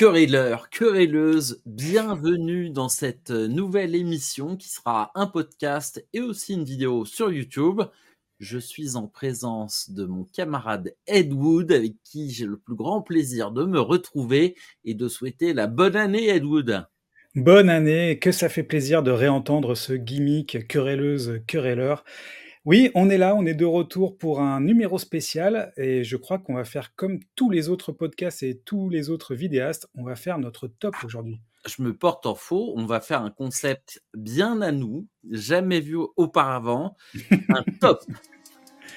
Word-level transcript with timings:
Querelleurs, 0.00 0.70
querelleuses, 0.70 1.60
bienvenue 1.66 2.70
dans 2.70 2.88
cette 2.88 3.28
nouvelle 3.28 3.94
émission 3.94 4.56
qui 4.56 4.70
sera 4.70 5.10
un 5.14 5.26
podcast 5.26 6.02
et 6.14 6.22
aussi 6.22 6.54
une 6.54 6.64
vidéo 6.64 7.04
sur 7.04 7.30
YouTube. 7.30 7.82
Je 8.38 8.56
suis 8.56 8.96
en 8.96 9.08
présence 9.08 9.90
de 9.90 10.06
mon 10.06 10.24
camarade 10.24 10.96
Ed 11.06 11.34
Wood 11.34 11.70
avec 11.70 11.96
qui 12.02 12.30
j'ai 12.30 12.46
le 12.46 12.56
plus 12.56 12.76
grand 12.76 13.02
plaisir 13.02 13.50
de 13.50 13.66
me 13.66 13.78
retrouver 13.78 14.56
et 14.86 14.94
de 14.94 15.06
souhaiter 15.06 15.52
la 15.52 15.66
bonne 15.66 15.96
année 15.96 16.28
Ed 16.30 16.46
Wood. 16.46 16.86
Bonne 17.34 17.68
année, 17.68 18.18
que 18.18 18.32
ça 18.32 18.48
fait 18.48 18.62
plaisir 18.62 19.02
de 19.02 19.10
réentendre 19.10 19.76
ce 19.76 19.92
gimmick 19.92 20.66
querelleuse, 20.66 21.42
querelleur. 21.46 22.04
Oui, 22.66 22.90
on 22.94 23.08
est 23.08 23.16
là, 23.16 23.34
on 23.34 23.46
est 23.46 23.54
de 23.54 23.64
retour 23.64 24.18
pour 24.18 24.40
un 24.42 24.60
numéro 24.60 24.98
spécial 24.98 25.72
et 25.78 26.04
je 26.04 26.16
crois 26.18 26.38
qu'on 26.38 26.54
va 26.54 26.64
faire 26.64 26.94
comme 26.94 27.20
tous 27.34 27.48
les 27.48 27.70
autres 27.70 27.90
podcasts 27.90 28.42
et 28.42 28.58
tous 28.58 28.90
les 28.90 29.08
autres 29.08 29.34
vidéastes, 29.34 29.88
on 29.94 30.04
va 30.04 30.14
faire 30.14 30.38
notre 30.38 30.66
top 30.66 30.94
aujourd'hui. 31.02 31.40
Je 31.66 31.82
me 31.82 31.96
porte 31.96 32.26
en 32.26 32.34
faux, 32.34 32.74
on 32.76 32.84
va 32.84 33.00
faire 33.00 33.22
un 33.22 33.30
concept 33.30 34.02
bien 34.14 34.60
à 34.60 34.72
nous, 34.72 35.06
jamais 35.30 35.80
vu 35.80 35.96
auparavant, 36.18 36.98
un 37.30 37.62
top. 37.80 38.02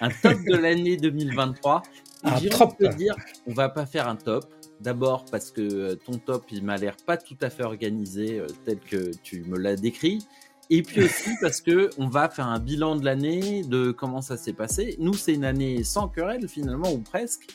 un 0.02 0.09
top 0.09 0.38
de 0.45 0.58
l'année 0.58 0.98
2023. 0.98 1.84
Et 2.26 2.28
un 2.28 2.40
top. 2.58 2.78
Te 2.78 2.94
dire, 2.95 3.16
on 3.48 3.54
va 3.54 3.70
pas 3.70 3.86
faire 3.86 4.09
un 4.09 4.18
top. 4.18 4.44
D'abord 4.82 5.23
parce 5.32 5.52
que 5.52 5.94
ton 5.94 6.18
top, 6.18 6.45
il 6.52 6.64
m'a 6.66 6.76
l'air 6.76 6.98
pas 7.06 7.16
tout 7.16 7.38
à 7.40 7.50
fait 7.50 7.64
organisé 7.64 8.40
euh, 8.40 8.48
tel 8.66 8.80
que 8.80 9.12
tu 9.23 9.44
me 9.44 9.58
l'as 9.58 9.78
décrit. 9.78 10.20
Et 10.70 10.81
puis 10.81 11.03
aussi 11.03 11.30
parce 11.41 11.62
que 11.62 11.90
on 11.98 12.08
va 12.08 12.30
faire 12.30 12.48
un 12.48 12.59
bilan 12.59 12.95
de 12.95 13.05
l'année, 13.05 13.63
de 13.63 13.91
comment 13.91 14.22
ça 14.22 14.38
s'est 14.38 14.53
passé. 14.53 14.95
Nous, 14.99 15.13
c'est 15.13 15.34
une 15.34 15.45
année 15.45 15.84
sans 15.84 16.08
querelle 16.08 16.48
finalement, 16.48 16.91
ou 16.91 16.99
presque. 16.99 17.48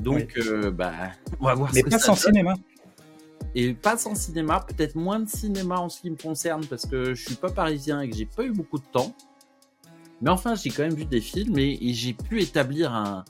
Donc, 0.00 0.36
euh, 0.38 0.70
bah, 0.70 0.92
on 1.40 1.46
va 1.46 1.54
voir. 1.54 1.70
Mais 1.74 1.82
pas 1.82 1.98
sans 1.98 2.14
cinéma. 2.14 2.54
Et 3.54 3.74
pas 3.74 3.96
sans 3.96 4.14
cinéma, 4.14 4.64
peut-être 4.66 4.94
moins 4.94 5.20
de 5.20 5.28
cinéma 5.28 5.78
en 5.78 5.88
ce 5.88 6.00
qui 6.00 6.10
me 6.10 6.16
concerne 6.16 6.64
parce 6.66 6.86
que 6.86 7.14
je 7.14 7.24
suis 7.24 7.34
pas 7.34 7.50
parisien 7.50 8.00
et 8.00 8.10
que 8.10 8.16
j'ai 8.16 8.26
pas 8.26 8.44
eu 8.44 8.52
beaucoup 8.52 8.78
de 8.78 8.84
temps. 8.92 9.14
Mais 10.20 10.30
enfin, 10.30 10.54
j'ai 10.54 10.70
quand 10.70 10.82
même 10.82 10.94
vu 10.94 11.04
des 11.04 11.20
films 11.20 11.58
et, 11.58 11.78
et 11.80 11.94
j'ai 11.94 12.12
pu 12.12 12.40
établir 12.40 12.92
un, 12.92 13.24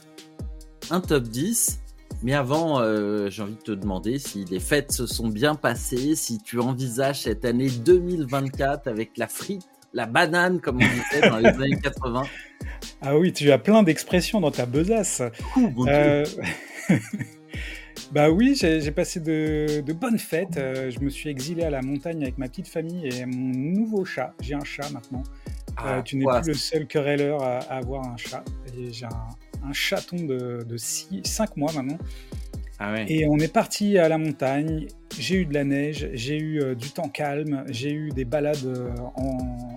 un 0.91 1.01
top 1.01 1.25
10 1.25 1.81
mais 2.23 2.35
avant, 2.35 2.81
euh, 2.81 3.31
j'ai 3.31 3.43
envie 3.43 3.55
de 3.55 3.61
te 3.61 3.73
demander 3.73 4.19
si 4.19 4.45
les 4.45 4.59
fêtes 4.59 4.91
se 4.91 5.07
sont 5.07 5.29
bien 5.29 5.55
passées, 5.55 6.17
si 6.17 6.39
tu 6.39 6.59
envisages 6.59 7.23
cette 7.23 7.45
année 7.45 7.69
2024 7.71 8.89
avec 8.89 9.17
la 9.17 9.29
frite, 9.29 9.69
la 9.95 10.07
banane, 10.07 10.61
comme 10.61 10.77
on 10.77 10.79
disait 10.79 11.29
dans 11.29 11.39
les 11.39 11.47
années 11.47 11.81
80. 11.83 12.25
Ah 13.01 13.17
oui, 13.17 13.33
tu 13.33 13.53
as 13.53 13.59
plein 13.59 13.85
d'expressions 13.85 14.41
dans 14.41 14.51
ta 14.51 14.67
besace. 14.67 15.23
Euh, 15.87 16.25
bah 18.13 18.29
oui, 18.29 18.57
j'ai 18.57 18.91
passé 18.91 19.21
de, 19.21 19.93
bonnes 19.93 20.19
fêtes. 20.19 20.57
Euh, 20.57 20.91
je 20.91 20.99
me 20.99 21.09
suis 21.09 21.31
exilé 21.31 21.63
à 21.63 21.71
la 21.71 21.81
montagne 21.81 22.23
avec 22.23 22.39
ma 22.39 22.49
petite 22.49 22.67
famille 22.67 23.07
et 23.07 23.25
mon 23.25 23.53
nouveau 23.57 24.05
chat. 24.05 24.35
J'ai 24.41 24.55
un 24.55 24.65
chat 24.65 24.91
maintenant. 24.91 25.23
Ah, 25.77 26.03
tu 26.05 26.17
n'es 26.17 26.25
plus 26.25 26.49
le 26.49 26.55
seul 26.55 26.87
querelleur 26.89 27.41
à, 27.41 27.59
à, 27.59 27.77
avoir 27.77 28.05
un 28.05 28.17
chat. 28.17 28.43
J'ai 28.91 29.07
un, 29.07 29.29
un 29.65 29.73
chaton 29.73 30.25
de, 30.25 30.65
de 30.65 30.77
5 30.77 31.57
mois 31.57 31.73
maintenant. 31.73 31.99
Ah 32.81 32.95
Et 33.09 33.27
on 33.29 33.39
est 33.39 33.53
parti 33.53 33.99
à 33.99 34.09
la 34.09 34.19
montagne. 34.19 34.87
J'ai 35.19 35.37
eu 35.37 35.47
de 35.47 35.55
la 35.55 35.65
neige, 35.65 36.09
j'ai 36.13 36.39
eu 36.39 36.63
euh, 36.63 36.75
du 36.77 36.91
temps 36.91 37.09
calme, 37.09 37.65
j'ai 37.69 37.91
eu 37.91 38.11
des 38.11 38.25
balades 38.25 38.65
euh, 38.67 38.95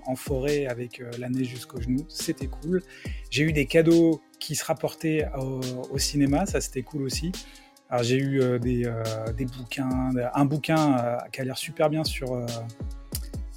en, 0.06 0.16
forêt 0.16 0.68
avec 0.68 1.00
euh, 1.00 1.10
la 1.18 1.30
neige 1.30 1.48
jusqu'aux 1.48 1.82
genoux. 1.82 2.06
C'était 2.10 2.46
cool. 2.46 2.84
J'ai 3.32 3.44
eu 3.44 3.54
des 3.54 3.66
cadeaux 3.66 4.22
qui 4.40 4.54
se 4.54 4.64
rapportaient 4.64 5.26
au, 5.36 5.98
cinéma, 5.98 6.46
ça 6.46 6.62
c'était 6.62 6.84
cool 6.84 7.04
aussi. 7.04 7.32
Alors 7.90 8.04
j'ai 8.04 8.18
eu 8.18 8.60
des, 8.60 8.90
des, 9.36 9.46
bouquins, 9.46 10.12
un 10.34 10.46
bouquin 10.46 11.18
qui 11.32 11.42
a 11.42 11.44
l'air 11.44 11.58
super 11.58 11.90
bien 11.90 12.04
sur 12.04 12.42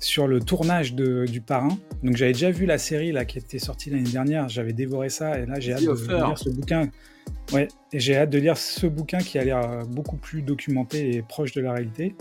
sur 0.05 0.27
le 0.27 0.41
tournage 0.41 0.95
de, 0.95 1.25
du 1.25 1.41
Parrain. 1.41 1.77
Donc 2.03 2.17
j'avais 2.17 2.35
déjà 2.35 2.51
vu 2.51 2.67
la 2.67 2.79
série 2.79 3.11
là 3.11 3.25
qui 3.25 3.39
était 3.39 3.59
sortie 3.59 3.89
l'année 3.89 4.11
dernière, 4.11 4.49
j'avais 4.49 4.75
dévoré 4.75 5.09
ça 5.09 5.39
et 5.39 5.47
là 5.47 5.59
j'ai 5.59 5.73
hâte 5.73 5.83
de, 5.83 6.27
lire 6.27 6.39
ce 6.39 6.51
bouquin. 6.51 6.91
Ouais, 7.53 7.69
et 7.93 8.01
j'ai 8.01 8.17
hâte 8.17 8.31
de 8.31 8.39
lire 8.39 8.59
ce 8.59 8.87
bouquin 8.87 9.19
qui 9.19 9.39
a 9.39 9.45
l'air 9.45 9.59
euh, 9.59 9.85
beaucoup 9.85 10.17
plus 10.17 10.43
documenté 10.43 11.15
et 11.15 11.23
proche 11.23 11.53
de 11.53 11.63
la 11.63 11.73
réalité. 11.73 12.15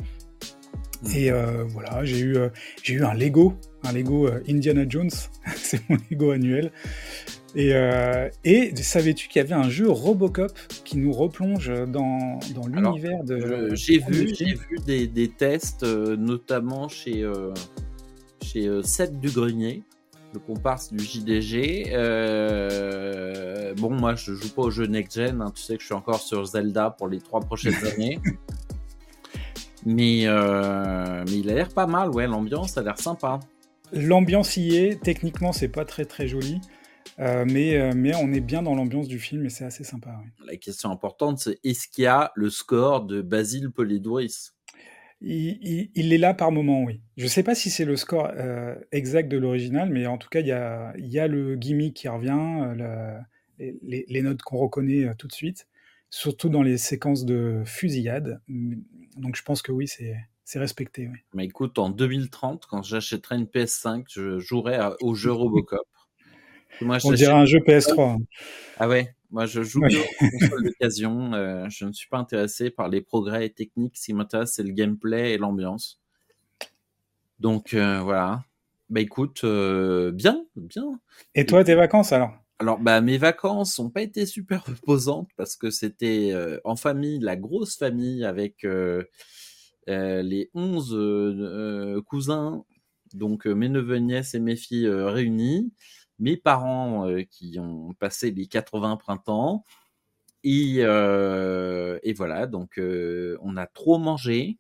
Hmm. 1.02 1.12
Et 1.14 1.30
euh, 1.30 1.66
voilà, 1.66 2.06
j'ai 2.06 2.20
eu, 2.20 2.38
euh, 2.38 2.50
j'ai 2.82 2.94
eu 2.94 3.04
un 3.04 3.14
Lego, 3.14 3.54
un 3.84 3.92
Lego 3.92 4.30
Indiana 4.48 4.86
Jones, 4.88 5.12
c'est 5.58 5.88
mon 5.90 5.98
Lego 6.10 6.32
annuel. 6.32 6.72
Et, 7.56 7.74
euh, 7.74 8.30
et 8.44 8.76
savais-tu 8.76 9.28
qu'il 9.28 9.40
y 9.40 9.46
avait 9.46 9.54
un 9.54 9.70
jeu 9.70 9.90
Robocop 9.90 10.52
qui 10.84 10.98
nous 10.98 11.12
replonge 11.12 11.72
dans, 11.88 12.40
dans 12.56 12.68
l'univers 12.68 13.24
de. 13.24 13.76
J'ai 13.76 14.00
vu, 14.00 14.34
j'ai 14.34 14.56
vu 14.56 14.78
des, 14.86 15.08
des 15.08 15.30
tests, 15.30 15.84
euh, 15.84 16.16
notamment 16.16 16.88
chez, 16.88 17.22
euh, 17.22 17.54
chez 18.42 18.68
euh, 18.68 18.82
Seth 18.82 19.20
du 19.20 19.30
Grenier, 19.30 19.84
le 20.34 20.40
comparse 20.40 20.92
du 20.92 21.04
JDG. 21.04 21.92
Bon, 23.78 23.92
moi, 23.92 24.16
je 24.16 24.34
joue 24.34 24.50
pas 24.50 24.64
au 24.64 24.72
jeu 24.72 24.88
next-gen, 24.88 25.42
hein, 25.42 25.52
tu 25.54 25.62
sais 25.62 25.76
que 25.76 25.82
je 25.82 25.88
suis 25.88 25.96
encore 25.96 26.22
sur 26.22 26.44
Zelda 26.46 26.90
pour 26.90 27.08
les 27.08 27.20
trois 27.20 27.42
prochaines 27.42 27.86
années. 27.94 28.20
Mais, 29.86 30.26
mais 30.26 31.38
il 31.38 31.50
a 31.52 31.54
l'air 31.54 31.70
pas 31.70 31.86
mal, 31.86 32.10
ouais, 32.10 32.26
l'ambiance 32.26 32.80
a 32.80 32.82
l'air 32.82 33.00
sympa. 33.00 33.40
L'ambiance 33.92 34.58
y 34.58 34.76
est, 34.76 35.00
techniquement, 35.04 35.52
c'est 35.52 35.68
pas 35.68 35.86
très 35.86 36.06
très 36.06 36.28
joli. 36.28 36.60
Euh, 37.20 37.46
mais, 37.48 37.76
euh, 37.76 37.92
mais 37.96 38.16
on 38.16 38.32
est 38.34 38.42
bien 38.42 38.64
dans 38.64 38.76
l'ambiance 38.76 39.08
du 39.08 39.20
film 39.20 39.46
et 39.46 39.50
c'est 39.50 39.66
assez 39.66 39.84
sympa. 39.84 40.20
La 40.46 40.58
question 40.58 40.90
importante, 40.90 41.40
c'est 41.40 41.60
est-ce 41.64 41.88
qu'il 41.88 42.06
y 42.06 42.08
a 42.08 42.32
le 42.36 42.50
score 42.50 43.06
de 43.06 43.22
Basile 43.22 43.70
Polidouris 43.70 44.52
il, 45.26 45.90
il, 45.96 46.12
est 46.12 46.18
là 46.18 46.34
par 46.34 46.52
moment, 46.52 46.84
oui. 46.84 47.00
Je 47.16 47.24
ne 47.24 47.30
sais 47.30 47.44
pas 47.44 47.56
si 47.56 47.70
c'est 47.70 47.86
le 47.86 47.96
score 47.96 48.30
euh, 48.36 48.76
exact 48.92 49.30
de 49.30 49.38
l'original, 49.38 49.90
mais 49.90 50.06
en 50.06 50.18
tout 50.18 50.28
cas, 50.28 50.42
il 50.42 50.48
y 50.48 50.52
a, 50.52 50.94
il 50.98 51.08
y 51.08 51.18
a 51.18 51.28
le 51.28 51.56
gimmick 51.56 51.96
qui 51.96 52.10
revient, 52.10 52.76
les, 53.58 54.06
les, 54.10 54.22
notes 54.22 54.42
qu'on 54.42 54.58
reconnaît 54.58 55.16
tout 55.18 55.30
de 55.30 55.32
suite, 55.32 55.68
surtout 56.10 56.50
dans 56.50 56.62
les 56.62 56.78
séquences 56.78 57.24
de 57.24 57.64
fusillade. 57.66 58.42
Donc 59.16 59.38
je 59.38 59.44
pense 59.44 59.62
que 59.62 59.72
oui, 59.72 59.88
c'est 59.88 60.18
c'est 60.46 60.60
respecté. 60.60 61.08
Oui. 61.08 61.20
Mais 61.34 61.46
écoute, 61.46 61.80
en 61.80 61.90
2030, 61.90 62.66
quand 62.66 62.84
j'achèterai 62.84 63.36
une 63.36 63.46
PS5, 63.46 64.06
je 64.10 64.40
jouerai 64.40 64.78
au 65.02 65.16
jeu 65.16 65.32
Robocop. 65.32 65.88
On 66.82 67.12
dirait 67.12 67.34
un 67.34 67.46
jeu 67.46 67.60
PS3. 67.60 68.02
Hein. 68.02 68.18
Ah 68.78 68.88
ouais, 68.88 69.16
moi 69.32 69.46
je 69.46 69.62
joue 69.64 69.82
ouais. 69.82 69.90
console 70.20 70.64
d'occasion. 70.64 71.34
Euh, 71.34 71.68
je 71.70 71.86
ne 71.86 71.94
suis 71.94 72.08
pas 72.08 72.18
intéressé 72.18 72.70
par 72.70 72.90
les 72.90 73.02
progrès 73.02 73.50
techniques. 73.50 73.98
Ce 73.98 74.06
qui 74.06 74.14
m'intéresse, 74.14 74.54
c'est 74.56 74.64
le 74.64 74.72
gameplay 74.72 75.34
et 75.34 75.38
l'ambiance. 75.38 76.00
Donc 77.40 77.74
euh, 77.74 78.00
voilà. 78.02 78.44
Bah 78.90 79.02
écoute, 79.02 79.42
euh, 79.44 80.12
bien, 80.12 80.46
bien. 80.56 81.00
Et 81.36 81.46
toi, 81.46 81.64
tes 81.64 81.76
vacances 81.76 82.12
alors? 82.12 82.32
Alors, 82.60 82.80
bah, 82.80 83.02
mes 83.02 83.18
vacances 83.18 83.80
n'ont 83.80 83.90
pas 83.90 84.04
été 84.04 84.26
super 84.26 84.64
reposantes 84.66 85.30
parce 85.36 85.56
que 85.56 85.70
c'était 85.70 86.34
en 86.64 86.76
famille, 86.76 87.20
la 87.20 87.36
grosse 87.36 87.78
famille 87.78 88.24
avec 88.24 88.66
les 89.88 90.50
11 90.54 92.04
cousins, 92.06 92.64
donc 93.14 93.48
mes 93.48 93.70
neveux, 93.70 93.98
nièces 93.98 94.36
et 94.36 94.40
mes 94.40 94.56
filles 94.56 94.88
réunis 94.88 95.74
mes 96.24 96.38
parents 96.38 97.10
euh, 97.10 97.24
qui 97.24 97.60
ont 97.60 97.94
passé 98.00 98.32
les 98.32 98.48
80 98.48 98.96
printemps. 98.98 99.66
Et, 100.46 100.78
euh, 100.80 102.00
et 102.04 102.14
voilà, 102.14 102.48
donc 102.48 102.80
euh, 102.80 103.38
on 103.42 103.58
a 103.58 103.68
trop 103.68 103.98
mangé. 103.98 104.58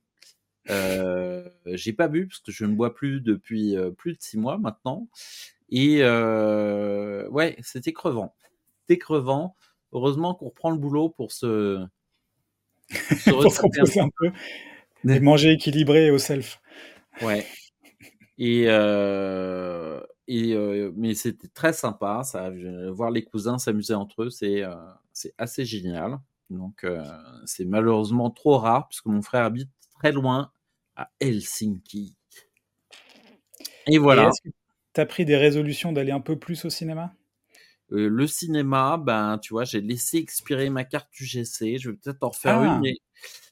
j'ai 0.67 1.93
pas 1.93 2.07
bu 2.07 2.27
parce 2.27 2.39
que 2.39 2.51
je 2.51 2.65
ne 2.65 2.75
bois 2.75 2.93
plus 2.93 3.21
depuis 3.21 3.75
plus 3.97 4.13
de 4.13 4.21
six 4.21 4.37
mois 4.37 4.57
maintenant. 4.57 5.07
Et 5.69 6.03
ouais, 6.03 7.57
c'était 7.61 7.93
crevant. 7.93 8.35
C'était 8.81 8.99
crevant. 8.99 9.55
Heureusement 9.93 10.33
qu'on 10.33 10.45
reprend 10.45 10.71
le 10.71 10.77
boulot 10.77 11.09
pour 11.09 11.31
se, 11.31 11.85
se, 12.89 13.29
reposer 13.61 13.99
un 13.99 14.09
peu. 14.17 14.31
Et 15.07 15.19
manger 15.19 15.51
équilibré 15.51 16.11
au 16.11 16.17
self. 16.17 16.61
Ouais. 17.21 17.45
Et, 18.37 18.65
euh, 18.67 20.01
et 20.27 20.53
euh, 20.53 20.91
mais 20.95 21.15
c'était 21.15 21.49
très 21.49 21.73
sympa, 21.73 22.23
ça, 22.23 22.51
voir 22.91 23.11
les 23.11 23.23
cousins 23.23 23.57
s'amuser 23.57 23.93
entre 23.93 24.23
eux, 24.23 24.29
c'est 24.29 24.63
euh, 24.63 24.75
c'est 25.11 25.33
assez 25.37 25.65
génial. 25.65 26.19
Donc 26.49 26.83
euh, 26.83 27.03
c'est 27.45 27.65
malheureusement 27.65 28.29
trop 28.29 28.57
rare 28.57 28.87
puisque 28.87 29.07
mon 29.07 29.21
frère 29.21 29.43
habite 29.43 29.69
très 29.95 30.11
loin 30.11 30.51
à 30.95 31.09
Helsinki. 31.19 32.15
Et 33.87 33.97
voilà. 33.97 34.29
Tu 34.93 35.01
as 35.01 35.05
pris 35.05 35.25
des 35.25 35.35
résolutions 35.35 35.91
d'aller 35.91 36.11
un 36.11 36.21
peu 36.21 36.37
plus 36.37 36.63
au 36.65 36.69
cinéma? 36.69 37.13
Le 37.89 38.25
cinéma, 38.25 38.97
ben 38.97 39.37
tu 39.39 39.53
vois, 39.53 39.65
j'ai 39.65 39.81
laissé 39.81 40.17
expirer 40.17 40.69
ma 40.69 40.83
carte 40.83 41.09
UGC. 41.19 41.77
Je 41.77 41.91
vais 41.91 41.97
peut-être 41.97 42.23
en 42.23 42.29
refaire 42.29 42.63
une, 42.63 42.69
ah! 42.69 42.79
mais 42.81 42.95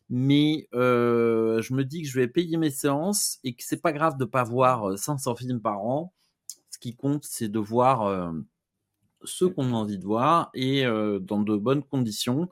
mais 0.10 0.68
euh, 0.74 1.62
je 1.62 1.74
me 1.74 1.86
dis 1.86 2.02
que 2.02 2.08
je 2.08 2.20
vais 2.20 2.28
payer 2.28 2.58
mes 2.58 2.70
séances 2.70 3.40
et 3.44 3.54
que 3.54 3.64
c'est 3.64 3.82
pas 3.82 3.94
grave 3.94 4.18
de 4.18 4.26
pas 4.26 4.44
voir 4.44 4.98
500 4.98 5.36
films 5.36 5.62
par 5.62 5.82
an 5.86 6.14
qui 6.82 6.96
compte, 6.96 7.24
c'est 7.24 7.48
de 7.48 7.60
voir 7.60 8.02
euh, 8.04 8.32
ce 9.24 9.46
qu'on 9.46 9.74
a 9.74 9.78
envie 9.78 10.00
de 10.00 10.04
voir 10.04 10.50
et 10.54 10.86
euh, 10.86 11.20
dans 11.20 11.42
de 11.42 11.56
bonnes 11.56 11.84
conditions. 11.84 12.50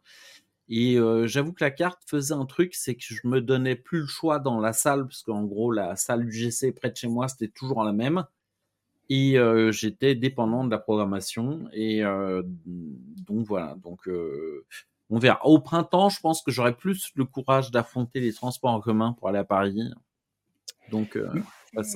Et 0.72 0.98
j'avoue 1.26 1.52
que 1.52 1.64
la 1.64 1.72
carte 1.72 2.00
faisait 2.06 2.36
un 2.36 2.46
truc, 2.46 2.76
c'est 2.76 2.94
que 2.94 3.02
je 3.02 3.28
me 3.28 3.42
donnais 3.42 3.76
plus 3.76 4.02
le 4.02 4.06
choix 4.06 4.38
dans 4.38 4.60
la 4.60 4.72
salle, 4.72 5.08
parce 5.08 5.24
qu'en 5.24 5.44
gros, 5.44 5.72
la 5.72 5.96
salle 5.96 6.28
du 6.28 6.31
GC 6.31 6.74
près 6.74 6.92
de 6.92 6.96
chez 6.96 7.08
moi, 7.08 7.28
c'était 7.28 7.48
toujours 7.48 7.84
la 7.84 7.92
même. 7.92 8.24
Et 9.10 9.36
j'étais 9.72 10.14
dépendant 10.14 10.64
de 10.64 10.70
la 10.70 10.78
programmation. 10.78 11.68
Et 11.74 12.04
donc 12.46 13.48
voilà. 13.48 13.78
Donc 13.81 14.08
on 15.10 15.18
verra. 15.18 15.44
Au 15.44 15.60
printemps, 15.60 16.10
je 16.10 16.20
pense 16.20 16.44
que 16.44 16.52
j'aurai 16.52 16.76
plus 16.76 17.10
le 17.16 17.26
courage 17.26 17.72
d'affronter 17.72 18.20
les 18.20 18.34
transports 18.34 18.70
en 18.70 18.80
commun 18.80 19.14
pour 19.14 19.28
aller 19.28 19.40
à 19.40 19.44
Paris. 19.44 19.81
Donc 20.92 21.18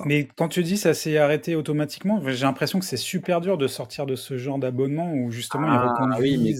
mais 0.04 0.28
quand 0.36 0.48
tu 0.48 0.62
dis 0.62 0.76
ça 0.76 0.94
s'est 0.94 1.18
arrêté 1.18 1.56
automatiquement, 1.56 2.20
j'ai 2.26 2.44
l'impression 2.44 2.78
que 2.78 2.84
c'est 2.84 2.96
super 2.96 3.40
dur 3.40 3.58
de 3.58 3.66
sortir 3.66 4.06
de 4.06 4.16
ce 4.16 4.36
genre 4.36 4.58
d'abonnement 4.58 5.12
où 5.12 5.30
justement 5.30 5.66
ils 5.66 5.72
ah, 5.74 6.16
oui, 6.20 6.38
mais 6.38 6.54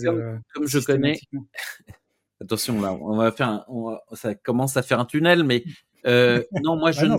comme, 0.54 0.66
je 0.66 0.78
connais, 0.78 1.18
attention 2.40 2.80
là, 2.80 2.92
on 2.94 3.16
va 3.16 3.32
faire, 3.32 3.66
ça 4.12 4.34
commence 4.34 4.76
à 4.76 4.82
faire 4.82 5.00
un 5.00 5.04
tunnel, 5.04 5.44
mais 5.44 5.64
euh, 6.06 6.42
non, 6.62 6.76
moi 6.76 6.92
je, 6.92 7.06
ne, 7.06 7.16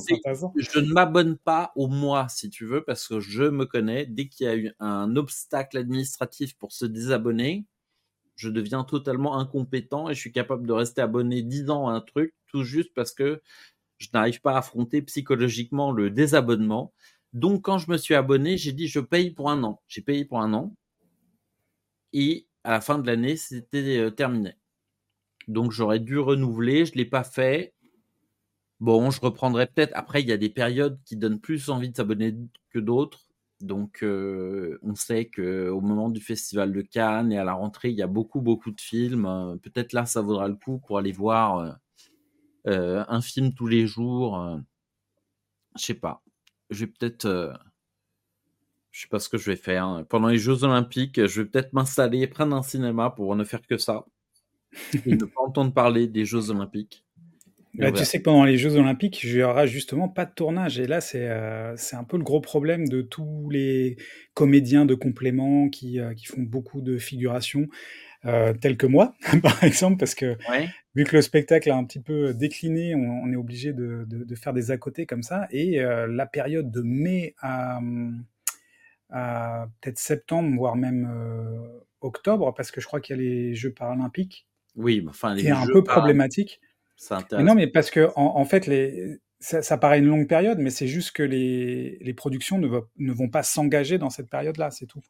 je 0.57 0.79
ne 0.79 0.93
m'abonne 0.93 1.37
pas 1.37 1.71
au 1.75 1.87
mois 1.87 2.27
si 2.29 2.49
tu 2.49 2.65
veux 2.65 2.83
parce 2.83 3.07
que 3.07 3.19
je 3.19 3.43
me 3.43 3.65
connais. 3.65 4.05
Dès 4.05 4.27
qu'il 4.27 4.45
y 4.45 4.49
a 4.49 4.55
eu 4.55 4.71
un 4.79 5.15
obstacle 5.15 5.77
administratif 5.77 6.55
pour 6.57 6.71
se 6.71 6.85
désabonner, 6.85 7.65
je 8.35 8.49
deviens 8.49 8.83
totalement 8.83 9.39
incompétent 9.39 10.09
et 10.09 10.13
je 10.13 10.19
suis 10.19 10.31
capable 10.31 10.67
de 10.67 10.73
rester 10.73 11.01
abonné 11.01 11.41
10 11.41 11.69
ans 11.69 11.87
à 11.87 11.93
un 11.93 12.01
truc 12.01 12.33
tout 12.47 12.63
juste 12.63 12.93
parce 12.93 13.13
que 13.13 13.41
je 13.97 14.09
n'arrive 14.13 14.41
pas 14.41 14.53
à 14.53 14.57
affronter 14.59 15.01
psychologiquement 15.01 15.91
le 15.91 16.09
désabonnement. 16.09 16.93
Donc, 17.33 17.63
quand 17.63 17.77
je 17.77 17.91
me 17.91 17.97
suis 17.97 18.15
abonné, 18.15 18.57
j'ai 18.57 18.71
dit 18.71 18.87
je 18.87 18.99
paye 18.99 19.31
pour 19.31 19.49
un 19.49 19.63
an. 19.63 19.81
J'ai 19.87 20.01
payé 20.01 20.25
pour 20.25 20.41
un 20.41 20.53
an. 20.53 20.75
Et 22.13 22.47
à 22.63 22.71
la 22.71 22.81
fin 22.81 22.97
de 22.97 23.07
l'année, 23.07 23.35
c'était 23.35 23.97
euh, 23.97 24.09
terminé. 24.09 24.53
Donc, 25.47 25.71
j'aurais 25.71 25.99
dû 25.99 26.17
renouveler. 26.17 26.85
Je 26.85 26.93
ne 26.93 26.97
l'ai 26.97 27.05
pas 27.05 27.23
fait. 27.23 27.73
Bon, 28.79 29.11
je 29.11 29.21
reprendrai 29.21 29.67
peut-être. 29.67 29.93
Après, 29.95 30.21
il 30.21 30.27
y 30.27 30.31
a 30.31 30.37
des 30.37 30.49
périodes 30.49 30.99
qui 31.05 31.17
donnent 31.17 31.39
plus 31.39 31.69
envie 31.69 31.89
de 31.89 31.95
s'abonner 31.95 32.35
que 32.69 32.79
d'autres. 32.79 33.27
Donc, 33.61 34.03
euh, 34.03 34.79
on 34.81 34.95
sait 34.95 35.29
qu'au 35.29 35.81
moment 35.81 36.09
du 36.09 36.21
festival 36.21 36.73
de 36.73 36.81
Cannes 36.81 37.31
et 37.31 37.37
à 37.37 37.43
la 37.43 37.53
rentrée, 37.53 37.89
il 37.89 37.95
y 37.97 38.01
a 38.01 38.07
beaucoup, 38.07 38.41
beaucoup 38.41 38.71
de 38.71 38.81
films. 38.81 39.25
Euh, 39.25 39.55
peut-être 39.57 39.93
là, 39.93 40.05
ça 40.05 40.21
vaudra 40.21 40.47
le 40.47 40.55
coup 40.55 40.79
pour 40.79 40.97
aller 40.97 41.13
voir 41.13 41.77
un 42.65 43.21
film 43.21 43.53
tous 43.53 43.67
les 43.67 43.87
jours. 43.87 44.39
Euh, 44.39 44.57
je 45.77 45.83
sais 45.83 45.93
pas. 45.93 46.23
Je 46.69 46.85
vais 46.85 46.91
peut-être. 46.91 47.25
Euh, 47.25 47.53
je 48.91 49.01
sais 49.01 49.07
pas 49.07 49.19
ce 49.19 49.29
que 49.29 49.37
je 49.37 49.51
vais 49.51 49.57
faire. 49.57 50.05
Pendant 50.09 50.29
les 50.29 50.37
Jeux 50.37 50.63
Olympiques, 50.63 51.25
je 51.25 51.41
vais 51.41 51.47
peut-être 51.47 51.73
m'installer, 51.73 52.27
prendre 52.27 52.55
un 52.55 52.63
cinéma 52.63 53.09
pour 53.09 53.35
ne 53.35 53.43
faire 53.43 53.61
que 53.61 53.77
ça. 53.77 54.05
et 55.05 55.15
ne 55.15 55.25
pas 55.25 55.41
entendre 55.41 55.73
parler 55.73 56.07
des 56.07 56.25
Jeux 56.25 56.49
Olympiques. 56.49 57.03
Bah, 57.73 57.91
tu 57.91 58.05
sais 58.05 58.19
que 58.19 58.23
pendant 58.23 58.45
les 58.45 58.57
Jeux 58.57 58.77
Olympiques, 58.77 59.21
il 59.23 59.35
n'y 59.35 59.43
aura 59.43 59.65
justement 59.65 60.07
pas 60.07 60.23
de 60.23 60.33
tournage. 60.33 60.79
Et 60.79 60.87
là, 60.87 61.01
c'est 61.01 61.29
c'est 61.75 61.97
un 61.97 62.05
peu 62.05 62.15
le 62.15 62.23
gros 62.23 62.39
problème 62.39 62.87
de 62.87 63.01
tous 63.01 63.49
les 63.49 63.97
comédiens 64.33 64.85
de 64.85 64.95
complément 64.95 65.67
qui, 65.67 65.99
qui 66.15 66.25
font 66.25 66.41
beaucoup 66.41 66.79
de 66.79 66.97
figurations. 66.97 67.67
Euh, 68.25 68.53
tel 68.53 68.75
que 68.75 68.87
moi, 68.87 69.13
par 69.43 69.63
exemple, 69.63 69.97
parce 69.97 70.15
que 70.15 70.37
vu 70.95 71.03
que 71.03 71.15
le 71.15 71.21
spectacle 71.21 71.69
a 71.69 71.75
un 71.75 71.83
petit 71.83 71.99
peu 71.99 72.33
décliné, 72.33 72.95
on, 72.95 73.31
est 73.31 73.35
obligé 73.35 73.71
de, 73.73 74.35
faire 74.35 74.53
des 74.53 74.71
à 74.71 74.77
côté 74.77 75.05
comme 75.05 75.23
ça. 75.23 75.47
Et 75.51 75.81
euh, 75.81 76.07
la 76.07 76.25
période 76.25 76.71
de 76.71 76.81
mai 76.81 77.35
à, 77.39 77.79
peut-être 79.11 79.99
septembre, 79.99 80.55
voire 80.57 80.75
même 80.75 81.07
euh, 81.09 81.85
octobre, 82.01 82.53
parce 82.55 82.71
que 82.71 82.81
je 82.81 82.87
crois 82.87 82.99
qu'il 82.99 83.15
y 83.15 83.19
a 83.19 83.21
les 83.21 83.55
Jeux 83.55 83.71
paralympiques. 83.71 84.47
Oui, 84.75 85.05
enfin, 85.07 85.35
les 85.35 85.51
un 85.51 85.67
peu 85.67 85.83
problématique. 85.83 86.59
non, 87.31 87.55
mais 87.55 87.67
parce 87.67 87.91
que 87.91 88.09
en, 88.15 88.43
fait, 88.45 88.67
les, 88.67 89.19
ça, 89.39 89.77
paraît 89.77 89.99
une 89.99 90.07
longue 90.07 90.27
période, 90.27 90.57
mais 90.59 90.69
c'est 90.69 90.87
juste 90.87 91.11
que 91.11 91.23
les, 91.23 91.97
les 92.01 92.13
productions 92.13 92.57
ne, 92.57 92.67
ne 92.97 93.13
vont 93.13 93.29
pas 93.29 93.43
s'engager 93.43 93.97
dans 93.97 94.09
cette 94.09 94.29
période-là, 94.29 94.71
c'est 94.71 94.85
tout. 94.85 95.01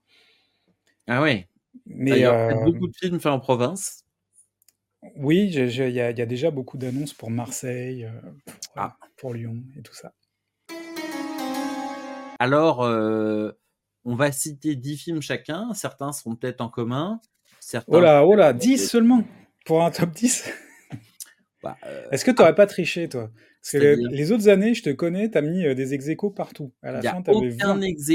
Ah 1.08 1.22
oui, 1.22 1.46
mais 1.86 2.12
il 2.12 2.20
y 2.20 2.26
a 2.26 2.50
euh, 2.50 2.64
beaucoup 2.64 2.88
de 2.88 2.96
films 2.96 3.20
faits 3.20 3.32
en 3.32 3.40
province. 3.40 4.04
Oui, 5.18 5.52
il 5.54 5.92
y, 5.92 6.02
a 6.02 6.26
déjà 6.26 6.50
beaucoup 6.50 6.78
d'annonces 6.78 7.14
pour 7.14 7.30
Marseille, 7.30 8.06
euh, 8.06 8.32
ah. 8.76 8.98
pour, 9.18 9.34
Lyon 9.34 9.64
et 9.78 9.84
tout 9.84 9.94
ça. 9.94 10.14
Alors, 12.40 12.84
euh, 12.84 13.52
on 14.04 14.16
va 14.16 14.32
citer 14.32 14.76
10 14.76 14.98
films 14.98 15.22
chacun. 15.22 15.74
Certains 15.74 16.12
seront 16.12 16.36
peut-être 16.36 16.62
en 16.62 16.70
commun. 16.70 17.22
Certains 17.60 17.98
oh 17.98 18.00
là, 18.00 18.26
oh 18.26 18.36
là, 18.36 18.52
10 18.52 18.90
seulement 18.90 19.24
pour 19.66 19.84
un 19.84 19.92
top 19.92 20.12
10 20.12 20.52
bah, 21.64 21.78
Est-ce 22.12 22.26
que 22.26 22.32
tu 22.32 22.38
n'aurais 22.38 22.52
ah. 22.52 22.54
pas 22.54 22.68
triché, 22.68 23.08
toi? 23.08 23.30
Parce 23.72 23.84
que 23.84 23.96
les, 24.12 24.32
autres 24.32 24.48
années, 24.48 24.76
je 24.76 24.84
te 24.84 24.92
connais, 24.92 25.32
tu 25.32 25.40
as 25.40 25.42
mis 25.42 25.64
des 25.74 25.96
ex 25.96 26.08
partout. 26.36 26.72
À 26.84 26.92
la 26.92 27.00
a 27.00 27.24
aucun 27.32 27.82
ex 27.82 28.12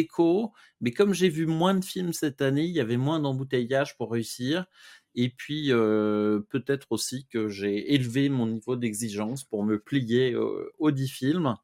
mais 0.81 0.93
comme 0.93 1.13
j'ai 1.13 1.29
vu 1.29 1.47
moins 1.47 1.75
de 1.75 1.85
films 1.85 2.13
cette 2.13 2.41
année, 2.41 2.63
il 2.63 2.71
y 2.71 2.79
avait 2.79 2.97
moins 2.97 3.19
d'embouteillage 3.19 3.97
pour 3.97 4.13
réussir. 4.13 4.67
Et 5.17 5.29
puis, 5.29 5.71
peut-être 5.71 6.93
aussi 6.93 7.27
que 7.27 7.49
j'ai 7.49 7.95
élevé 7.95 8.29
mon 8.29 8.47
niveau 8.47 8.77
d'exigence 8.77 9.43
pour 9.43 9.65
me 9.65 9.81
plier 9.81 10.37
aux 10.79 10.91
10 10.93 11.09
films. 11.09 11.57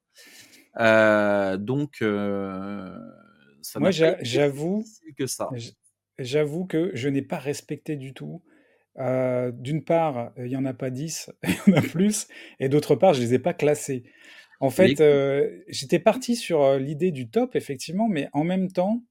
donc, 0.77 1.99
ça 3.63 3.79
Moi, 3.79 3.93
j'avoue 3.93 4.85
que 5.17 5.29
ça. 5.29 5.49
J'avoue 6.19 6.67
que 6.67 6.91
je 6.95 7.09
n'ai 7.09 7.23
pas 7.23 7.39
respecté 7.39 7.95
du 7.95 8.15
tout. 8.15 8.43
D'une 8.99 9.85
part, 9.85 10.33
il 10.39 10.45
n'y 10.45 10.57
en 10.57 10.65
a 10.65 10.75
pas 10.75 10.91
10, 10.91 11.31
il 11.45 11.73
y 11.73 11.75
en 11.75 11.79
a 11.79 11.83
plus. 11.83 12.29
Et 12.61 12.69
d'autre 12.69 12.95
part, 12.95 13.15
je 13.15 13.21
ne 13.21 13.27
les 13.27 13.35
ai 13.35 13.39
pas 13.39 13.53
classés. 13.55 14.05
En 14.61 14.71
fait, 14.71 15.01
euh, 15.01 15.61
j'étais 15.69 15.99
parti 15.99 16.35
sur 16.35 16.63
euh, 16.63 16.79
l'idée 16.79 17.11
du 17.11 17.29
top, 17.29 17.57
effectivement, 17.57 18.09
mais 18.09 18.29
en 18.33 18.45
même 18.45 18.71
temps, 18.71 19.03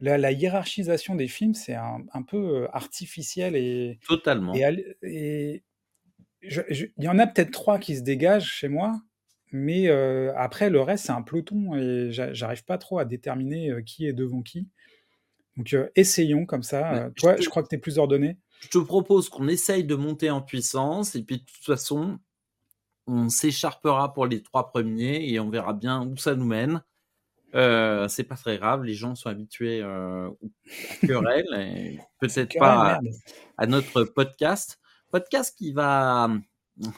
la, 0.00 0.32
hiérarchisation 0.32 1.14
des 1.14 1.28
films, 1.28 1.54
c'est 1.54 1.74
un, 1.74 2.22
peu 2.26 2.62
euh, 2.64 2.68
artificiel 2.72 3.56
et 3.56 3.98
totalement. 4.06 4.54
Et, 5.02 5.62
il 6.42 6.92
y 6.98 7.08
en 7.08 7.18
a 7.18 7.26
peut-être 7.26 7.50
trois 7.50 7.78
qui 7.78 7.96
se 7.96 8.02
dégagent 8.02 8.48
chez 8.48 8.68
moi, 8.68 9.00
mais 9.50 9.88
après 10.36 10.70
le 10.70 10.80
reste, 10.80 11.06
c'est 11.06 11.12
un 11.12 11.22
peloton 11.22 11.74
et 11.74 12.08
j'arrive 12.10 12.64
pas 12.64 12.78
trop 12.78 13.00
à 13.00 13.04
déterminer 13.04 13.72
qui 13.84 14.06
est 14.06 14.12
devant 14.12 14.42
qui. 14.42 14.68
Donc 15.56 15.74
essayons 15.96 16.46
comme 16.46 16.62
ça. 16.62 17.10
Toi, 17.16 17.34
je, 17.36 17.42
je 17.42 17.48
crois 17.48 17.64
que 17.64 17.68
tu 17.68 17.74
es 17.74 17.78
plus 17.78 17.98
ordonné. 17.98 18.36
Je 18.66 18.70
te 18.70 18.78
propose 18.78 19.28
qu'on 19.28 19.46
essaye 19.46 19.84
de 19.84 19.94
monter 19.94 20.28
en 20.28 20.42
puissance 20.42 21.14
et 21.14 21.22
puis 21.22 21.36
de 21.36 21.44
toute 21.44 21.64
façon, 21.64 22.18
on 23.06 23.28
s'écharpera 23.28 24.12
pour 24.12 24.26
les 24.26 24.42
trois 24.42 24.70
premiers 24.70 25.30
et 25.30 25.38
on 25.38 25.50
verra 25.50 25.72
bien 25.72 26.02
où 26.04 26.16
ça 26.16 26.34
nous 26.34 26.46
mène. 26.46 26.82
Euh, 27.54 28.08
c'est 28.08 28.24
pas 28.24 28.34
très 28.34 28.58
grave, 28.58 28.82
les 28.82 28.94
gens 28.94 29.14
sont 29.14 29.28
habitués 29.28 29.80
euh, 29.82 30.28
à 30.28 31.06
querelle 31.06 31.46
et 31.54 32.00
peut-être 32.18 32.58
pas 32.58 32.98
à, 33.56 33.66
notre 33.68 34.02
podcast. 34.02 34.80
Podcast 35.12 35.56
qui 35.56 35.70
va 35.72 36.24
hum, 36.24 36.42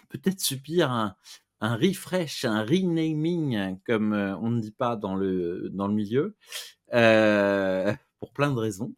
peut-être 0.09 0.41
subir 0.41 0.91
un, 0.91 1.15
refresh, 1.61 2.47
un 2.47 2.65
renaming, 2.65 3.79
comme 3.85 4.15
euh, 4.15 4.35
on 4.39 4.49
ne 4.49 4.63
dit 4.63 4.71
pas 4.73 4.97
dans 4.97 5.17
le, 5.17 5.69
dans 5.69 5.87
le 5.87 5.93
milieu, 5.93 6.35
euh, 6.95 7.93
pour 8.21 8.33
plein 8.33 8.51
de 8.51 8.59
raisons. 8.59 8.95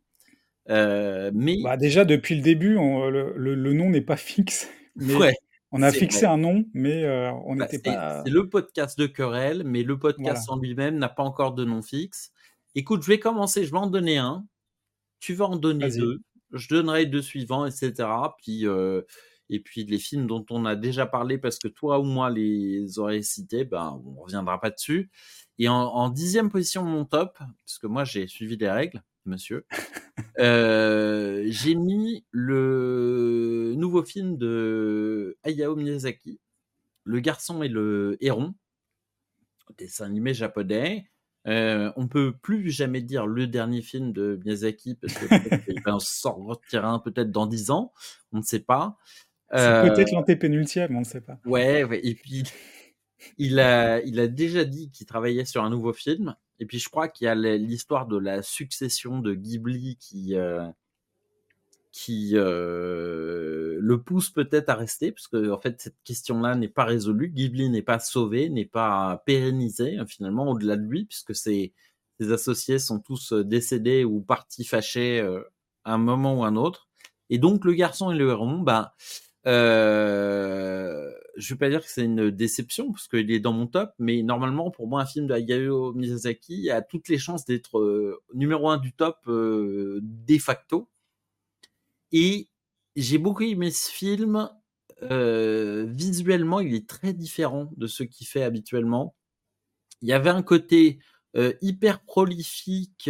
Mais 0.70 1.58
bah 1.62 1.76
déjà 1.76 2.04
depuis 2.04 2.36
le 2.36 2.42
début, 2.42 2.74
le, 2.74 3.72
nom 3.72 3.90
n'est 3.90 4.00
pas 4.00 4.16
fixe. 4.16 4.68
Mais... 4.96 5.34
On 5.72 5.82
a 5.82 5.92
fixé 5.92 6.26
un 6.26 6.36
nom, 6.36 6.64
mais 6.74 7.04
euh, 7.04 7.30
on 7.44 7.54
bah, 7.54 7.64
n'était 7.70 7.78
pas. 7.78 8.22
C'est 8.24 8.32
le 8.32 8.48
podcast 8.48 8.98
de 8.98 9.06
Querelle, 9.06 9.62
mais 9.64 9.82
le 9.84 9.98
podcast 9.98 10.48
en 10.48 10.58
lui-même 10.58 10.98
n'a 10.98 11.08
pas 11.08 11.22
encore 11.22 11.54
de 11.54 11.64
nom 11.64 11.80
fixe. 11.80 12.32
Écoute, 12.74 13.02
je 13.02 13.08
vais 13.08 13.20
commencer, 13.20 13.64
je 13.64 13.70
vais 13.70 13.78
en 13.78 13.86
donner 13.86 14.18
un. 14.18 14.44
Tu 15.20 15.34
vas 15.34 15.46
en 15.46 15.56
donner 15.56 15.88
deux. 15.90 16.22
Je 16.52 16.68
donnerai 16.68 17.06
deux 17.06 17.22
suivants, 17.22 17.66
etc. 17.66 18.08
Puis, 18.42 18.66
euh, 18.66 19.02
et 19.48 19.60
puis 19.60 19.84
les 19.84 19.98
films 19.98 20.26
dont 20.26 20.44
on 20.50 20.64
a 20.64 20.74
déjà 20.74 21.06
parlé, 21.06 21.38
parce 21.38 21.58
que 21.60 21.68
toi 21.68 22.00
ou 22.00 22.04
moi 22.04 22.30
les 22.30 22.98
aurais 22.98 23.22
cités, 23.22 23.64
ben, 23.64 24.00
on 24.04 24.22
reviendra 24.22 24.60
pas 24.60 24.70
dessus. 24.70 25.08
Et 25.58 25.68
en, 25.68 25.76
en 25.76 26.08
dixième 26.08 26.50
position, 26.50 26.82
mon 26.82 27.04
top, 27.04 27.38
parce 27.38 27.78
que 27.78 27.86
moi 27.86 28.02
j'ai 28.02 28.26
suivi 28.26 28.56
les 28.56 28.70
règles, 28.70 29.02
monsieur. 29.24 29.66
Euh, 30.38 31.44
j'ai 31.48 31.74
mis 31.74 32.24
le 32.30 33.74
nouveau 33.76 34.02
film 34.02 34.36
de 34.36 35.36
Hayao 35.42 35.76
Miyazaki, 35.76 36.40
Le 37.04 37.20
garçon 37.20 37.62
et 37.62 37.68
le 37.68 38.16
héron, 38.20 38.54
dessin 39.76 40.06
animé 40.06 40.34
japonais. 40.34 41.10
Euh, 41.46 41.90
on 41.96 42.06
peut 42.06 42.32
plus 42.32 42.70
jamais 42.70 43.00
dire 43.00 43.26
le 43.26 43.46
dernier 43.46 43.80
film 43.80 44.12
de 44.12 44.38
Miyazaki 44.44 44.94
parce 44.94 45.14
qu'il 45.14 45.28
va 45.28 45.92
un 46.84 46.98
peut-être 46.98 47.30
dans 47.30 47.46
dix 47.46 47.70
ans, 47.70 47.92
on 48.32 48.38
ne 48.38 48.42
sait 48.42 48.60
pas. 48.60 48.98
C'est 49.52 49.82
peut-être 49.82 50.12
euh, 50.12 50.16
l'antépénultième, 50.16 50.96
on 50.96 51.00
ne 51.00 51.04
sait 51.04 51.22
pas. 51.22 51.40
Ouais, 51.44 51.82
ouais, 51.84 52.00
et 52.04 52.14
puis 52.14 52.44
il 53.38 53.58
a, 53.58 54.00
il 54.02 54.20
a 54.20 54.28
déjà 54.28 54.64
dit 54.64 54.90
qu'il 54.90 55.06
travaillait 55.06 55.44
sur 55.44 55.64
un 55.64 55.70
nouveau 55.70 55.92
film. 55.92 56.36
Et 56.60 56.66
puis 56.66 56.78
je 56.78 56.88
crois 56.88 57.08
qu'il 57.08 57.24
y 57.24 57.28
a 57.28 57.34
l'histoire 57.34 58.06
de 58.06 58.18
la 58.18 58.42
succession 58.42 59.18
de 59.18 59.34
Ghibli 59.34 59.96
qui, 59.96 60.36
euh, 60.36 60.68
qui 61.90 62.32
le 62.34 63.96
pousse 64.04 64.30
peut-être 64.30 64.68
à 64.68 64.74
rester, 64.74 65.10
parce 65.12 65.26
que 65.26 65.50
en 65.50 65.58
fait 65.58 65.80
cette 65.80 65.96
question-là 66.04 66.54
n'est 66.54 66.68
pas 66.68 66.84
résolue. 66.84 67.30
Ghibli 67.30 67.70
n'est 67.70 67.82
pas 67.82 67.98
sauvé, 67.98 68.48
n'est 68.50 68.66
pas 68.66 69.22
pérennisé 69.26 69.96
hein, 69.96 70.06
finalement 70.06 70.50
au-delà 70.50 70.76
de 70.76 70.84
lui, 70.84 71.06
puisque 71.06 71.34
ses, 71.34 71.72
associés 72.20 72.78
sont 72.78 73.00
tous 73.00 73.32
décédés 73.32 74.04
ou 74.04 74.20
partis 74.20 74.64
fâchés 74.64 75.20
à 75.84 75.94
un 75.94 75.98
moment 75.98 76.40
ou 76.40 76.44
un 76.44 76.56
autre. 76.56 76.88
Et 77.30 77.38
donc 77.38 77.64
le 77.64 77.72
garçon 77.72 78.10
et 78.10 78.16
le 78.16 78.28
héron, 78.28 78.58
ben 78.58 78.90
euh, 79.46 81.10
je 81.40 81.54
vais 81.54 81.58
pas 81.58 81.70
dire 81.70 81.80
que 81.80 81.90
c'est 81.90 82.04
une 82.04 82.30
déception 82.30 82.92
parce 82.92 83.08
qu'il 83.08 83.30
est 83.30 83.40
dans 83.40 83.52
mon 83.52 83.66
top, 83.66 83.92
mais 83.98 84.22
normalement 84.22 84.70
pour 84.70 84.86
moi 84.86 85.00
un 85.00 85.06
film 85.06 85.26
de 85.26 85.32
Hayao 85.32 85.94
Miyazaki 85.94 86.70
a 86.70 86.82
toutes 86.82 87.08
les 87.08 87.18
chances 87.18 87.46
d'être 87.46 87.78
euh, 87.78 88.22
numéro 88.34 88.68
un 88.68 88.76
du 88.76 88.92
top 88.92 89.16
euh, 89.26 90.00
de 90.02 90.38
facto. 90.38 90.88
Et 92.12 92.48
j'ai 92.94 93.18
beaucoup 93.18 93.44
aimé 93.44 93.70
ce 93.70 93.90
film. 93.90 94.50
Euh, 95.02 95.86
visuellement, 95.88 96.60
il 96.60 96.74
est 96.74 96.86
très 96.86 97.14
différent 97.14 97.70
de 97.76 97.86
ce 97.86 98.02
qu'il 98.02 98.26
fait 98.26 98.42
habituellement. 98.42 99.14
Il 100.02 100.08
y 100.08 100.12
avait 100.12 100.30
un 100.30 100.42
côté 100.42 100.98
hyper 101.62 102.00
prolifique, 102.00 103.08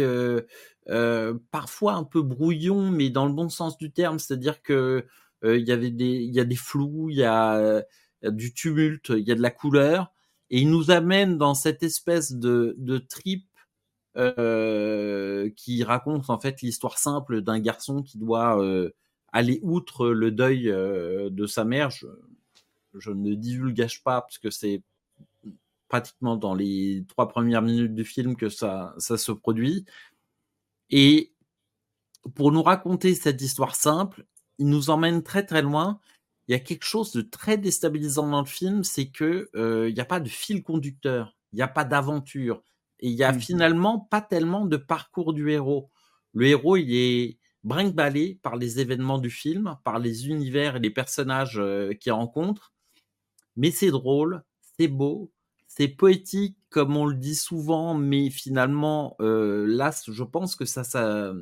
parfois 1.49 1.93
un 1.93 2.03
peu 2.03 2.21
brouillon, 2.21 2.91
mais 2.91 3.09
dans 3.09 3.25
le 3.25 3.33
bon 3.33 3.49
sens 3.49 3.77
du 3.77 3.91
terme, 3.91 4.19
c'est-à-dire 4.19 4.61
que 4.61 5.05
il 5.43 5.67
y 5.67 5.71
avait 5.71 5.89
des, 5.89 6.05
il 6.05 6.33
y 6.33 6.39
a 6.39 6.43
des 6.43 6.55
flous, 6.55 7.09
il 7.09 7.17
y 7.17 7.23
a, 7.23 7.83
du 8.23 8.53
tumulte, 8.53 9.09
il 9.09 9.27
y 9.27 9.31
a 9.31 9.35
de 9.35 9.41
la 9.41 9.51
couleur, 9.51 10.11
et 10.51 10.59
il 10.59 10.69
nous 10.69 10.91
amène 10.91 11.37
dans 11.37 11.53
cette 11.53 11.81
espèce 11.81 12.33
de, 12.33 12.97
trip 13.09 13.47
euh, 14.17 15.49
qui 15.55 15.83
raconte 15.83 16.29
en 16.29 16.37
fait 16.37 16.61
l'histoire 16.61 16.97
simple 16.97 17.41
d'un 17.41 17.59
garçon 17.59 18.03
qui 18.03 18.17
doit 18.17 18.61
euh, 18.61 18.91
aller 19.31 19.61
outre 19.63 20.09
le 20.09 20.29
deuil 20.29 20.69
euh, 20.69 21.29
de 21.29 21.45
sa 21.45 21.63
mère. 21.63 21.89
Je, 21.89 23.11
ne 23.11 23.33
divulgage 23.33 24.03
pas 24.03 24.21
parce 24.21 24.37
que 24.37 24.49
c'est 24.49 24.83
pratiquement 25.87 26.35
dans 26.35 26.53
les 26.53 27.05
trois 27.07 27.29
premières 27.29 27.61
minutes 27.61 27.95
du 27.95 28.03
film 28.03 28.35
que 28.35 28.49
ça 28.49 28.93
se 28.99 29.31
produit. 29.31 29.85
Et 30.89 31.33
pour 32.35 32.51
nous 32.51 32.61
raconter 32.61 33.15
cette 33.15 33.41
histoire 33.41 33.75
simple, 33.75 34.25
il 34.57 34.67
nous 34.67 34.89
emmène 34.89 35.23
très 35.23 35.45
très 35.45 35.61
loin. 35.61 35.99
Il 36.51 36.55
y 36.55 36.57
a 36.57 36.59
quelque 36.59 36.83
chose 36.83 37.13
de 37.13 37.21
très 37.21 37.57
déstabilisant 37.57 38.27
dans 38.27 38.41
le 38.41 38.45
film, 38.45 38.83
c'est 38.83 39.07
que 39.07 39.49
euh, 39.55 39.87
il 39.87 39.93
n'y 39.93 40.01
a 40.01 40.05
pas 40.05 40.19
de 40.19 40.27
fil 40.27 40.63
conducteur, 40.63 41.37
il 41.53 41.55
n'y 41.55 41.61
a 41.61 41.69
pas 41.69 41.85
d'aventure, 41.85 42.61
et 42.99 43.07
il 43.07 43.13
y 43.13 43.23
a 43.23 43.31
mmh. 43.31 43.39
finalement 43.39 43.99
pas 43.99 44.19
tellement 44.19 44.65
de 44.65 44.75
parcours 44.75 45.31
du 45.31 45.49
héros. 45.49 45.89
Le 46.33 46.47
héros, 46.47 46.75
il 46.75 46.93
est 46.93 47.37
brinque 47.63 47.95
par 48.41 48.57
les 48.57 48.81
événements 48.81 49.17
du 49.17 49.29
film, 49.29 49.77
par 49.85 49.97
les 49.97 50.27
univers 50.27 50.75
et 50.75 50.79
les 50.81 50.89
personnages 50.89 51.57
euh, 51.57 51.93
qu'il 51.93 52.11
rencontre, 52.11 52.73
mais 53.55 53.71
c'est 53.71 53.91
drôle, 53.91 54.43
c'est 54.77 54.89
beau, 54.89 55.31
c'est 55.69 55.87
poétique 55.87 56.57
comme 56.69 56.97
on 56.97 57.05
le 57.05 57.15
dit 57.15 57.35
souvent, 57.35 57.93
mais 57.93 58.29
finalement, 58.29 59.15
euh, 59.21 59.65
là, 59.65 59.91
je 60.05 60.23
pense 60.23 60.57
que 60.57 60.65
ça, 60.65 60.83
ça, 60.83 61.33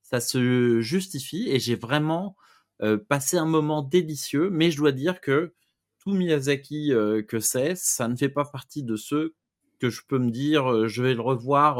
ça 0.00 0.20
se 0.20 0.80
justifie 0.80 1.50
et 1.50 1.60
j'ai 1.60 1.76
vraiment 1.76 2.36
euh, 2.82 2.98
passé 2.98 3.36
un 3.36 3.46
moment 3.46 3.82
délicieux. 3.82 4.50
Mais 4.50 4.70
je 4.70 4.78
dois 4.78 4.92
dire 4.92 5.20
que 5.20 5.54
tout 6.00 6.12
Miyazaki 6.12 6.92
euh, 6.92 7.22
que 7.22 7.38
c'est, 7.38 7.76
ça 7.76 8.08
ne 8.08 8.16
fait 8.16 8.28
pas 8.28 8.44
partie 8.44 8.82
de 8.82 8.96
ceux 8.96 9.34
que 9.80 9.90
je 9.90 10.02
peux 10.06 10.18
me 10.18 10.30
dire, 10.30 10.70
euh, 10.70 10.88
je 10.88 11.02
vais 11.02 11.14
le 11.14 11.20
revoir 11.20 11.78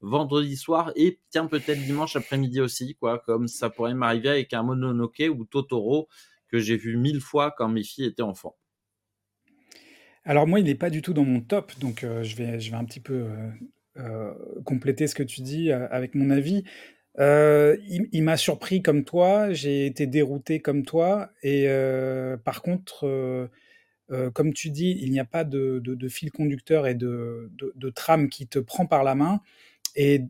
vendredi 0.00 0.56
soir 0.56 0.92
et 0.96 1.20
tiens 1.30 1.46
peut-être 1.46 1.82
dimanche 1.84 2.16
après-midi 2.16 2.60
aussi, 2.60 2.96
quoi, 2.96 3.18
comme 3.18 3.48
ça 3.48 3.70
pourrait 3.70 3.94
m'arriver 3.94 4.28
avec 4.28 4.52
un 4.52 4.62
Mononoke 4.62 5.30
ou 5.34 5.44
Totoro 5.44 6.08
que 6.48 6.58
j'ai 6.58 6.76
vu 6.76 6.96
mille 6.96 7.20
fois 7.20 7.54
quand 7.56 7.68
mes 7.68 7.82
filles 7.82 8.06
étaient 8.06 8.22
enfants. 8.22 8.56
Alors 10.24 10.46
moi, 10.46 10.60
il 10.60 10.66
n'est 10.66 10.74
pas 10.74 10.90
du 10.90 11.00
tout 11.00 11.14
dans 11.14 11.24
mon 11.24 11.40
top, 11.40 11.72
donc 11.78 12.00
je 12.02 12.36
vais 12.36 12.74
un 12.74 12.84
petit 12.84 13.00
peu 13.00 13.26
compléter 14.64 15.06
ce 15.06 15.14
que 15.14 15.22
tu 15.22 15.40
dis 15.42 15.72
avec 15.72 16.14
mon 16.14 16.30
avis. 16.30 16.64
Euh, 17.18 17.76
il, 17.88 18.22
m'a 18.22 18.36
surpris 18.36 18.80
comme 18.80 19.04
toi, 19.04 19.52
j'ai 19.52 19.86
été 19.86 20.06
dérouté 20.06 20.60
comme 20.60 20.84
toi, 20.84 21.30
et 21.42 21.64
euh, 21.66 22.36
par 22.36 22.62
contre, 22.62 23.04
euh, 24.10 24.30
comme 24.30 24.52
tu 24.52 24.70
dis, 24.70 24.96
il 25.02 25.10
n'y 25.10 25.18
a 25.18 25.24
pas 25.24 25.42
de, 25.42 26.08
fil 26.08 26.30
conducteur 26.30 26.86
et 26.86 26.94
de, 26.94 27.50
trame 27.94 28.28
qui 28.28 28.46
te 28.46 28.60
prend 28.60 28.86
par 28.86 29.02
la 29.02 29.16
main, 29.16 29.40
et 29.96 30.22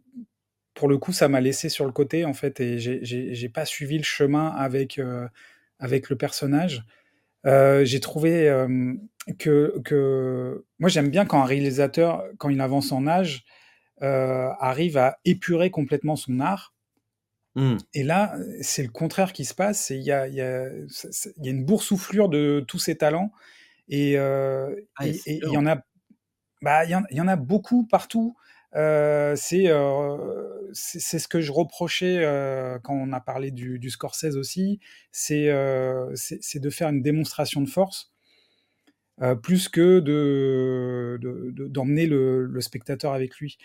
pour 0.72 0.88
le 0.88 0.96
coup, 0.96 1.12
ça 1.12 1.28
m'a 1.28 1.42
laissé 1.42 1.68
sur 1.68 1.84
le 1.84 1.92
côté 1.92 2.24
en 2.24 2.32
fait, 2.32 2.58
et 2.60 2.78
j'ai 2.78 3.48
pas 3.50 3.66
suivi 3.66 3.98
le 3.98 4.04
chemin 4.04 4.48
avec 4.48 4.96
le 4.96 6.16
personnage. 6.16 6.84
j'ai 7.44 8.00
trouvé 8.00 8.50
que 9.38 10.64
moi 10.78 10.88
j'aime 10.88 11.10
bien 11.10 11.26
quand 11.26 11.42
un 11.42 11.44
réalisateur, 11.44 12.24
quand 12.38 12.48
il 12.48 12.62
avance 12.62 12.92
en 12.92 13.06
âge, 13.06 13.44
arrive 14.00 14.96
à 14.96 15.18
épurer 15.26 15.70
complètement 15.70 16.16
son 16.16 16.40
art 16.40 16.72
Mmh. 17.58 17.76
Et 17.92 18.04
là, 18.04 18.36
c'est 18.60 18.84
le 18.84 18.88
contraire 18.88 19.32
qui 19.32 19.44
se 19.44 19.52
passe. 19.52 19.90
Il 19.90 20.02
y 20.02 20.12
a, 20.12 20.28
y, 20.28 20.40
a, 20.40 20.68
y 20.68 21.48
a, 21.48 21.50
une 21.50 21.64
boursouflure 21.64 22.28
de 22.28 22.64
tous 22.68 22.78
ces 22.78 22.96
talents. 22.96 23.32
Et 23.88 24.16
euh, 24.16 24.76
ah, 24.94 25.08
il 25.08 25.40
y 25.50 25.56
en 25.56 25.66
a, 25.66 25.82
bah, 26.62 26.84
il 26.84 26.90
y, 26.90 27.20
en 27.20 27.26
a 27.26 27.34
beaucoup 27.34 27.84
partout. 27.84 28.36
Euh, 28.76 29.34
euh, 29.52 30.68
c'est 30.72 31.18
ce 31.18 31.26
que 31.26 31.40
je 31.40 31.50
reprochais 31.50 32.18
euh, 32.18 32.78
quand 32.78 32.94
on 32.94 33.12
a 33.12 33.20
parlé 33.20 33.50
du, 33.50 33.80
du 33.80 33.90
Scorsese 33.90 34.36
aussi. 34.36 34.78
C'est 35.10 35.46
de 35.48 36.70
faire 36.70 36.90
une 36.90 37.02
démonstration 37.02 37.60
de 37.60 37.68
force. 37.68 38.12
plus 39.42 39.68
que 39.68 39.98
de 39.98 41.18
d'emmener 41.70 42.06
de, 42.06 42.14
le, 42.14 42.46
le, 42.46 42.60
spectateur 42.60 43.14
avec 43.14 43.34
lui. 43.38 43.58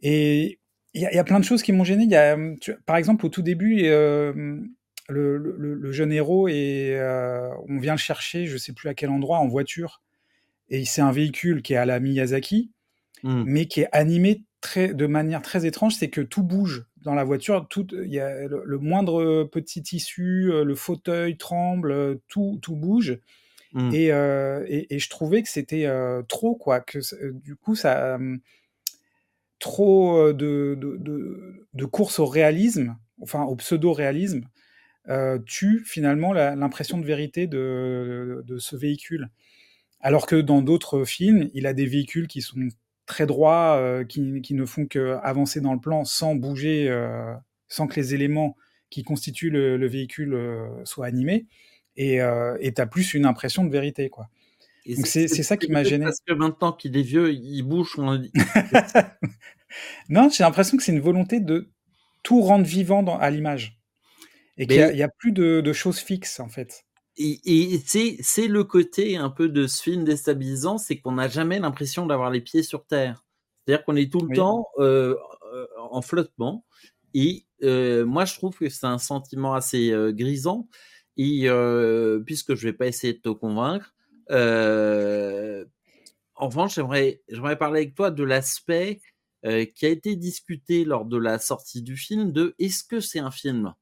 Et 0.00 0.60
il 0.94 1.00
y, 1.00 1.18
a 1.18 1.24
plein 1.24 1.40
de 1.40 1.44
choses 1.44 1.62
qui 1.62 1.72
m'ont 1.72 1.84
gêné. 1.84 2.04
Y 2.04 2.16
a, 2.16 2.36
par 2.84 2.96
exemple, 2.96 3.24
au 3.24 3.30
tout 3.30 3.40
début, 3.40 3.84
euh, 3.84 4.60
le, 5.08 5.38
le, 5.38 5.92
jeune 5.92 6.12
héros 6.12 6.48
et 6.48 6.90
euh, 6.92 7.48
on 7.68 7.78
vient 7.78 7.94
le 7.94 7.98
chercher, 7.98 8.46
je 8.46 8.58
sais 8.58 8.72
plus 8.72 8.88
à 8.88 8.94
quel 8.94 9.08
endroit, 9.08 9.38
en 9.38 9.48
voiture, 9.48 10.02
et 10.68 10.84
c'est 10.84 11.00
un 11.00 11.12
véhicule 11.12 11.62
qui 11.62 11.72
est 11.72 11.78
à 11.78 11.86
la 11.86 11.98
Miyazaki, 11.98 12.70
mmh. 13.22 13.42
mais 13.46 13.66
qui 13.66 13.80
est 13.80 13.88
animé 13.92 14.44
très, 14.60 14.92
de 14.92 15.06
manière 15.06 15.40
très 15.40 15.64
étrange. 15.64 15.94
C'est 15.94 16.10
que 16.10 16.20
tout 16.20 16.42
bouge 16.42 16.84
dans 16.98 17.14
la 17.14 17.24
voiture, 17.24 17.66
tout, 17.68 17.86
y 17.94 18.18
a 18.18 18.46
le, 18.46 18.78
moindre 18.78 19.44
petit 19.44 19.82
tissu, 19.82 20.50
euh, 20.52 20.62
le 20.62 20.74
fauteuil 20.74 21.38
tremble, 21.38 22.18
tout, 22.28 22.58
tout 22.60 22.76
bouge. 22.76 23.18
Mmh. 23.72 23.94
Et, 23.94 24.06
et, 24.08 24.94
et, 24.94 24.98
je 24.98 25.08
trouvais 25.08 25.42
que 25.42 25.48
c'était 25.48 25.88
trop, 26.28 26.54
quoi. 26.54 26.80
Que 26.80 26.98
du 27.30 27.56
coup, 27.56 27.74
ça 27.74 28.18
trop 29.62 30.18
euh, 30.18 30.32
de, 30.34 31.84
course 31.84 32.18
au 32.18 32.26
réalisme, 32.26 32.96
enfin 33.22 33.44
au 33.44 33.54
pseudo-réalisme, 33.54 34.42
euh, 35.08 35.38
tue 35.46 35.82
finalement 35.86 36.32
l'impression 36.32 36.98
de 36.98 37.06
vérité 37.06 37.46
de, 37.46 38.42
de, 38.44 38.58
ce 38.58 38.76
véhicule. 38.76 39.28
Alors 40.00 40.26
que 40.26 40.36
dans 40.36 40.62
d'autres 40.62 41.04
films, 41.04 41.48
il 41.54 41.66
a 41.66 41.74
des 41.74 41.86
véhicules 41.86 42.26
qui 42.26 42.42
sont 42.42 42.58
très 43.06 43.24
droits, 43.24 43.76
euh, 43.76 44.04
qui, 44.04 44.42
qui, 44.42 44.54
ne 44.54 44.64
font 44.64 44.86
qu'avancer 44.86 45.60
dans 45.60 45.74
le 45.74 45.80
plan 45.80 46.04
sans 46.04 46.34
bouger, 46.34 46.90
sans 47.68 47.86
que 47.86 47.98
les 48.00 48.14
éléments 48.14 48.56
qui 48.90 49.04
constituent 49.04 49.50
le, 49.50 49.86
véhicule 49.86 50.36
soient 50.84 51.06
animés. 51.06 51.46
Et 51.96 52.18
tu 52.18 52.82
as 52.82 52.86
plus 52.86 53.14
une 53.14 53.26
impression 53.26 53.64
de 53.64 53.70
vérité. 53.70 54.10
quoi. 54.10 54.28
C'est 55.04 55.28
ça 55.28 55.56
qui 55.56 55.70
m'a 55.70 55.84
gêné. 55.84 56.04
Parce 56.04 56.20
que 56.26 56.34
maintenant 56.34 56.72
qu'il 56.72 56.96
est 56.96 57.02
vieux, 57.02 57.32
il 57.32 57.62
bouge. 57.62 57.96
non, 60.08 60.28
j'ai 60.28 60.44
l'impression 60.44 60.76
que 60.76 60.82
c'est 60.82 60.92
une 60.92 61.00
volonté 61.00 61.40
de 61.40 61.70
tout 62.22 62.40
rendre 62.40 62.64
vivant 62.64 63.02
dans, 63.02 63.18
à 63.18 63.30
l'image. 63.30 63.78
Et 64.58 64.66
qu'il 64.66 64.94
n'y 64.94 65.02
a, 65.02 65.08
plus 65.08 65.32
de, 65.32 65.72
choses 65.72 65.98
fixes, 65.98 66.40
en 66.40 66.48
fait. 66.48 66.84
Et, 67.16 67.80
c'est 67.86 68.48
le 68.48 68.64
côté 68.64 69.16
un 69.16 69.30
peu 69.30 69.48
de 69.48 69.66
ce 69.66 69.82
film 69.82 70.04
déstabilisant, 70.04 70.78
c'est 70.78 70.98
qu'on 70.98 71.12
n'a 71.12 71.28
jamais 71.28 71.58
l'impression 71.58 72.06
d'avoir 72.06 72.30
les 72.30 72.40
pieds 72.40 72.62
sur 72.62 72.86
terre. 72.86 73.24
C'est-à-dire 73.64 73.84
qu'on 73.84 73.96
est 73.96 74.10
tout 74.10 74.20
le 74.20 74.34
temps 74.34 74.68
euh, 74.78 75.16
euh, 75.54 75.66
en 75.78 76.02
flottement. 76.02 76.64
Et 77.14 77.46
euh, 77.62 78.04
moi, 78.04 78.24
je 78.24 78.34
trouve 78.34 78.56
que 78.56 78.68
c'est 78.68 78.86
un 78.86 78.98
sentiment 78.98 79.54
assez 79.54 79.92
grisant. 80.10 80.68
Et 81.16 81.46
puisque 82.26 82.54
je 82.54 82.66
vais 82.66 82.72
pas 82.72 82.86
essayer 82.86 83.12
de 83.12 83.20
te 83.20 83.28
convaincre, 83.28 83.91
euh, 84.30 85.64
en 86.34 86.48
revanche, 86.48 86.74
j'aimerais, 86.74 87.22
j'aimerais 87.28 87.58
parler 87.58 87.80
avec 87.80 87.94
toi 87.94 88.10
de 88.10 88.24
l'aspect 88.24 89.00
euh, 89.44 89.64
qui 89.64 89.86
a 89.86 89.88
été 89.88 90.16
discuté 90.16 90.84
lors 90.84 91.04
de 91.04 91.16
la 91.16 91.38
sortie 91.38 91.82
du 91.82 91.96
film 91.96 92.32
de 92.32 92.54
est-ce 92.58 92.84
que 92.84 93.00
c'est 93.00 93.18
un 93.18 93.30
film 93.30 93.74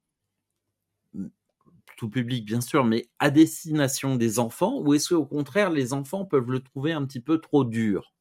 tout 2.01 2.09
public 2.09 2.47
bien 2.47 2.63
sûr, 2.63 2.83
mais 2.83 3.11
à 3.19 3.31
destination 3.31 4.17
des 4.17 4.39
enfants, 4.39 4.81
ou 4.81 4.95
est-ce 4.95 5.13
qu'au 5.13 5.27
contraire 5.27 5.69
les 5.69 5.93
enfants 5.93 6.25
peuvent 6.25 6.51
le 6.51 6.61
trouver 6.61 6.93
un 6.93 7.05
petit 7.05 7.21
peu 7.21 7.39
trop 7.43 7.63
dur, 7.63 8.15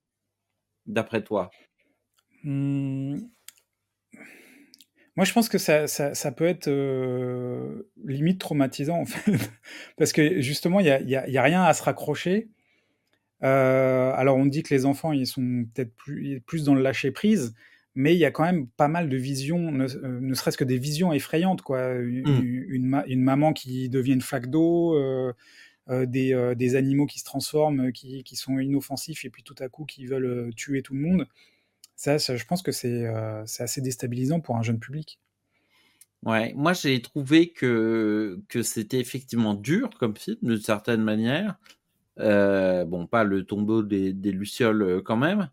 d'après 0.86 1.24
toi? 1.24 1.50
Mmh. 2.44 3.20
Moi, 5.20 5.26
je 5.26 5.34
pense 5.34 5.50
que 5.50 5.58
ça, 5.58 5.86
ça, 5.88 6.14
ça 6.14 6.32
peut 6.32 6.46
être 6.46 6.70
euh, 6.70 7.90
limite 8.06 8.40
traumatisant, 8.40 9.02
en 9.02 9.06
fait. 9.06 9.52
Parce 9.98 10.14
que 10.14 10.40
justement, 10.40 10.80
il 10.80 10.86
n'y 11.06 11.38
a, 11.38 11.44
rien 11.44 11.62
à 11.62 11.74
se 11.74 11.84
raccrocher. 11.84 12.48
Euh, 13.44 14.14
alors, 14.16 14.38
on 14.38 14.46
dit 14.46 14.64
que 14.64 14.74
les 14.74 14.86
enfants, 14.86 15.12
ils 15.12 15.28
sont 15.28 15.66
peut-être 15.74 15.94
plus, 15.98 16.40
plus 16.48 16.64
dans 16.64 16.74
le 16.74 16.82
lâcher-prise, 16.82 17.54
mais 17.96 18.16
il 18.16 18.18
y 18.18 18.24
a 18.24 18.32
quand 18.32 18.46
même 18.46 18.68
pas 18.68 18.88
mal 18.88 19.10
de 19.10 19.18
visions, 19.18 19.74
ne, 19.74 19.90
euh, 19.90 20.22
ne 20.22 20.34
serait-ce 20.34 20.58
que 20.58 20.64
des 20.64 20.78
visions 20.78 21.12
effrayantes, 21.12 21.64
quoi. 21.64 21.96
Une, 21.96 22.22
mmh. 22.22 22.64
une, 22.70 23.04
une, 23.06 23.22
maman 23.22 23.52
qui 23.52 23.90
devient 23.90 24.14
une 24.14 24.22
flaque 24.22 24.50
d'eau, 24.50 24.96
euh, 24.96 25.34
des, 25.90 26.54
des, 26.56 26.76
animaux 26.78 27.08
qui 27.08 27.20
se 27.20 27.26
transforment, 27.26 27.92
qui, 27.92 28.24
qui, 28.24 28.38
sont 28.38 28.58
inoffensifs, 28.58 29.26
et 29.26 29.30
puis 29.30 29.44
tout 29.44 29.56
à 29.60 29.68
coup 29.68 29.84
qui 29.84 30.06
veulent 30.06 30.54
tuer 30.56 30.82
tout 30.82 30.94
le 30.94 31.02
monde. 31.02 31.28
Ça, 32.00 32.18
je 32.18 32.46
pense 32.46 32.62
que 32.62 32.72
c'est 32.72 33.06
euh, 33.08 33.44
assez 33.60 33.82
déstabilisant 33.82 34.40
pour 34.40 34.56
un 34.56 34.62
jeune 34.62 34.80
public. 34.80 35.20
Ouais, 36.24 36.54
moi 36.56 36.72
j'ai 36.72 37.02
trouvé 37.02 37.52
que, 37.52 38.40
c'était 38.64 39.02
effectivement 39.02 39.54
dur 39.54 39.90
comme 40.00 40.16
film, 40.16 40.38
d'une 40.42 40.62
certaine 40.62 41.04
manière. 41.04 41.60
Euh, 42.20 42.86
bon, 42.86 43.06
pas 43.06 43.26
le 43.26 43.44
tombeau 43.44 43.84
des, 43.84 44.14
Lucioles 44.14 44.82
euh, 44.82 45.02
quand 45.02 45.18
même, 45.18 45.50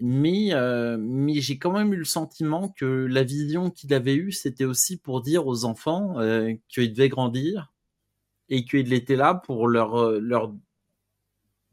mais, 0.00 0.50
j'ai 1.40 1.58
quand 1.58 1.72
même 1.72 1.94
eu 1.94 1.96
le 1.96 2.04
sentiment 2.04 2.68
que 2.68 2.84
la 2.84 3.22
vision 3.22 3.70
qu'il 3.70 3.94
avait 3.94 4.16
eue, 4.16 4.32
c'était 4.32 4.66
aussi 4.66 4.98
pour 4.98 5.22
dire 5.22 5.46
aux 5.46 5.64
enfants 5.64 6.16
qu'ils 6.68 6.92
devaient 6.92 7.08
grandir 7.08 7.72
et 8.50 8.66
qu'il 8.66 8.92
était 8.92 9.16
là 9.16 9.32
pour 9.34 9.66
leur, 9.66 10.12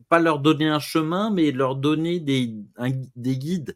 pas 0.08 0.20
leur 0.20 0.40
donner 0.40 0.70
un 0.70 0.80
chemin, 0.80 1.30
mais 1.30 1.52
leur 1.52 1.76
donner 1.76 2.22
des 2.22 2.56
guides 3.18 3.76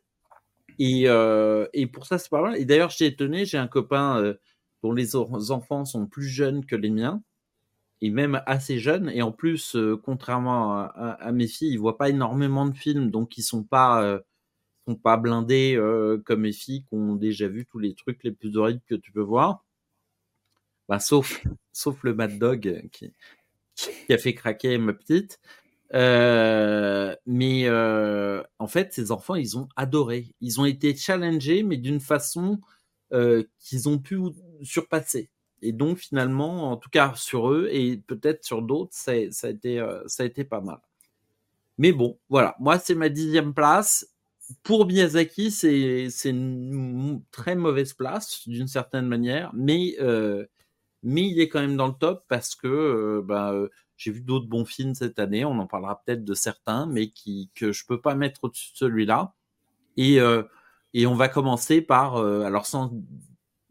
et, 0.84 1.04
euh, 1.06 1.68
et 1.74 1.86
pour 1.86 2.08
ça, 2.08 2.18
c'est 2.18 2.30
pas 2.30 2.42
mal. 2.42 2.58
Et 2.58 2.66
d'ailleurs, 2.66 2.90
j'ai 2.90 3.06
étonné, 3.06 3.46
j'ai 3.46 3.60
un 3.60 3.68
copain 3.68 4.20
euh, 4.20 4.34
dont 4.82 4.94
les 4.94 5.16
enfants 5.16 5.86
sont 5.86 6.08
plus 6.08 6.28
jeunes 6.28 6.66
que 6.66 6.76
les 6.76 6.90
miens, 6.90 7.22
et 8.02 8.10
même 8.10 8.42
assez 8.48 8.80
jeunes. 8.80 9.10
Et 9.14 9.22
en 9.22 9.32
plus, 9.32 9.76
euh, 9.76 9.96
contrairement 9.96 10.80
à, 10.80 11.32
mes 11.34 11.48
filles, 11.48 11.74
ils 11.74 11.80
voient 11.80 12.00
pas 12.00 12.10
énormément 12.10 12.66
de 12.66 12.76
films, 12.76 13.12
donc 13.12 13.38
ils 13.38 13.44
sont 13.44 13.64
pas 13.64 14.22
sont 14.88 14.96
pas 14.96 15.18
blindés 15.18 15.80
comme 16.26 16.42
mes 16.42 16.52
filles 16.54 16.84
qui 16.86 16.96
ont 16.96 17.16
déjà 17.16 17.48
vu 17.48 17.68
tous 17.68 17.78
les 17.80 17.94
trucs 17.94 18.24
les 18.24 18.32
plus 18.32 18.58
horribles 18.58 18.82
que 18.88 18.96
tu 18.96 19.12
peux 19.12 19.22
voir. 19.22 19.64
Bah, 20.90 21.00
sauf 21.00 21.44
sauf 21.72 22.04
le 22.04 22.16
Mad 22.16 22.40
Dog 22.40 22.90
qui 22.92 24.14
a 24.14 24.18
fait 24.18 24.34
craquer 24.34 24.78
ma 24.80 24.94
petite. 24.94 25.40
Euh, 25.94 27.16
mais 27.26 27.64
euh, 27.66 28.44
en 28.60 28.68
fait, 28.68 28.94
ces 28.94 29.12
enfants, 29.12 29.36
ils 29.36 29.58
ont 29.58 29.68
adoré. 29.76 30.34
Ils 30.42 30.60
ont 30.60 30.66
été 30.66 30.96
challengés, 30.96 31.64
mais 31.64 31.78
d'une 31.78 32.00
façon 32.00 32.60
euh, 33.14 33.44
qu'ils 33.60 33.90
ont 33.90 34.00
pu 34.00 34.20
surpasser. 34.64 35.30
Et 35.62 35.74
donc, 35.74 35.98
finalement, 35.98 36.72
en 36.72 36.78
tout 36.78 36.90
cas 36.90 37.14
sur 37.16 37.52
eux 37.52 37.70
et 37.72 37.98
peut-être 37.98 38.44
sur 38.44 38.62
d'autres, 38.62 38.94
ça, 38.94 39.12
a 39.12 39.50
été, 39.50 39.86
ça 40.08 40.24
a 40.24 40.26
été 40.26 40.44
pas 40.44 40.62
mal. 40.62 40.80
Mais 41.78 41.92
bon, 41.92 42.20
voilà. 42.30 42.56
Moi, 42.60 42.80
c'est 42.80 42.96
ma 42.96 43.10
dixième 43.10 43.54
place. 43.54 44.08
Pour 44.64 44.86
Miyazaki, 44.86 45.52
c'est 45.52 46.10
une 46.26 47.22
très 47.32 47.56
mauvaise 47.56 47.94
place, 47.94 48.48
d'une 48.48 48.68
certaine 48.68 49.08
manière. 49.08 49.52
Mais, 49.54 49.96
mais 51.03 51.27
il 51.27 51.39
est 51.39 51.50
quand 51.50 51.62
même 51.62 51.77
dans 51.77 51.88
le 51.88 51.93
top 51.93 52.25
parce 52.27 52.55
que 52.55 52.67
euh, 52.67 53.22
bah, 53.24 53.53
j'ai 53.98 54.12
vu 54.12 54.22
d'autres 54.22 54.48
bons 54.48 54.65
films 54.65 54.96
cette 54.96 55.20
année, 55.20 55.46
on 55.46 55.60
en 55.60 55.67
parlera 55.67 56.01
peut-être 56.03 56.24
de 56.24 56.34
certains, 56.34 56.88
mais 56.88 57.12
que 57.55 57.72
je 57.72 57.86
peux 57.86 58.01
pas 58.01 58.15
mettre 58.15 58.46
au-dessus 58.46 58.72
de 58.74 58.77
celui-là. 58.77 59.34
Et, 59.98 60.20
euh, 60.20 60.43
on 61.05 61.15
va 61.15 61.29
commencer 61.29 61.81
par, 61.81 62.17
euh, 62.17 62.43
alors 62.43 62.65
sans 62.65 62.91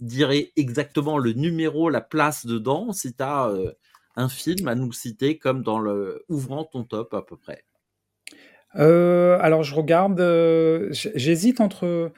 dire 0.01 0.31
exactement 0.57 1.19
le 1.19 1.33
numéro, 1.33 1.91
la 1.91 2.01
place 2.01 2.47
dedans, 2.47 2.93
si 2.93 3.15
tu 3.15 3.23
as 3.23 3.49
euh, 3.49 3.73
un 4.17 4.29
film 4.29 4.69
à 4.69 4.75
nous 4.75 4.93
citer 4.93 5.39
comme 5.39 5.63
dans 5.63 5.79
le 5.79 6.25
ouvrant 6.29 6.65
ton 6.65 6.85
top 6.85 7.15
à 7.15 7.23
peu 7.23 7.37
près. 7.37 7.65
Euh, 8.77 9.39
alors 9.41 9.63
je 9.63 9.75
regarde, 9.75 10.21
euh, 10.21 10.89
j'hésite 10.93 11.61
entre 11.61 12.13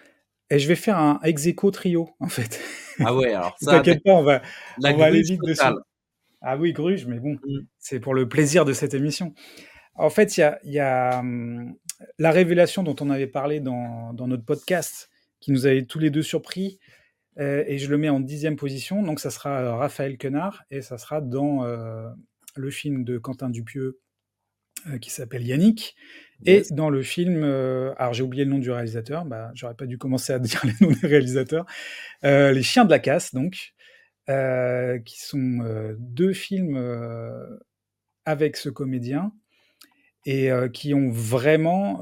et 0.50 0.58
je 0.58 0.68
vais 0.68 0.76
faire 0.76 0.98
un 0.98 1.18
ex 1.24 1.48
trio 1.72 2.10
en 2.20 2.28
fait. 2.28 2.60
Ah 3.00 3.14
ouais, 3.14 3.32
alors 3.32 3.56
ça. 3.60 3.72
T'inquiète 3.72 4.02
pas, 4.02 4.12
on 4.12 4.22
va, 4.22 4.42
on 4.82 4.96
va 4.96 5.04
aller 5.04 5.22
vite 5.22 5.40
dessus. 5.42 5.62
Ah 6.40 6.56
oui, 6.56 6.72
Gruge, 6.72 7.06
mais 7.06 7.20
bon, 7.20 7.34
mmh. 7.34 7.60
c'est 7.78 8.00
pour 8.00 8.14
le 8.14 8.28
plaisir 8.28 8.64
de 8.64 8.72
cette 8.72 8.94
émission. 8.94 9.32
En 9.94 10.10
fait, 10.10 10.36
il 10.36 10.40
y 10.40 10.42
a, 10.42 10.58
y 10.64 10.78
a 10.80 11.20
hum, 11.20 11.76
la 12.18 12.32
révélation 12.32 12.82
dont 12.82 12.96
on 13.00 13.10
avait 13.10 13.28
parlé 13.28 13.60
dans, 13.60 14.12
dans, 14.12 14.26
notre 14.26 14.44
podcast, 14.44 15.08
qui 15.40 15.52
nous 15.52 15.66
avait 15.66 15.84
tous 15.84 15.98
les 16.00 16.10
deux 16.10 16.22
surpris, 16.22 16.78
euh, 17.38 17.64
et 17.66 17.78
je 17.78 17.88
le 17.88 17.96
mets 17.96 18.08
en 18.08 18.20
dixième 18.20 18.56
position. 18.56 19.02
Donc, 19.02 19.20
ça 19.20 19.30
sera 19.30 19.76
Raphaël 19.76 20.18
Quenard, 20.18 20.64
et 20.70 20.82
ça 20.82 20.98
sera 20.98 21.20
dans 21.20 21.64
euh, 21.64 22.08
le 22.56 22.70
film 22.70 23.04
de 23.04 23.18
Quentin 23.18 23.48
Dupieux 23.48 24.00
euh, 24.88 24.98
qui 24.98 25.10
s'appelle 25.10 25.46
Yannick, 25.46 25.94
yes. 26.44 26.70
et 26.70 26.74
dans 26.74 26.90
le 26.90 27.02
film, 27.02 27.42
euh, 27.44 27.94
alors 27.96 28.14
j'ai 28.14 28.22
oublié 28.22 28.44
le 28.44 28.50
nom 28.50 28.58
du 28.58 28.70
réalisateur, 28.70 29.24
bah, 29.24 29.50
j'aurais 29.54 29.74
pas 29.74 29.86
dû 29.86 29.98
commencer 29.98 30.32
à 30.32 30.38
dire 30.40 30.60
les 30.64 30.74
noms 30.80 30.92
des 30.92 31.06
réalisateurs, 31.06 31.66
euh, 32.24 32.52
Les 32.52 32.62
Chiens 32.62 32.84
de 32.84 32.90
la 32.90 32.98
Casse, 32.98 33.34
donc. 33.34 33.74
Euh, 34.30 35.00
qui 35.00 35.20
sont 35.20 35.96
deux 35.98 36.32
films 36.32 36.80
avec 38.24 38.56
ce 38.56 38.68
comédien 38.68 39.32
et 40.24 40.48
qui 40.72 40.94
ont 40.94 41.10
vraiment 41.10 42.00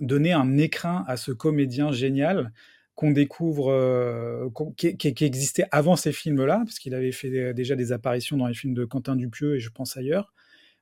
donné 0.00 0.32
un 0.32 0.56
écrin 0.56 1.04
à 1.06 1.18
ce 1.18 1.32
comédien 1.32 1.92
génial 1.92 2.50
qu'on 2.94 3.10
découvre, 3.10 4.50
qu 4.54 4.74
qui, 4.74 4.96
qui, 4.96 5.12
qui, 5.12 5.24
existait 5.26 5.66
avant 5.70 5.96
ces 5.96 6.12
films-là, 6.12 6.62
parce 6.64 6.78
qu'il 6.78 6.94
avait 6.94 7.12
fait 7.12 7.52
déjà 7.52 7.76
des 7.76 7.92
apparitions 7.92 8.38
dans 8.38 8.46
les 8.46 8.54
films 8.54 8.72
de 8.72 8.86
Quentin 8.86 9.16
Dupieux 9.16 9.56
et 9.56 9.60
je 9.60 9.68
pense 9.68 9.98
ailleurs, 9.98 10.32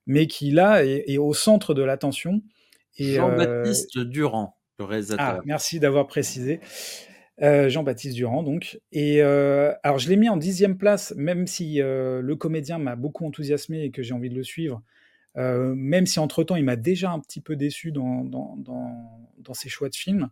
mais 0.07 0.27
qui 0.27 0.51
là 0.51 0.85
est, 0.85 1.05
est 1.07 1.19
au 1.19 1.35
centre 1.35 1.75
de 1.75 1.83
l'attention. 1.83 2.43
Jean-Baptiste 2.99 3.97
euh... 3.97 4.05
Durand, 4.05 4.57
le 4.79 4.85
réalisateur. 4.85 5.27
Ah, 5.27 5.41
merci 5.45 5.81
d'avoir 5.81 6.07
précisé. 6.07 6.61
Euh, 7.41 7.69
Jean-Baptiste 7.69 8.15
Durand, 8.15 8.43
donc. 8.43 8.81
Et 8.93 9.23
euh, 9.23 9.73
alors, 9.83 9.99
je 9.99 10.09
l'ai 10.09 10.17
mis 10.17 10.29
en 10.29 10.37
dixième 10.37 10.77
place, 10.77 11.15
même 11.17 11.47
si 11.47 11.77
le 11.79 12.35
comédien 12.35 12.79
m'a 12.79 12.97
beaucoup 12.97 13.27
enthousiasmé 13.27 13.83
et 13.85 13.91
que 13.91 14.03
j'ai 14.03 14.15
envie 14.15 14.31
de 14.31 14.35
le 14.35 14.45
suivre. 14.45 14.83
Même 15.37 16.07
si 16.07 16.19
entre-temps, 16.19 16.57
il 16.57 16.65
m'a 16.65 16.77
déjà 16.77 17.11
un 17.11 17.21
petit 17.21 17.41
peu 17.41 17.57
déçu 17.57 17.91
dans, 17.91 18.23
dans, 18.25 18.57
dans, 18.59 19.33
dans, 19.39 19.55
ses 19.55 19.71
choix 19.71 19.89
de 19.89 19.97
films. 19.97 20.29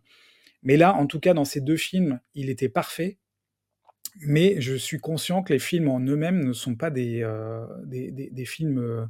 Mais 0.63 0.77
là, 0.77 0.93
en 0.93 1.07
tout 1.07 1.19
cas, 1.19 1.33
dans 1.33 1.45
ces 1.45 1.59
deux 1.59 1.77
films, 1.77 2.19
il 2.35 2.49
était 2.49 2.69
parfait. 2.69 3.17
Mais 4.19 4.59
je 4.59 4.75
suis 4.75 4.99
conscient 4.99 5.41
que 5.41 5.53
les 5.53 5.59
films 5.59 5.87
en 5.87 5.99
eux-mêmes 5.99 6.43
ne 6.43 6.53
sont 6.53 6.75
pas 6.75 6.91
des, 6.91 7.27
des, 7.85 8.11
des, 8.11 8.29
des, 8.29 8.45
films 8.45 9.09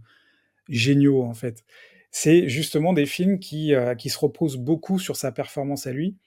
géniaux, 0.71 1.23
en 1.23 1.33
fait. 1.33 1.63
C'est 2.11 2.49
justement 2.49 2.93
des 2.93 3.05
films 3.05 3.39
qui, 3.39 3.73
qui 3.97 4.09
se 4.09 4.19
reposent 4.19 4.57
beaucoup 4.57 4.99
sur 4.99 5.15
sa 5.15 5.31
performance 5.31 5.87
à 5.87 5.91
lui 5.91 6.17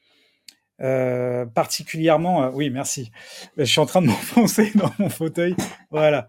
euh, 0.80 1.46
particulièrement, 1.46 2.44
euh, 2.44 2.50
oui, 2.52 2.70
merci. 2.70 3.10
Je 3.56 3.64
suis 3.64 3.80
en 3.80 3.86
train 3.86 4.02
de 4.02 4.06
m'enfoncer 4.08 4.72
dans 4.74 4.90
mon 4.98 5.08
fauteuil. 5.08 5.54
Voilà. 5.90 6.28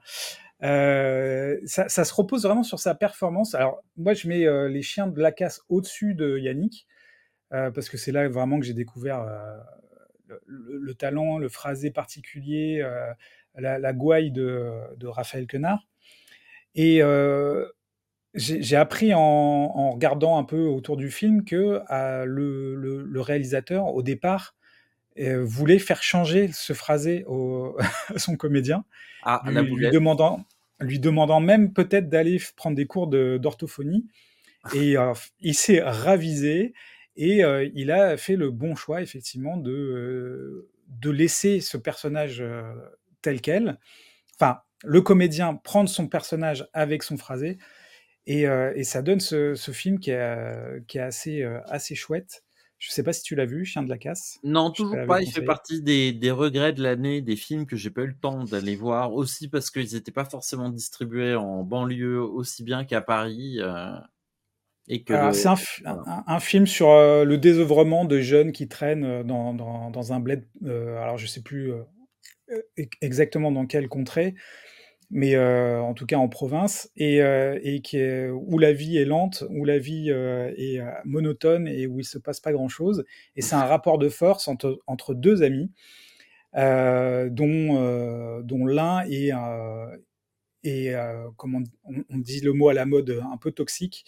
Euh, 0.63 1.60
ça, 1.65 1.89
se 1.89 2.13
repose 2.13 2.43
vraiment 2.43 2.63
sur 2.63 2.80
sa 2.80 2.95
performance. 2.95 3.56
Alors, 3.56 3.82
moi, 3.97 4.13
je 4.13 4.28
mets 4.28 4.45
euh, 4.45 4.67
les 4.67 4.82
chiens 4.82 5.08
de 5.08 5.21
la 5.21 5.32
casse 5.32 5.62
au-dessus 5.69 6.13
de 6.15 6.38
Yannick, 6.38 6.88
euh, 7.54 7.71
parce 7.71 7.89
que 7.89 7.97
c'est 7.97 8.12
là 8.12 8.28
vraiment 8.30 8.60
que 8.60 8.65
j'ai 8.65 8.73
découvert 8.73 9.21
euh, 9.21 9.58
le, 10.28 10.78
le, 10.80 10.93
talent, 10.93 11.38
le 11.38 11.49
phrasé 11.49 11.91
particulier, 11.91 12.84
la, 13.56 13.93
gouaille 13.93 14.32
de, 14.32 14.71
de 14.97 15.08
Raphaël 15.08 15.47
Quenard. 15.47 15.88
Et 16.73 17.01
j'ai 18.36 18.76
appris 18.76 19.13
en, 19.13 19.19
en, 19.19 19.91
regardant 19.91 20.38
un 20.38 20.43
peu 20.43 20.65
autour 20.65 20.98
du 20.98 21.10
film 21.10 21.45
que 21.45 21.82
euh, 21.89 22.26
le, 22.26 22.76
le, 22.76 23.04
le, 23.04 23.21
réalisateur, 23.21 23.88
au 23.88 24.04
départ, 24.04 24.56
euh, 25.19 25.43
voulait 25.43 25.80
faire 25.80 26.04
changer 26.04 26.50
ce 26.52 26.74
phrasé 26.74 27.24
au, 27.28 27.78
à 28.13 28.17
son 28.19 28.36
comédien, 28.36 28.84
ah, 29.24 29.41
lui, 29.45 29.76
lui, 29.76 29.89
demandant, 29.89 30.45
lui 30.80 31.00
demandant 31.00 31.39
même 31.39 31.74
peut-être 31.74 32.10
d'aller 32.10 32.41
prendre 32.56 32.76
des 32.76 32.86
cours 32.86 33.08
d'orthophonie. 33.08 34.06
Et 34.74 34.98
euh, 34.98 35.13
il 35.39 35.54
s'est 35.54 35.82
ravisé 35.82 36.74
et 37.15 37.43
il 37.74 37.91
a 37.91 38.17
fait 38.17 38.36
le 38.36 38.52
bon 38.52 38.76
choix, 38.76 39.02
effectivement, 39.02 39.56
de, 39.56 40.67
de 40.89 41.10
laisser 41.10 41.62
ce 41.62 41.78
personnage 41.78 42.43
tel 43.21 43.39
quel. 43.39 43.80
Enfin, 44.38 44.60
le 44.84 45.02
comédien 45.02 45.56
prendre 45.56 45.88
son 45.88 46.08
personnage 46.08 46.67
avec 46.74 47.04
son 47.04 47.15
phrasé 47.15 47.58
et, 48.27 48.47
euh, 48.47 48.71
et, 48.75 48.83
ça 48.83 49.01
donne 49.01 49.19
ce, 49.19 49.55
ce 49.55 49.71
film 49.71 49.99
qui 49.99 50.11
est, 50.11 50.85
qui 50.88 50.97
est 50.97 51.01
assez, 51.01 51.41
euh, 51.43 51.59
assez 51.65 51.95
chouette. 51.95 52.43
Je 52.77 52.91
sais 52.91 53.03
pas 53.03 53.13
si 53.13 53.23
tu 53.23 53.35
l'as 53.35 53.45
vu, 53.45 53.65
Chien 53.65 53.83
de 53.83 53.89
la 53.89 53.97
casse. 53.97 54.38
Non, 54.43 54.69
toujours 54.69 54.97
pas. 55.07 55.21
Il 55.21 55.31
fait 55.31 55.43
partie 55.43 55.81
des, 55.81 56.11
des 56.11 56.29
regrets 56.31 56.73
de 56.73 56.83
l'année, 56.83 57.21
des 57.21 57.38
films 57.38 57.65
que 57.65 57.75
j'ai 57.77 57.89
pas 57.89 58.01
eu 58.01 58.07
le 58.07 58.17
temps 58.17 58.43
d'aller 58.43 58.75
voir, 58.75 59.13
aussi 59.13 59.47
parce 59.47 59.71
qu'ils 59.71 59.93
n'étaient 59.93 60.11
pas 60.11 60.25
forcément 60.25 60.69
distribués 60.69 61.35
en 61.35 61.63
banlieue 61.63 62.21
aussi 62.21 62.63
bien 62.63 62.83
qu'à 62.85 63.01
Paris. 63.01 63.57
Euh... 63.59 63.95
Et 64.88 65.03
que 65.03 65.13
le- 65.13 65.33
c'est 65.33 65.47
un, 65.47 65.55
fi- 65.55 65.81
voilà. 65.83 66.03
un- 66.05 66.23
un 66.27 66.39
film 66.39 66.67
sur 66.67 66.91
euh, 66.91 67.23
le 67.23 67.39
désœuvrement 67.39 68.05
de 68.05 68.19
jeunes 68.19 68.51
qui 68.51 68.67
traînent 68.67 69.03
euh, 69.05 69.23
dans, 69.23 69.53
dans- 69.53 69.89
dans 69.89 70.13
un 70.13 70.19
bled. 70.19 70.45
euh, 70.65 71.01
alors, 71.01 71.17
je 71.17 71.25
sais 71.25 71.41
plus 71.41 71.71
euh, 71.71 71.81
e- 72.77 72.88
exactement 73.01 73.51
dans 73.51 73.65
quel 73.65 73.88
contrée, 73.88 74.35
mais 75.09 75.35
euh, 75.35 75.81
en 75.81 75.93
tout 75.93 76.05
cas 76.05 76.17
en 76.17 76.27
province, 76.27 76.89
et, 76.95 77.21
euh, 77.21 77.59
et 77.63 77.81
qui 77.81 77.97
où 78.29 78.57
la 78.57 78.73
vie 78.73 78.97
est 78.97 79.05
lente, 79.05 79.43
où 79.49 79.65
la 79.65 79.77
vie 79.77 80.11
euh, 80.11 80.51
est 80.57 80.81
monotone 81.05 81.67
et 81.67 81.87
où 81.87 81.99
il 81.99 82.05
se 82.05 82.17
passe 82.17 82.39
pas 82.39 82.51
grand-chose. 82.51 83.05
Et 83.35 83.41
c'est 83.41 83.55
un 83.55 83.65
rapport 83.65 83.97
de 83.97 84.09
force 84.09 84.47
entre, 84.47 84.79
entre 84.87 85.13
deux 85.13 85.43
amis, 85.43 85.71
dont, 86.53 88.41
dont 88.43 88.65
l'un 88.65 89.01
est, 89.09 89.31
est 90.63 90.95
comment 91.37 91.61
on, 91.83 92.17
dit 92.17 92.39
le 92.41 92.53
mot 92.53 92.69
à 92.69 92.73
la 92.73 92.85
mode, 92.85 93.21
un 93.31 93.37
peu 93.37 93.51
toxique. 93.51 94.05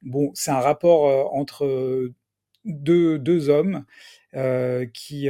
Bon, 0.00 0.30
c'est 0.34 0.50
un 0.50 0.60
rapport 0.60 1.34
entre 1.34 2.08
deux, 2.64 3.18
deux 3.18 3.48
hommes 3.48 3.84
qui, 4.94 5.28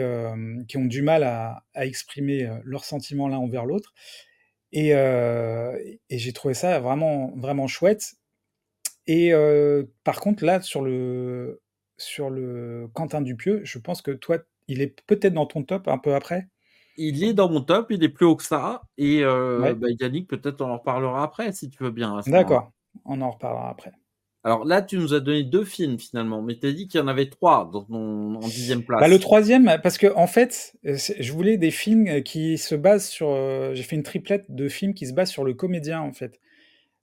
qui 0.69 0.77
ont 0.77 0.85
du 0.85 1.03
mal 1.03 1.23
à, 1.25 1.65
à 1.75 1.87
exprimer 1.87 2.49
leurs 2.65 2.85
sentiments 2.85 3.29
l'un 3.29 3.39
envers 3.39 3.65
l'autre. 3.65 3.95
Et, 4.73 4.95
euh, 4.95 5.77
et 6.09 6.19
j'ai 6.19 6.33
trouvé 6.33 6.55
ça 6.55 6.81
vraiment, 6.81 7.33
vraiment 7.37 7.67
chouette. 7.67 8.15
Et 9.07 9.33
euh, 9.33 9.85
par 10.05 10.21
contre, 10.21 10.45
là, 10.45 10.61
sur 10.61 10.83
le, 10.83 11.61
sur 11.99 12.31
le 12.31 12.89
Quentin 12.95 13.21
Dupieux, 13.21 13.61
je 13.65 13.79
pense 13.79 14.03
que 14.03 14.11
toi, 14.13 14.39
il 14.69 14.81
est 14.81 15.03
peut-être 15.07 15.35
dans 15.35 15.47
ton 15.47 15.63
top 15.65 15.89
un 15.89 15.99
peu 15.99 16.15
après. 16.15 16.49
Il 16.97 17.25
est 17.25 17.35
dans 17.35 17.49
mon 17.51 17.63
top, 17.63 17.91
il 17.91 18.03
est 18.05 18.09
plus 18.09 18.27
haut 18.27 18.37
que 18.37 18.43
ça. 18.45 18.83
Et 18.99 19.23
euh, 19.25 19.59
Ouais. 19.63 19.75
bah, 19.75 19.89
Yannick, 20.01 20.29
peut-être 20.29 20.61
on 20.61 20.71
en 20.71 20.79
reparlera 20.79 21.23
après, 21.23 21.53
si 21.53 21.69
tu 21.69 21.83
veux 21.83 21.91
bien. 21.91 22.21
D'accord, 22.27 22.73
on 23.05 23.21
en 23.21 23.31
reparlera 23.31 23.71
après. 23.71 23.93
Alors 24.45 24.65
là, 24.65 24.83
tu 24.83 24.99
nous 24.99 25.15
as 25.15 25.21
donné 25.21 25.45
deux 25.45 25.65
films 25.65 25.99
finalement, 25.99 26.43
mais 26.43 26.57
tu 26.59 26.67
as 26.67 26.73
dit 26.73 26.89
qu'il 26.89 26.99
y 26.99 27.03
en 27.03 27.07
avait 27.09 27.29
trois 27.31 27.71
dans 27.73 27.85
ton, 27.85 28.35
en 28.35 28.49
dixième 28.49 28.83
place. 28.85 29.01
Bah, 29.01 29.09
le 29.09 29.19
troisième, 29.21 29.79
parce 29.83 29.99
que 29.99 30.09
en 30.17 30.27
fait, 30.27 30.75
euh, 30.87 30.97
je 31.19 31.33
voulais 31.33 31.57
des 31.59 31.71
films 31.71 32.23
qui 32.23 32.59
se 32.59 32.75
basent 32.75 33.09
sur. 33.09 33.29
euh, 33.31 33.75
J'ai 33.75 33.83
fait 33.85 33.97
une 33.97 34.03
triplette 34.03 34.47
de 34.49 34.69
films 34.69 34.95
qui 34.95 35.07
se 35.07 35.13
basent 35.13 35.31
sur 35.31 35.45
le 35.45 35.55
comédien, 35.55 36.01
en 36.01 36.13
fait. 36.13 36.41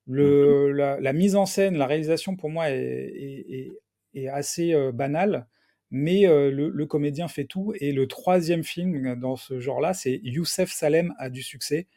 Le, 0.07 0.71
la, 0.71 0.99
la 0.99 1.13
mise 1.13 1.35
en 1.35 1.45
scène, 1.45 1.77
la 1.77 1.85
réalisation, 1.87 2.35
pour 2.35 2.49
moi, 2.49 2.69
est, 2.71 2.75
est- 2.75 3.45
est- 3.49 3.79
est 4.15 4.27
assez 4.27 4.73
euh, 4.73 4.91
banale, 4.91 5.47
mais 5.91 6.25
euh, 6.27 6.51
le, 6.51 6.69
le 6.69 6.85
comédien 6.87 7.27
fait 7.27 7.45
tout. 7.45 7.73
Et 7.79 7.91
le 7.93 8.07
troisième 8.07 8.63
film 8.63 9.15
dans 9.15 9.35
ce 9.35 9.59
genre-là, 9.59 9.93
c'est 9.93 10.19
Youssef 10.23 10.71
Salem 10.71 11.13
a 11.19 11.29
du 11.29 11.43
succès 11.43 11.87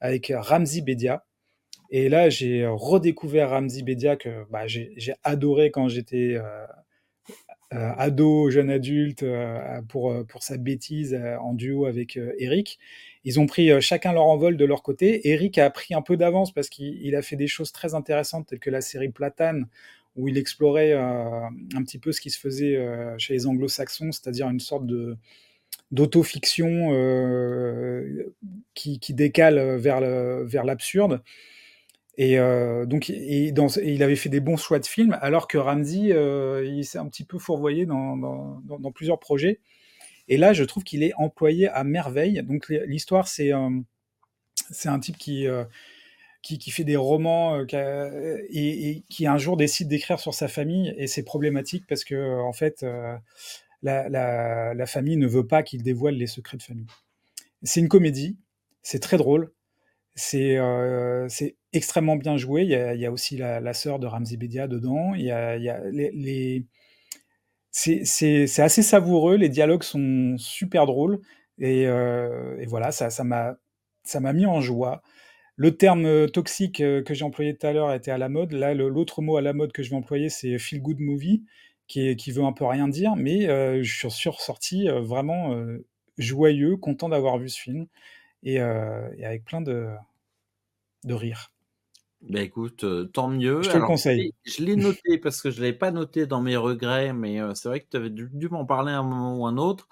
avec 0.00 0.32
Ramzi 0.34 0.82
Bedia. 0.82 1.24
Et 1.92 2.08
là, 2.08 2.28
j'ai 2.30 2.66
redécouvert 2.66 3.50
Ramzi 3.50 3.84
Bedia 3.84 4.16
que 4.16 4.44
bah, 4.50 4.66
j'ai 4.66 5.14
adoré 5.22 5.70
quand 5.70 5.88
j'étais 5.88 6.34
euh, 6.36 6.66
euh, 7.74 7.92
ado, 7.96 8.50
jeune 8.50 8.70
adulte, 8.70 9.22
euh, 9.22 9.80
pour, 9.88 10.14
pour 10.26 10.42
sa 10.42 10.56
bêtise 10.58 11.18
en 11.40 11.54
duo 11.54 11.86
avec 11.86 12.18
Eric. 12.38 12.78
Ils 13.24 13.40
ont 13.40 13.46
pris 13.46 13.80
chacun 13.80 14.12
leur 14.12 14.24
envol 14.24 14.56
de 14.56 14.64
leur 14.64 14.82
côté. 14.82 15.28
Eric 15.30 15.58
a 15.58 15.70
pris 15.70 15.94
un 15.94 16.02
peu 16.02 16.16
d'avance 16.16 16.52
parce 16.52 16.68
qu'il 16.68 17.00
il 17.06 17.14
a 17.14 17.22
fait 17.22 17.36
des 17.36 17.46
choses 17.46 17.72
très 17.72 17.94
intéressantes 17.94 18.48
telles 18.48 18.58
que 18.58 18.70
la 18.70 18.80
série 18.80 19.10
Platane, 19.10 19.68
où 20.16 20.28
il 20.28 20.36
explorait 20.38 20.92
un 20.92 21.82
petit 21.84 21.98
peu 21.98 22.12
ce 22.12 22.20
qui 22.20 22.30
se 22.30 22.38
faisait 22.38 22.78
chez 23.18 23.34
les 23.34 23.46
anglo-saxons, 23.46 24.12
c'est-à-dire 24.12 24.48
une 24.48 24.60
sorte 24.60 24.86
de 24.86 25.16
d'autofiction 25.90 26.88
euh, 26.92 28.34
qui, 28.74 28.98
qui 28.98 29.14
décale 29.14 29.76
vers 29.76 30.00
le- 30.00 30.44
vers 30.44 30.64
l'absurde. 30.64 31.22
Et 32.18 32.38
euh, 32.38 32.84
donc, 32.84 33.08
il 33.08 34.02
avait 34.02 34.16
fait 34.16 34.28
des 34.28 34.40
bons 34.40 34.56
choix 34.56 34.78
de 34.78 34.86
films, 34.86 35.16
alors 35.22 35.48
que 35.48 35.56
Ramsey, 35.56 36.12
euh, 36.12 36.64
il 36.64 36.84
s'est 36.84 36.98
un 36.98 37.08
petit 37.08 37.24
peu 37.24 37.38
fourvoyé 37.38 37.86
dans, 37.86 38.60
plusieurs 38.94 39.18
projets. 39.18 39.60
Et 40.28 40.36
là, 40.36 40.52
je 40.52 40.64
trouve 40.64 40.84
qu'il 40.84 41.02
est 41.02 41.14
employé 41.14 41.68
à 41.68 41.84
merveille. 41.84 42.42
Donc, 42.42 42.68
l'histoire, 42.68 43.28
c'est 43.28 43.52
euh, 43.52 43.70
c'est 44.70 44.88
un 44.88 44.98
type 44.98 45.16
qui, 45.16 45.46
fait 46.70 46.84
des 46.84 46.96
romans 46.96 47.64
et, 47.70 49.02
qui 49.08 49.26
un 49.26 49.38
jour 49.38 49.56
décide 49.56 49.88
d'écrire 49.88 50.20
sur 50.20 50.34
sa 50.34 50.48
famille. 50.48 50.94
Et 50.98 51.06
c'est 51.06 51.22
problématique 51.22 51.84
parce 51.88 52.04
que, 52.04 52.40
en 52.40 52.52
fait, 52.52 52.84
la 53.82 54.86
famille 54.86 55.16
ne 55.16 55.26
veut 55.26 55.46
pas 55.46 55.62
qu'il 55.62 55.82
dévoile 55.82 56.16
les 56.16 56.26
secrets 56.26 56.58
de 56.58 56.62
famille. 56.62 56.86
C'est 57.62 57.80
une 57.80 57.88
comédie, 57.88 58.36
c'est 58.82 59.00
très 59.00 59.16
drôle, 59.16 59.52
c'est 60.14 60.58
euh, 60.58 61.26
c'est 61.28 61.56
extrêmement 61.72 62.16
bien 62.16 62.36
joué. 62.36 62.62
Il 62.62 62.70
y 62.70 63.06
a, 63.06 63.12
aussi 63.12 63.36
la, 63.36 63.72
sœur 63.74 63.98
de 63.98 64.06
Ramzi 64.06 64.36
Bedia 64.36 64.68
dedans. 64.68 65.14
Il 65.14 65.22
y 65.24 65.30
a, 65.30 65.56
les, 65.90 66.66
c'est 67.70 68.60
assez 68.60 68.82
savoureux. 68.82 69.36
Les 69.36 69.48
dialogues 69.48 69.82
sont 69.82 70.36
super 70.38 70.86
drôles. 70.86 71.20
Et, 71.58 71.86
euh, 71.86 72.62
voilà, 72.66 72.92
ça 72.92 73.24
m'a 73.24 73.56
ça 74.04 74.20
mis 74.32 74.46
en 74.46 74.60
joie. 74.60 75.02
Le 75.56 75.76
terme 75.76 76.06
euh, 76.06 76.26
toxique 76.28 76.78
que 76.78 77.14
j'ai 77.14 77.24
employé 77.24 77.56
tout 77.56 77.66
à 77.66 77.72
l'heure 77.72 77.92
était 77.92 78.10
à 78.10 78.18
la 78.18 78.28
mode. 78.28 78.52
Là, 78.52 78.74
l'autre 78.74 79.22
mot 79.22 79.36
à 79.36 79.42
la 79.42 79.52
mode 79.52 79.72
que 79.72 79.82
je 79.82 79.90
vais 79.90 79.96
employer, 79.96 80.28
c'est 80.28 80.58
feel 80.58 80.82
good 80.82 81.00
movie, 81.00 81.44
qui, 81.88 82.14
veut 82.32 82.44
un 82.44 82.52
peu 82.52 82.64
rien 82.66 82.88
dire, 82.88 83.16
mais 83.16 83.48
euh, 83.48 83.82
je 83.82 84.08
suis 84.08 84.28
ressorti 84.28 84.88
vraiment 84.88 85.56
joyeux, 86.18 86.76
content 86.76 87.08
d'avoir 87.08 87.38
vu 87.38 87.48
ce 87.48 87.60
film, 87.60 87.86
et, 88.42 88.60
euh, 88.60 89.10
et 89.16 89.24
avec 89.26 89.44
plein 89.44 89.60
de, 89.60 89.88
de 91.04 91.14
rire. 91.14 91.52
Ben 92.22 92.42
écoute, 92.44 92.84
euh, 92.84 93.04
tant 93.06 93.28
mieux. 93.28 93.62
Je 93.62 93.68
te 93.70 93.76
le 93.78 93.82
conseille. 93.84 94.32
je 94.44 94.60
l'ai- 94.60 94.66
l'ai 94.66 94.76
noté 94.76 95.18
parce 95.22 95.42
que 95.42 95.50
je 95.50 95.60
l'avais 95.60 95.72
pas 95.72 95.90
noté 95.90 96.26
dans 96.26 96.40
mes 96.40 96.56
regrets, 96.56 97.12
mais 97.12 97.40
euh, 97.40 97.54
c'est 97.54 97.68
vrai 97.68 97.80
que 97.80 97.88
tu 97.90 97.96
avais 97.96 98.10
dû, 98.10 98.28
dû 98.32 98.48
m'en 98.48 98.64
parler 98.64 98.92
à 98.92 98.98
un 98.98 99.02
moment 99.02 99.36
ou 99.38 99.46
un 99.46 99.56
autre. 99.56 99.88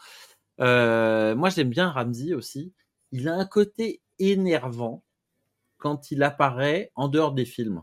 Euh, 0.60 1.34
moi, 1.36 1.50
j'aime 1.50 1.70
bien 1.70 1.90
Ramsey 1.90 2.34
aussi. 2.34 2.72
Il 3.12 3.28
a 3.28 3.34
un 3.34 3.46
côté 3.46 4.00
énervant 4.18 5.04
quand 5.78 6.10
il 6.12 6.22
apparaît 6.22 6.92
en 6.96 7.08
dehors 7.08 7.32
des 7.32 7.46
films. 7.46 7.82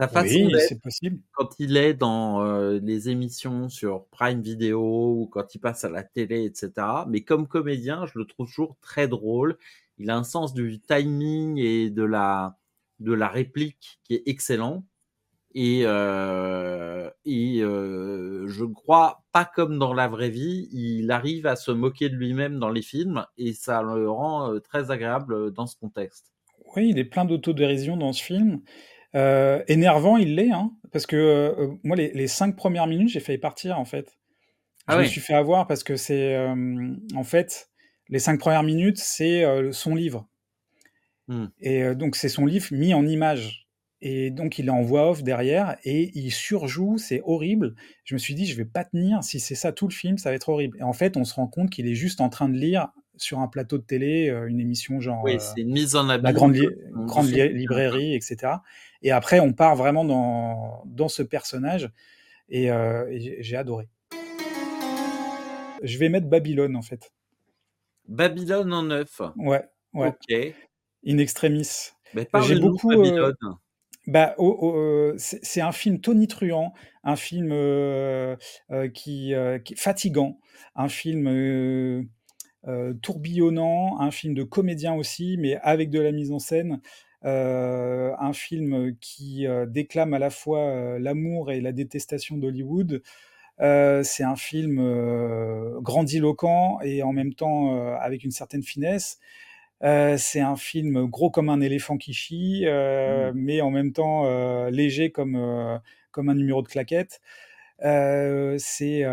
Sa 0.00 0.08
façon 0.08 0.46
Oui, 0.46 0.52
d'être, 0.52 0.60
c'est 0.68 0.80
possible. 0.80 1.20
quand 1.32 1.50
il 1.60 1.76
est 1.76 1.94
dans 1.94 2.42
euh, 2.44 2.80
les 2.82 3.08
émissions 3.10 3.68
sur 3.68 4.06
Prime 4.06 4.42
Video 4.42 4.80
ou 4.82 5.26
quand 5.26 5.54
il 5.54 5.60
passe 5.60 5.84
à 5.84 5.88
la 5.90 6.02
télé, 6.02 6.44
etc. 6.44 7.04
Mais 7.08 7.20
comme 7.22 7.46
comédien, 7.46 8.04
je 8.06 8.18
le 8.18 8.24
trouve 8.26 8.46
toujours 8.48 8.76
très 8.80 9.06
drôle. 9.08 9.56
Il 9.98 10.10
a 10.10 10.16
un 10.16 10.24
sens 10.24 10.52
du 10.54 10.80
timing 10.80 11.58
et 11.58 11.90
de 11.90 12.02
la, 12.02 12.56
de 13.00 13.12
la 13.12 13.28
réplique 13.28 14.00
qui 14.04 14.14
est 14.14 14.22
excellent. 14.26 14.84
Et, 15.54 15.82
euh, 15.84 17.08
et 17.24 17.60
euh, 17.62 18.48
je 18.48 18.64
crois 18.64 19.22
pas 19.32 19.44
comme 19.44 19.78
dans 19.78 19.94
la 19.94 20.08
vraie 20.08 20.30
vie, 20.30 20.68
il 20.72 21.10
arrive 21.12 21.46
à 21.46 21.54
se 21.56 21.70
moquer 21.70 22.08
de 22.08 22.16
lui-même 22.16 22.58
dans 22.58 22.70
les 22.70 22.82
films 22.82 23.24
et 23.38 23.52
ça 23.52 23.82
le 23.82 24.10
rend 24.10 24.58
très 24.60 24.90
agréable 24.90 25.52
dans 25.52 25.66
ce 25.66 25.76
contexte. 25.76 26.32
Oui, 26.76 26.88
il 26.90 26.98
est 26.98 27.04
plein 27.04 27.24
d'autodérision 27.24 27.96
dans 27.96 28.12
ce 28.12 28.22
film. 28.22 28.60
Euh, 29.14 29.62
énervant, 29.68 30.16
il 30.16 30.34
l'est, 30.34 30.50
hein, 30.50 30.72
parce 30.92 31.06
que 31.06 31.16
euh, 31.16 31.68
moi, 31.82 31.96
les, 31.96 32.12
les 32.12 32.26
cinq 32.26 32.56
premières 32.56 32.86
minutes, 32.86 33.10
j'ai 33.10 33.20
failli 33.20 33.38
partir, 33.38 33.78
en 33.78 33.84
fait. 33.84 34.16
Ah 34.86 34.96
Je 34.96 35.02
me 35.02 35.04
suis 35.06 35.20
fait 35.20 35.34
avoir 35.34 35.66
parce 35.66 35.82
que 35.82 35.96
c'est, 35.96 36.34
euh, 36.34 36.94
en 37.14 37.24
fait, 37.24 37.70
les 38.08 38.18
cinq 38.18 38.38
premières 38.38 38.62
minutes, 38.62 38.98
c'est 38.98 39.44
euh, 39.44 39.72
son 39.72 39.94
livre. 39.94 40.28
Hmm. 41.28 41.46
Et 41.60 41.82
euh, 41.82 41.94
donc, 41.94 42.16
c'est 42.16 42.28
son 42.28 42.44
livre 42.44 42.66
mis 42.70 42.92
en 42.92 43.06
image. 43.06 43.66
Et 44.02 44.30
donc, 44.30 44.58
il 44.58 44.66
est 44.66 44.70
en 44.70 44.82
voix 44.82 45.10
off 45.10 45.22
derrière 45.22 45.78
et 45.84 46.10
il 46.14 46.30
surjoue, 46.30 46.98
c'est 46.98 47.22
horrible. 47.24 47.74
Je 48.04 48.14
me 48.14 48.18
suis 48.18 48.34
dit, 48.34 48.44
je 48.44 48.54
vais 48.54 48.66
pas 48.66 48.84
tenir. 48.84 49.24
Si 49.24 49.40
c'est 49.40 49.54
ça 49.54 49.72
tout 49.72 49.88
le 49.88 49.94
film, 49.94 50.18
ça 50.18 50.28
va 50.28 50.36
être 50.36 50.50
horrible. 50.50 50.76
Et 50.78 50.82
en 50.82 50.92
fait, 50.92 51.16
on 51.16 51.24
se 51.24 51.32
rend 51.32 51.46
compte 51.46 51.70
qu'il 51.70 51.88
est 51.88 51.94
juste 51.94 52.20
en 52.20 52.28
train 52.28 52.50
de 52.50 52.58
lire 52.58 52.88
sur 53.16 53.38
un 53.40 53.48
plateau 53.48 53.78
de 53.78 53.82
télé 53.84 54.28
euh, 54.28 54.46
une 54.48 54.60
émission 54.60 55.00
genre 55.00 55.22
Oui, 55.24 55.34
euh, 55.36 55.38
c'est 55.38 55.60
une 55.60 55.72
mise 55.72 55.94
en 55.96 56.04
la 56.04 56.18
grande, 56.32 56.54
li- 56.56 56.68
On 56.96 57.04
grande 57.06 57.26
li- 57.28 57.36
ça. 57.38 57.46
librairie, 57.46 58.14
etc. 58.14 58.54
Et 59.02 59.10
après, 59.10 59.40
on 59.40 59.52
part 59.52 59.76
vraiment 59.76 60.04
dans, 60.04 60.82
dans 60.86 61.08
ce 61.08 61.22
personnage 61.22 61.90
et, 62.48 62.70
euh, 62.70 63.06
et 63.10 63.42
j'ai- 63.42 63.56
adoré. 63.56 63.88
Je 65.82 65.98
vais 65.98 66.08
mettre 66.08 66.26
Babylone 66.28 66.76
en 66.76 66.82
fait. 66.82 67.12
Babylone 68.08 68.72
en 68.72 68.82
neuf. 68.82 69.20
Ouais, 69.36 69.64
ouais. 69.92 70.08
Ok. 70.08 70.54
In 71.06 71.18
extremis. 71.18 71.90
Mais 72.14 72.28
J'ai 72.46 72.58
beaucoup. 72.58 72.92
euh, 72.92 73.32
bah, 74.06 74.34
oh, 74.38 74.56
oh, 74.60 74.76
euh, 74.76 75.14
c'est 75.18 75.60
un 75.62 75.72
film 75.72 76.00
tonitruant, 76.00 76.74
un 77.04 77.16
film 77.16 77.50
euh, 77.52 78.36
euh, 78.70 78.88
qui, 78.88 79.34
euh, 79.34 79.58
qui 79.58 79.72
est 79.74 79.78
fatigant, 79.78 80.38
un 80.74 80.88
film 80.88 81.26
euh, 81.26 82.00
euh, 82.00 82.02
tourbillonnant, 83.02 84.00
un 84.00 84.10
film 84.10 84.34
de 84.34 84.42
comédien 84.42 84.94
aussi, 84.94 85.36
mais 85.38 85.56
avec 85.62 85.90
de 85.90 86.00
la 86.00 86.12
mise 86.12 86.32
en 86.32 86.38
scène, 86.38 86.80
euh, 87.24 88.12
un 88.18 88.32
film 88.34 88.96
qui 89.00 89.46
euh, 89.46 89.64
déclame 89.66 90.12
à 90.12 90.18
la 90.18 90.30
fois 90.30 90.60
euh, 90.60 90.98
l'amour 90.98 91.50
et 91.50 91.60
la 91.60 91.72
détestation 91.72 92.36
d'Hollywood. 92.36 93.02
Euh, 93.60 94.02
c'est 94.02 94.24
un 94.24 94.36
film 94.36 94.78
euh, 94.80 95.80
grandiloquent 95.80 96.80
et 96.82 97.02
en 97.02 97.12
même 97.12 97.34
temps 97.34 97.76
euh, 97.76 97.94
avec 97.96 98.24
une 98.24 98.32
certaine 98.32 98.62
finesse. 98.62 99.18
c'est 99.80 100.40
un 100.40 100.56
film 100.56 101.06
gros 101.06 101.30
comme 101.30 101.48
un 101.48 101.60
éléphant 101.60 101.96
qui 101.96 102.14
chie, 102.14 102.64
mmh. 102.66 103.32
mais 103.34 103.60
en 103.60 103.70
même 103.70 103.92
temps 103.92 104.24
léger 104.70 105.10
comme, 105.10 105.38
comme 106.10 106.28
un 106.30 106.34
numéro 106.34 106.62
de 106.62 106.68
claquette. 106.68 107.20
c'est 107.80 109.04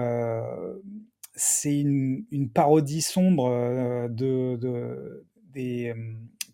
c'est 1.33 1.79
une, 1.79 2.49
parodie 2.53 3.01
sombre 3.01 3.49
de, 4.09 4.57
de, 4.57 5.25
des 5.53 5.93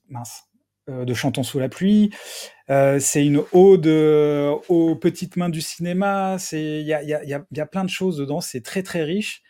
mince, 0.09 0.43
de 0.87 1.13
Chantons 1.13 1.43
sous 1.43 1.59
la 1.59 1.69
pluie. 1.69 2.11
c'est 2.67 3.25
une 3.25 3.43
ode 3.53 3.87
aux 3.87 4.95
petites 4.95 5.35
mains 5.35 5.49
du 5.49 5.61
cinéma. 5.61 6.37
Il 6.51 6.81
y 6.81 6.93
a, 6.93 7.03
y, 7.03 7.13
a, 7.13 7.23
y 7.23 7.59
a, 7.59 7.65
plein 7.65 7.83
de 7.83 7.89
choses 7.89 8.17
dedans. 8.17 8.41
C'est 8.41 8.61
très 8.61 8.83
très 8.83 9.03
riche. 9.03 9.41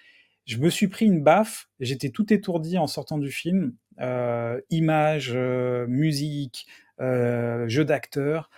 Je 0.45 0.57
me 0.57 0.69
suis 0.69 0.87
pris 0.87 1.05
une 1.05 1.21
baffe. 1.23 1.67
J'étais 1.79 2.09
tout 2.09 2.31
étourdi 2.33 2.77
en 2.77 2.87
sortant 2.87 3.17
du 3.17 3.31
film. 3.31 3.73
Euh, 3.99 4.61
images, 4.69 5.35
musique, 5.35 6.67
euh, 6.99 7.67
jeu 7.67 7.85
d'acteur. 7.85 8.49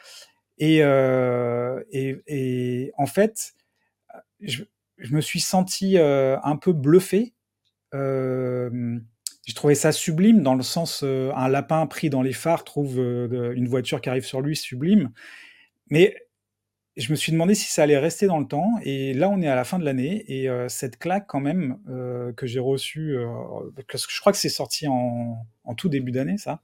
Et, 0.58 0.80
et, 0.80 2.22
et, 2.28 2.92
en 2.98 3.06
fait, 3.06 3.54
je, 4.42 4.64
je 5.00 5.16
me 5.16 5.22
suis 5.22 5.40
senti 5.40 5.98
un 5.98 6.58
peu 6.58 6.74
bluffé. 6.74 7.34
J'ai 7.94 9.54
trouvé 9.56 9.76
ça 9.76 9.92
sublime 9.92 10.44
dans 10.44 10.56
le 10.56 10.64
sens 10.64 11.04
un 11.04 11.48
lapin 11.48 11.86
pris 11.88 12.10
dans 12.10 12.22
les 12.22 12.34
phares 12.34 12.64
trouve 12.64 13.00
une 13.00 13.68
voiture 13.68 14.02
qui 14.02 14.10
arrive 14.10 14.26
sur 14.26 14.42
lui 14.42 14.56
sublime. 14.56 15.12
Mais 15.90 16.16
je 17.00 17.12
me 17.12 17.16
suis 17.16 17.32
demandé 17.32 17.56
si 17.56 17.72
ça 17.72 17.84
allait 17.84 17.98
rester 17.98 18.28
dans 18.28 18.40
le 18.40 18.46
temps. 18.46 18.70
Et 18.84 19.14
là, 19.14 19.30
on 19.30 19.42
est 19.42 19.48
à 19.48 19.56
la 19.56 19.64
fin 19.64 19.80
de 19.80 19.86
l'année. 19.86 20.26
Et 20.28 20.50
cette 20.68 20.98
claque, 20.98 21.28
quand 21.28 21.40
même, 21.40 21.80
que 22.36 22.46
j'ai 22.46 22.60
reçue, 22.60 23.18
parce 23.88 24.06
que 24.06 24.14
je 24.14 24.20
crois 24.20 24.32
que 24.32 24.38
c'est 24.38 24.50
sorti 24.50 24.88
en, 24.88 25.46
tout 25.78 25.90
début 25.90 26.12
d'année, 26.12 26.38
ça. 26.38 26.62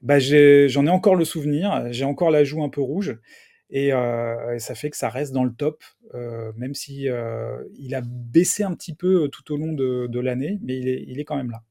Bah, 0.00 0.18
j'en 0.18 0.86
ai, 0.86 0.90
encore 0.90 1.14
le 1.14 1.24
souvenir. 1.24 1.86
J'ai 1.92 2.04
encore 2.04 2.30
la 2.30 2.44
joue 2.44 2.62
un 2.62 2.68
peu 2.68 2.80
rouge. 2.80 3.18
Et, 3.70 3.90
ça 4.58 4.74
fait 4.74 4.90
que 4.90 4.96
ça 4.96 5.10
reste 5.10 5.32
dans 5.32 5.44
le 5.44 5.52
top, 5.52 5.82
même 6.56 6.74
si 6.74 7.06
il 7.78 7.94
a 7.94 8.00
baissé 8.02 8.62
un 8.62 8.74
petit 8.74 8.94
peu 8.94 9.28
tout 9.28 9.52
au 9.52 9.56
long 9.56 9.72
de, 9.72 10.20
l'année, 10.20 10.58
mais 10.62 10.78
il 10.78 10.88
est, 10.88 11.04
il 11.06 11.20
est 11.20 11.24
quand 11.24 11.36
même 11.36 11.50
là. 11.50 11.62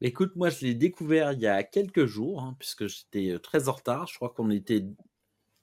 Écoute, 0.00 0.36
moi 0.36 0.48
je 0.48 0.64
l'ai 0.64 0.74
découvert 0.74 1.32
il 1.32 1.40
y 1.40 1.46
a 1.48 1.64
quelques 1.64 2.06
jours, 2.06 2.42
hein, 2.42 2.54
puisque 2.58 2.86
j'étais 2.86 3.36
très 3.40 3.68
en 3.68 3.72
retard. 3.72 4.06
Je 4.06 4.14
crois 4.14 4.30
qu'on 4.30 4.50
était 4.50 4.84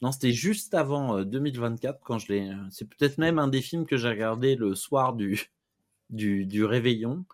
non, 0.01 0.11
c'était 0.11 0.33
juste 0.33 0.73
avant 0.73 1.23
2024 1.23 2.01
quand 2.03 2.19
je 2.19 2.33
l'ai. 2.33 2.51
C'est 2.69 2.87
peut-être 2.87 3.17
même 3.17 3.39
un 3.39 3.47
des 3.47 3.61
films 3.61 3.85
que 3.85 3.97
j'ai 3.97 4.09
regardé 4.09 4.55
le 4.55 4.75
soir 4.75 5.13
du, 5.13 5.49
du, 6.09 6.45
du 6.45 6.65
réveillon. 6.65 7.25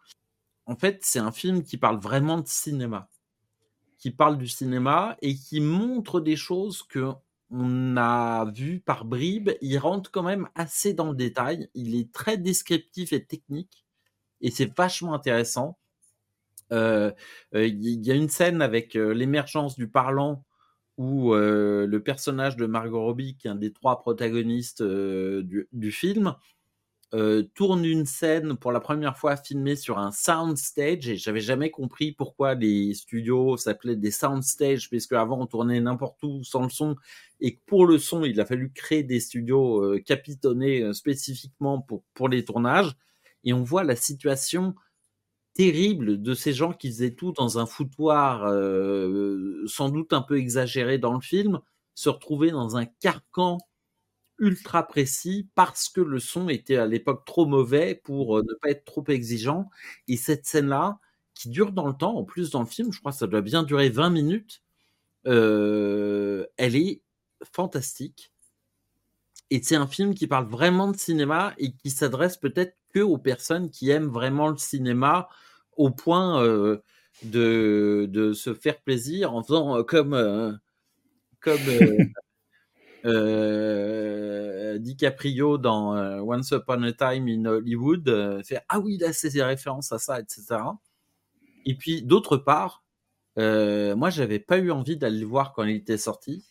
En 0.65 0.75
fait, 0.75 0.99
c'est 1.01 1.19
un 1.19 1.31
film 1.31 1.63
qui 1.63 1.77
parle 1.77 1.99
vraiment 1.99 2.39
de 2.39 2.47
cinéma, 2.47 3.09
qui 3.97 4.11
parle 4.11 4.37
du 4.37 4.47
cinéma 4.47 5.17
et 5.21 5.35
qui 5.35 5.59
montre 5.59 6.21
des 6.21 6.35
choses 6.35 6.83
que 6.83 7.11
on 7.51 7.97
a 7.97 8.45
vu 8.51 8.79
par 8.79 9.05
bribes. 9.05 9.51
Il 9.61 9.77
rentre 9.77 10.09
quand 10.11 10.23
même 10.23 10.47
assez 10.55 10.93
dans 10.93 11.09
le 11.09 11.15
détail. 11.15 11.69
Il 11.73 11.95
est 11.95 12.11
très 12.11 12.37
descriptif 12.37 13.13
et 13.13 13.23
technique 13.23 13.85
et 14.41 14.51
c'est 14.51 14.75
vachement 14.75 15.13
intéressant. 15.13 15.77
Il 16.71 17.05
y 17.53 18.11
a 18.11 18.15
une 18.15 18.29
scène 18.29 18.61
avec 18.61 18.93
l'émergence 18.93 19.75
du 19.75 19.89
parlant 19.89 20.45
où 20.97 21.33
le 21.33 21.99
personnage 21.99 22.55
de 22.55 22.65
Margot 22.65 23.01
Robbie, 23.01 23.35
qui 23.37 23.47
est 23.47 23.51
un 23.51 23.55
des 23.55 23.73
trois 23.73 23.99
protagonistes 23.99 24.81
du, 24.81 25.91
film, 25.91 26.35
tourne 27.56 27.84
une 27.86 28.06
scène 28.06 28.56
pour 28.56 28.71
la 28.71 28.80
première 28.80 29.17
fois 29.17 29.36
filmée 29.36 29.76
sur 29.76 30.00
un 30.00 30.12
soundstage 30.12 31.10
et 31.10 31.17
j'avais 31.17 31.41
jamais 31.41 31.69
compris 31.69 32.13
pourquoi 32.13 32.56
les 32.56 32.93
studios 32.93 33.58
s'appelaient 33.58 33.97
des 33.97 34.12
soundstages 34.12 34.89
puisque 34.89 35.12
avant 35.12 35.41
on 35.41 35.45
tournait 35.45 35.82
n'importe 35.82 36.24
où 36.24 36.41
sans 36.43 36.63
le 36.63 36.69
son 36.69 36.95
et 37.41 37.60
pour 37.65 37.86
le 37.86 37.97
son 37.97 38.24
il 38.24 38.39
a 38.39 38.45
fallu 38.45 38.71
créer 38.71 39.04
des 39.04 39.19
studios 39.19 40.00
capitonnés 40.06 40.93
spécifiquement 40.93 41.82
pour, 41.82 42.04
pour 42.13 42.30
les 42.30 42.45
tournages. 42.45 42.95
Et 43.43 43.54
on 43.54 43.63
voit 43.63 43.84
la 43.84 43.95
situation 43.95 44.76
terrible 45.54 46.21
de 46.21 46.34
ces 46.34 46.54
gens 46.54 46.74
qui 46.74 46.89
faisaient 46.89 47.13
tout 47.13 47.32
dans 47.34 47.60
un 47.60 47.65
foutoir 47.65 48.45
euh, 48.45 49.63
sans 49.67 49.89
doute 49.89 50.13
un 50.13 50.21
peu 50.21 50.38
exagéré 50.38 50.97
dans 50.97 51.13
le 51.13 51.19
film, 51.19 51.60
se 51.93 52.10
retrouver 52.10 52.52
dans 52.52 52.78
un 52.78 52.86
carcan 52.86 53.58
ultra 54.41 54.88
précis 54.88 55.47
parce 55.56 55.88
que 55.88 56.01
le 56.01 56.19
son 56.19 56.49
était 56.49 56.75
à 56.75 56.88
l'époque 56.88 57.25
trop 57.25 57.45
mauvais 57.45 57.95
pour 57.95 58.39
euh, 58.39 58.41
ne 58.41 58.54
pas 58.56 58.71
être 58.71 58.84
trop 58.84 59.06
exigeant. 59.08 59.69
Et 60.08 60.17
cette 60.17 60.45
scène-là, 60.45 60.99
qui 61.36 61.49
dure 61.49 61.71
dans 61.71 61.88
le 61.88 61.93
temps, 61.93 62.17
en 62.17 62.23
plus 62.25 62.49
dans 62.49 62.60
le 62.60 62.65
film, 62.65 62.91
je 62.91 62.99
crois 62.99 63.12
que 63.12 63.17
ça 63.19 63.27
doit 63.27 63.41
bien 63.41 63.63
durer 63.63 63.89
20 63.89 64.10
minutes, 64.10 64.62
euh, 65.27 66.45
elle 66.58 66.75
est 66.75 67.01
fantastique. 67.54 68.34
Et 69.51 69.62
c'est 69.62 69.75
un 69.75 69.88
film 69.88 70.15
qui 70.15 70.27
parle 70.27 70.47
vraiment 70.47 70.89
de 70.91 70.97
cinéma 70.97 71.54
et 71.58 71.73
qui 71.73 71.89
s'adresse 71.91 72.38
peut-être 72.38 72.75
que 72.93 72.99
aux 72.99 73.17
personnes 73.17 73.69
qui 73.69 73.89
aiment 73.91 74.10
vraiment 74.10 74.49
le 74.49 74.58
cinéma 74.58 75.30
au 75.77 75.91
point 75.91 76.43
euh, 76.43 76.77
de, 77.23 78.08
de, 78.10 78.34
se 78.34 78.54
faire 78.54 78.82
plaisir 78.82 79.34
en 79.36 79.43
faisant 79.43 79.84
comme, 79.84 80.60
comme 81.41 81.60
DiCaprio 84.79 85.57
dans 85.57 85.95
Once 86.21 86.51
Upon 86.51 86.83
a 86.83 86.93
Time 86.93 87.27
in 87.27 87.45
Hollywood, 87.45 88.43
faire 88.43 88.61
Ah 88.69 88.79
oui, 88.79 88.97
là, 88.97 89.13
c'est 89.13 89.29
des 89.29 89.43
références 89.43 89.91
à 89.91 89.99
ça, 89.99 90.19
etc. 90.19 90.57
Et 91.65 91.75
puis, 91.75 92.01
d'autre 92.03 92.37
part, 92.37 92.83
moi, 93.37 94.09
j'avais 94.09 94.39
pas 94.39 94.57
eu 94.57 94.71
envie 94.71 94.97
d'aller 94.97 95.19
le 95.19 95.25
voir 95.27 95.53
quand 95.53 95.63
il 95.63 95.75
était 95.75 95.97
sorti 95.97 96.45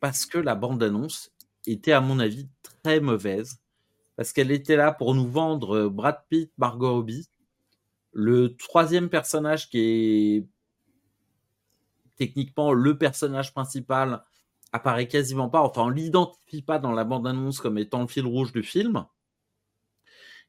parce 0.00 0.26
que 0.26 0.38
la 0.38 0.54
bande-annonce 0.54 1.32
était, 1.66 1.92
à 1.92 2.00
mon 2.00 2.18
avis, 2.18 2.48
très 2.82 3.00
mauvaise 3.00 3.58
parce 4.16 4.32
qu'elle 4.32 4.50
était 4.50 4.76
là 4.76 4.92
pour 4.92 5.14
nous 5.14 5.28
vendre 5.28 5.88
Brad 5.88 6.22
Pitt, 6.28 6.50
Margot 6.56 6.94
Robbie. 6.94 7.28
Le 8.12 8.56
troisième 8.56 9.10
personnage 9.10 9.68
qui 9.68 9.78
est 9.78 10.46
techniquement 12.16 12.72
le 12.72 12.96
personnage 12.96 13.52
principal 13.52 14.24
apparaît 14.76 15.08
quasiment 15.08 15.48
pas, 15.48 15.60
enfin 15.62 15.82
on 15.82 15.88
l'identifie 15.88 16.62
pas 16.62 16.78
dans 16.78 16.92
la 16.92 17.04
bande-annonce 17.04 17.60
comme 17.60 17.78
étant 17.78 18.02
le 18.02 18.06
fil 18.06 18.26
rouge 18.26 18.52
du 18.52 18.62
film. 18.62 19.04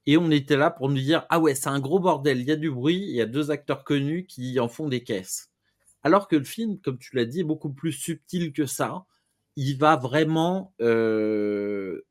Et 0.06 0.18
on 0.18 0.32
était 0.32 0.56
là 0.56 0.72
pour 0.72 0.90
nous 0.90 0.96
dire 0.96 1.26
ah 1.30 1.40
ouais 1.40 1.56
c'est 1.56 1.70
un 1.70 1.80
gros 1.80 2.00
bordel, 2.00 2.40
il 2.40 2.48
y 2.48 2.52
a 2.52 2.56
du 2.56 2.72
bruit, 2.72 2.98
il 2.98 3.16
y 3.16 3.22
a 3.22 3.26
deux 3.26 3.52
acteurs 3.52 3.84
connus 3.84 4.26
qui 4.26 4.60
en 4.60 4.70
font 4.70 4.88
des 4.88 5.04
caisses. 5.04 5.52
Alors 6.04 6.28
que 6.28 6.36
le 6.36 6.46
film, 6.46 6.80
comme 6.80 6.98
tu 7.00 7.16
l'as 7.16 7.26
dit, 7.26 7.42
est 7.42 7.44
beaucoup 7.44 7.74
plus 7.74 7.92
subtil 7.92 8.54
que 8.54 8.66
ça. 8.66 9.06
Il 9.56 9.78
va 9.78 9.96
vraiment 9.98 10.74
euh, 10.80 12.02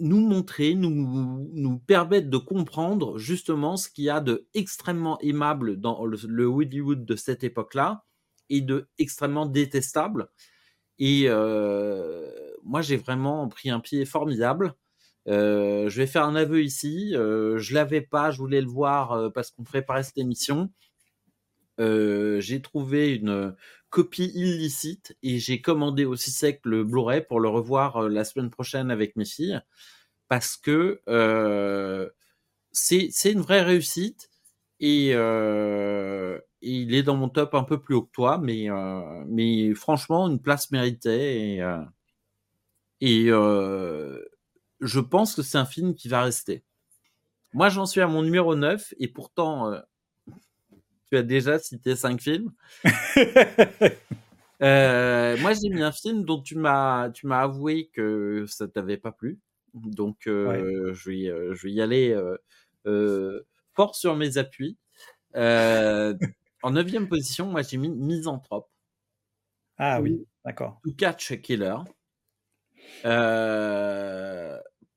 nous 0.00 0.20
montrer, 0.20 0.74
nous, 0.74 1.78
permettre 1.86 2.28
de 2.28 2.38
comprendre 2.38 3.18
justement 3.18 3.76
ce 3.76 3.88
qu'il 3.88 4.04
y 4.04 4.10
a 4.10 4.20
de 4.20 4.46
extrêmement 4.54 5.20
aimable 5.20 5.78
dans 5.78 6.04
le, 6.06 6.44
Hollywood 6.44 7.04
de 7.04 7.16
cette 7.16 7.44
époque-là 7.44 8.04
et 8.48 8.62
de 8.62 8.88
extrêmement 8.98 9.46
détestable. 9.46 10.28
Et 11.00 11.24
euh, 11.26 12.30
moi, 12.62 12.82
j'ai 12.82 12.96
vraiment 12.96 13.48
pris 13.48 13.70
un 13.70 13.80
pied 13.80 14.04
formidable. 14.04 14.74
Euh, 15.28 15.88
je 15.88 15.96
vais 15.96 16.06
faire 16.06 16.24
un 16.24 16.36
aveu 16.36 16.62
ici. 16.62 17.12
Euh, 17.16 17.58
je 17.58 17.74
l'avais 17.74 18.00
pas, 18.00 18.30
je 18.30 18.38
voulais 18.38 18.60
le 18.60 18.68
voir 18.68 19.32
parce 19.32 19.50
qu'on 19.50 19.64
préparait 19.64 20.04
cette 20.04 20.18
émission. 20.18 20.70
j'ai 21.78 22.62
trouvé 22.62 23.14
une 23.16 23.56
copie 23.88 24.30
illicite 24.34 25.16
et 25.24 25.40
j'ai 25.40 25.60
commandé 25.60 26.04
aussi 26.04 26.30
sec 26.30 26.60
le 26.64 26.84
Blu-ray 26.84 27.22
pour 27.26 27.40
le 27.40 27.48
revoir 27.48 28.08
la 28.08 28.24
semaine 28.24 28.50
prochaine 28.50 28.90
avec 28.92 29.16
mes 29.16 29.24
filles 29.24 29.60
parce 30.30 30.56
que 30.56 31.02
euh, 31.08 32.08
c'est 32.70 33.10
une 33.24 33.40
vraie 33.40 33.62
réussite 33.62 34.30
euh, 34.82 36.38
et, 36.38 36.49
il 36.62 36.94
est 36.94 37.02
dans 37.02 37.16
mon 37.16 37.28
top 37.28 37.54
un 37.54 37.64
peu 37.64 37.80
plus 37.80 37.94
haut 37.94 38.02
que 38.02 38.12
toi, 38.12 38.38
mais, 38.38 38.70
euh, 38.70 39.24
mais 39.26 39.74
franchement, 39.74 40.28
une 40.28 40.40
place 40.40 40.70
méritée 40.70 41.54
et, 41.54 41.62
euh, 41.62 41.82
et 43.00 43.26
euh, 43.28 44.22
je 44.80 45.00
pense 45.00 45.34
que 45.34 45.42
c'est 45.42 45.58
un 45.58 45.64
film 45.64 45.94
qui 45.94 46.08
va 46.08 46.22
rester. 46.22 46.64
Moi, 47.52 47.68
j'en 47.68 47.86
suis 47.86 48.00
à 48.00 48.06
mon 48.06 48.22
numéro 48.22 48.54
9 48.54 48.94
et 48.98 49.08
pourtant, 49.08 49.72
tu 51.10 51.16
as 51.16 51.22
déjà 51.22 51.58
cité 51.58 51.96
cinq 51.96 52.20
films. 52.20 52.52
moi, 54.60 55.52
j'ai 55.54 55.68
mis 55.70 55.82
un 55.82 55.92
film 55.92 56.24
dont 56.24 56.40
tu 56.40 56.56
m'as 56.56 57.10
avoué 57.30 57.90
que 57.92 58.44
ça 58.46 58.68
t'avait 58.68 58.98
pas 58.98 59.12
plu. 59.12 59.40
Donc, 59.74 60.18
je, 60.26 61.08
vais, 61.08 61.54
je 61.54 61.62
vais 61.66 61.72
y 61.72 61.80
aller 61.80 62.16
fort 63.74 63.96
sur 63.96 64.14
mes 64.14 64.38
appuis. 64.38 64.76
En 66.62 66.70
neuvième 66.70 67.08
position, 67.08 67.46
moi, 67.46 67.62
j'ai 67.62 67.76
mis 67.76 67.88
Misanthrope. 67.88 68.68
Ah 69.78 70.00
oui, 70.00 70.26
d'accord. 70.44 70.80
To 70.84 70.92
Catch 70.92 71.32
a 71.32 71.36
Killer. 71.36 71.76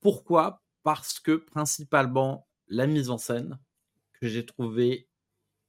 pourquoi? 0.02 0.62
Parce 0.84 1.20
que 1.20 1.38
principalement 1.38 2.48
la 2.68 2.88
mise 2.88 3.10
en 3.10 3.18
scène 3.18 3.60
que 4.20 4.28
j'ai 4.28 4.46
trouvé 4.46 5.08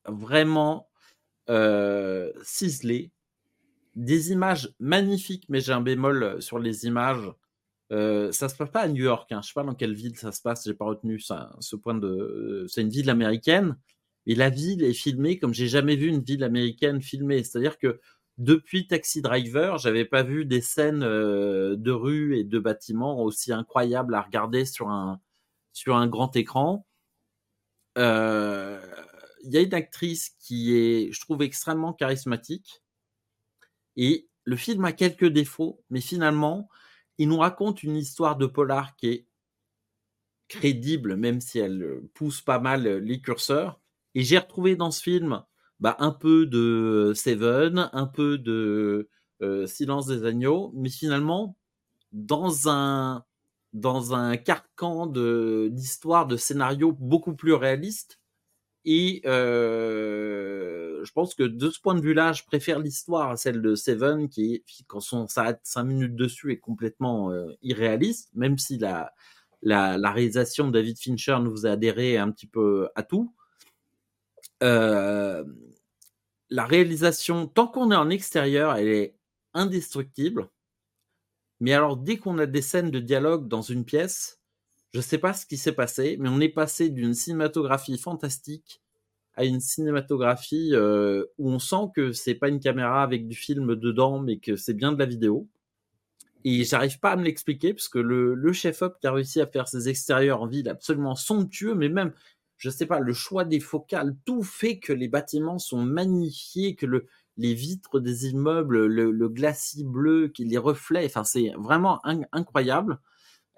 vraiment 0.07 0.89
ciselé, 2.43 3.13
des 3.95 4.33
images 4.33 4.75
magnifiques, 4.81 5.47
mais 5.49 5.61
j'ai 5.61 5.73
un 5.73 5.81
bémol 5.81 6.41
sur 6.43 6.59
les 6.59 6.87
images. 6.87 7.31
Euh, 7.93 8.33
ça 8.33 8.49
se 8.49 8.57
passe 8.57 8.71
pas 8.71 8.81
à 8.81 8.89
New 8.89 9.05
York, 9.05 9.31
hein. 9.31 9.41
je 9.43 9.49
sais 9.49 9.55
pas 9.55 9.63
dans 9.63 9.75
quelle 9.75 9.95
ville 9.95 10.17
ça 10.17 10.33
se 10.33 10.41
passe, 10.41 10.65
j'ai 10.65 10.75
pas 10.75 10.87
retenu 10.87 11.21
ça, 11.21 11.55
ce 11.61 11.77
point 11.77 11.95
de. 11.95 12.65
C'est 12.69 12.81
une 12.81 12.89
ville 12.89 13.11
américaine, 13.11 13.77
et 14.27 14.35
la 14.35 14.51
ville 14.51 14.83
est 14.83 14.95
filmée 14.95 15.39
comme 15.39 15.55
j'ai 15.55 15.69
jamais 15.69 15.97
vu 15.97 16.09
une 16.09 16.23
ville 16.23 16.45
américaine 16.45 17.03
filmée. 17.03 17.43
C'est-à-dire 17.45 17.79
que 17.79 18.01
depuis 18.39 18.87
Taxi 18.87 19.23
Driver, 19.23 19.79
j'avais 19.79 20.05
pas 20.05 20.23
vu 20.23 20.45
des 20.45 20.61
scènes 20.61 21.05
euh, 21.05 21.77
de 21.77 21.93
rue 21.93 22.37
et 22.39 22.45
de 22.45 22.59
bâtiments 22.59 23.23
aussi 23.23 23.53
incroyables 23.53 24.15
à 24.15 24.23
regarder 24.23 24.65
sur 24.65 24.89
un 24.89 25.21
sur 25.73 25.97
un 25.97 26.07
grand 26.09 26.35
écran. 26.37 26.87
Euh, 27.99 28.81
il 29.45 29.53
y 29.53 29.57
a 29.59 29.61
une 29.61 29.75
actrice 29.75 30.31
qui 30.41 30.75
est, 30.75 31.13
je 31.13 31.21
trouve, 31.21 31.43
extrêmement 31.43 31.93
charismatique. 31.93 32.83
Et 33.97 34.29
le 34.45 34.57
film 34.57 34.85
a 34.85 34.93
quelques 34.93 35.27
défauts, 35.27 35.83
mais 35.91 36.01
finalement, 36.01 36.69
il 37.19 37.29
nous 37.29 37.39
raconte 37.39 37.83
une 37.83 37.97
histoire 37.97 38.37
de 38.37 38.47
polar 38.47 38.97
qui 38.97 39.09
est 39.09 39.27
crédible, 40.49 41.17
même 41.17 41.41
si 41.41 41.59
elle 41.59 42.03
pousse 42.15 42.43
pas 42.43 42.59
mal 42.59 42.87
les 42.99 43.21
curseurs. 43.21 43.81
Et 44.15 44.23
j'ai 44.23 44.39
retrouvé 44.39 44.77
dans 44.77 44.91
ce 44.91 45.03
film 45.03 45.43
bah, 45.81 45.97
un 45.99 46.13
peu 46.13 46.47
de 46.47 47.13
Seven, 47.15 47.91
un 47.93 48.07
peu 48.07 48.39
de 48.39 49.09
euh, 49.43 49.67
Silence 49.67 50.07
des 50.07 50.25
agneaux, 50.25 50.73
mais 50.75 50.89
finalement, 50.89 51.57
dans 52.13 52.69
un, 52.69 53.25
dans 53.73 54.15
un 54.15 54.37
carcan 54.37 55.07
d'histoire, 55.07 56.27
de, 56.27 56.37
scénario 56.37 56.93
beaucoup 56.93 57.35
plus 57.35 57.55
réaliste, 57.55 58.21
et 58.85 59.23
euh, 59.25 61.03
je 61.05 61.13
pense 61.13 61.35
que 61.35 61.43
de 61.43 61.71
ce 61.71 61.81
point 61.81 61.95
de 61.95 62.03
vue-là, 62.03 62.33
je 62.33 62.45
préfère 62.45 62.79
l'histoire 62.79 63.31
à 63.31 63.37
celle 63.37 63.63
de 63.63 63.75
Seven, 63.75 64.29
qui, 64.29 64.63
quand 64.87 65.01
on 65.13 65.27
s'arrête 65.27 65.61
cinq 65.65 65.85
minutes 65.85 66.17
dessus, 66.17 66.53
est 66.53 66.59
complètement 66.59 67.31
euh, 67.33 67.53
irréaliste, 67.63 68.31
même 68.35 68.59
si 68.59 68.79
la, 68.79 69.13
la, 69.63 69.97
la, 69.97 70.13
réalisation 70.13 70.67
de 70.67 70.73
David 70.73 70.99
Fincher 70.99 71.39
nous 71.43 71.67
a 71.67 71.71
adhéré 71.71 72.19
un 72.19 72.31
petit 72.31 72.47
peu 72.47 72.89
à 72.95 73.03
tout. 73.03 73.35
Euh, 74.63 75.45
la 76.51 76.65
réalisation, 76.65 77.47
tant 77.47 77.67
qu'on 77.67 77.91
est 77.91 77.97
en 77.97 78.11
extérieur, 78.11 78.77
elle 78.77 78.89
est 78.89 79.17
indestructible. 79.55 80.49
Mais 81.61 81.73
alors, 81.73 81.97
dès 81.97 82.17
qu'on 82.19 82.39
a 82.39 82.47
des 82.47 82.63
scènes 82.63 82.91
de 82.91 83.01
dialogue 83.01 83.49
dans 83.49 83.63
une 83.63 83.85
pièce, 83.85 84.41
je 84.93 84.99
ne 84.99 85.03
sais 85.03 85.19
pas 85.19 85.33
ce 85.33 85.47
qui 85.47 85.57
s'est 85.57 85.73
passé, 85.73 86.17
mais 86.21 86.29
on 86.29 86.41
est 86.41 86.49
passé 86.49 86.89
d'une 86.89 87.15
cinématographie 87.15 87.99
fantastique 87.99 88.81
à 89.35 89.45
une 89.45 89.61
cinématographie 89.61 90.71
euh, 90.75 91.25
où 91.39 91.51
on 91.51 91.59
sent 91.59 91.91
que 91.95 92.13
c'est 92.13 92.37
pas 92.37 92.49
une 92.49 92.61
caméra 92.61 93.03
avec 93.03 93.27
du 93.27 93.35
film 93.35 93.75
dedans, 93.75 94.21
mais 94.21 94.39
que 94.39 94.57
c'est 94.57 94.75
bien 94.75 94.93
de 94.93 94.99
la 94.99 95.07
vidéo. 95.07 95.49
Et 96.45 96.63
j'arrive 96.65 97.01
pas 97.01 97.11
à 97.13 97.17
me 97.17 97.25
l'expliquer 97.25 97.75
parce 97.75 97.89
que 97.89 97.99
le, 97.99 98.35
le 98.35 98.53
chef-op 98.53 98.99
qui 99.01 99.07
a 99.07 99.13
réussi 99.13 99.41
à 99.41 99.47
faire 99.47 99.67
ses 99.67 99.89
extérieurs 99.89 100.43
en 100.43 100.47
ville 100.47 100.69
absolument 100.69 101.17
somptueux, 101.17 101.75
mais 101.75 101.89
même, 101.89 102.13
je 102.57 102.71
sais 102.71 102.87
pas, 102.87 103.01
le 103.01 103.13
choix 103.13 103.45
des 103.45 103.61
focales, 103.61 104.17
tout 104.25 104.43
fait 104.43 104.79
que 104.79 104.93
les 104.93 105.09
bâtiments 105.09 105.59
sont 105.59 105.83
magnifiés, 105.83 106.77
que 106.77 106.87
le, 106.87 107.07
les 107.37 107.55
vitres 107.55 108.01
des 108.01 108.29
immeubles, 108.29 108.87
le, 108.87 109.11
le 109.11 109.29
glacis 109.29 109.85
bleu, 109.85 110.29
qui 110.29 110.45
les 110.45 110.59
reflets, 110.59 111.07
enfin 111.07 111.25
c'est 111.25 111.53
vraiment 111.59 112.01
incroyable. 112.33 113.01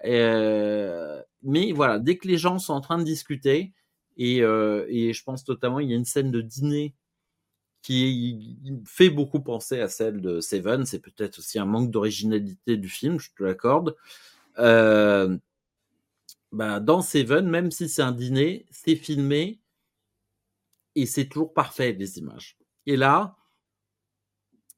Euh, 0.05 1.21
mais 1.43 1.71
voilà, 1.71 1.99
dès 1.99 2.17
que 2.17 2.27
les 2.27 2.37
gens 2.37 2.59
sont 2.59 2.73
en 2.73 2.81
train 2.81 2.97
de 2.97 3.03
discuter, 3.03 3.73
et, 4.17 4.41
euh, 4.43 4.85
et 4.89 5.13
je 5.13 5.23
pense 5.23 5.47
notamment, 5.47 5.79
il 5.79 5.89
y 5.89 5.93
a 5.93 5.97
une 5.97 6.05
scène 6.05 6.31
de 6.31 6.41
dîner 6.41 6.95
qui 7.83 8.57
fait 8.85 9.09
beaucoup 9.09 9.39
penser 9.39 9.79
à 9.79 9.87
celle 9.87 10.19
de 10.21 10.41
Seven. 10.41 10.85
C'est 10.85 10.99
peut-être 10.99 11.39
aussi 11.39 11.59
un 11.59 11.65
manque 11.65 11.91
d'originalité 11.91 12.75
du 12.77 12.89
film, 12.89 13.19
je 13.19 13.29
te 13.37 13.43
l'accorde. 13.43 13.95
Euh, 14.59 15.37
bah, 16.51 16.79
dans 16.79 17.01
Seven, 17.01 17.47
même 17.47 17.71
si 17.71 17.89
c'est 17.89 18.01
un 18.01 18.11
dîner, 18.11 18.65
c'est 18.71 18.95
filmé 18.95 19.61
et 20.95 21.05
c'est 21.05 21.25
toujours 21.27 21.53
parfait 21.53 21.93
les 21.93 22.17
images. 22.17 22.57
Et 22.85 22.97
là, 22.97 23.35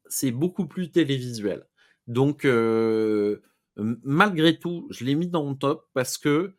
c'est 0.08 0.32
beaucoup 0.32 0.68
plus 0.68 0.92
télévisuel. 0.92 1.66
Donc, 2.08 2.44
euh, 2.44 3.42
malgré 3.78 4.58
tout, 4.58 4.88
je 4.90 5.06
l'ai 5.06 5.16
mis 5.16 5.28
dans 5.28 5.44
mon 5.44 5.56
top 5.56 5.88
parce 5.94 6.18
que 6.18 6.56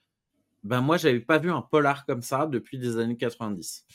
ben 0.63 0.81
moi, 0.81 0.97
j'avais 0.97 1.21
pas 1.21 1.39
vu 1.39 1.51
un 1.51 1.63
polar 1.63 2.05
comme 2.07 2.23
ça 2.23 2.47
depuis 2.47 2.79
les 2.79 2.99
années 2.99 3.17
90. 3.17 3.87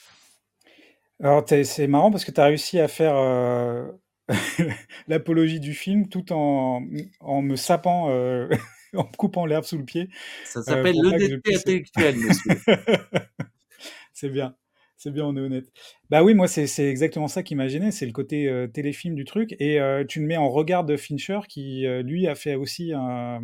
Alors, 1.21 1.45
c'est 1.47 1.87
marrant 1.87 2.11
parce 2.11 2.25
que 2.25 2.31
tu 2.31 2.41
as 2.41 2.45
réussi 2.45 2.79
à 2.79 2.87
faire 2.87 3.15
euh, 3.15 3.89
l'apologie 5.07 5.59
du 5.59 5.73
film 5.73 6.09
tout 6.09 6.33
en, 6.33 6.83
en 7.19 7.41
me 7.41 7.55
sapant, 7.55 8.09
euh, 8.09 8.49
en 8.97 9.03
me 9.03 9.15
coupant 9.17 9.45
l'herbe 9.45 9.65
sous 9.65 9.77
le 9.77 9.85
pied. 9.85 10.09
Ça 10.45 10.61
s'appelle 10.63 10.95
le 11.01 11.17
défi 11.17 11.55
intellectuel, 11.55 12.15
monsieur. 12.17 12.51
c'est 14.13 14.29
bien. 14.29 14.55
C'est 14.97 15.11
bien, 15.11 15.25
on 15.25 15.35
est 15.35 15.41
honnête. 15.41 15.71
Bah 16.09 16.23
oui, 16.23 16.33
moi, 16.33 16.47
c'est 16.47 16.89
exactement 16.89 17.27
ça 17.27 17.43
qui 17.43 17.53
m'a 17.53 17.67
gêné, 17.67 17.91
c'est 17.91 18.05
le 18.05 18.13
côté 18.13 18.47
euh, 18.47 18.65
téléfilm 18.67 19.13
du 19.13 19.25
truc. 19.25 19.55
Et 19.59 19.79
euh, 19.79 20.05
tu 20.05 20.21
me 20.21 20.25
mets 20.25 20.37
en 20.37 20.49
regard 20.49 20.85
de 20.85 20.95
Fincher, 20.95 21.41
qui, 21.49 21.85
euh, 21.85 22.01
lui, 22.01 22.27
a 22.27 22.33
fait 22.33 22.55
aussi 22.55 22.93
un, 22.93 23.41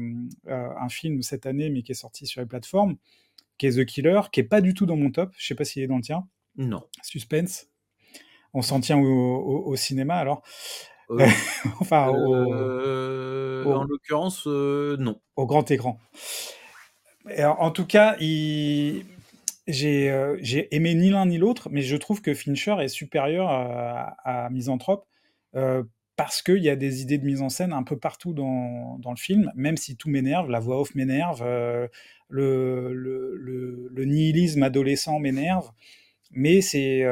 un, 0.48 0.90
film 0.90 1.22
cette 1.22 1.46
année, 1.46 1.70
mais 1.70 1.84
qui 1.84 1.92
est 1.92 1.96
sorti 1.96 2.26
sur 2.26 2.42
les 2.42 2.48
plateformes, 2.48 2.96
qui 3.58 3.68
est 3.68 3.78
The 3.78 3.86
Killer, 3.86 4.22
qui 4.32 4.40
est 4.40 4.46
pas 4.46 4.62
du 4.62 4.74
tout 4.74 4.86
dans 4.86 4.96
mon 4.96 5.12
top. 5.12 5.34
Je 5.38 5.46
sais 5.46 5.56
pas 5.56 5.66
s'il 5.66 5.84
est 5.84 5.88
dans 5.88 5.98
le 5.98 6.02
tien. 6.02 6.26
Non. 6.56 6.82
Suspense. 7.04 7.68
On 8.54 8.62
s'en 8.62 8.80
tient 8.80 8.98
au, 8.98 9.64
au, 9.66 9.76
cinéma, 9.76 10.16
alors 10.16 10.44
Enfin, 11.80 12.08
en 12.10 13.84
l'occurrence, 13.84 14.46
non. 14.48 15.20
Au 15.36 15.46
grand 15.46 15.70
écran. 15.72 16.00
Et 17.36 17.44
en 17.44 17.70
tout 17.72 17.86
cas, 17.86 18.16
il 18.20 19.06
euh, 19.70 20.38
j'ai 20.42 20.74
aimé 20.76 20.96
ni 20.96 21.10
l'un 21.10 21.26
ni 21.26 21.38
l'autre, 21.38 21.70
mais 21.72 21.82
je 21.82 21.96
trouve 21.96 22.22
que 22.22 22.34
Fincher 22.34 22.76
est 22.82 22.88
supérieur 22.88 23.50
à, 23.50 24.16
à 24.24 24.50
Misanthrope 24.50 25.06
euh, 25.56 25.84
parce 26.16 26.42
qu'il 26.42 26.64
y 26.64 26.70
a 26.70 26.76
des 26.76 27.02
idées 27.02 27.18
de 27.18 27.26
mise 27.26 27.42
en 27.42 27.50
scène 27.50 27.74
un 27.74 27.84
peu 27.84 27.98
partout 27.98 28.34
dans, 28.34 28.98
dans 29.00 29.12
le 29.12 29.18
film, 29.18 29.52
même 29.56 29.78
si 29.78 29.96
tout 29.96 30.10
m'énerve, 30.10 30.50
la 30.50 30.60
voix 30.60 30.80
off 30.80 30.94
m'énerve, 30.96 31.42
euh, 31.44 31.88
le, 32.30 32.94
le, 32.94 33.90
le, 33.92 34.06
nihilisme 34.06 34.64
adolescent 34.64 35.20
m'énerve, 35.20 35.72
mais 36.32 36.60
il 36.60 37.06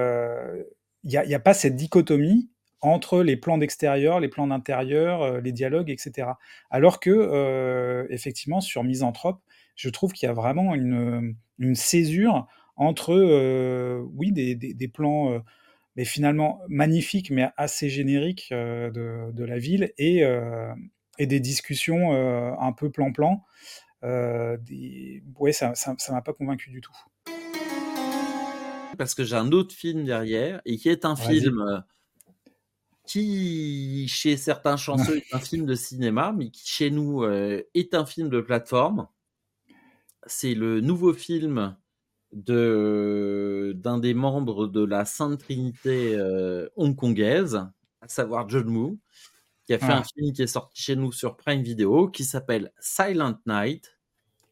n'y 1.03 1.17
a, 1.17 1.21
a, 1.21 1.39
pas 1.39 1.53
cette 1.53 1.75
dichotomie 1.75 2.49
entre 2.81 3.23
les 3.23 3.37
plans 3.37 3.57
d'extérieur, 3.57 4.19
les 4.19 4.29
plans 4.29 4.47
d'intérieur, 4.47 5.41
les 5.41 5.51
dialogues, 5.51 5.89
etc. 5.89 6.29
Alors 6.69 6.99
que, 6.99 8.07
effectivement, 8.09 8.61
sur 8.61 8.83
Misanthrope, 8.83 9.41
je 9.75 9.89
trouve 9.89 10.11
qu'il 10.11 10.27
y 10.27 10.29
a 10.29 10.33
vraiment 10.33 10.75
une, 10.75 11.35
une 11.57 11.75
césure 11.75 12.47
entre, 12.79 13.13
euh, 13.13 14.01
oui, 14.13 14.31
des, 14.31 14.55
des, 14.55 14.87
plans, 14.87 15.33
euh, 15.33 15.39
mais 15.95 16.05
finalement 16.05 16.61
magnifiques, 16.69 17.29
mais 17.29 17.49
assez 17.57 17.89
génériques 17.89 18.49
euh, 18.53 18.89
de, 18.89 19.31
de, 19.33 19.43
la 19.43 19.59
ville, 19.59 19.93
et, 19.97 20.23
et 21.17 21.27
des 21.27 21.39
discussions 21.39 22.11
un 22.59 22.71
peu 22.71 22.89
plan-plan. 22.89 23.43
des... 24.01 25.23
Ouais, 25.35 25.51
ça 25.51 25.73
ne 25.87 26.13
m'a 26.13 26.21
pas 26.21 26.33
convaincu 26.33 26.69
du 26.71 26.81
tout. 26.81 26.95
Parce 28.97 29.13
que 29.13 29.23
j'ai 29.23 29.35
un 29.35 29.51
autre 29.51 29.75
film 29.75 30.05
derrière, 30.05 30.61
et 30.65 30.77
qui 30.77 30.89
est 30.89 31.05
un 31.05 31.15
film 31.15 31.83
qui, 33.09 34.07
chez 34.07 34.37
certains 34.37 34.77
chanceux, 34.77 35.17
est 35.17 35.33
un 35.33 35.39
film 35.39 35.65
de 35.65 35.75
cinéma, 35.75 36.33
mais 36.37 36.49
qui, 36.49 36.67
chez 36.67 36.91
nous, 36.91 37.23
est 37.25 37.93
un 37.93 38.05
film 38.05 38.29
de 38.29 38.41
plateforme 38.41 39.07
c'est 40.29 40.53
le 40.53 40.79
nouveau 40.79 41.13
film 41.13 41.75
de 42.31 43.73
d'un 43.75 43.97
des 43.97 44.13
membres 44.13 44.67
de 44.67 44.83
la 44.85 45.03
Sainte 45.05 45.39
Trinité 45.39 46.15
euh, 46.15 46.69
hongkongaise, 46.75 47.55
à 48.01 48.07
savoir 48.07 48.47
John 48.47 48.69
Woo, 48.69 48.99
qui 49.65 49.73
a 49.73 49.79
fait 49.79 49.85
un 49.85 50.03
ah. 50.03 50.07
film 50.15 50.33
qui 50.33 50.43
est 50.43 50.47
sorti 50.47 50.81
chez 50.81 50.95
nous 50.95 51.11
sur 51.11 51.35
Prime 51.35 51.63
Video, 51.63 52.07
qui 52.07 52.23
s'appelle 52.23 52.71
Silent 52.79 53.39
Night, 53.47 53.97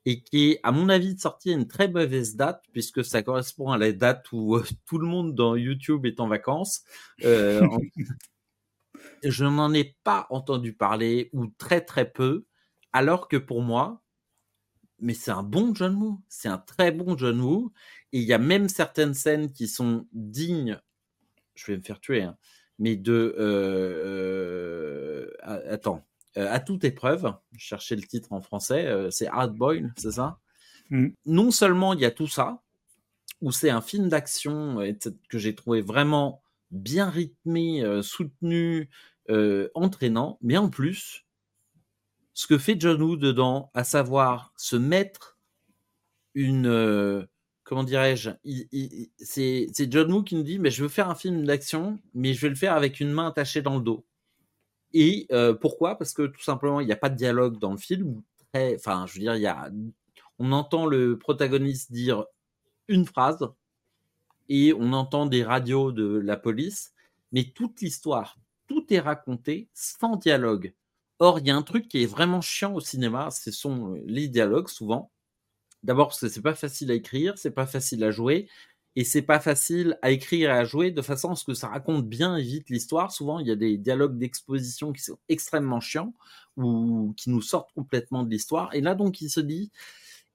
et 0.05 0.21
qui 0.21 0.51
est, 0.51 0.59
à 0.63 0.71
mon 0.71 0.89
avis, 0.89 1.17
sorti 1.19 1.51
à 1.51 1.53
une 1.53 1.67
très 1.67 1.87
mauvaise 1.87 2.35
date, 2.35 2.63
puisque 2.71 3.03
ça 3.03 3.21
correspond 3.21 3.71
à 3.71 3.77
la 3.77 3.91
date 3.91 4.31
où 4.31 4.55
euh, 4.55 4.65
tout 4.85 4.97
le 4.97 5.07
monde 5.07 5.35
dans 5.35 5.55
YouTube 5.55 6.05
est 6.05 6.19
en 6.19 6.27
vacances. 6.27 6.83
Euh, 7.23 7.61
Je 9.23 9.45
n'en 9.45 9.73
ai 9.73 9.95
pas 10.03 10.27
entendu 10.29 10.73
parler, 10.73 11.29
ou 11.33 11.47
très 11.57 11.81
très 11.81 12.09
peu, 12.09 12.45
alors 12.93 13.27
que 13.27 13.37
pour 13.37 13.61
moi, 13.61 14.01
mais 14.99 15.13
c'est 15.13 15.31
un 15.31 15.43
bon 15.43 15.73
John 15.75 15.95
Woo. 15.95 16.19
C'est 16.27 16.47
un 16.47 16.57
très 16.57 16.91
bon 16.91 17.17
John 17.17 17.39
Woo. 17.39 17.71
Et 18.13 18.19
il 18.19 18.23
y 18.23 18.33
a 18.33 18.37
même 18.37 18.69
certaines 18.69 19.13
scènes 19.13 19.51
qui 19.51 19.67
sont 19.67 20.07
dignes, 20.13 20.79
je 21.55 21.71
vais 21.71 21.77
me 21.77 21.83
faire 21.83 21.99
tuer, 21.99 22.23
hein, 22.23 22.37
mais 22.79 22.95
de... 22.95 23.35
Euh, 23.37 25.27
euh, 25.45 25.67
attends, 25.69 26.05
euh, 26.37 26.51
à 26.51 26.59
toute 26.59 26.83
épreuve, 26.83 27.33
je 27.53 27.65
cherchais 27.65 27.95
le 27.95 28.03
titre 28.03 28.31
en 28.33 28.41
français, 28.41 28.87
c'est 29.11 29.27
Hard 29.27 29.55
Boil, 29.55 29.93
c'est 29.97 30.13
ça? 30.13 30.39
Mmh. 30.89 31.09
Non 31.25 31.51
seulement 31.51 31.93
il 31.93 31.99
y 31.99 32.05
a 32.05 32.11
tout 32.11 32.27
ça, 32.27 32.61
où 33.41 33.51
c'est 33.51 33.69
un 33.69 33.81
film 33.81 34.07
d'action 34.07 34.79
que 35.29 35.37
j'ai 35.37 35.53
trouvé 35.53 35.81
vraiment 35.81 36.41
bien 36.71 37.09
rythmé, 37.09 37.83
soutenu, 38.01 38.89
entraînant, 39.73 40.37
mais 40.41 40.57
en 40.57 40.69
plus, 40.69 41.25
ce 42.33 42.47
que 42.47 42.57
fait 42.57 42.79
John 42.79 43.01
Woo 43.01 43.17
dedans, 43.17 43.71
à 43.73 43.83
savoir 43.83 44.53
se 44.57 44.75
mettre 44.75 45.37
une 46.35 47.27
comment 47.63 47.83
dirais-je, 47.83 48.29
c'est 49.17 49.91
John 49.91 50.11
Woo 50.11 50.23
qui 50.23 50.35
nous 50.35 50.43
dit, 50.43 50.57
mais 50.57 50.71
je 50.71 50.83
veux 50.83 50.89
faire 50.89 51.09
un 51.09 51.15
film 51.15 51.45
d'action, 51.45 51.99
mais 52.13 52.33
je 52.33 52.41
vais 52.41 52.49
le 52.49 52.55
faire 52.55 52.73
avec 52.73 53.01
une 53.01 53.11
main 53.11 53.27
attachée 53.27 53.61
dans 53.61 53.75
le 53.75 53.81
dos. 53.81 54.05
Et 54.93 55.27
pourquoi? 55.59 55.97
Parce 55.97 56.13
que 56.13 56.27
tout 56.27 56.41
simplement, 56.41 56.79
il 56.79 56.85
n'y 56.85 56.93
a 56.93 56.97
pas 56.97 57.09
de 57.09 57.15
dialogue 57.15 57.59
dans 57.59 57.71
le 57.71 57.77
film. 57.77 58.21
Enfin, 58.55 59.05
je 59.05 59.15
veux 59.15 59.19
dire, 59.19 59.35
y 59.35 59.47
a, 59.47 59.69
on 60.39 60.53
entend 60.53 60.85
le 60.85 61.17
protagoniste 61.17 61.91
dire 61.91 62.23
une 62.87 63.05
phrase 63.05 63.45
et 64.49 64.73
on 64.73 64.93
entend 64.93 65.25
des 65.25 65.43
radios 65.43 65.91
de 65.91 66.17
la 66.19 66.37
police, 66.37 66.93
mais 67.31 67.45
toute 67.45 67.81
l'histoire, 67.81 68.37
tout 68.67 68.85
est 68.93 68.99
raconté 68.99 69.69
sans 69.73 70.15
dialogue. 70.15 70.73
Or, 71.19 71.39
il 71.39 71.47
y 71.47 71.51
a 71.51 71.55
un 71.55 71.63
truc 71.63 71.87
qui 71.87 72.03
est 72.03 72.05
vraiment 72.05 72.41
chiant 72.41 72.73
au 72.73 72.79
cinéma, 72.79 73.31
ce 73.31 73.51
sont 73.51 73.99
les 74.05 74.27
dialogues 74.27 74.69
souvent. 74.69 75.11
D'abord 75.83 76.09
parce 76.09 76.21
que 76.21 76.29
c'est 76.29 76.41
pas 76.41 76.55
facile 76.55 76.91
à 76.91 76.95
écrire, 76.95 77.37
c'est 77.37 77.51
pas 77.51 77.67
facile 77.67 78.03
à 78.03 78.11
jouer, 78.11 78.49
et 78.95 79.03
c'est 79.03 79.21
pas 79.21 79.39
facile 79.39 79.97
à 80.01 80.11
écrire 80.11 80.49
et 80.49 80.53
à 80.53 80.63
jouer 80.65 80.91
de 80.91 81.01
façon 81.03 81.31
à 81.31 81.35
ce 81.35 81.43
que 81.45 81.53
ça 81.53 81.67
raconte 81.67 82.07
bien 82.09 82.35
et 82.35 82.41
vite 82.41 82.69
l'histoire. 82.69 83.11
Souvent, 83.11 83.39
il 83.39 83.47
y 83.47 83.51
a 83.51 83.55
des 83.55 83.77
dialogues 83.77 84.17
d'exposition 84.17 84.91
qui 84.91 85.03
sont 85.03 85.19
extrêmement 85.29 85.79
chiants 85.79 86.13
ou 86.57 87.13
qui 87.15 87.29
nous 87.29 87.41
sortent 87.41 87.71
complètement 87.73 88.23
de 88.23 88.31
l'histoire. 88.31 88.73
Et 88.73 88.81
là, 88.81 88.95
donc, 88.95 89.21
il 89.21 89.29
se 89.29 89.39
dit, 89.39 89.71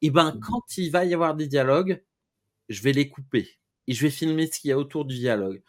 eh 0.03 0.11
ben, 0.11 0.33
mmh 0.33 0.41
quand 0.41 0.79
il 0.79 0.91
va 0.93 1.05
y 1.05 1.15
avoir 1.15 1.35
des 1.35 1.49
dialogues, 1.49 2.03
je 2.69 2.83
vais 2.83 2.93
les 2.93 3.09
couper 3.09 3.59
et 3.87 3.95
je 3.95 4.03
vais 4.03 4.11
filmer 4.11 4.47
ce 4.47 4.61
qu'il 4.61 4.71
y 4.71 4.73
a 4.73 4.79
autour 4.79 5.05
du 5.05 5.17
dialogue. 5.17 5.63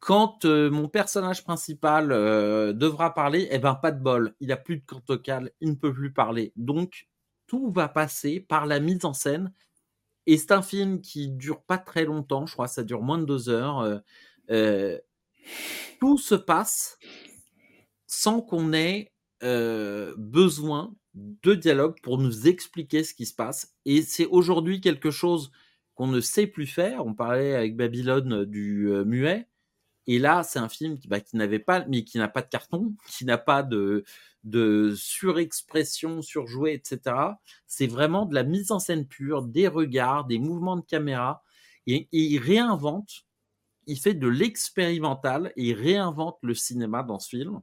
Quand 0.00 0.46
euh, 0.46 0.70
mon 0.70 0.88
personnage 0.88 1.44
principal 1.44 2.10
euh, 2.10 2.72
devra 2.72 3.14
parler, 3.14 3.48
eh 3.50 3.58
ben, 3.58 3.74
pas 3.74 3.92
de 3.92 4.02
bol. 4.02 4.34
Il 4.40 4.50
a 4.50 4.56
plus 4.56 4.76
de 4.78 4.84
vocale, 5.06 5.52
il 5.60 5.70
ne 5.70 5.74
peut 5.74 5.92
plus 5.92 6.12
parler. 6.12 6.52
Donc, 6.56 7.08
tout 7.46 7.70
va 7.70 7.88
passer 7.88 8.40
par 8.40 8.66
la 8.66 8.80
mise 8.80 9.04
en 9.04 9.12
scène. 9.12 9.52
Et 10.26 10.38
c'est 10.38 10.52
un 10.52 10.62
film 10.62 11.00
qui 11.00 11.28
dure 11.28 11.62
pas 11.62 11.78
très 11.78 12.04
longtemps, 12.04 12.46
je 12.46 12.52
crois 12.52 12.68
ça 12.68 12.82
dure 12.82 13.02
moins 13.02 13.18
de 13.18 13.24
deux 13.24 13.48
heures. 13.48 14.00
Euh, 14.50 14.98
tout 16.00 16.18
se 16.18 16.34
passe 16.34 16.98
sans 18.06 18.40
qu'on 18.40 18.72
ait 18.72 19.12
besoin 19.42 20.94
de 21.14 21.54
dialogue 21.54 21.96
pour 22.02 22.18
nous 22.18 22.46
expliquer 22.46 23.04
ce 23.04 23.14
qui 23.14 23.26
se 23.26 23.34
passe. 23.34 23.74
Et 23.84 24.02
c'est 24.02 24.26
aujourd'hui 24.26 24.80
quelque 24.80 25.10
chose 25.10 25.50
qu'on 26.00 26.06
ne 26.06 26.22
sait 26.22 26.46
plus 26.46 26.66
faire. 26.66 27.04
On 27.04 27.12
parlait 27.12 27.54
avec 27.54 27.76
Babylone 27.76 28.46
du 28.46 28.88
muet. 29.04 29.46
Et 30.06 30.18
là, 30.18 30.42
c'est 30.42 30.58
un 30.58 30.70
film 30.70 30.98
qui, 30.98 31.08
bah, 31.08 31.20
qui 31.20 31.36
n'avait 31.36 31.58
pas, 31.58 31.84
mais 31.88 32.04
qui 32.04 32.16
n'a 32.16 32.26
pas 32.26 32.40
de 32.40 32.48
carton, 32.48 32.94
qui 33.10 33.26
n'a 33.26 33.36
pas 33.36 33.62
de, 33.62 34.04
surexpression, 34.96 36.22
surjouée, 36.22 36.72
etc. 36.72 37.16
C'est 37.66 37.86
vraiment 37.86 38.24
de 38.24 38.34
la 38.34 38.44
mise 38.44 38.72
en 38.72 38.78
scène 38.78 39.06
pure, 39.06 39.42
des 39.42 39.68
regards, 39.68 40.24
des 40.24 40.38
mouvements 40.38 40.76
de 40.76 40.86
caméra. 40.86 41.42
Et, 41.86 42.08
il 42.12 42.38
réinvente, 42.38 43.26
il 43.86 43.98
fait 43.98 44.14
de 44.14 44.26
l'expérimental 44.26 45.52
et 45.56 45.68
il 45.68 45.74
réinvente 45.74 46.38
le 46.40 46.54
cinéma 46.54 47.02
dans 47.02 47.18
ce 47.18 47.28
film. 47.28 47.60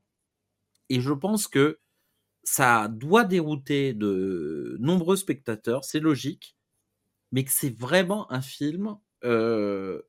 Et 0.90 1.02
je 1.02 1.12
pense 1.12 1.48
que 1.48 1.80
ça 2.44 2.88
doit 2.88 3.24
dérouter 3.24 3.96
de 3.96 4.78
nombreux 4.80 5.16
spectateurs, 5.16 5.84
c'est 5.84 6.00
logique, 6.00 6.57
mais 7.32 7.44
que 7.44 7.52
c'est 7.52 7.76
vraiment 7.78 8.32
un 8.32 8.42
film. 8.42 8.98
Euh, 9.24 10.02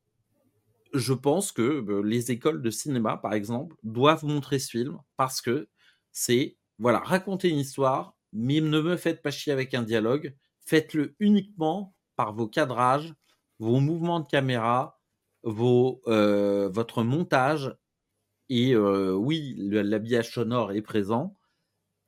je 0.94 1.12
pense 1.12 1.52
que 1.52 1.62
euh, 1.62 2.02
les 2.02 2.30
écoles 2.30 2.62
de 2.62 2.70
cinéma, 2.70 3.16
par 3.16 3.34
exemple, 3.34 3.76
doivent 3.82 4.24
montrer 4.24 4.58
ce 4.58 4.70
film 4.70 4.98
parce 5.16 5.40
que 5.42 5.68
c'est 6.12 6.56
voilà, 6.78 7.00
racontez 7.00 7.48
une 7.50 7.58
histoire, 7.58 8.16
mais 8.32 8.60
ne 8.60 8.80
me 8.80 8.96
faites 8.96 9.20
pas 9.22 9.30
chier 9.32 9.52
avec 9.52 9.74
un 9.74 9.82
dialogue. 9.82 10.36
Faites-le 10.64 11.16
uniquement 11.18 11.94
par 12.16 12.32
vos 12.34 12.46
cadrages, 12.46 13.14
vos 13.58 13.80
mouvements 13.80 14.20
de 14.20 14.26
caméra, 14.26 15.00
vos, 15.42 16.00
euh, 16.06 16.68
votre 16.68 17.02
montage. 17.02 17.74
Et 18.50 18.76
oui, 18.76 19.54
l'habillage 19.58 20.32
sonore 20.32 20.72
est 20.72 20.82
présent. 20.82 21.37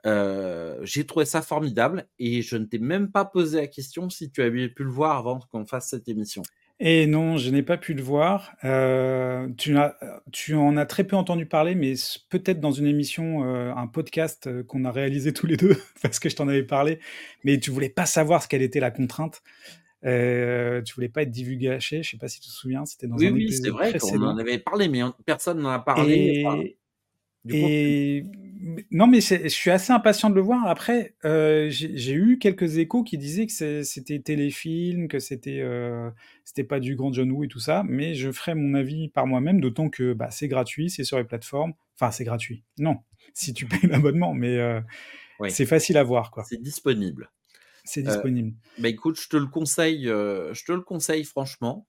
Euh, 0.07 0.79
j'ai 0.83 1.05
trouvé 1.05 1.25
ça 1.25 1.43
formidable 1.43 2.07
et 2.19 2.43
je 2.43 2.57
ne 2.57 2.65
t'ai 2.65 2.79
même 2.79 3.11
pas 3.11 3.25
posé 3.25 3.61
la 3.61 3.67
question 3.67 4.09
si 4.11 4.31
tu 4.31 4.43
avais 4.43 4.69
pu 4.69 4.85
le 4.85 4.91
voir 4.91 5.17
avant 5.19 5.41
qu'on 5.51 5.67
fasse 5.67 5.89
cette 5.89 6.09
émission. 6.09 6.43
Et 6.83 7.07
non, 7.07 7.37
je 7.37 7.51
n'ai 7.51 7.63
pas 7.63 7.77
pu 7.77 7.93
le 7.93 8.03
voir. 8.03 8.57
Euh, 8.65 9.49
tu, 9.59 9.77
as, 9.77 9.99
tu 10.33 10.55
en 10.55 10.79
as 10.79 10.87
très 10.87 11.05
peu 11.05 11.15
entendu 11.15 11.45
parler, 11.45 11.75
mais 11.75 11.93
peut-être 12.31 12.59
dans 12.59 12.73
une 12.73 12.87
émission, 12.87 13.45
euh, 13.45 13.75
un 13.75 13.87
podcast 13.87 14.49
qu'on 14.65 14.87
a 14.87 14.91
réalisé 14.91 15.35
tous 15.35 15.47
les 15.47 15.59
deux, 15.59 15.77
parce 16.03 16.19
que 16.19 16.31
je 16.31 16.37
t'en 16.37 16.49
avais 16.49 16.63
parlé, 16.63 16.99
mais 17.45 17.61
tu 17.61 17.71
voulais 17.71 17.91
pas 17.91 18.07
savoir 18.07 18.43
ce 18.43 18.49
quelle 18.49 18.63
était 18.63 18.81
la 18.81 18.91
contrainte. 18.91 19.43
Euh, 20.07 20.81
tu 20.81 20.95
voulais 20.95 21.11
pas 21.11 21.23
être 21.23 21.31
divulgaché, 21.31 22.03
je 22.03 22.11
sais 22.11 22.17
pas 22.17 22.29
si 22.29 22.41
tu 22.41 22.49
te 22.49 22.55
souviens, 22.55 22.87
c'était 22.87 23.07
dans 23.07 23.17
oui, 23.17 23.27
un 23.27 23.33
oui, 23.33 23.53
c'est 23.53 23.69
vrai 23.69 23.99
qu'on 23.99 24.23
en 24.23 24.39
avait 24.39 24.59
parlé, 24.59 24.89
mais 24.89 25.03
personne 25.27 25.61
n'en 25.61 25.69
a 25.69 25.79
parlé. 25.79 26.45
Et, 26.47 26.77
non, 27.45 29.07
mais 29.07 29.21
je 29.21 29.49
suis 29.49 29.71
assez 29.71 29.93
impatient 29.93 30.29
de 30.29 30.35
le 30.35 30.43
voir. 30.43 30.67
Après, 30.67 31.15
euh, 31.25 31.69
j'ai 31.71 32.13
eu 32.13 32.39
quelques 32.39 32.77
échos 32.77 33.03
qui 33.03 33.17
disaient 33.17 33.47
que 33.47 33.83
c'était 33.83 34.19
téléfilm, 34.19 35.09
que 35.09 35.19
c'était 35.19 35.61
euh, 35.61 36.11
c'était 36.45 36.65
pas 36.65 36.79
du 36.79 36.95
grand 36.95 37.13
John 37.13 37.31
Woo 37.31 37.45
et 37.45 37.49
tout 37.49 37.61
ça. 37.61 37.83
Mais 37.89 38.15
je 38.15 38.31
ferai 38.33 38.55
mon 38.55 38.75
avis 38.75 39.09
par 39.09 39.27
moi-même, 39.27 39.61
d'autant 39.61 39.89
que 39.89 40.13
bah, 40.13 40.31
c'est 40.31 40.49
gratuit, 40.49 40.91
c'est 40.91 41.05
sur 41.05 41.17
les 41.17 41.25
plateformes. 41.25 41.73
Enfin, 41.95 42.11
c'est 42.11 42.25
gratuit. 42.25 42.65
Non, 42.79 42.99
si 43.35 43.55
tu 43.55 43.65
payes 43.65 43.89
l'abonnement, 43.89 44.35
mais 44.35 44.59
euh, 44.59 44.81
c'est 45.49 45.67
facile 45.67 45.97
à 45.97 46.03
voir, 46.03 46.31
quoi. 46.31 46.45
C'est 46.45 46.61
disponible. 46.61 47.31
C'est 47.85 48.03
disponible. 48.03 48.53
bah 48.79 48.89
écoute, 48.89 49.19
je 49.19 49.29
te 49.29 49.37
le 49.39 49.47
conseille, 49.47 50.05
je 50.05 50.65
te 50.65 50.71
le 50.71 50.83
conseille 50.83 51.25
franchement. 51.25 51.89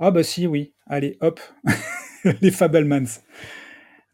Ah 0.00 0.10
bah 0.10 0.22
si, 0.22 0.46
oui. 0.46 0.74
Allez, 0.86 1.16
hop. 1.20 1.40
les 2.40 2.50
Fablemans. 2.50 3.22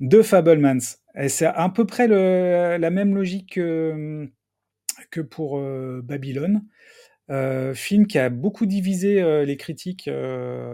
Deux 0.00 0.22
Fablemans. 0.22 0.98
Et 1.16 1.28
c'est 1.28 1.46
à 1.46 1.68
peu 1.68 1.86
près 1.86 2.08
la 2.08 2.90
même 2.90 3.14
logique 3.14 3.54
que, 3.54 5.20
pour 5.30 5.58
euh, 5.58 6.00
Babylone. 6.02 6.66
Euh, 7.30 7.72
film 7.72 8.06
qui 8.06 8.18
a 8.18 8.28
beaucoup 8.28 8.66
divisé 8.66 9.22
euh, 9.22 9.46
les 9.46 9.56
critiques 9.56 10.10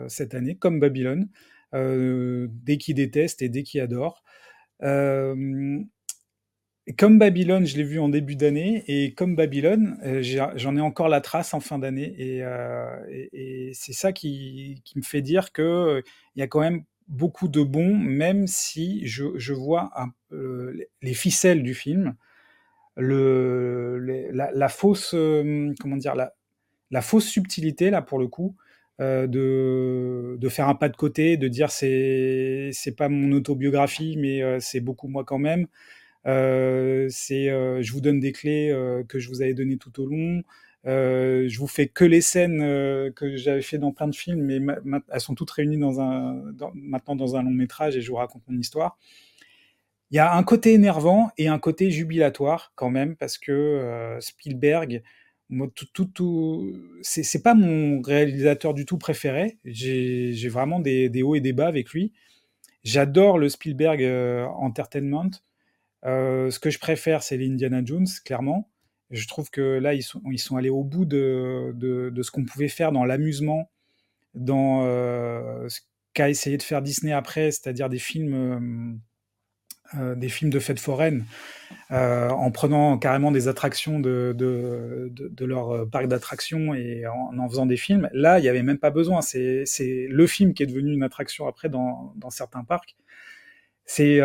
cette 0.08 0.34
année, 0.34 0.56
comme 0.56 0.80
Babylone, 0.80 1.28
dès 1.72 2.78
qui 2.78 2.94
détestent 2.94 3.42
et 3.42 3.48
dès 3.48 3.62
qui 3.62 3.80
adorent. 3.80 4.24
comme 6.98 7.18
Babylone, 7.18 7.66
je 7.66 7.76
l'ai 7.76 7.84
vu 7.84 8.00
en 8.00 8.08
début 8.08 8.34
d'année, 8.34 8.82
et 8.88 9.14
comme 9.14 9.36
Babylone, 9.36 9.98
j'en 10.22 10.76
ai 10.76 10.80
encore 10.80 11.08
la 11.08 11.20
trace 11.20 11.54
en 11.54 11.60
fin 11.60 11.78
d'année, 11.78 12.14
et, 12.18 13.70
c'est 13.74 13.92
ça 13.92 14.12
qui, 14.12 14.82
qui, 14.84 14.98
me 14.98 15.04
fait 15.04 15.22
dire 15.22 15.52
qu'il 15.52 16.02
y 16.34 16.42
a 16.42 16.48
quand 16.48 16.60
même 16.60 16.82
beaucoup 17.10 17.48
de 17.48 17.62
bons, 17.62 17.94
même 17.96 18.46
si 18.46 19.06
je, 19.06 19.52
vois 19.52 19.90
les 20.30 21.14
ficelles 21.14 21.62
du 21.62 21.74
film, 21.74 22.14
le, 22.96 24.30
la, 24.32 24.68
fausse, 24.68 25.12
euh, 25.14 25.72
comment 25.80 25.96
dire, 25.96 26.14
la, 26.14 26.34
la, 26.90 27.02
fausse 27.02 27.26
subtilité 27.26 27.90
là 27.90 28.02
pour 28.02 28.18
le 28.18 28.28
coup. 28.28 28.56
Euh, 29.00 29.26
de, 29.26 30.36
de, 30.38 30.48
faire 30.50 30.68
un 30.68 30.74
pas 30.74 30.90
de 30.90 30.96
côté, 30.96 31.38
de 31.38 31.48
dire 31.48 31.70
c'est 31.70 32.68
c'est 32.74 32.94
pas 32.94 33.08
mon 33.08 33.32
autobiographie, 33.32 34.16
mais 34.18 34.42
euh, 34.42 34.58
c'est 34.60 34.80
beaucoup 34.80 35.08
moi 35.08 35.24
quand 35.24 35.38
même. 35.38 35.66
c'est 36.24 37.46
je 37.48 37.92
vous 37.92 38.00
donne 38.02 38.20
des 38.20 38.32
clés 38.32 38.74
que 39.08 39.18
je 39.18 39.28
vous 39.28 39.40
avais 39.42 39.54
données 39.54 39.78
tout 39.78 40.00
au 40.02 40.06
long. 40.06 40.42
Euh, 40.86 41.46
je 41.48 41.58
vous 41.58 41.66
fais 41.66 41.88
que 41.88 42.04
les 42.04 42.22
scènes 42.22 42.62
euh, 42.62 43.10
que 43.10 43.36
j'avais 43.36 43.62
fait 43.62 43.78
dans 43.78 43.92
plein 43.92 44.08
de 44.08 44.14
films, 44.14 44.42
mais 44.42 44.74
elles 45.12 45.20
sont 45.20 45.34
toutes 45.34 45.50
réunies 45.50 45.78
dans 45.78 46.00
un, 46.00 46.42
maintenant 46.74 47.16
dans 47.16 47.36
un 47.36 47.42
long 47.42 47.50
métrage 47.50 47.96
et 47.96 48.00
je 48.00 48.10
vous 48.10 48.16
raconte 48.16 48.42
mon 48.48 48.58
histoire. 48.58 48.98
Il 50.10 50.16
y 50.16 50.18
a 50.18 50.34
un 50.34 50.42
côté 50.42 50.72
énervant 50.72 51.30
et 51.38 51.48
un 51.48 51.58
côté 51.58 51.90
jubilatoire 51.90 52.72
quand 52.74 52.90
même 52.90 53.14
parce 53.16 53.38
que 53.38 53.52
euh, 53.52 54.20
Spielberg, 54.20 55.02
c'est 57.02 57.42
pas 57.42 57.54
mon 57.54 58.00
réalisateur 58.02 58.74
du 58.74 58.86
tout 58.86 58.98
préféré. 58.98 59.58
J'ai 59.64 60.48
vraiment 60.48 60.80
des, 60.80 61.08
des, 61.08 61.22
hauts 61.22 61.34
et 61.34 61.40
des 61.40 61.52
bas 61.52 61.66
avec 61.66 61.90
lui. 61.90 62.12
J'adore 62.84 63.38
le 63.38 63.48
Spielberg 63.48 64.02
Entertainment. 64.56 65.30
ce 66.04 66.58
que 66.58 66.70
je 66.70 66.78
préfère, 66.78 67.22
c'est 67.22 67.36
l'Indiana 67.36 67.82
Jones, 67.84 68.06
clairement. 68.24 68.68
Je 69.10 69.26
trouve 69.26 69.50
que 69.50 69.60
là, 69.78 69.94
ils 69.94 70.02
sont, 70.02 70.22
ils 70.30 70.38
sont 70.38 70.56
allés 70.56 70.70
au 70.70 70.84
bout 70.84 71.04
de, 71.04 71.72
de, 71.74 72.22
ce 72.22 72.30
qu'on 72.30 72.44
pouvait 72.44 72.68
faire 72.68 72.92
dans 72.92 73.04
l'amusement, 73.04 73.70
dans 74.34 74.84
euh, 74.84 75.68
ce 75.68 75.80
qu'a 76.14 76.28
essayé 76.28 76.56
de 76.56 76.62
faire 76.62 76.82
Disney 76.82 77.12
après, 77.12 77.50
c'est-à-dire 77.50 77.88
des 77.88 77.98
films 77.98 79.00
des 80.16 80.28
films 80.28 80.50
de 80.50 80.60
fête 80.60 80.78
foraine, 80.78 81.24
en 81.90 82.50
prenant 82.52 82.96
carrément 82.98 83.32
des 83.32 83.48
attractions 83.48 83.98
de, 83.98 84.32
de, 84.36 85.10
de, 85.12 85.44
leur 85.44 85.88
parc 85.90 86.06
d'attractions 86.06 86.74
et 86.74 87.06
en, 87.06 87.36
en, 87.36 87.48
faisant 87.48 87.66
des 87.66 87.76
films. 87.76 88.08
Là, 88.12 88.38
il 88.38 88.42
n'y 88.42 88.48
avait 88.48 88.62
même 88.62 88.78
pas 88.78 88.90
besoin. 88.90 89.20
C'est 89.20 89.64
le 90.08 90.26
film 90.28 90.54
qui 90.54 90.62
est 90.62 90.66
devenu 90.66 90.92
une 90.92 91.02
attraction 91.02 91.48
après 91.48 91.68
dans, 91.68 92.12
dans 92.16 92.30
certains 92.30 92.62
parcs. 92.62 92.96
C'est 93.84 94.20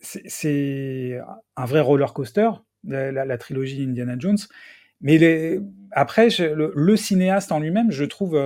c'est 0.00 1.18
un 1.56 1.64
vrai 1.64 1.80
roller 1.80 2.12
coaster, 2.12 2.50
la, 2.86 3.38
trilogie 3.38 3.82
Indiana 3.82 4.16
Jones. 4.18 4.38
Mais 5.00 5.18
les, 5.18 5.60
après, 5.90 6.28
le, 6.38 6.96
cinéaste 6.96 7.52
en 7.52 7.60
lui-même, 7.60 7.90
je 7.90 8.04
trouve 8.04 8.38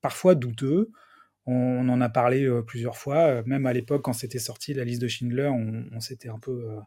parfois 0.00 0.34
douteux. 0.34 0.90
On, 1.46 1.88
en 1.88 2.00
a 2.00 2.08
parlé 2.08 2.44
euh, 2.44 2.62
plusieurs 2.62 2.96
fois, 2.96 3.16
euh, 3.16 3.42
même 3.46 3.66
à 3.66 3.72
l'époque 3.72 4.02
quand 4.02 4.12
c'était 4.12 4.38
sorti 4.38 4.74
la 4.74 4.84
liste 4.84 5.02
de 5.02 5.08
Schindler, 5.08 5.48
on, 5.48 5.98
s'était 5.98 6.28
un 6.28 6.38
peu 6.38 6.78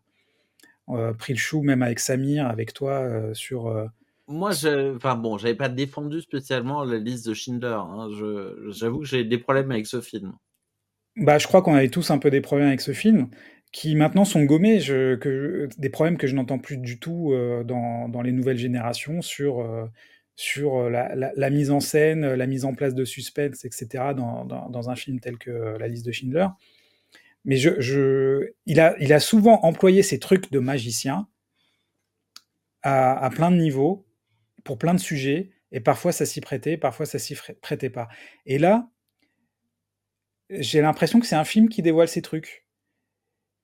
euh, 0.90 1.14
pris 1.14 1.34
le 1.34 1.40
chou, 1.40 1.62
même 1.64 1.82
avec 1.82 2.00
Samir, 2.00 2.48
avec 2.48 2.74
toi, 2.74 3.34
sur. 3.34 3.90
Moi, 4.28 4.52
je, 4.52 4.96
enfin 4.96 5.16
bon, 5.16 5.38
j'avais 5.38 5.56
pas 5.56 5.70
défendu 5.70 6.22
spécialement 6.22 6.86
la 6.86 6.98
liste 6.98 7.28
de 7.28 7.34
Schindler. 7.34 7.78
Hein. 7.78 8.08
J'avoue 8.70 9.00
que 9.00 9.06
j'ai 9.06 9.26
des 9.26 9.38
problèmes 9.38 9.72
avec 9.72 9.88
ce 9.88 10.00
film. 10.00 10.34
Bah, 11.18 11.38
je 11.38 11.46
crois 11.46 11.62
qu'on 11.62 11.76
avait 11.76 11.90
tous 11.90 12.10
un 12.10 12.18
peu 12.18 12.32
des 12.32 12.42
problèmes 12.42 12.70
avec 12.70 12.82
ce 12.82 12.94
film, 12.94 13.28
qui 13.74 13.96
maintenant 13.96 14.24
sont 14.24 14.44
gommés, 14.44 14.80
des 14.80 15.90
problèmes 15.90 16.18
que 16.18 16.28
je 16.28 16.36
n'entends 16.36 16.60
plus 16.60 16.78
du 16.78 17.00
tout 17.00 17.34
dans, 17.66 18.08
dans, 18.08 18.22
les 18.22 18.32
nouvelles 18.32 18.58
générations 18.58 19.22
sur 19.22 19.90
sur 20.36 20.78
euh, 20.78 20.90
la, 20.90 21.50
mise 21.50 21.72
en 21.72 21.80
scène, 21.80 22.34
la 22.34 22.48
mise 22.48 22.66
en 22.66 22.74
place 22.74 22.96
de 22.96 23.06
suspense, 23.06 23.66
etc., 23.66 24.14
dans, 24.16 24.90
un 24.90 24.96
film 24.96 25.20
tel 25.20 25.38
que 25.38 25.52
euh, 25.52 25.78
La 25.78 25.88
liste 25.88 26.06
de 26.06 26.12
Schindler. 26.12 26.48
Mais 27.46 27.60
il, 27.60 28.80
a, 28.80 29.20
souvent 29.20 29.60
employé 29.64 30.02
ces 30.02 30.18
trucs 30.18 30.52
de 30.52 30.60
magicien 30.60 31.28
à, 32.82 33.30
plein 33.34 33.52
de 33.52 33.58
niveaux, 33.58 34.06
pour 34.64 34.78
plein 34.78 34.94
de 34.94 35.00
sujets, 35.00 35.52
et 35.72 35.82
parfois 35.82 36.12
ça 36.14 36.26
s'y 36.26 36.40
prêtait, 36.40 36.78
parfois 36.78 37.06
ça 37.06 37.20
s'y 37.20 37.36
prêtait 37.62 37.90
pas. 37.90 38.08
Et 38.46 38.58
là, 38.58 38.90
j'ai 40.50 40.82
l'impression 40.82 41.20
que 41.20 41.26
c'est 41.26 41.36
un 41.36 41.44
film 41.44 41.68
qui 41.68 41.82
dévoile 41.82 42.08
ces 42.08 42.22
trucs. 42.22 42.63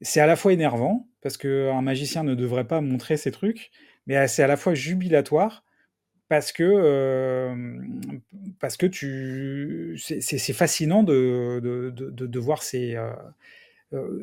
C'est 0.01 0.21
à 0.21 0.27
la 0.27 0.35
fois 0.35 0.53
énervant, 0.53 1.07
parce 1.21 1.37
qu'un 1.37 1.81
magicien 1.81 2.23
ne 2.23 2.35
devrait 2.35 2.67
pas 2.67 2.81
montrer 2.81 3.17
ces 3.17 3.31
trucs, 3.31 3.71
mais 4.07 4.27
c'est 4.27 4.43
à 4.43 4.47
la 4.47 4.57
fois 4.57 4.73
jubilatoire, 4.73 5.63
parce 6.29 6.51
que, 6.51 7.53
parce 8.59 8.77
que 8.77 8.85
tu, 8.85 9.97
c'est 9.97 10.53
fascinant 10.53 11.03
de, 11.03 11.59
de, 11.61 12.09
de, 12.09 12.39
voir 12.39 12.63
ses, 12.63 12.97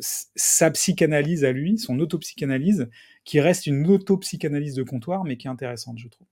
sa 0.01 0.71
psychanalyse 0.71 1.45
à 1.45 1.53
lui, 1.53 1.79
son 1.79 1.99
autopsychanalyse, 1.99 2.89
qui 3.25 3.41
reste 3.41 3.67
une 3.67 3.87
autopsychanalyse 3.89 4.75
de 4.75 4.83
comptoir, 4.85 5.25
mais 5.25 5.37
qui 5.37 5.49
est 5.49 5.51
intéressante, 5.51 5.99
je 5.99 6.09
trouve. 6.09 6.27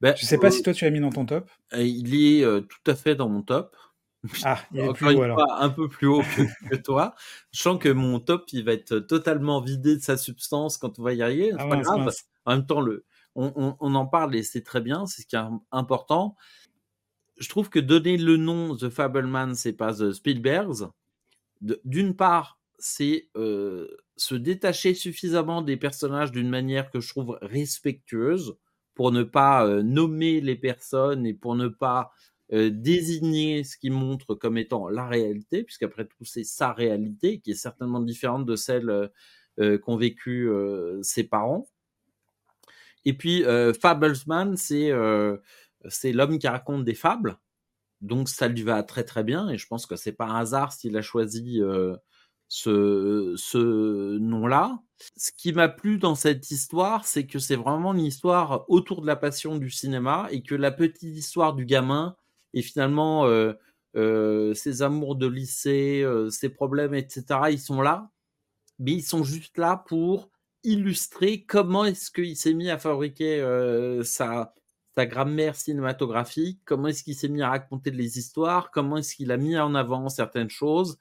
Ben, 0.00 0.14
je 0.16 0.24
ne 0.24 0.26
sais 0.26 0.38
pas 0.38 0.50
si 0.50 0.62
toi 0.62 0.74
tu 0.74 0.84
l'as 0.84 0.90
mis 0.90 1.00
dans 1.00 1.10
ton 1.10 1.24
top. 1.24 1.48
Il 1.72 2.14
est 2.14 2.42
tout 2.42 2.90
à 2.90 2.94
fait 2.94 3.14
dans 3.14 3.28
mon 3.28 3.42
top. 3.42 3.76
Ah, 4.44 4.58
il 4.72 4.80
est 4.80 4.92
plus 4.92 5.14
haut, 5.14 5.22
alors. 5.22 5.52
un 5.60 5.70
peu 5.70 5.88
plus 5.88 6.06
haut 6.06 6.22
que, 6.70 6.76
toi. 6.76 7.14
Je 7.52 7.60
sens 7.60 7.78
que 7.78 7.88
mon 7.88 8.20
top, 8.20 8.44
il 8.52 8.64
va 8.64 8.72
être 8.72 8.98
totalement 9.00 9.60
vidé 9.60 9.96
de 9.96 10.02
sa 10.02 10.16
substance 10.16 10.76
quand 10.76 10.98
on 10.98 11.02
va 11.02 11.12
y 11.12 11.22
arriver. 11.22 11.52
Ah 11.58 11.66
pas 11.66 11.76
grave. 11.76 12.10
En 12.46 12.52
même 12.52 12.66
temps, 12.66 12.80
le, 12.80 13.04
on, 13.34 13.94
en 13.94 14.06
parle 14.06 14.34
et 14.36 14.42
c'est 14.42 14.62
très 14.62 14.80
bien, 14.80 15.06
c'est 15.06 15.22
ce 15.22 15.26
qui 15.26 15.36
est 15.36 15.40
important. 15.72 16.36
Je 17.38 17.48
trouve 17.48 17.68
que 17.68 17.80
donner 17.80 18.16
le 18.16 18.36
nom 18.36 18.76
The 18.76 18.88
Fableman, 18.88 19.54
c'est 19.54 19.72
pas 19.72 19.94
The 19.94 20.12
Spielbergs. 20.12 20.88
D'une 21.84 22.14
part, 22.14 22.58
c'est 22.78 23.28
euh, 23.36 23.88
se 24.16 24.34
détacher 24.34 24.94
suffisamment 24.94 25.62
des 25.62 25.76
personnages 25.76 26.30
d'une 26.30 26.50
manière 26.50 26.90
que 26.90 27.00
je 27.00 27.08
trouve 27.08 27.38
respectueuse 27.42 28.56
pour 28.94 29.10
ne 29.10 29.24
pas 29.24 29.66
euh, 29.66 29.82
nommer 29.82 30.40
les 30.40 30.56
personnes 30.56 31.26
et 31.26 31.34
pour 31.34 31.56
ne 31.56 31.68
pas 31.68 32.12
euh, 32.52 32.70
désigner 32.70 33.64
ce 33.64 33.76
qui 33.76 33.90
montre 33.90 34.34
comme 34.34 34.58
étant 34.58 34.88
la 34.88 35.06
réalité, 35.06 35.64
puisqu'après 35.64 36.04
tout, 36.06 36.24
c'est 36.24 36.44
sa 36.44 36.72
réalité 36.72 37.40
qui 37.40 37.52
est 37.52 37.54
certainement 37.54 38.00
différente 38.00 38.46
de 38.46 38.56
celle 38.56 39.10
qu'ont 39.82 39.96
vécu 39.96 40.50
ses 41.02 41.24
parents. 41.24 41.68
Et 43.04 43.12
puis, 43.14 43.44
euh, 43.44 43.72
Fablesman, 43.74 44.56
c'est 44.56 44.90
euh, 44.90 45.36
c'est 45.88 46.12
l'homme 46.12 46.38
qui 46.38 46.48
raconte 46.48 46.84
des 46.84 46.94
fables. 46.94 47.38
Donc, 48.00 48.28
ça 48.28 48.48
lui 48.48 48.62
va 48.62 48.82
très 48.82 49.04
très 49.04 49.24
bien. 49.24 49.48
Et 49.50 49.58
je 49.58 49.66
pense 49.66 49.86
que 49.86 49.96
c'est 49.96 50.12
pas 50.12 50.26
un 50.26 50.36
hasard 50.40 50.72
s'il 50.72 50.96
a 50.96 51.02
choisi 51.02 51.60
euh, 51.62 51.96
ce, 52.48 53.34
ce 53.36 54.18
nom-là. 54.18 54.78
Ce 55.16 55.32
qui 55.36 55.52
m'a 55.52 55.68
plu 55.68 55.98
dans 55.98 56.14
cette 56.14 56.50
histoire, 56.50 57.06
c'est 57.06 57.26
que 57.26 57.38
c'est 57.38 57.56
vraiment 57.56 57.94
une 57.94 58.04
histoire 58.04 58.64
autour 58.68 59.02
de 59.02 59.06
la 59.06 59.16
passion 59.16 59.56
du 59.58 59.70
cinéma 59.70 60.28
et 60.30 60.42
que 60.42 60.54
la 60.54 60.70
petite 60.72 61.16
histoire 61.16 61.54
du 61.54 61.66
gamin 61.66 62.16
et 62.54 62.62
finalement 62.62 63.28
ses 63.94 64.82
amours 64.82 65.16
de 65.16 65.26
lycée, 65.26 66.04
ses 66.30 66.48
problèmes, 66.48 66.94
etc., 66.94 67.24
ils 67.50 67.60
sont 67.60 67.82
là, 67.82 68.10
mais 68.78 68.92
ils 68.92 69.02
sont 69.02 69.24
juste 69.24 69.58
là 69.58 69.84
pour 69.86 70.30
illustrer 70.64 71.44
comment 71.44 71.84
est-ce 71.84 72.10
qu'il 72.10 72.36
s'est 72.36 72.54
mis 72.54 72.70
à 72.70 72.78
fabriquer 72.78 73.40
euh, 73.40 74.02
sa, 74.02 74.54
sa 74.96 75.06
grammaire 75.06 75.54
cinématographique, 75.54 76.60
comment 76.64 76.88
est-ce 76.88 77.04
qu'il 77.04 77.14
s'est 77.14 77.28
mis 77.28 77.42
à 77.42 77.50
raconter 77.50 77.90
les 77.90 78.18
histoires, 78.18 78.70
comment 78.70 78.96
est-ce 78.96 79.14
qu'il 79.14 79.30
a 79.30 79.36
mis 79.36 79.56
en 79.58 79.74
avant 79.74 80.08
certaines 80.08 80.50
choses. 80.50 80.98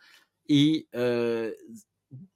Et 0.49 0.88
euh, 0.95 1.51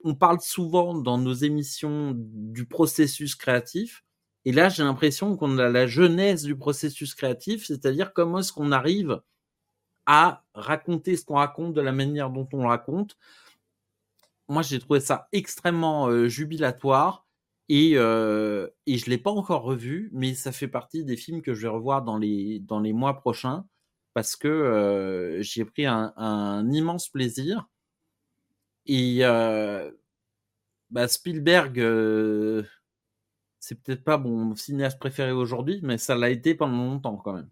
on 0.03 0.15
parle 0.15 0.39
souvent 0.39 0.95
dans 0.95 1.17
nos 1.17 1.33
émissions 1.33 2.13
du 2.15 2.65
processus 2.65 3.35
créatif. 3.35 4.03
Et 4.47 4.53
là, 4.53 4.69
j'ai 4.69 4.81
l'impression 4.81 5.35
qu'on 5.35 5.57
a 5.57 5.67
la 5.67 5.87
jeunesse 5.87 6.43
du 6.43 6.55
processus 6.55 7.15
créatif, 7.15 7.65
c'est-à-dire 7.65 8.13
comment 8.13 8.39
est-ce 8.39 8.53
qu'on 8.53 8.71
arrive 8.71 9.21
à 10.05 10.45
raconter 10.53 11.17
ce 11.17 11.25
qu'on 11.25 11.35
raconte 11.35 11.73
de 11.73 11.81
la 11.81 11.91
manière 11.91 12.29
dont 12.29 12.47
on 12.53 12.61
le 12.61 12.67
raconte, 12.69 13.17
moi, 14.47 14.61
j'ai 14.61 14.79
trouvé 14.79 15.01
ça 15.01 15.27
extrêmement 15.33 16.29
jubilatoire. 16.29 17.27
Et, 17.67 17.97
euh, 17.97 18.69
je 18.87 19.09
l'ai 19.09 19.17
pas 19.17 19.31
encore 19.31 19.63
revu, 19.63 20.09
mais 20.13 20.33
ça 20.33 20.53
fait 20.53 20.69
partie 20.69 21.03
des 21.03 21.17
films 21.17 21.41
que 21.41 21.53
je 21.53 21.63
vais 21.63 21.67
revoir 21.67 22.03
dans 22.03 22.17
les, 22.17 22.59
dans 22.59 22.79
les 22.79 22.93
mois 22.93 23.17
prochains 23.17 23.65
parce 24.13 24.37
que 24.37 25.39
j'ai 25.41 25.65
pris 25.65 25.85
un, 25.85 26.71
immense 26.71 27.09
plaisir. 27.09 27.67
Et 28.85 29.23
bah 30.89 31.09
Spielberg, 31.09 32.65
c'est 33.59 33.81
peut-être 33.81 34.03
pas 34.03 34.17
mon 34.17 34.55
cinéaste 34.55 34.99
préféré 34.99 35.31
aujourd'hui, 35.31 35.79
mais 35.83 35.97
ça 35.97 36.15
l'a 36.15 36.29
été 36.29 36.55
pendant 36.55 36.85
longtemps 36.85 37.17
quand 37.17 37.33
même. 37.33 37.49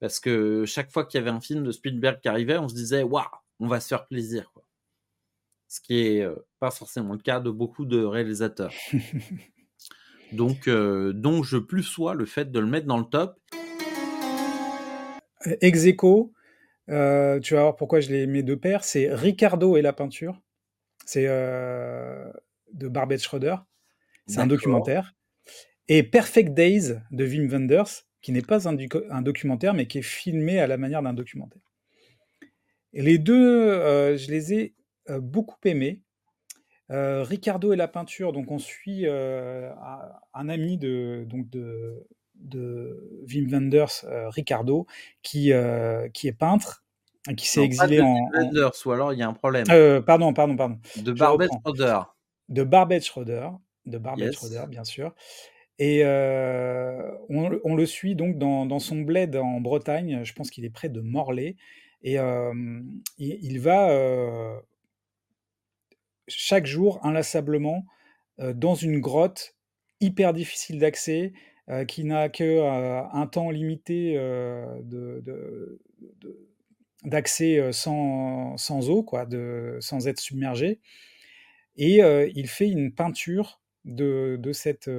Parce 0.00 0.20
que 0.20 0.64
chaque 0.64 0.92
fois 0.92 1.04
qu'il 1.04 1.18
y 1.18 1.22
avait 1.22 1.30
un 1.30 1.40
film 1.40 1.64
de 1.64 1.72
Spielberg 1.72 2.20
qui 2.20 2.28
arrivait, 2.28 2.58
on 2.58 2.68
se 2.68 2.74
disait, 2.74 3.02
waouh, 3.02 3.24
on 3.60 3.66
va 3.66 3.80
se 3.80 3.88
faire 3.88 4.06
plaisir. 4.06 4.50
Quoi 4.52 4.64
ce 5.68 5.80
qui 5.80 6.00
est 6.00 6.26
pas 6.58 6.70
forcément 6.70 7.12
le 7.12 7.20
cas 7.20 7.40
de 7.40 7.50
beaucoup 7.50 7.84
de 7.84 8.02
réalisateurs. 8.02 8.72
donc, 10.32 10.68
donc, 10.68 11.44
je 11.44 11.58
plus 11.58 11.82
sois 11.82 12.14
le 12.14 12.24
fait 12.24 12.50
de 12.50 12.58
le 12.58 12.66
mettre 12.66 12.86
dans 12.86 12.98
le 12.98 13.04
top. 13.04 13.38
Execo, 15.60 16.32
euh, 16.88 17.38
tu 17.40 17.54
vas 17.54 17.62
voir 17.62 17.76
pourquoi 17.76 18.00
je 18.00 18.10
les 18.10 18.26
mets 18.26 18.42
de 18.42 18.54
pair, 18.54 18.82
c'est 18.82 19.14
Ricardo 19.14 19.76
et 19.76 19.82
la 19.82 19.92
peinture. 19.92 20.40
C'est 21.04 21.26
de 21.26 22.88
Barbet 22.88 23.18
Schroeder. 23.18 23.56
C'est 24.28 24.40
un 24.40 24.46
documentaire. 24.46 25.14
Et 25.88 26.02
Perfect 26.02 26.54
Days 26.54 27.00
de 27.10 27.26
Wim 27.26 27.48
Wenders, 27.48 28.04
qui 28.20 28.32
n'est 28.32 28.42
pas 28.42 28.68
un, 28.68 28.76
un, 29.10 29.22
documentaire, 29.22 29.74
mais 29.74 29.86
qui 29.86 29.98
est 29.98 30.02
filmé 30.02 30.60
à 30.60 30.66
la 30.66 30.76
manière 30.76 31.02
d'un 31.02 31.14
documentaire. 31.14 31.62
Et 32.92 33.02
les 33.02 33.18
deux, 33.18 34.16
je 34.16 34.30
les 34.30 34.52
ai 34.52 34.74
euh, 35.10 35.20
beaucoup 35.20 35.56
aimé. 35.64 36.02
Euh, 36.90 37.22
Ricardo 37.22 37.72
et 37.72 37.76
la 37.76 37.88
peinture, 37.88 38.32
donc 38.32 38.50
on 38.50 38.58
suit 38.58 39.02
euh, 39.04 39.70
un 40.32 40.48
ami 40.48 40.78
de, 40.78 41.26
donc 41.28 41.50
de, 41.50 42.06
de 42.34 43.24
Wim 43.28 43.52
Wenders, 43.52 44.06
Ricardo, 44.28 44.86
qui, 45.22 45.52
qui 46.14 46.28
est 46.28 46.32
peintre, 46.32 46.84
qui 47.36 47.46
s'est 47.46 47.62
exilé 47.62 48.00
en. 48.00 48.30
Wenders, 48.32 48.72
ou 48.86 48.92
alors 48.92 49.12
il 49.12 49.18
y 49.18 49.22
a 49.22 49.28
un 49.28 49.34
problème. 49.34 49.66
pardon, 50.04 50.32
pardon, 50.32 50.56
pardon. 50.56 50.78
De 50.96 51.12
Barbet 51.12 51.48
Schroeder. 51.60 52.00
De 52.48 52.64
Barbet 52.64 53.00
Schroeder, 53.00 53.50
de 53.88 53.98
Barbet 53.98 54.32
Schroeder, 54.32 54.64
bien 54.68 54.84
sûr. 54.84 55.14
Et 55.78 56.04
on, 56.04 57.60
on, 57.64 57.74
le 57.76 57.86
suit 57.86 58.16
donc 58.16 58.36
dans, 58.36 58.66
dans, 58.66 58.80
son 58.80 59.00
bled 59.00 59.36
en 59.36 59.60
Bretagne, 59.60 60.24
je 60.24 60.32
pense 60.32 60.50
qu'il 60.50 60.64
est 60.64 60.70
près 60.70 60.88
de 60.88 61.00
Morlaix, 61.00 61.56
et 62.02 62.14
il, 62.14 62.98
il, 63.18 63.60
va 63.60 64.60
chaque 66.28 66.66
jour, 66.66 67.00
inlassablement, 67.02 67.84
euh, 68.40 68.52
dans 68.52 68.74
une 68.74 69.00
grotte 69.00 69.56
hyper 70.00 70.32
difficile 70.32 70.78
d'accès, 70.78 71.32
euh, 71.68 71.84
qui 71.84 72.04
n'a 72.04 72.28
que 72.28 72.44
euh, 72.44 73.02
un 73.12 73.26
temps 73.26 73.50
limité 73.50 74.14
de, 74.14 75.80
d'accès 77.04 77.72
sans, 77.72 78.56
sans, 78.56 78.90
eau, 78.90 79.02
quoi, 79.02 79.26
de, 79.26 79.78
sans 79.80 80.06
être 80.06 80.20
submergé. 80.20 80.80
Et 81.76 82.00
il 82.34 82.48
fait 82.48 82.68
une 82.68 82.92
peinture 82.92 83.60
de, 83.88 84.50
cette 84.52 84.90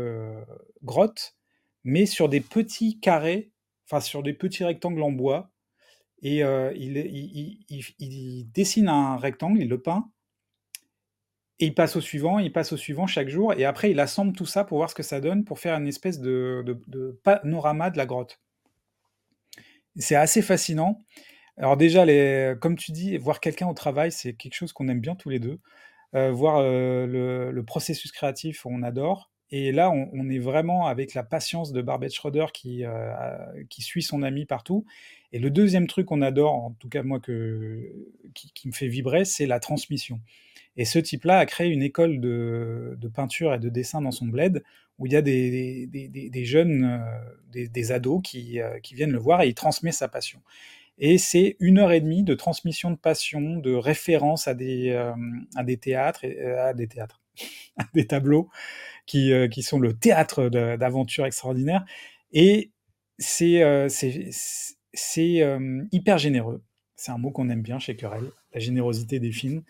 grotte, 0.83 1.35
mais 1.83 2.05
sur 2.05 2.29
des 2.29 2.41
petits 2.41 2.99
carrés, 2.99 3.51
enfin 3.85 3.99
sur 3.99 4.23
des 4.23 4.33
petits 4.33 4.63
rectangles 4.63 5.01
en 5.01 5.11
bois. 5.11 5.51
Et 6.21 6.39
il, 6.39 7.59
il, 7.69 8.51
dessine 8.51 8.89
un 8.89 9.17
rectangle, 9.17 9.61
il 9.61 9.69
le 9.69 9.81
peint, 9.81 10.11
et 11.59 11.67
il 11.67 11.73
passe 11.73 11.95
au 11.95 12.01
suivant, 12.01 12.39
il 12.39 12.51
passe 12.51 12.71
au 12.71 12.77
suivant 12.77 13.07
chaque 13.07 13.29
jour, 13.29 13.53
et 13.53 13.65
après 13.65 13.91
il 13.91 13.99
assemble 13.99 14.33
tout 14.33 14.45
ça 14.45 14.63
pour 14.63 14.77
voir 14.77 14.89
ce 14.89 14.95
que 14.95 15.03
ça 15.03 15.19
donne, 15.19 15.43
pour 15.43 15.59
faire 15.59 15.75
une 15.75 15.87
espèce 15.87 16.19
de, 16.19 16.63
de, 16.65 16.79
de 16.87 17.19
panorama 17.23 17.89
de 17.89 17.97
la 17.97 18.05
grotte. 18.05 18.39
C'est 19.97 20.15
assez 20.15 20.41
fascinant. 20.41 20.99
Alors 21.57 21.75
déjà, 21.75 22.05
les, 22.05 22.55
comme 22.61 22.77
tu 22.77 22.93
dis, 22.93 23.17
voir 23.17 23.41
quelqu'un 23.41 23.67
au 23.67 23.73
travail, 23.73 24.11
c'est 24.11 24.33
quelque 24.33 24.53
chose 24.53 24.71
qu'on 24.71 24.87
aime 24.87 25.01
bien 25.01 25.15
tous 25.15 25.29
les 25.29 25.39
deux. 25.39 25.59
Euh, 26.15 26.31
voir 26.31 26.57
euh, 26.57 27.51
le, 27.51 27.63
processus 27.63 28.11
créatif, 28.11 28.65
on 28.65 28.81
adore. 28.81 29.31
Et 29.51 29.71
là, 29.71 29.89
on, 29.89 30.29
est 30.29 30.37
vraiment 30.37 30.85
avec 30.85 31.15
la 31.15 31.23
patience 31.23 31.71
de 31.71 31.81
Barbet 31.81 32.09
Schroeder 32.09 32.47
qui, 32.53 32.85
euh, 32.85 33.63
qui 33.69 33.81
suit 33.81 34.03
son 34.03 34.21
ami 34.21 34.45
partout. 34.45 34.85
Et 35.33 35.39
le 35.39 35.49
deuxième 35.49 35.87
truc 35.87 36.05
qu'on 36.07 36.21
adore, 36.21 36.53
en 36.53 36.71
tout 36.79 36.89
cas 36.89 37.01
moi, 37.01 37.19
que, 37.19 37.91
qui, 38.35 38.67
me 38.67 38.73
fait 38.73 38.87
vibrer, 38.87 39.25
c'est 39.25 39.47
la 39.47 39.59
transmission. 39.59 40.19
Et 40.77 40.85
ce 40.85 40.99
type-là 40.99 41.39
a 41.39 41.45
créé 41.47 41.69
une 41.69 41.81
école 41.81 42.19
de, 42.19 42.97
peinture 43.13 43.53
et 43.53 43.59
de 43.59 43.69
dessin 43.69 44.01
dans 44.01 44.11
son 44.11 44.27
bled, 44.27 44.63
où 44.99 45.07
il 45.07 45.13
y 45.13 45.15
a 45.15 45.21
des, 45.23 46.45
jeunes, 46.45 47.03
des, 47.51 47.91
ados 47.91 48.21
qui, 48.23 48.59
qui, 48.83 48.93
viennent 48.93 49.11
le 49.11 49.17
voir 49.19 49.41
et 49.41 49.47
il 49.47 49.55
transmet 49.55 49.91
sa 49.91 50.07
passion. 50.07 50.41
Et 50.99 51.17
c'est 51.17 51.55
une 51.59 51.79
heure 51.79 51.91
et 51.91 52.01
demie 52.01 52.23
de 52.23 52.33
transmission 52.33 52.91
de 52.91 52.97
passion, 52.97 53.57
de 53.57 53.73
référence 53.73 54.47
à 54.47 54.53
des, 54.53 54.89
euh, 54.89 55.13
à 55.55 55.63
des 55.63 55.77
théâtres, 55.77 56.25
à 56.57 56.73
des 56.73 56.87
théâtres, 56.87 57.21
des 57.93 58.05
tableaux 58.05 58.49
qui, 59.05 59.31
qui 59.49 59.63
sont 59.63 59.79
le 59.79 59.93
théâtre 59.93 60.49
d'aventures 60.49 61.25
extraordinaires. 61.25 61.85
Et 62.31 62.71
c'est 63.17 63.87
c'est 64.93 65.57
hyper 65.91 66.17
généreux. 66.17 66.61
C'est 66.95 67.11
un 67.11 67.17
mot 67.17 67.31
qu'on 67.31 67.49
aime 67.49 67.61
bien 67.61 67.79
chez 67.79 67.95
Querelle, 67.95 68.29
la 68.53 68.59
générosité 68.59 69.19
des 69.19 69.31
films 69.31 69.63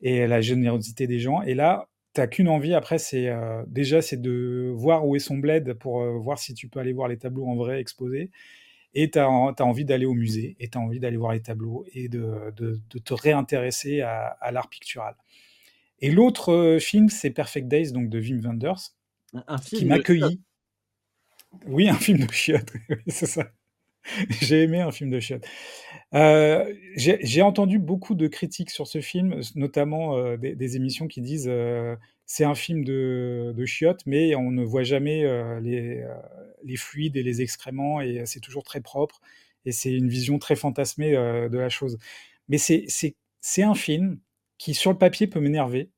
et 0.00 0.26
la 0.26 0.40
générosité 0.40 1.06
des 1.06 1.18
gens. 1.18 1.42
Et 1.42 1.54
là, 1.54 1.88
t'as 2.16 2.26
qu'une 2.26 2.48
envie 2.48 2.74
après, 2.74 2.98
c'est 2.98 3.28
euh, 3.28 3.62
déjà 3.66 4.00
c'est 4.02 4.20
de 4.20 4.72
voir 4.74 5.06
où 5.06 5.16
est 5.16 5.20
son 5.20 5.36
bled 5.36 5.74
pour 5.74 6.00
euh, 6.00 6.18
voir 6.18 6.38
si 6.38 6.54
tu 6.54 6.68
peux 6.68 6.80
aller 6.80 6.92
voir 6.92 7.08
les 7.08 7.18
tableaux 7.18 7.46
en 7.46 7.56
vrai 7.56 7.80
exposés. 7.80 8.30
Et 8.98 9.10
tu 9.10 9.18
as, 9.18 9.26
as, 9.26 9.62
envie 9.62 9.84
d'aller 9.84 10.06
au 10.06 10.14
musée, 10.14 10.56
et 10.58 10.68
tu 10.68 10.78
as 10.78 10.80
envie 10.80 10.98
d'aller 10.98 11.18
voir 11.18 11.32
les 11.32 11.42
tableaux, 11.42 11.84
et 11.92 12.08
de, 12.08 12.52
de, 12.56 12.80
de 12.88 12.98
te 12.98 13.12
réintéresser 13.12 14.00
à, 14.00 14.28
à 14.40 14.50
l'art 14.50 14.70
pictural. 14.70 15.14
Et 16.00 16.10
l'autre 16.10 16.52
euh, 16.52 16.78
film, 16.78 17.10
c'est 17.10 17.30
Perfect 17.30 17.68
Days, 17.68 17.92
donc 17.92 18.08
de 18.08 18.18
Wim 18.18 18.40
Wenders, 18.40 18.94
un 19.34 19.58
film 19.58 19.80
qui 19.80 19.86
m'accueillit. 19.86 20.40
Oui, 21.66 21.88
un 21.88 21.94
film 21.94 22.24
de 22.26 22.32
chiottes, 22.32 22.72
c'est 23.06 23.26
ça. 23.26 23.50
J'ai 24.40 24.62
aimé 24.62 24.80
un 24.80 24.92
film 24.92 25.10
de 25.10 25.20
chiottes. 25.20 25.46
Euh, 26.14 26.72
J'ai 26.94 27.42
entendu 27.42 27.78
beaucoup 27.78 28.14
de 28.14 28.28
critiques 28.28 28.70
sur 28.70 28.86
ce 28.86 29.00
film, 29.00 29.40
notamment 29.56 30.16
euh, 30.16 30.36
des, 30.36 30.54
des, 30.54 30.76
émissions 30.76 31.08
qui 31.08 31.20
disent 31.20 31.48
euh, 31.50 31.96
c'est 32.24 32.44
un 32.44 32.54
film 32.54 32.84
de, 32.84 33.52
de, 33.56 33.64
chiottes, 33.66 34.02
mais 34.06 34.34
on 34.36 34.50
ne 34.52 34.64
voit 34.64 34.84
jamais 34.84 35.24
les, 35.60 36.04
les, 36.66 36.76
fluides 36.76 37.16
et 37.16 37.22
les 37.22 37.42
excréments, 37.42 38.00
et 38.00 38.22
c'est 38.26 38.40
toujours 38.40 38.64
très 38.64 38.80
propre, 38.80 39.20
et 39.64 39.72
c'est 39.72 39.92
une 39.92 40.08
vision 40.08 40.38
très 40.38 40.56
fantasmée 40.56 41.14
euh, 41.14 41.48
de 41.48 41.58
la 41.58 41.68
chose. 41.68 41.98
Mais 42.48 42.58
c'est 42.58 43.62
un 43.62 43.74
film 43.74 44.18
qui, 44.58 44.74
sur 44.74 44.92
le 44.92 44.98
papier, 44.98 45.26
peut 45.26 45.40
m'énerver. 45.40 45.90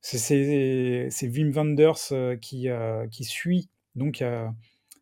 C'est 0.00 1.26
Wim 1.26 1.50
Wenders 1.50 2.38
qui, 2.40 2.68
qui 3.10 3.24
suit 3.24 3.68
donc 3.96 4.22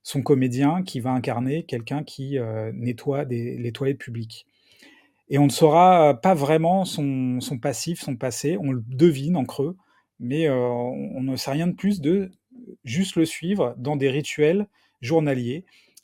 son 0.02 0.22
comédien 0.22 0.82
qui 0.82 1.00
va 1.00 1.10
incarner 1.10 1.64
quelqu'un 1.64 2.04
qui 2.04 2.38
nettoie 2.72 3.24
les 3.24 3.72
toilettes 3.72 3.98
publiques. 3.98 4.46
Et 5.28 5.38
on 5.38 5.44
ne 5.44 5.50
saura 5.50 6.14
pas 6.14 6.34
vraiment 6.34 6.84
son, 6.84 7.40
son, 7.40 7.58
passif, 7.58 8.00
son 8.00 8.16
passé, 8.16 8.56
on 8.60 8.72
le 8.72 8.82
devine 8.86 9.36
en 9.36 9.44
creux, 9.44 9.76
mais 10.20 10.48
euh, 10.48 10.58
on, 10.58 11.22
ne 11.22 11.36
sait 11.36 11.50
rien 11.50 11.66
de 11.66 11.72
plus 11.72 12.00
de 12.00 12.30
juste 12.84 13.16
le 13.16 13.24
suivre 13.24 13.74
dans 13.78 13.96
des 13.96 14.10
rituels 14.10 14.66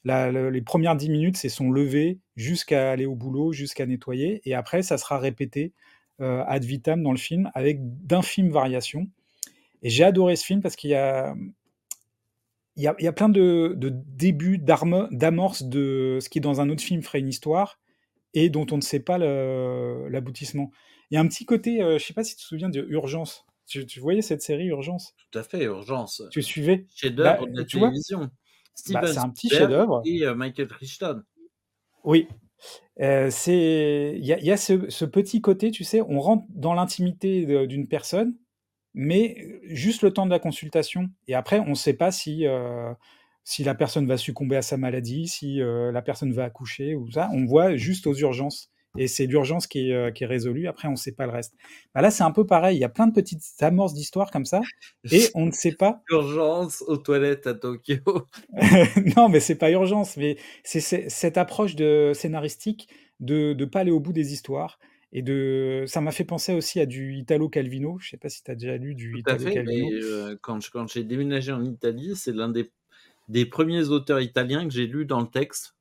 La, 0.05 0.32
la, 0.32 0.51
les 0.51 0.62
premières 0.62 0.96
dix 0.96 1.11
minutes, 1.11 1.36
c'est 1.36 1.51
son 1.51 1.70
lever 1.70 2.18
jusqu'à 2.36 2.90
aller 2.90 3.07
au 3.07 3.14
boulot, 3.14 3.53
jusqu'à 3.53 3.84
nettoyer, 3.84 4.40
et 4.44 4.55
après, 4.55 4.82
ça 4.82 4.96
sera 4.96 5.18
répété 5.18 5.72
euh, 6.20 6.42
ad 6.46 6.64
vitam 6.64 7.03
dans 7.03 7.12
le 7.12 7.18
film 7.18 7.51
avec 7.55 7.78
d'infimes 8.07 8.51
variations. 8.51 9.09
Et 9.82 9.90
j'ai 9.90 10.05
adoré 10.05 10.36
ce 10.36 10.44
film 10.44 10.61
parce 10.61 10.76
qu'il 10.76 10.90
y 10.90 10.94
a, 10.94 11.34
il 12.76 12.82
y, 12.82 12.86
a, 12.86 12.94
il 12.98 13.05
y 13.05 13.09
a 13.09 13.12
plein 13.12 13.28
de, 13.28 13.74
de 13.76 13.90
débuts, 13.90 14.59
d'amorces 14.59 15.64
de 15.64 16.18
ce 16.20 16.28
qui, 16.28 16.40
dans 16.40 16.61
un 16.61 16.70
autre 16.70 16.82
film, 16.82 17.03
ferait 17.03 17.20
une 17.20 17.28
histoire, 17.28 17.78
et 18.34 18.48
dont 18.48 18.66
on 18.70 18.76
ne 18.76 18.82
sait 18.82 19.01
pas 19.01 19.18
l'aboutissement. 19.18 20.70
Il 21.11 21.16
y 21.16 21.18
a 21.18 21.20
un 21.20 21.26
petit 21.26 21.44
côté, 21.44 21.82
euh, 21.82 21.90
je 21.90 21.94
ne 21.94 21.98
sais 21.98 22.14
pas 22.14 22.24
si 22.24 22.36
tu 22.36 22.42
te 22.42 22.46
souviens 22.46 22.68
de 22.68 22.86
Urgence. 22.88 23.44
Tu, 23.66 23.86
tu, 23.86 24.01
voyais 24.01 24.22
cette 24.22 24.42
série 24.42 24.66
Urgence? 24.66 25.14
Tout 25.30 25.38
à 25.38 25.42
fait, 25.42 25.64
Urgence. 25.64 26.22
Tu 26.30 26.42
suivais? 26.42 26.86
Chef-d'œuvre 26.94 27.46
bah, 27.46 27.51
de 27.51 27.57
la 27.59 27.64
télévision. 27.64 28.30
Steven 28.75 29.03
bah, 29.03 29.12
c'est 29.12 29.18
un 29.18 29.31
petit 29.31 29.49
chef-d'œuvre. 29.49 30.03
Et 30.05 30.25
euh, 30.25 30.35
Michael 30.35 30.68
Crichton. 30.68 31.23
Oui. 32.05 32.29
Euh, 33.01 33.29
c'est 33.31 34.14
il 34.16 34.25
y 34.25 34.33
a, 34.33 34.41
y 34.41 34.51
a 34.51 34.57
ce, 34.57 34.91
ce, 34.91 35.05
petit 35.05 35.41
côté, 35.41 35.71
tu 35.71 35.85
sais, 35.85 36.03
on 36.03 36.21
rentre 36.21 36.45
dans 36.51 36.75
l'intimité 36.75 37.66
d'une 37.66 37.89
personne, 37.89 38.35
mais 38.93 39.61
juste 39.64 40.03
le 40.03 40.12
temps 40.12 40.27
de 40.27 40.31
la 40.31 40.39
consultation. 40.39 41.09
Et 41.27 41.35
après, 41.35 41.61
on 41.61 41.71
ne 41.71 41.75
sait 41.75 41.95
pas 41.95 42.11
si 42.12 42.47
euh, 42.47 42.93
si 43.45 43.64
la 43.64 43.75
personne 43.75 44.07
va 44.07 44.16
succomber 44.16 44.57
à 44.57 44.62
sa 44.62 44.77
maladie, 44.77 45.27
si 45.27 45.61
euh, 45.61 45.91
la 45.93 46.03
personne 46.03 46.33
va 46.33 46.45
accoucher 46.45 46.95
ou 46.95 47.11
ça. 47.11 47.31
On 47.33 47.47
voit 47.47 47.77
juste 47.77 48.07
aux 48.07 48.14
urgences. 48.14 48.71
Et 48.99 49.07
c'est 49.07 49.26
l'urgence 49.26 49.66
qui, 49.66 49.93
euh, 49.93 50.11
qui, 50.11 50.24
est 50.24 50.26
résolue. 50.26 50.66
Après, 50.66 50.88
on 50.88 50.93
ne 50.93 50.97
sait 50.97 51.12
pas 51.12 51.26
le 51.26 51.32
reste. 51.32 51.55
Bah 51.95 52.03
là, 52.03 52.11
c'est 52.11 52.24
un 52.24 52.32
peu 52.32 52.45
pareil. 52.45 52.76
Il 52.76 52.80
y 52.80 52.84
a 52.84 52.88
plein 52.88 53.07
de 53.07 53.12
petites 53.12 53.43
amorces 53.61 53.95
d'histoire 53.95 54.30
comme 54.30 54.45
ça. 54.45 54.61
Et 55.12 55.28
on 55.34 55.47
ne 55.47 55.53
sait 55.53 55.72
pas. 55.72 56.03
Urgence 56.11 56.82
aux 56.86 56.97
toilettes 56.97 57.47
à 57.47 57.55
Tokyo. 57.55 57.99
non, 59.16 59.28
mais 59.28 59.41
c'est 59.41 59.55
pas 59.55 59.70
urgence. 59.70 60.16
Mais 60.16 60.36
c'est 60.64 60.80
cette 60.80 61.38
approche 61.38 61.76
de 61.76 62.12
scénaristique 62.14 62.88
de 63.20 63.55
ne 63.57 63.64
pas 63.64 63.80
aller 63.80 63.93
au 63.93 64.01
bout 64.01 64.12
des 64.12 64.32
histoires. 64.32 64.78
Et 65.12 65.22
de, 65.22 65.84
ça 65.86 66.01
m'a 66.01 66.12
fait 66.12 66.24
penser 66.24 66.55
aussi 66.55 66.78
à 66.80 66.86
du 66.86 67.14
Italo 67.14 67.49
Calvino. 67.49 67.99
Je 68.01 68.11
sais 68.11 68.16
pas 68.16 68.28
si 68.28 68.43
tu 68.45 68.51
as 68.51 68.55
déjà 68.55 68.76
lu 68.76 68.95
du 68.95 69.12
Tout 69.12 69.18
Italo 69.18 69.43
à 69.43 69.47
fait, 69.47 69.55
Calvino. 69.55 69.88
Mais, 69.91 70.05
euh, 70.05 70.36
quand, 70.41 70.61
quand 70.72 70.88
j'ai 70.88 71.05
déménagé 71.05 71.53
en 71.53 71.64
Italie, 71.64 72.14
c'est 72.16 72.32
l'un 72.32 72.49
des 72.49 72.70
des 73.30 73.47
premiers 73.47 73.88
auteurs 73.88 74.20
italiens 74.20 74.66
que 74.66 74.74
j'ai 74.74 74.86
lus 74.86 75.07
dans 75.07 75.20
le 75.20 75.28
texte. 75.28 75.76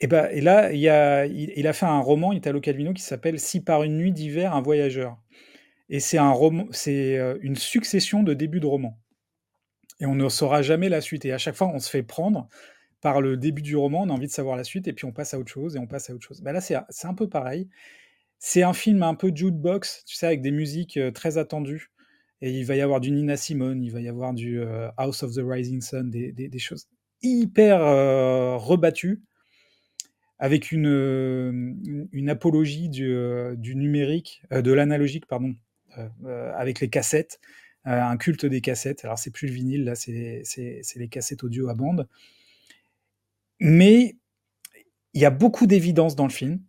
Et, 0.00 0.06
ben, 0.06 0.28
et 0.32 0.40
là, 0.40 0.72
il, 0.72 0.88
a, 0.88 1.26
il, 1.26 1.66
a 1.66 1.72
fait 1.72 1.86
un 1.86 2.00
roman, 2.00 2.32
Italo 2.32 2.60
Calvino, 2.60 2.94
qui 2.94 3.02
s'appelle 3.02 3.38
Si 3.38 3.60
par 3.60 3.82
une 3.82 3.98
nuit 3.98 4.12
d'hiver, 4.12 4.54
un 4.54 4.62
voyageur. 4.62 5.18
Et 5.90 6.00
c'est 6.00 6.18
un 6.18 6.34
c'est 6.70 7.18
euh, 7.18 7.36
une 7.42 7.56
succession 7.56 8.22
de 8.22 8.32
débuts 8.32 8.60
de 8.60 8.66
romans. 8.66 8.98
Et 10.00 10.06
on 10.06 10.14
ne 10.14 10.28
saura 10.30 10.62
jamais 10.62 10.88
la 10.88 11.02
suite. 11.02 11.26
Et 11.26 11.32
à 11.32 11.38
chaque 11.38 11.56
fois, 11.56 11.68
on 11.68 11.78
se 11.78 11.90
fait 11.90 12.02
prendre 12.02 12.48
par 13.02 13.20
le 13.20 13.36
début 13.36 13.62
du 13.62 13.76
roman, 13.76 14.02
on 14.02 14.10
a 14.10 14.12
envie 14.12 14.26
de 14.26 14.32
savoir 14.32 14.56
la 14.56 14.64
suite, 14.64 14.86
et 14.86 14.92
puis 14.92 15.04
on 15.06 15.12
passe 15.12 15.34
à 15.34 15.38
autre 15.38 15.50
chose, 15.50 15.76
et 15.76 15.78
on 15.78 15.86
passe 15.86 16.10
à 16.10 16.14
autre 16.14 16.26
chose. 16.26 16.42
Ben 16.42 16.52
là, 16.52 16.60
c'est 16.60 17.06
un 17.06 17.14
peu 17.14 17.28
pareil. 17.28 17.68
C'est 18.38 18.62
un 18.62 18.72
film 18.72 19.02
un 19.02 19.14
peu 19.14 19.32
jukebox, 19.34 20.04
tu 20.06 20.16
sais, 20.16 20.26
avec 20.26 20.40
des 20.42 20.50
musiques 20.50 20.96
euh, 20.96 21.10
très 21.10 21.36
attendues. 21.36 21.90
Et 22.42 22.52
il 22.52 22.64
va 22.64 22.76
y 22.76 22.80
avoir 22.80 23.00
du 23.00 23.10
Nina 23.10 23.36
Simone, 23.36 23.82
il 23.82 23.92
va 23.92 24.00
y 24.00 24.08
avoir 24.08 24.32
du 24.32 24.60
euh, 24.60 24.88
House 24.96 25.22
of 25.22 25.34
the 25.34 25.42
Rising 25.44 25.82
Sun, 25.82 26.10
des, 26.10 26.58
choses 26.58 26.88
hyper 27.22 27.80
rebattues, 28.58 29.22
avec 30.40 30.72
une, 30.72 32.08
une, 32.12 32.30
apologie 32.30 32.88
du, 32.88 33.12
euh, 33.12 33.54
du 33.56 33.76
numérique, 33.76 34.42
euh, 34.52 34.62
de 34.62 34.72
l'analogique, 34.72 35.26
pardon, 35.26 35.54
euh, 35.98 36.52
avec 36.56 36.80
les 36.80 36.88
cassettes, 36.88 37.40
un 37.84 38.16
culte 38.16 38.46
des 38.46 38.62
cassettes. 38.62 39.04
Alors 39.04 39.18
c'est 39.18 39.30
plus 39.30 39.48
le 39.48 39.54
vinyle, 39.54 39.84
là 39.84 39.94
c'est 39.94 40.42
les 40.96 41.08
cassettes 41.08 41.44
audio 41.44 41.68
à 41.68 41.74
bande. 41.74 42.08
Mais 43.60 44.16
il 45.12 45.20
y 45.20 45.26
a 45.26 45.30
beaucoup 45.30 45.66
d'évidence 45.66 46.16
dans 46.16 46.26
le 46.26 46.32
film, 46.32 46.62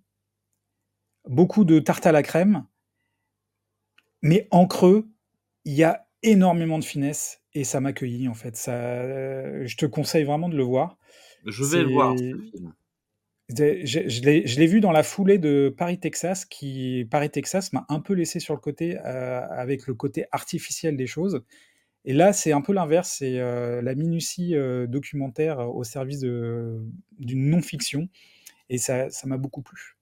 beaucoup 1.26 1.64
de 1.64 1.80
tarte 1.80 2.06
à 2.06 2.12
la 2.12 2.24
crème, 2.24 2.66
mais 4.22 4.50
en 4.52 4.68
creux, 4.68 5.10
il 5.64 5.74
y 5.74 5.84
a 5.84 6.08
énormément 6.24 6.78
de 6.78 6.84
finesse 6.84 7.42
et 7.54 7.64
ça 7.64 7.80
m'accueillit 7.80 8.28
en 8.28 8.34
fait. 8.34 8.58
Ça, 8.58 8.74
euh, 8.74 9.66
je 9.66 9.78
te 9.78 9.86
conseille 9.86 10.26
vraiment 10.26 10.50
de 10.50 10.58
le 10.58 10.64
voir. 10.64 10.98
Je 11.46 11.64
vais 11.64 11.84
le 11.84 11.90
voir. 11.90 12.18
Ce 12.18 12.24
film. 12.24 12.74
Je, 13.58 14.60
l'ai 14.60 14.68
vu 14.68 14.82
dans 14.82 14.92
la 14.92 15.04
foulée 15.04 15.38
de 15.38 15.74
Paris 15.76 16.00
Texas, 16.00 16.46
qui 16.46 17.08
Paris 17.10 17.30
Texas 17.30 17.74
m'a 17.74 17.86
un 17.90 18.00
peu 18.00 18.14
laissé 18.14 18.40
sur 18.40 18.54
le 18.54 18.60
côté 18.60 18.98
euh, 19.00 19.42
avec 19.50 19.88
le 19.88 19.94
côté 19.94 20.26
artificiel 20.32 20.96
des 20.96 21.08
choses. 21.08 21.42
Et 22.06 22.14
là, 22.14 22.34
c'est 22.34 22.52
un 22.52 22.62
peu 22.62 22.74
l'inverse, 22.74 23.16
c'est 23.20 23.40
euh, 23.40 23.82
la 23.82 23.96
minutie 23.96 24.56
euh, 24.56 24.88
documentaire 24.88 25.60
au 25.60 25.84
service 25.84 26.22
d'une 26.22 27.50
non-fiction, 27.50 28.10
et 28.70 28.78
ça 28.78 29.10
m'a 29.26 29.38
beaucoup 29.38 29.62
plu. 29.62 29.98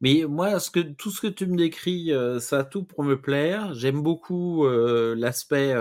Mais 0.00 0.24
moi, 0.28 0.58
tout 0.96 1.10
ce 1.10 1.20
que 1.20 1.26
tu 1.26 1.46
me 1.46 1.56
décris, 1.56 2.12
ça 2.38 2.60
a 2.60 2.64
tout 2.64 2.84
pour 2.84 3.02
me 3.02 3.20
plaire. 3.20 3.74
J'aime 3.74 4.00
beaucoup 4.00 4.64
l'aspect 4.68 5.74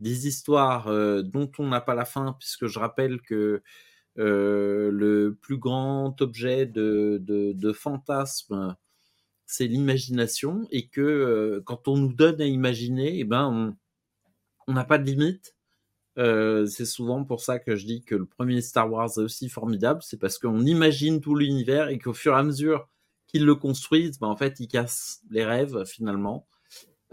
des 0.00 0.26
histoires 0.26 0.92
dont 1.24 1.50
on 1.58 1.68
n'a 1.68 1.80
pas 1.80 1.94
la 1.94 2.04
fin, 2.04 2.36
puisque 2.38 2.66
je 2.66 2.78
rappelle 2.78 3.22
que 3.22 3.62
le 4.18 5.38
plus 5.40 5.58
grand 5.58 6.20
objet 6.20 6.66
de, 6.66 7.72
fantasme, 7.72 8.76
c'est 9.46 9.66
l'imagination, 9.66 10.66
et 10.70 10.88
que 10.88 11.62
quand 11.64 11.88
on 11.88 11.96
nous 11.96 12.12
donne 12.12 12.40
à 12.40 12.46
imaginer, 12.46 13.18
eh 13.20 13.24
ben, 13.24 13.76
on 14.66 14.72
n'a 14.72 14.84
pas 14.84 14.98
de 14.98 15.04
limite. 15.04 15.54
c'est 16.16 16.84
souvent 16.84 17.24
pour 17.24 17.40
ça 17.40 17.58
que 17.58 17.76
je 17.76 17.86
dis 17.86 18.02
que 18.04 18.14
le 18.14 18.26
premier 18.26 18.60
Star 18.60 18.90
Wars 18.90 19.10
est 19.16 19.20
aussi 19.20 19.48
formidable, 19.48 20.00
c'est 20.02 20.18
parce 20.18 20.38
qu'on 20.38 20.60
imagine 20.66 21.20
tout 21.20 21.34
l'univers 21.34 21.88
et 21.88 21.98
qu'au 21.98 22.12
fur 22.12 22.34
et 22.34 22.38
à 22.38 22.42
mesure 22.42 22.88
qu'ils 23.28 23.44
le 23.44 23.54
construisent, 23.54 24.18
ben, 24.18 24.28
en 24.28 24.36
fait, 24.36 24.58
ils 24.60 24.68
cassent 24.68 25.20
les 25.30 25.44
rêves 25.44 25.84
finalement. 25.84 26.46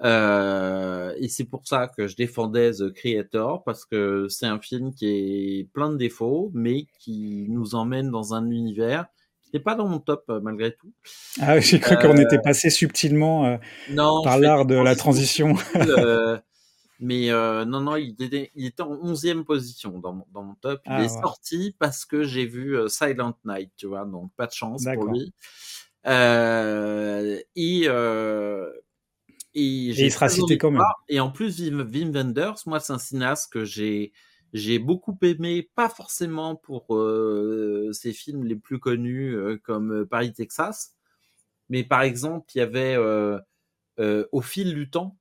Euh, 0.03 1.13
et 1.17 1.29
c'est 1.29 1.45
pour 1.45 1.67
ça 1.67 1.87
que 1.87 2.07
je 2.07 2.15
défendais 2.15 2.71
The 2.71 2.91
Creator 2.91 3.63
parce 3.63 3.85
que 3.85 4.27
c'est 4.29 4.45
un 4.45 4.59
film 4.59 4.93
qui 4.93 5.07
est 5.07 5.69
plein 5.73 5.89
de 5.89 5.97
défauts, 5.97 6.51
mais 6.53 6.87
qui 6.99 7.45
nous 7.49 7.75
emmène 7.75 8.11
dans 8.11 8.33
un 8.33 8.49
univers 8.49 9.05
qui 9.43 9.51
n'est 9.53 9.61
pas 9.61 9.75
dans 9.75 9.87
mon 9.87 9.99
top 9.99 10.25
euh, 10.29 10.41
malgré 10.41 10.75
tout. 10.75 10.91
Ah, 11.39 11.59
j'ai 11.59 11.79
cru 11.79 11.95
qu'on 11.97 12.17
était 12.17 12.39
passé 12.39 12.69
subtilement 12.69 13.45
euh, 13.45 13.57
par 14.23 14.37
l'art 14.37 14.65
de 14.65 14.75
la 14.75 14.95
transition. 14.95 15.55
mais 16.99 17.29
non, 17.29 17.81
non, 17.81 17.95
il 17.95 18.15
était, 18.21 18.51
il 18.55 18.65
était 18.65 18.83
en 18.83 18.95
11e 18.95 19.43
position 19.43 19.99
dans, 19.99 20.25
dans 20.33 20.43
mon 20.43 20.55
top. 20.55 20.81
Il 20.87 20.91
ah, 20.91 21.03
est 21.03 21.09
sorti 21.09 21.73
parce 21.79 22.03
que 22.05 22.23
j'ai 22.23 22.45
vu 22.45 22.77
Silent 22.89 23.35
Night, 23.45 23.71
tu 23.77 23.87
vois, 23.87 24.03
donc 24.03 24.31
pas 24.35 24.47
de 24.47 24.53
chance 24.53 24.83
pour 24.93 25.05
lui. 25.05 25.33
Euh, 26.07 27.39
et, 29.55 29.89
euh, 29.89 29.93
et, 29.97 30.05
il 30.05 30.11
sera 30.11 30.29
cité 30.29 30.57
quand 30.57 30.71
même. 30.71 30.83
Et 31.09 31.19
en 31.19 31.31
plus, 31.31 31.59
Wim, 31.59 32.11
Wenders, 32.11 32.55
moi, 32.65 32.79
c'est 32.79 32.93
un 32.93 32.99
cinéaste 32.99 33.51
que 33.51 33.65
j'ai 33.65 34.13
j'ai 34.53 34.79
beaucoup 34.79 35.17
aimé, 35.21 35.69
pas 35.75 35.89
forcément 35.89 36.55
pour 36.55 36.95
euh, 36.95 37.89
ses 37.91 38.13
films 38.13 38.45
les 38.45 38.55
plus 38.55 38.79
connus 38.79 39.35
comme 39.63 40.05
Paris, 40.05 40.31
Texas, 40.31 40.95
mais 41.67 41.83
par 41.83 42.03
exemple, 42.03 42.45
il 42.55 42.59
y 42.59 42.61
avait 42.61 42.95
Au 43.97 44.41
fil 44.41 44.73
du 44.73 44.89
temps, 44.89 45.17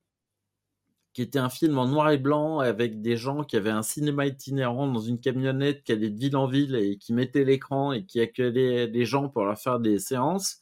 qui 1.14 1.22
était 1.22 1.38
un 1.38 1.48
film 1.48 1.78
en 1.78 1.86
noir 1.86 2.10
et 2.10 2.18
blanc 2.18 2.58
avec 2.58 3.00
des 3.00 3.16
gens 3.16 3.44
qui 3.44 3.56
avaient 3.56 3.70
un 3.70 3.82
cinéma 3.82 4.26
itinérant 4.26 4.88
dans 4.88 5.00
une 5.00 5.20
camionnette 5.20 5.84
qui 5.84 5.92
allait 5.92 6.10
de 6.10 6.18
ville 6.18 6.36
en 6.36 6.48
ville 6.48 6.74
et 6.74 6.98
qui 6.98 7.12
mettait 7.12 7.44
l'écran 7.44 7.92
et 7.92 8.04
qui 8.04 8.20
accueillait 8.20 8.88
les 8.88 9.04
gens 9.04 9.28
pour 9.28 9.44
leur 9.44 9.58
faire 9.58 9.78
des 9.78 10.00
séances 10.00 10.60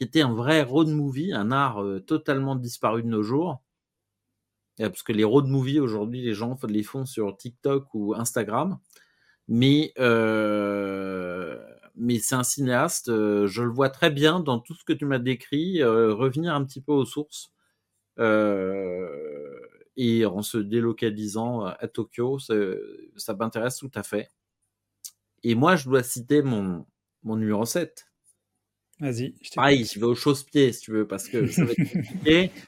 qui 0.00 0.04
était 0.04 0.22
un 0.22 0.32
vrai 0.32 0.62
road 0.62 0.88
movie, 0.88 1.34
un 1.34 1.52
art 1.52 1.82
euh, 1.82 2.00
totalement 2.00 2.56
disparu 2.56 3.02
de 3.02 3.08
nos 3.08 3.22
jours. 3.22 3.62
Euh, 4.80 4.88
parce 4.88 5.02
que 5.02 5.12
les 5.12 5.24
road 5.24 5.46
movies, 5.46 5.78
aujourd'hui, 5.78 6.22
les 6.22 6.32
gens 6.32 6.56
les 6.66 6.82
font 6.82 7.04
sur 7.04 7.36
TikTok 7.36 7.92
ou 7.92 8.14
Instagram. 8.14 8.78
Mais, 9.48 9.92
euh, 9.98 11.58
mais 11.96 12.18
c'est 12.18 12.34
un 12.34 12.44
cinéaste, 12.44 13.08
je 13.08 13.62
le 13.62 13.68
vois 13.70 13.90
très 13.90 14.10
bien 14.10 14.40
dans 14.40 14.58
tout 14.58 14.74
ce 14.74 14.84
que 14.84 14.94
tu 14.94 15.04
m'as 15.04 15.18
décrit, 15.18 15.84
revenir 15.84 16.54
un 16.54 16.64
petit 16.64 16.80
peu 16.80 16.92
aux 16.92 17.04
sources. 17.04 17.52
et 19.96 20.24
en 20.24 20.42
se 20.42 20.58
délocalisant 20.58 21.64
à 21.64 21.88
Tokyo, 21.88 22.38
ça, 22.38 23.34
m'intéresse 23.34 23.76
tout 23.78 23.90
à 23.94 24.02
fait. 24.02 24.30
Et 25.42 25.54
moi, 25.54 25.76
je 25.76 25.88
dois 25.88 26.02
citer 26.02 26.42
mon, 26.42 26.86
mon 27.22 27.36
numéro 27.36 27.66
7. 27.66 28.09
Vas-y. 29.00 29.34
Pareil, 29.54 29.84
je 29.84 29.98
vais 29.98 30.06
au 30.06 30.14
chausse-pied 30.14 30.72
si 30.72 30.82
tu 30.82 30.92
veux, 30.92 31.06
parce 31.06 31.28
que 31.28 31.46
ça 31.46 31.64
va 31.64 31.72
être 31.72 31.92
compliqué. 31.92 32.50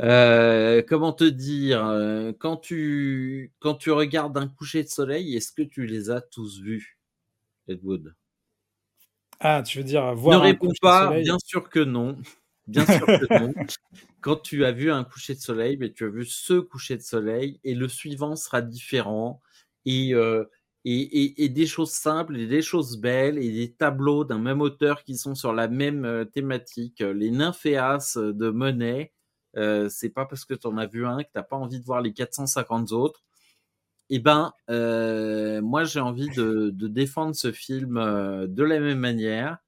Euh, 0.00 0.82
comment 0.86 1.14
te 1.14 1.24
dire 1.24 1.82
euh, 1.86 2.32
quand 2.38 2.58
tu 2.58 3.52
quand 3.58 3.74
tu 3.74 3.90
regardes 3.90 4.36
un 4.36 4.46
coucher 4.46 4.82
de 4.82 4.88
soleil, 4.88 5.34
est-ce 5.34 5.50
que 5.50 5.62
tu 5.62 5.86
les 5.86 6.10
as 6.10 6.20
tous 6.20 6.60
vus, 6.60 6.98
Edwood 7.68 8.14
Ah, 9.40 9.62
tu 9.62 9.78
veux 9.78 9.84
dire 9.84 10.14
voir 10.14 10.38
Ne 10.38 10.44
réponds 10.44 10.72
pas. 10.82 11.18
Bien 11.18 11.38
sûr 11.42 11.70
que 11.70 11.80
non. 11.80 12.18
Bien 12.66 12.84
sûr 12.84 13.06
que 13.06 13.38
non. 13.38 13.54
Quand 14.20 14.36
tu 14.36 14.64
as 14.66 14.72
vu 14.72 14.92
un 14.92 15.04
coucher 15.04 15.34
de 15.34 15.40
soleil, 15.40 15.78
mais 15.78 15.90
tu 15.90 16.04
as 16.04 16.08
vu 16.08 16.26
ce 16.26 16.60
coucher 16.60 16.96
de 16.96 17.02
soleil 17.02 17.58
et 17.64 17.74
le 17.74 17.88
suivant 17.88 18.36
sera 18.36 18.60
différent. 18.60 19.40
Et 19.86 20.12
euh, 20.12 20.44
et, 20.84 21.48
des 21.48 21.66
choses 21.66 21.90
simples 21.90 22.46
des 22.46 22.62
choses 22.62 22.98
belles 22.98 23.38
et 23.38 23.50
des 23.52 23.72
tableaux 23.72 24.24
d'un 24.24 24.38
même 24.38 24.60
auteur 24.60 25.02
qui 25.04 25.16
sont 25.16 25.34
sur 25.34 25.52
la 25.52 25.68
même 25.68 26.04
euh, 26.04 26.24
thématique. 26.24 27.00
Les 27.00 27.30
nymphéas 27.30 28.16
de 28.16 28.50
Monet, 28.50 29.12
euh, 29.56 29.88
c'est 29.88 30.10
pas 30.10 30.26
parce 30.26 30.44
que 30.44 30.54
tu 30.54 30.66
en 30.66 30.78
as 30.78 30.86
vu 30.86 31.06
un 31.06 31.22
que 31.22 31.28
t'as 31.32 31.42
pas 31.42 31.56
envie 31.56 31.80
de 31.80 31.84
voir 31.84 32.00
les 32.00 32.12
450 32.12 32.92
autres. 32.92 33.22
Eh 34.10 34.20
ben, 34.20 34.52
euh, 34.70 35.60
moi 35.60 35.84
j'ai 35.84 36.00
envie 36.00 36.30
de, 36.30 36.70
défendre 36.70 37.34
ce 37.34 37.52
film 37.52 37.96
de 37.96 38.62
la 38.62 38.80
même 38.80 38.98
manière. 38.98 39.58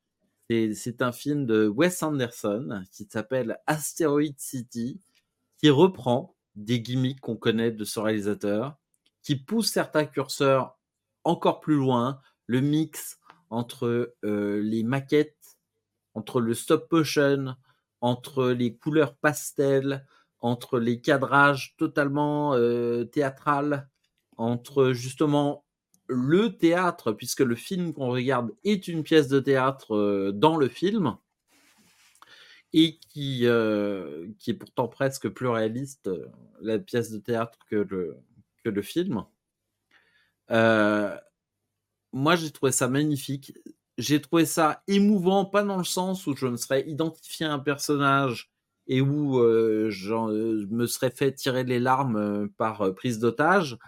C'est 0.48 1.02
un 1.02 1.12
film 1.12 1.46
de 1.46 1.68
Wes 1.68 2.02
Anderson 2.02 2.82
qui 2.90 3.04
s'appelle 3.04 3.58
Asteroid 3.66 4.34
City, 4.38 5.00
qui 5.58 5.70
reprend 5.70 6.34
des 6.56 6.80
gimmicks 6.80 7.20
qu'on 7.20 7.36
connaît 7.36 7.70
de 7.70 7.84
ce 7.84 8.00
réalisateur, 8.00 8.76
qui 9.22 9.36
pousse 9.36 9.70
certains 9.70 10.06
curseurs 10.06 10.79
encore 11.24 11.60
plus 11.60 11.76
loin 11.76 12.20
le 12.46 12.60
mix 12.60 13.18
entre 13.50 14.14
euh, 14.24 14.60
les 14.62 14.82
maquettes, 14.82 15.58
entre 16.14 16.40
le 16.40 16.54
stop 16.54 16.90
motion, 16.90 17.56
entre 18.00 18.50
les 18.50 18.76
couleurs 18.76 19.16
pastel, 19.16 20.06
entre 20.40 20.78
les 20.78 21.00
cadrages 21.00 21.74
totalement 21.76 22.54
euh, 22.54 23.04
théâtral, 23.04 23.88
entre 24.36 24.92
justement 24.92 25.64
le 26.06 26.56
théâtre, 26.56 27.12
puisque 27.12 27.40
le 27.40 27.54
film 27.54 27.92
qu'on 27.92 28.08
regarde 28.08 28.50
est 28.64 28.88
une 28.88 29.02
pièce 29.02 29.28
de 29.28 29.38
théâtre 29.38 29.94
euh, 29.94 30.32
dans 30.32 30.56
le 30.56 30.68
film, 30.68 31.16
et 32.72 32.98
qui, 32.98 33.46
qui 34.38 34.50
est 34.50 34.56
pourtant 34.56 34.86
presque 34.86 35.28
plus 35.28 35.48
réaliste, 35.48 36.08
la 36.60 36.78
pièce 36.78 37.10
de 37.10 37.18
théâtre 37.18 37.58
que 37.68 37.74
le, 37.74 38.16
que 38.62 38.70
le 38.70 38.82
film. 38.82 39.24
Euh, 40.50 41.16
moi, 42.12 42.36
j'ai 42.36 42.50
trouvé 42.50 42.72
ça 42.72 42.88
magnifique. 42.88 43.52
J'ai 43.98 44.20
trouvé 44.20 44.46
ça 44.46 44.82
émouvant, 44.88 45.44
pas 45.44 45.62
dans 45.62 45.76
le 45.76 45.84
sens 45.84 46.26
où 46.26 46.34
je 46.34 46.46
me 46.46 46.56
serais 46.56 46.88
identifié 46.88 47.46
à 47.46 47.52
un 47.52 47.58
personnage 47.58 48.50
et 48.86 49.00
où 49.00 49.38
euh, 49.38 49.90
je 49.90 50.14
euh, 50.14 50.66
me 50.70 50.86
serais 50.86 51.10
fait 51.10 51.32
tirer 51.32 51.64
les 51.64 51.78
larmes 51.78 52.48
par 52.56 52.94
prise 52.94 53.18
d'otage, 53.18 53.78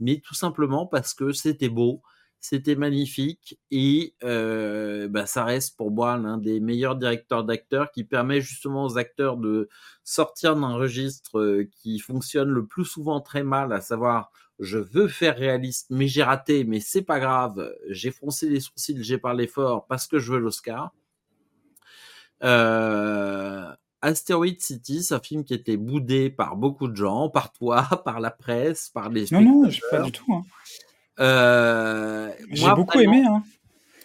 mais 0.00 0.20
tout 0.20 0.34
simplement 0.34 0.86
parce 0.86 1.14
que 1.14 1.32
c'était 1.32 1.68
beau, 1.68 2.02
c'était 2.40 2.74
magnifique 2.74 3.58
et 3.70 4.14
bah, 4.22 5.26
ça 5.26 5.44
reste 5.44 5.76
pour 5.76 5.90
moi 5.90 6.16
l'un 6.18 6.38
des 6.38 6.60
meilleurs 6.60 6.96
directeurs 6.96 7.44
d'acteurs 7.44 7.90
qui 7.92 8.04
permet 8.04 8.40
justement 8.40 8.84
aux 8.86 8.98
acteurs 8.98 9.36
de 9.36 9.68
sortir 10.04 10.56
d'un 10.56 10.74
registre 10.74 11.62
qui 11.70 11.98
fonctionne 12.00 12.50
le 12.50 12.66
plus 12.66 12.84
souvent 12.84 13.20
très 13.20 13.44
mal, 13.44 13.72
à 13.72 13.80
savoir 13.80 14.32
je 14.60 14.78
veux 14.78 15.08
faire 15.08 15.36
réaliste, 15.36 15.86
mais 15.90 16.06
j'ai 16.06 16.22
raté, 16.22 16.64
mais 16.64 16.80
c'est 16.80 17.02
pas 17.02 17.18
grave, 17.18 17.74
j'ai 17.88 18.10
froncé 18.10 18.48
les 18.48 18.60
sourcils, 18.60 19.02
j'ai 19.02 19.18
parlé 19.18 19.46
fort 19.46 19.86
parce 19.86 20.06
que 20.06 20.18
je 20.18 20.32
veux 20.32 20.38
l'Oscar. 20.38 20.92
Euh, 22.42 23.64
Asteroid 24.02 24.58
City, 24.58 25.02
c'est 25.02 25.14
un 25.14 25.20
film 25.20 25.44
qui 25.44 25.54
était 25.54 25.76
boudé 25.76 26.30
par 26.30 26.56
beaucoup 26.56 26.88
de 26.88 26.96
gens, 26.96 27.28
par 27.30 27.52
toi, 27.52 27.82
par 28.04 28.20
la 28.20 28.30
presse, 28.30 28.90
par 28.90 29.08
les. 29.08 29.26
Non, 29.32 29.40
non, 29.40 29.70
pas 29.90 30.02
du 30.02 30.12
tout. 30.12 30.32
Hein. 30.32 30.42
Euh, 31.20 32.30
j'ai 32.50 32.72
beaucoup 32.74 33.00
aimé. 33.00 33.24
Hein. 33.26 33.42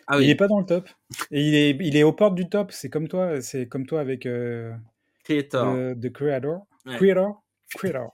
Ah 0.07 0.19
il 0.21 0.29
est 0.29 0.35
pas 0.35 0.47
dans 0.47 0.59
le 0.59 0.65
top. 0.65 0.87
Et 1.31 1.41
il 1.41 1.55
est, 1.55 1.77
il 1.81 1.97
est 1.97 2.03
aux 2.03 2.13
portes 2.13 2.35
du 2.35 2.47
top. 2.47 2.71
C'est 2.71 2.89
comme 2.89 3.07
toi, 3.07 3.41
c'est 3.41 3.67
comme 3.67 3.85
toi 3.85 4.01
avec 4.01 4.25
euh, 4.25 4.71
Creator. 5.23 5.95
The, 5.99 6.11
Creator. 6.11 6.65
Creator? 6.85 7.41
Creator. 7.73 8.13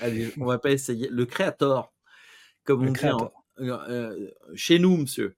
Allez, 0.00 0.32
on 0.40 0.46
va 0.46 0.58
pas 0.58 0.70
essayer. 0.70 1.08
Le 1.08 1.26
créateur, 1.26 1.92
comme 2.64 2.88
on 2.88 2.92
dit 2.92 3.00
euh, 3.60 3.78
euh, 3.88 4.30
chez 4.54 4.78
nous, 4.78 4.96
monsieur. 4.96 5.36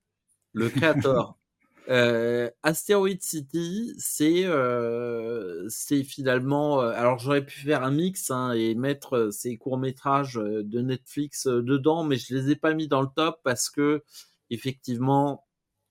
Le 0.53 0.69
créateur. 0.69 1.39
euh, 1.89 2.51
Asteroid 2.63 3.21
City, 3.21 3.95
c'est 3.99 4.45
euh, 4.47 5.67
c'est 5.69 6.03
finalement. 6.03 6.81
alors 6.81 7.19
j'aurais 7.19 7.45
pu 7.45 7.61
faire 7.61 7.83
un 7.83 7.91
mix 7.91 8.31
hein, 8.31 8.53
et 8.53 8.75
mettre 8.75 9.31
ces 9.31 9.59
courts 9.59 9.79
métrages 9.79 10.35
de 10.35 10.81
Netflix 10.81 11.47
dedans, 11.47 12.05
mais 12.05 12.17
je 12.17 12.35
les 12.35 12.51
ai 12.53 12.57
pas 12.57 12.75
mis 12.75 12.89
dans 12.89 13.03
le 13.03 13.09
top 13.15 13.41
parce 13.45 13.69
que 13.69 14.03
effectivement 14.51 15.45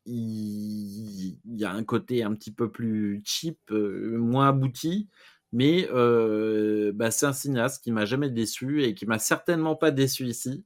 il, 0.05 1.37
il 1.45 1.59
y 1.59 1.65
a 1.65 1.71
un 1.71 1.83
côté 1.83 2.23
un 2.23 2.33
petit 2.33 2.51
peu 2.51 2.71
plus 2.71 3.21
cheap, 3.23 3.59
moins 3.69 4.49
abouti 4.49 5.09
mais 5.55 5.87
euh, 5.93 6.91
bah, 6.93 7.11
c'est 7.11 7.25
un 7.25 7.31
cinéaste 7.31 7.81
qui 7.81 7.93
m'a 7.93 8.03
jamais 8.03 8.29
déçu 8.29 8.83
et 8.83 8.93
qui 8.93 9.05
m'a 9.05 9.19
certainement 9.19 9.77
pas 9.77 9.89
déçu 9.89 10.25
ici. 10.25 10.65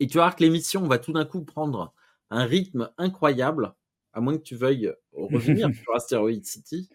Et 0.00 0.06
tu 0.06 0.18
vas 0.18 0.24
voir 0.24 0.36
que 0.36 0.42
l'émission 0.44 0.86
va 0.86 0.98
tout 0.98 1.14
d'un 1.14 1.24
coup 1.24 1.42
prendre 1.42 1.94
un 2.28 2.44
rythme 2.44 2.90
incroyable 2.98 3.72
À 4.12 4.20
moins 4.20 4.36
que 4.36 4.42
tu 4.42 4.54
veuilles 4.54 4.92
revenir 5.14 5.70
sur 5.82 5.94
Asteroid 5.94 6.42
City. 6.42 6.90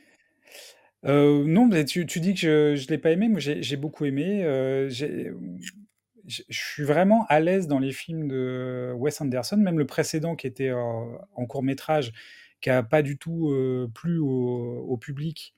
Euh, 1.06 1.44
non, 1.44 1.66
mais 1.66 1.86
tu, 1.86 2.06
tu, 2.06 2.20
dis 2.20 2.36
que 2.36 2.76
je 2.78 2.86
ne 2.86 2.90
l'ai 2.90 3.00
pas 3.00 3.10
aimé. 3.10 3.30
Moi, 3.30 3.40
j'ai 3.40 3.78
beaucoup 3.78 4.06
aimé. 4.06 4.44
Euh, 4.46 4.88
je 4.88 6.44
suis 6.52 6.84
vraiment 6.84 7.26
à 7.30 7.40
l'aise 7.40 7.66
dans 7.66 7.80
les 7.80 7.94
films 7.94 8.28
de 8.28 8.94
Wes 8.96 9.20
Anderson, 9.22 9.58
même 9.58 9.80
le 9.80 9.88
précédent 9.88 10.36
qui 10.36 10.46
était 10.46 10.72
en 10.72 11.46
court 11.48 11.64
métrage, 11.64 12.14
qui 12.62 12.70
n'a 12.70 12.84
pas 12.84 13.02
du 13.02 13.18
tout 13.18 13.52
plu 13.96 14.20
au, 14.20 14.98
public. 14.98 15.56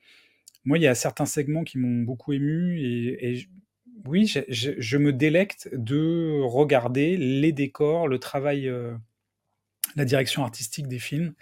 Moi, 0.66 0.78
il 0.78 0.82
y 0.82 0.88
a 0.88 0.95
certains 0.95 1.26
segments 1.26 1.64
qui 1.64 1.78
m'ont 1.78 2.03
beaucoup 2.03 2.34
ému 2.34 2.80
et, 2.80 3.47
oui, 4.05 4.28
je, 4.28 4.97
me 4.97 5.14
délecte 5.14 5.70
de 5.72 6.41
regarder 6.41 7.16
les 7.16 7.53
décors, 7.53 8.07
le 8.07 8.20
travail, 8.20 8.70
la 9.95 10.05
direction 10.05 10.43
artistique 10.43 10.88
des 10.89 10.99
films 10.99 11.34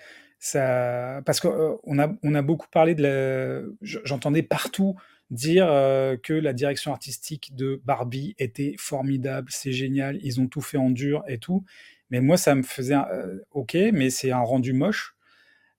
ça, 0.42 1.22
parce 1.24 1.40
qu'on 1.40 1.50
euh, 1.50 2.04
a, 2.04 2.12
on 2.24 2.36
a 2.36 2.42
beaucoup 2.42 2.68
parlé 2.72 2.96
de 2.96 3.04
la. 3.04 3.62
J'entendais 3.82 4.42
partout 4.42 4.96
dire 5.30 5.68
euh, 5.70 6.18
que 6.18 6.34
la 6.34 6.52
direction 6.52 6.92
artistique 6.92 7.56
de 7.56 7.80
Barbie 7.86 8.36
était 8.40 8.74
formidable, 8.78 9.50
c'est 9.52 9.72
génial, 9.72 10.18
ils 10.24 10.42
ont 10.42 10.48
tout 10.48 10.62
fait 10.62 10.78
en 10.78 10.90
dur 10.90 11.24
et 11.28 11.38
tout. 11.38 11.64
Mais 12.10 12.22
moi, 12.22 12.38
ça 12.38 12.56
me 12.56 12.64
faisait 12.64 12.96
euh, 12.96 13.38
ok, 13.52 13.78
mais 13.94 14.10
c'est 14.10 14.32
un 14.32 14.42
rendu 14.42 14.74
moche. 14.74 15.16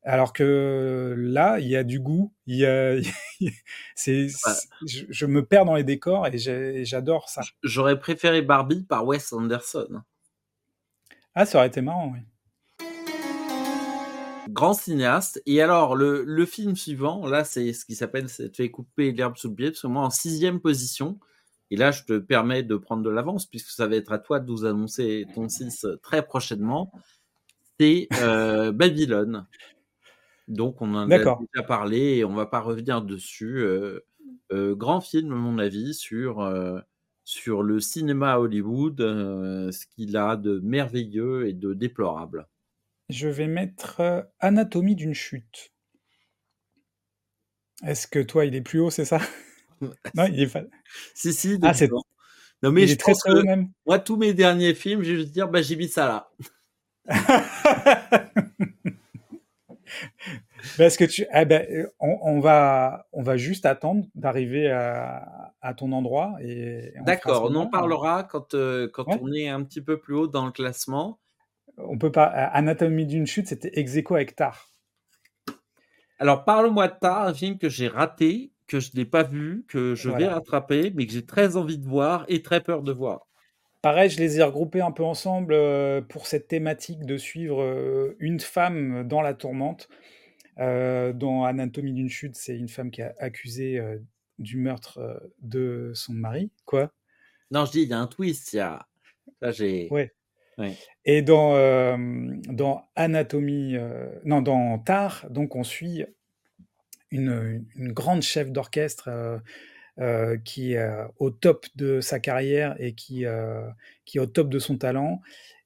Alors 0.04 0.32
que 0.32 1.14
là, 1.16 1.60
il 1.60 1.68
y 1.68 1.76
a 1.76 1.84
du 1.84 2.00
goût, 2.00 2.32
il 2.46 2.56
y 2.56 2.66
a, 2.66 2.96
c'est, 3.94 4.26
je, 4.84 5.26
me 5.26 5.44
perds 5.44 5.64
dans 5.64 5.76
les 5.76 5.84
décors 5.84 6.26
et 6.26 6.84
j'adore 6.84 7.28
ça. 7.28 7.42
J'aurais 7.62 7.98
préféré 7.98 8.42
Barbie 8.42 8.82
par 8.82 9.06
Wes 9.06 9.32
Anderson. 9.32 10.02
Ah, 11.34 11.46
ça 11.46 11.58
aurait 11.58 11.68
été 11.68 11.80
marrant, 11.80 12.10
oui 12.12 12.20
grand 14.48 14.74
cinéaste. 14.74 15.42
Et 15.46 15.62
alors, 15.62 15.96
le, 15.96 16.24
le 16.24 16.46
film 16.46 16.76
suivant, 16.76 17.26
là, 17.26 17.44
c'est 17.44 17.72
ce 17.72 17.84
qui 17.84 17.94
s'appelle 17.94 18.28
C'est 18.28 18.54
fait 18.54 18.70
couper 18.70 19.12
l'herbe 19.12 19.36
sous 19.36 19.48
le 19.48 19.54
pied, 19.54 19.70
parce 19.70 19.82
que 19.82 19.86
moi, 19.86 20.02
en 20.02 20.10
sixième 20.10 20.60
position, 20.60 21.18
et 21.70 21.76
là, 21.76 21.90
je 21.90 22.02
te 22.04 22.18
permets 22.18 22.62
de 22.62 22.76
prendre 22.76 23.02
de 23.02 23.10
l'avance, 23.10 23.46
puisque 23.46 23.70
ça 23.70 23.86
va 23.86 23.96
être 23.96 24.12
à 24.12 24.18
toi 24.18 24.40
de 24.40 24.46
nous 24.46 24.64
annoncer 24.64 25.26
ton 25.34 25.48
6 25.48 25.86
très 26.02 26.22
prochainement, 26.22 26.92
c'est 27.80 28.08
euh, 28.20 28.72
Babylone. 28.72 29.46
Donc, 30.48 30.82
on 30.82 30.94
en 30.94 31.10
a 31.10 31.18
déjà 31.18 31.62
parlé 31.66 32.16
et 32.16 32.24
on 32.24 32.34
va 32.34 32.46
pas 32.46 32.60
revenir 32.60 33.02
dessus. 33.02 33.58
Euh, 33.60 34.00
euh, 34.52 34.74
grand 34.74 35.00
film, 35.00 35.32
à 35.32 35.36
mon 35.36 35.58
avis, 35.58 35.94
sur, 35.94 36.46
sur 37.24 37.62
le 37.62 37.80
cinéma 37.80 38.32
à 38.32 38.38
Hollywood, 38.38 38.98
ce 38.98 39.86
qu'il 39.86 40.16
a 40.16 40.36
de 40.36 40.60
merveilleux 40.62 41.48
et 41.48 41.52
de 41.52 41.74
déplorable. 41.74 42.46
Je 43.12 43.28
vais 43.28 43.46
mettre 43.46 44.00
euh, 44.00 44.22
Anatomie 44.40 44.94
d'une 44.94 45.12
chute. 45.12 45.72
Est-ce 47.84 48.06
que 48.06 48.20
toi, 48.20 48.46
il 48.46 48.54
est 48.54 48.62
plus 48.62 48.80
haut, 48.80 48.90
c'est 48.90 49.04
ça? 49.04 49.18
Non, 50.14 50.26
il 50.26 50.40
est 50.40 50.46
pas. 50.46 50.62
si, 51.12 51.32
si. 51.32 51.58
Ah, 51.60 51.74
c'est 51.74 51.90
Non, 52.62 52.70
mais 52.70 52.86
je 52.86 52.94
très 52.94 53.12
pense 53.12 53.24
que 53.24 53.42
même. 53.42 53.68
moi, 53.84 53.98
tous 53.98 54.16
mes 54.16 54.32
derniers 54.32 54.74
films, 54.74 55.02
je 55.02 55.10
vais 55.10 55.16
juste 55.16 55.32
dire, 55.32 55.48
bah, 55.48 55.60
j'ai 55.60 55.74
mis 55.74 55.88
ça 55.88 56.06
là. 56.06 56.30
Parce 60.78 60.96
que 60.96 61.04
tu, 61.04 61.26
eh 61.34 61.44
ben, 61.44 61.66
euh, 61.70 61.86
on, 62.00 62.40
va, 62.40 63.06
on 63.12 63.22
va 63.22 63.36
juste 63.36 63.66
attendre 63.66 64.04
d'arriver 64.14 64.70
à, 64.70 65.74
ton 65.76 65.92
endroit 65.92 66.36
et. 66.40 66.92
D'accord, 67.04 67.48
on 67.50 67.54
en 67.54 67.66
parlera 67.66 68.24
quand, 68.24 68.54
euh, 68.54 68.88
quand 68.92 69.06
on 69.20 69.32
est 69.32 69.48
un 69.48 69.62
petit 69.62 69.80
peu 69.80 69.98
plus 69.98 70.14
haut 70.14 70.28
dans 70.28 70.46
le 70.46 70.52
classement 70.52 71.18
on 71.78 71.98
peut 71.98 72.12
pas. 72.12 72.24
Anatomie 72.24 73.06
d'une 73.06 73.26
chute, 73.26 73.48
c'était 73.48 73.70
ex 73.74 73.96
avec 74.10 74.36
Tar. 74.36 74.68
Alors, 76.18 76.44
parle-moi 76.44 76.88
de 76.88 76.94
Tar, 77.00 77.26
un 77.26 77.34
film 77.34 77.58
que 77.58 77.68
j'ai 77.68 77.88
raté, 77.88 78.52
que 78.68 78.80
je 78.80 78.90
n'ai 78.94 79.04
pas 79.04 79.22
vu, 79.22 79.64
que 79.68 79.94
je 79.94 80.08
vais 80.08 80.28
rattraper, 80.28 80.92
mais 80.94 81.06
que 81.06 81.12
j'ai 81.12 81.26
très 81.26 81.56
envie 81.56 81.78
de 81.78 81.86
voir 81.86 82.24
et 82.28 82.42
très 82.42 82.60
peur 82.60 82.82
de 82.82 82.92
voir. 82.92 83.26
Pareil, 83.82 84.10
je 84.10 84.18
les 84.18 84.38
ai 84.38 84.42
regroupés 84.42 84.80
un 84.80 84.92
peu 84.92 85.02
ensemble 85.04 85.54
euh, 85.54 86.00
pour 86.00 86.26
cette 86.26 86.48
thématique 86.48 87.04
de 87.04 87.16
suivre 87.16 87.62
euh, 87.62 88.16
une 88.20 88.40
femme 88.40 89.06
dans 89.06 89.20
la 89.20 89.34
tourmente. 89.34 89.88
Euh, 90.58 91.12
dans 91.12 91.44
Anatomie 91.44 91.92
d'une 91.92 92.08
chute, 92.08 92.36
c'est 92.36 92.56
une 92.56 92.68
femme 92.68 92.90
qui 92.90 93.00
est 93.00 93.12
accusée 93.18 93.80
du 94.38 94.56
meurtre 94.56 95.22
de 95.40 95.92
son 95.94 96.12
mari. 96.12 96.50
Quoi 96.64 96.92
Non, 97.50 97.64
je 97.64 97.72
dis, 97.72 97.82
il 97.82 97.88
y 97.88 97.92
a 97.92 97.98
un 97.98 98.06
twist. 98.06 98.52
Il 98.52 98.56
y 98.56 98.60
a... 98.60 98.86
Là, 99.40 99.50
j'ai. 99.50 99.88
Ouais. 99.90 100.12
Et 101.04 101.22
dans, 101.22 101.54
euh, 101.56 101.96
dans 102.48 102.88
Anatomie, 102.94 103.76
euh, 103.76 104.08
non, 104.24 104.42
dans 104.42 104.78
Tar, 104.78 105.26
donc 105.30 105.56
on 105.56 105.64
suit 105.64 106.04
une, 107.10 107.66
une 107.76 107.92
grande 107.92 108.22
chef 108.22 108.50
d'orchestre 108.50 109.08
euh, 109.08 109.38
qui 110.44 110.74
est 110.74 110.88
au 111.18 111.30
top 111.30 111.66
de 111.76 112.00
sa 112.00 112.18
carrière 112.18 112.74
et 112.78 112.94
qui, 112.94 113.24
qui 114.04 114.18
est 114.18 114.20
au 114.20 114.26
top 114.26 114.48
de 114.48 114.58
son 114.58 114.78
talent 114.78 115.20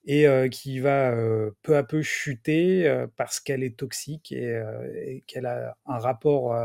et 0.04 0.26
qui 0.50 0.80
va 0.80 1.14
peu 1.62 1.76
à 1.76 1.82
peu 1.82 2.02
chuter 2.02 3.06
parce 3.16 3.40
qu'elle 3.40 3.62
est 3.62 3.76
toxique 3.76 4.32
et, 4.32 4.60
et 5.06 5.24
qu'elle 5.26 5.46
a 5.46 5.76
un 5.86 5.98
rapport 5.98 6.56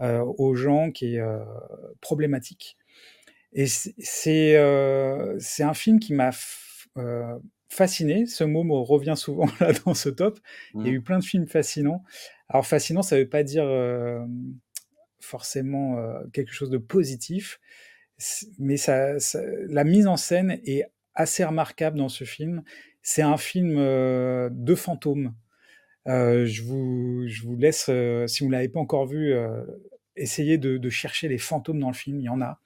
aux 0.00 0.54
gens 0.54 0.90
qui 0.90 1.16
est 1.16 1.22
problématique. 2.00 2.76
Et 3.52 3.66
c'est 3.66 4.56
un 4.56 5.74
film 5.74 5.98
qui 5.98 6.14
m'a 6.14 6.30
euh, 6.96 7.38
fasciné. 7.68 8.26
Ce 8.26 8.44
mot 8.44 8.64
me 8.64 8.74
revient 8.74 9.14
souvent 9.16 9.46
là 9.60 9.72
dans 9.84 9.94
ce 9.94 10.08
top. 10.08 10.38
Il 10.74 10.82
y 10.82 10.88
a 10.88 10.92
mmh. 10.92 10.94
eu 10.94 11.00
plein 11.00 11.18
de 11.18 11.24
films 11.24 11.46
fascinants. 11.46 12.04
Alors 12.48 12.66
fascinant, 12.66 13.02
ça 13.02 13.16
ne 13.16 13.22
veut 13.22 13.28
pas 13.28 13.42
dire 13.42 13.64
euh, 13.64 14.24
forcément 15.20 15.98
euh, 15.98 16.22
quelque 16.32 16.52
chose 16.52 16.70
de 16.70 16.78
positif, 16.78 17.60
mais 18.58 18.76
ça, 18.76 19.14
la 19.68 19.84
mise 19.84 20.06
en 20.06 20.16
scène 20.16 20.60
est 20.64 20.84
assez 21.14 21.44
remarquable 21.44 21.98
dans 21.98 22.10
ce 22.10 22.24
film. 22.24 22.62
C'est 23.02 23.22
un 23.22 23.38
film 23.38 23.76
de 23.76 24.74
fantômes. 24.74 25.34
je, 26.06 26.62
vous, 26.62 27.24
je 27.28 27.42
vous 27.42 27.56
laisse, 27.56 27.90
si 28.26 28.42
vous 28.42 28.50
ne 28.50 28.52
l'avez 28.52 28.68
pas 28.68 28.80
encore 28.80 29.06
vu, 29.06 29.34
essayer 30.16 30.58
de, 30.58 30.90
chercher 30.90 31.28
les 31.28 31.38
fantômes 31.38 31.80
dans 31.80 31.88
le 31.88 31.94
film. 31.94 32.20
Il 32.20 32.24
y 32.24 32.28
en 32.28 32.40
a. 32.40 32.60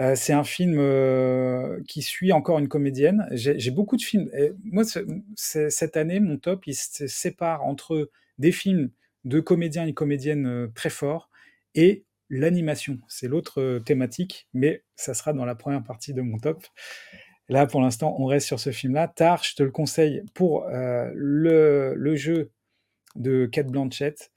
Euh, 0.00 0.14
c'est 0.16 0.32
un 0.32 0.44
film 0.44 0.76
euh, 0.78 1.80
qui 1.86 2.02
suit 2.02 2.32
encore 2.32 2.58
une 2.58 2.68
comédienne. 2.68 3.26
J'ai 3.32 3.70
beaucoup 3.70 3.96
de 3.96 4.02
films. 4.02 4.30
moi, 4.64 4.84
cette 5.36 5.96
année, 5.96 6.20
mon 6.20 6.38
top, 6.38 6.66
il 6.66 6.74
se 6.74 7.06
sépare 7.06 7.64
entre 7.64 8.10
des 8.38 8.52
films 8.52 8.90
de 9.24 9.40
comédiens 9.40 9.86
et 9.86 9.92
comédiennes 9.92 10.46
euh, 10.46 10.68
très 10.74 10.90
forts 10.90 11.30
et 11.74 12.04
l'animation. 12.28 12.98
C'est 13.08 13.28
l'autre 13.28 13.78
thématique, 13.84 14.48
mais 14.54 14.84
ça 14.96 15.14
sera 15.14 15.32
dans 15.32 15.44
la 15.44 15.54
première 15.54 15.82
partie 15.82 16.14
de 16.14 16.22
mon 16.22 16.38
top. 16.38 16.64
Là, 17.48 17.66
pour 17.66 17.80
l'instant, 17.80 18.16
on 18.18 18.26
reste 18.26 18.46
sur 18.46 18.60
ce 18.60 18.70
film-là. 18.70 19.08
Tar, 19.08 19.44
je 19.44 19.54
te 19.54 19.62
le 19.62 19.70
conseille 19.70 20.22
pour 20.32 20.64
le, 20.68 21.94
le, 21.94 22.16
jeu 22.16 22.52
de 23.16 23.46
Kate 23.46 23.66
Blanchett, 23.66 24.30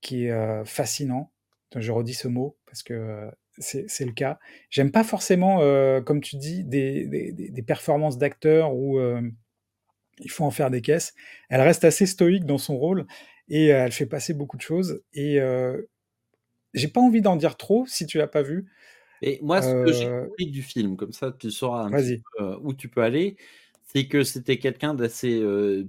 qui 0.00 0.24
est 0.26 0.64
fascinant. 0.64 1.30
Je 1.76 1.92
redis 1.92 2.14
ce 2.14 2.28
mot 2.28 2.56
parce 2.64 2.82
que 2.82 3.30
c'est 3.58 4.04
le 4.04 4.12
cas. 4.12 4.38
J'aime 4.70 4.90
pas 4.90 5.04
forcément, 5.04 5.60
euh, 5.60 6.00
comme 6.00 6.20
tu 6.20 6.36
dis, 6.36 6.64
des, 6.64 7.64
performances 7.66 8.18
d'acteurs 8.18 8.74
où 8.74 8.98
euh, 8.98 9.22
il 10.18 10.30
faut 10.30 10.44
en 10.44 10.50
faire 10.50 10.70
des 10.70 10.80
caisses. 10.80 11.14
Elle 11.48 11.60
reste 11.60 11.84
assez 11.84 12.06
stoïque 12.06 12.44
dans 12.44 12.58
son 12.58 12.76
rôle 12.76 13.06
et 13.48 13.72
euh, 13.72 13.84
elle 13.84 13.92
fait 13.92 14.06
passer 14.06 14.34
beaucoup 14.34 14.56
de 14.56 14.62
choses. 14.62 15.02
Et 15.12 15.38
j'ai 16.74 16.88
pas 16.88 17.00
envie 17.00 17.20
d'en 17.20 17.36
dire 17.36 17.56
trop 17.56 17.86
si 17.86 18.06
tu 18.06 18.18
l'as 18.18 18.26
pas 18.26 18.42
vu. 18.42 18.66
Et 19.22 19.38
moi, 19.42 19.62
ce 19.62 19.72
que 19.84 19.92
j'ai 19.92 20.08
compris 20.08 20.46
du 20.46 20.62
film, 20.62 20.96
comme 20.96 21.12
ça 21.12 21.32
tu 21.38 21.50
sauras 21.50 21.84
un 21.84 21.90
petit 21.90 22.22
peu, 22.36 22.56
où 22.62 22.74
tu 22.74 22.88
peux 22.88 23.02
aller, 23.02 23.36
c'est 23.86 24.06
que 24.08 24.24
c'était 24.24 24.58
quelqu'un 24.58 24.94
d'assez 24.94 25.44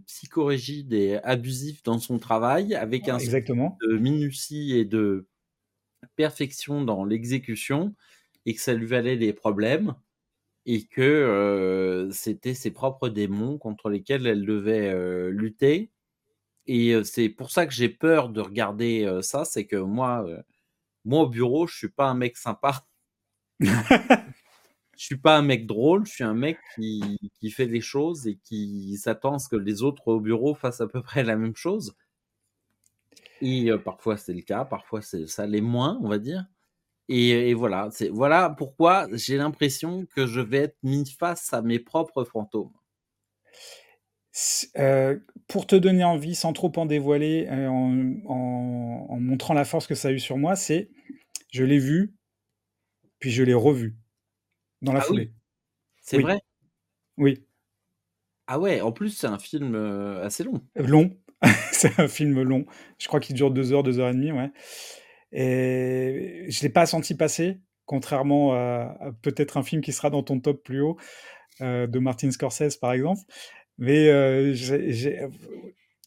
psychorigide 0.05 0.93
et 0.93 1.15
abusif 1.23 1.81
dans 1.83 1.97
son 1.97 2.19
travail, 2.19 2.75
avec 2.75 3.09
un 3.09 3.17
Exactement. 3.17 3.77
de 3.81 3.97
minutie 3.97 4.77
et 4.77 4.85
de 4.85 5.25
perfection 6.15 6.83
dans 6.83 7.05
l'exécution 7.05 7.95
et 8.45 8.53
que 8.53 8.61
ça 8.61 8.73
lui 8.73 8.85
valait 8.85 9.17
des 9.17 9.33
problèmes 9.33 9.95
et 10.65 10.83
que 10.85 11.01
euh, 11.01 12.09
c'était 12.11 12.53
ses 12.53 12.71
propres 12.71 13.09
démons 13.09 13.57
contre 13.57 13.89
lesquels 13.89 14.25
elle 14.27 14.45
devait 14.45 14.89
euh, 14.93 15.29
lutter. 15.29 15.91
Et 16.67 16.93
euh, 16.93 17.03
c'est 17.03 17.29
pour 17.29 17.51
ça 17.51 17.65
que 17.65 17.73
j'ai 17.73 17.89
peur 17.89 18.29
de 18.29 18.41
regarder 18.41 19.19
ça, 19.21 19.43
c'est 19.45 19.65
que 19.65 19.75
moi, 19.75 20.25
moi 21.05 21.23
au 21.23 21.27
bureau, 21.27 21.67
je 21.67 21.75
suis 21.75 21.89
pas 21.89 22.07
un 22.07 22.13
mec 22.15 22.37
sympa. 22.37 22.85
je 23.59 23.67
suis 24.95 25.17
pas 25.17 25.37
un 25.37 25.41
mec 25.41 25.65
drôle, 25.67 26.05
je 26.05 26.13
suis 26.13 26.23
un 26.23 26.33
mec 26.33 26.57
qui, 26.75 27.19
qui 27.39 27.51
fait 27.51 27.67
des 27.67 27.81
choses 27.81 28.27
et 28.27 28.37
qui 28.43 28.97
s'attend 28.97 29.35
à 29.35 29.39
ce 29.39 29.49
que 29.49 29.55
les 29.55 29.83
autres 29.83 30.07
au 30.07 30.19
bureau 30.19 30.55
fassent 30.55 30.81
à 30.81 30.87
peu 30.87 31.01
près 31.01 31.23
la 31.23 31.35
même 31.35 31.55
chose. 31.55 31.95
Et 33.41 33.69
parfois 33.83 34.17
c'est 34.17 34.33
le 34.33 34.41
cas, 34.41 34.65
parfois 34.65 35.01
ça 35.01 35.47
l'est 35.47 35.61
moins, 35.61 35.99
on 36.01 36.07
va 36.07 36.17
dire. 36.17 36.45
Et, 37.09 37.53
voilà, 37.53 37.89
c'est 37.91 38.09
voilà 38.09 38.49
pourquoi 38.49 39.07
j'ai 39.11 39.37
l'impression 39.37 40.05
que 40.15 40.25
je 40.25 40.39
vais 40.39 40.59
être 40.59 40.77
mis 40.83 41.09
face 41.09 41.53
à 41.53 41.61
mes 41.61 41.79
propres 41.79 42.23
fantômes. 42.23 42.71
Euh, 44.77 45.19
pour 45.47 45.67
te 45.67 45.75
donner 45.75 46.03
envie, 46.03 46.33
sans 46.33 46.53
trop 46.53 46.71
en 46.77 46.85
dévoiler, 46.85 47.47
euh, 47.49 47.67
en, 47.67 49.19
montrant 49.19 49.53
la 49.53 49.65
force 49.65 49.85
que 49.85 49.95
ça 49.95 50.07
a 50.07 50.11
eu 50.11 50.19
sur 50.19 50.37
moi, 50.37 50.55
c'est 50.55 50.89
je 51.51 51.63
l'ai 51.63 51.77
vu, 51.77 52.15
puis 53.19 53.29
je 53.29 53.43
l'ai 53.43 53.53
revu 53.53 53.95
dans 54.81 54.91
la 54.91 54.99
ah 54.99 55.03
foulée. 55.03 55.31
C'est 56.01 56.19
vrai? 56.19 56.41
Oui. 57.17 57.45
Ah 58.47 58.59
ouais, 58.59 58.81
en 58.81 58.91
plus, 58.91 59.09
c'est 59.09 59.27
un 59.27 59.37
film 59.37 59.75
euh, 59.75 60.25
assez 60.25 60.43
long. 60.43 60.65
Long. 60.75 61.15
c'est 61.71 61.99
un 61.99 62.07
film 62.07 62.41
long. 62.41 62.65
Je 62.97 63.07
crois 63.07 63.19
qu'il 63.19 63.35
dure 63.35 63.51
deux 63.51 63.71
heures, 63.71 63.83
deux 63.83 63.99
heures 63.99 64.09
et 64.09 64.13
demie, 64.13 64.31
ouais. 64.31 64.51
Et 65.31 66.45
je 66.49 66.59
ne 66.59 66.63
l'ai 66.63 66.69
pas 66.69 66.85
senti 66.85 67.15
passer, 67.15 67.59
contrairement 67.85 68.53
à, 68.53 69.11
peut-être 69.21 69.57
un 69.57 69.63
film 69.63 69.81
qui 69.81 69.93
sera 69.93 70.09
dans 70.09 70.23
ton 70.23 70.39
top 70.39 70.63
plus 70.63 70.81
haut, 70.81 70.97
de 71.59 71.99
Martin 71.99 72.31
Scorsese, 72.31 72.77
par 72.77 72.93
exemple. 72.93 73.21
Mais 73.77 74.09
euh, 74.09 74.55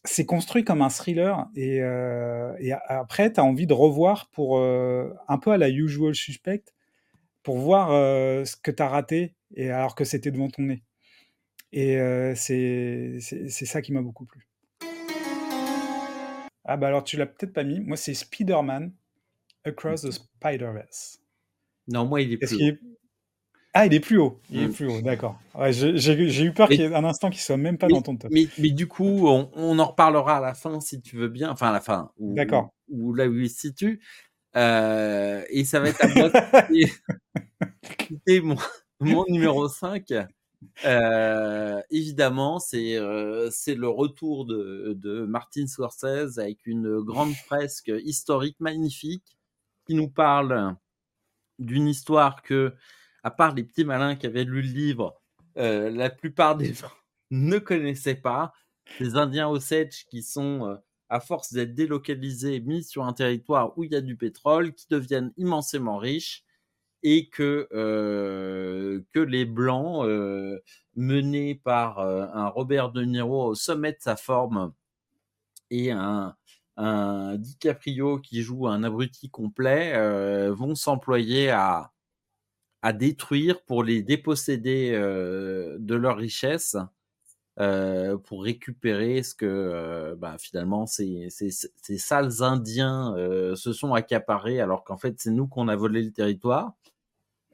c'est 0.03 0.25
construit 0.25 0.63
comme 0.63 0.81
un 0.81 0.89
thriller 0.89 1.47
et, 1.55 1.81
euh, 1.81 2.53
après, 2.87 3.31
tu 3.33 3.39
as 3.39 3.43
envie 3.43 3.67
de 3.67 3.73
revoir 3.73 4.29
pour 4.29 4.57
euh, 4.57 5.13
un 5.27 5.37
peu 5.37 5.51
à 5.51 5.57
la 5.57 5.69
usual 5.69 6.15
suspect 6.15 6.63
pour 7.43 7.57
voir 7.57 7.89
ce 8.45 8.55
que 8.57 8.71
tu 8.71 8.83
as 8.83 8.89
raté 8.89 9.35
et 9.55 9.69
alors 9.69 9.95
que 9.95 10.03
c'était 10.03 10.31
devant 10.31 10.49
ton 10.49 10.63
nez. 10.63 10.83
Et 11.71 11.97
c'est 12.35 13.19
ça 13.19 13.81
qui 13.81 13.93
m'a 13.93 14.01
beaucoup 14.01 14.25
plu. 14.25 14.47
Ah 16.69 16.75
bah 16.75 16.87
alors 16.87 17.05
tu 17.05 17.15
l'as 17.15 17.25
peut-être 17.25 17.53
pas 17.53 17.63
mis. 17.63 17.79
Moi 17.79 17.95
c'est 17.95 18.13
Spider-Man 18.13 18.91
Across 19.63 20.01
the 20.01 20.11
Spider-Verse. 20.11 21.21
Non, 21.87 22.05
moi 22.05 22.21
il 22.21 22.33
est 22.33 22.37
plus. 22.37 22.81
Ah, 23.79 23.85
il 23.85 23.93
est 23.93 23.99
plus 23.99 24.17
haut. 24.17 24.41
Il 24.49 24.63
est 24.63 24.67
mm. 24.69 24.73
plus 24.73 24.87
haut, 24.87 25.01
d'accord. 25.01 25.39
J'ai 25.69 26.43
eu 26.43 26.51
peur 26.51 26.67
qu'il 26.67 26.79
y 26.79 26.83
ait 26.83 26.95
un 26.95 27.03
instant 27.03 27.29
qu'il 27.29 27.41
soit 27.41 27.57
même 27.57 27.77
pas 27.77 27.87
dans 27.87 28.01
ton 28.01 28.17
top. 28.17 28.31
Mais, 28.33 28.47
mais 28.57 28.71
du 28.71 28.87
coup, 28.87 29.27
on, 29.27 29.77
en 29.77 29.85
reparlera 29.85 30.37
à 30.37 30.41
la 30.41 30.55
fin 30.55 30.79
si 30.79 30.99
tu 30.99 31.15
veux 31.15 31.27
bien. 31.27 31.51
Enfin, 31.51 31.69
à 31.69 31.73
la 31.73 31.79
fin. 31.79 32.09
D'accord. 32.17 32.73
Ou 32.89 33.13
là 33.13 33.27
où 33.27 33.35
il 33.35 33.51
se 33.51 33.59
situe. 33.59 34.01
Euh, 34.55 35.43
et 35.51 35.63
ça 35.63 35.79
va 35.79 35.89
être 35.89 36.03
à 36.03 36.07
moi 36.07 36.29
de 36.29 36.33
mon, 38.45 38.55
mon 38.99 39.25
numéro 39.27 39.67
5. 39.67 40.11
Euh, 40.85 41.79
évidemment, 41.91 42.57
c'est 42.57 42.97
euh, 42.97 43.51
c'est 43.51 43.75
le 43.75 43.89
retour 43.89 44.47
de, 44.47 44.97
de 44.99 45.23
Martin 45.27 45.67
Scorsese 45.67 46.39
avec 46.39 46.65
une 46.65 46.99
grande 47.01 47.35
fresque 47.35 47.91
historique 48.03 48.59
magnifique 48.59 49.37
qui 49.85 49.93
nous 49.93 50.09
parle 50.09 50.75
d'une 51.59 51.87
histoire 51.87 52.41
que 52.41 52.73
à 53.27 53.29
part 53.29 53.53
les 53.53 53.63
petits 53.65 53.83
malins 53.83 54.15
qui 54.15 54.25
avaient 54.25 54.45
lu 54.45 54.61
le 54.61 54.69
livre, 54.69 55.19
euh, 55.57 55.89
la 55.89 56.09
plupart 56.09 56.55
des 56.55 56.73
gens 56.73 56.89
ne 57.29 57.59
connaissaient 57.59 58.15
pas. 58.15 58.53
Les 59.01 59.17
Indiens 59.17 59.49
Osage 59.49 60.05
qui 60.09 60.23
sont, 60.23 60.65
euh, 60.65 60.75
à 61.09 61.19
force 61.19 61.51
d'être 61.51 61.73
délocalisés, 61.73 62.61
mis 62.61 62.85
sur 62.85 63.03
un 63.03 63.11
territoire 63.11 63.77
où 63.77 63.83
il 63.83 63.91
y 63.91 63.97
a 63.97 64.01
du 64.01 64.15
pétrole, 64.15 64.73
qui 64.73 64.87
deviennent 64.89 65.33
immensément 65.35 65.97
riches 65.97 66.45
et 67.03 67.27
que, 67.27 67.67
euh, 67.73 69.01
que 69.11 69.19
les 69.19 69.43
Blancs, 69.43 70.07
menés 70.95 71.55
par 71.55 71.99
un 71.99 72.47
Robert 72.47 72.91
De 72.91 73.03
Niro 73.03 73.45
au 73.45 73.55
sommet 73.55 73.91
de 73.91 73.99
sa 73.99 74.15
forme 74.15 74.73
et 75.69 75.91
un, 75.91 76.33
un 76.77 77.35
DiCaprio 77.35 78.19
qui 78.19 78.41
joue 78.41 78.67
un 78.67 78.83
abruti 78.83 79.29
complet, 79.29 80.49
vont 80.51 80.75
s'employer 80.75 81.51
à, 81.51 81.91
à 82.87 82.93
détruire 82.93 83.65
pour 83.65 83.83
les 83.83 84.01
déposséder 84.01 84.93
euh, 84.93 85.75
de 85.77 85.93
leur 85.93 86.15
richesse, 86.15 86.77
euh, 87.59 88.17
pour 88.17 88.45
récupérer 88.45 89.23
ce 89.23 89.35
que 89.35 89.45
euh, 89.45 90.15
bah, 90.15 90.37
finalement 90.39 90.85
ces, 90.85 91.27
ces, 91.29 91.97
sales 91.97 92.43
Indiens 92.43 93.13
se 93.55 93.73
sont 93.73 93.93
accaparés, 93.93 94.61
alors 94.61 94.85
qu'en 94.85 94.97
fait 94.97 95.15
c'est 95.17 95.31
nous 95.31 95.47
qu'on 95.47 95.67
a 95.67 95.75
volé 95.75 96.01
le 96.01 96.13
territoire. 96.13 96.75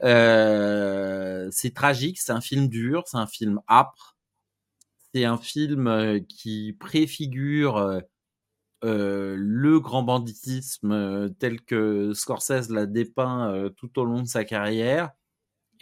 c'est 0.02 1.74
tragique, 1.74 2.20
c'est 2.20 2.32
un 2.32 2.42
film 2.42 2.68
dur, 2.68 3.02
c'est 3.08 3.18
un 3.18 3.26
film 3.26 3.60
âpre, 3.68 4.16
c'est 5.16 5.26
un 5.26 5.38
film 5.38 6.24
qui 6.30 6.78
préfigure 6.80 8.04
le 8.84 9.80
grand 9.80 10.04
banditisme 10.04 11.34
tel 11.40 11.60
que 11.62 12.14
Scorsese 12.14 12.70
l'a 12.70 12.86
dépeint 12.86 13.72
tout 13.76 13.98
au 13.98 14.06
long 14.06 14.22
de 14.22 14.28
sa 14.28 14.44
carrière. 14.44 15.10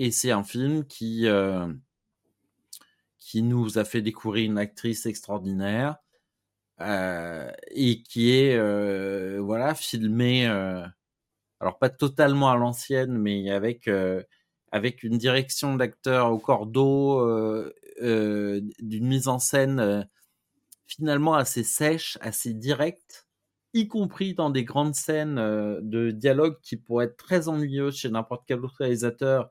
Et 0.03 0.09
c'est 0.09 0.31
un 0.31 0.43
film 0.43 0.83
qui, 0.85 1.27
qui 3.19 3.43
nous 3.43 3.77
a 3.77 3.85
fait 3.85 4.01
découvrir 4.01 4.45
une 4.45 4.57
actrice 4.57 5.05
extraordinaire 5.05 5.97
et 6.79 8.01
qui 8.01 8.31
est 8.31 8.57
voilà 9.37 9.75
filmé 9.75 10.47
alors 10.47 11.77
pas 11.79 11.89
totalement 11.89 12.49
à 12.49 12.55
l'ancienne 12.55 13.15
mais 13.15 13.51
avec 13.51 13.87
avec 14.71 15.03
une 15.03 15.19
direction 15.19 15.75
d'acteur 15.75 16.31
au 16.31 16.39
cordeau 16.39 17.23
d'une 18.01 19.07
mise 19.07 19.27
en 19.27 19.37
scène 19.37 20.07
finalement 20.87 21.35
assez 21.35 21.63
sèche, 21.63 22.17
assez 22.21 22.53
directe, 22.53 23.27
y 23.73 23.87
compris 23.87 24.33
dans 24.33 24.49
des 24.49 24.65
grandes 24.65 24.95
scènes 24.95 25.37
euh, 25.37 25.79
de 25.81 26.11
dialogue 26.11 26.57
qui 26.61 26.75
pourraient 26.75 27.05
être 27.05 27.17
très 27.17 27.47
ennuyeuses 27.47 27.95
chez 27.95 28.09
n'importe 28.09 28.43
quel 28.45 28.59
autre 28.59 28.75
réalisateur, 28.79 29.49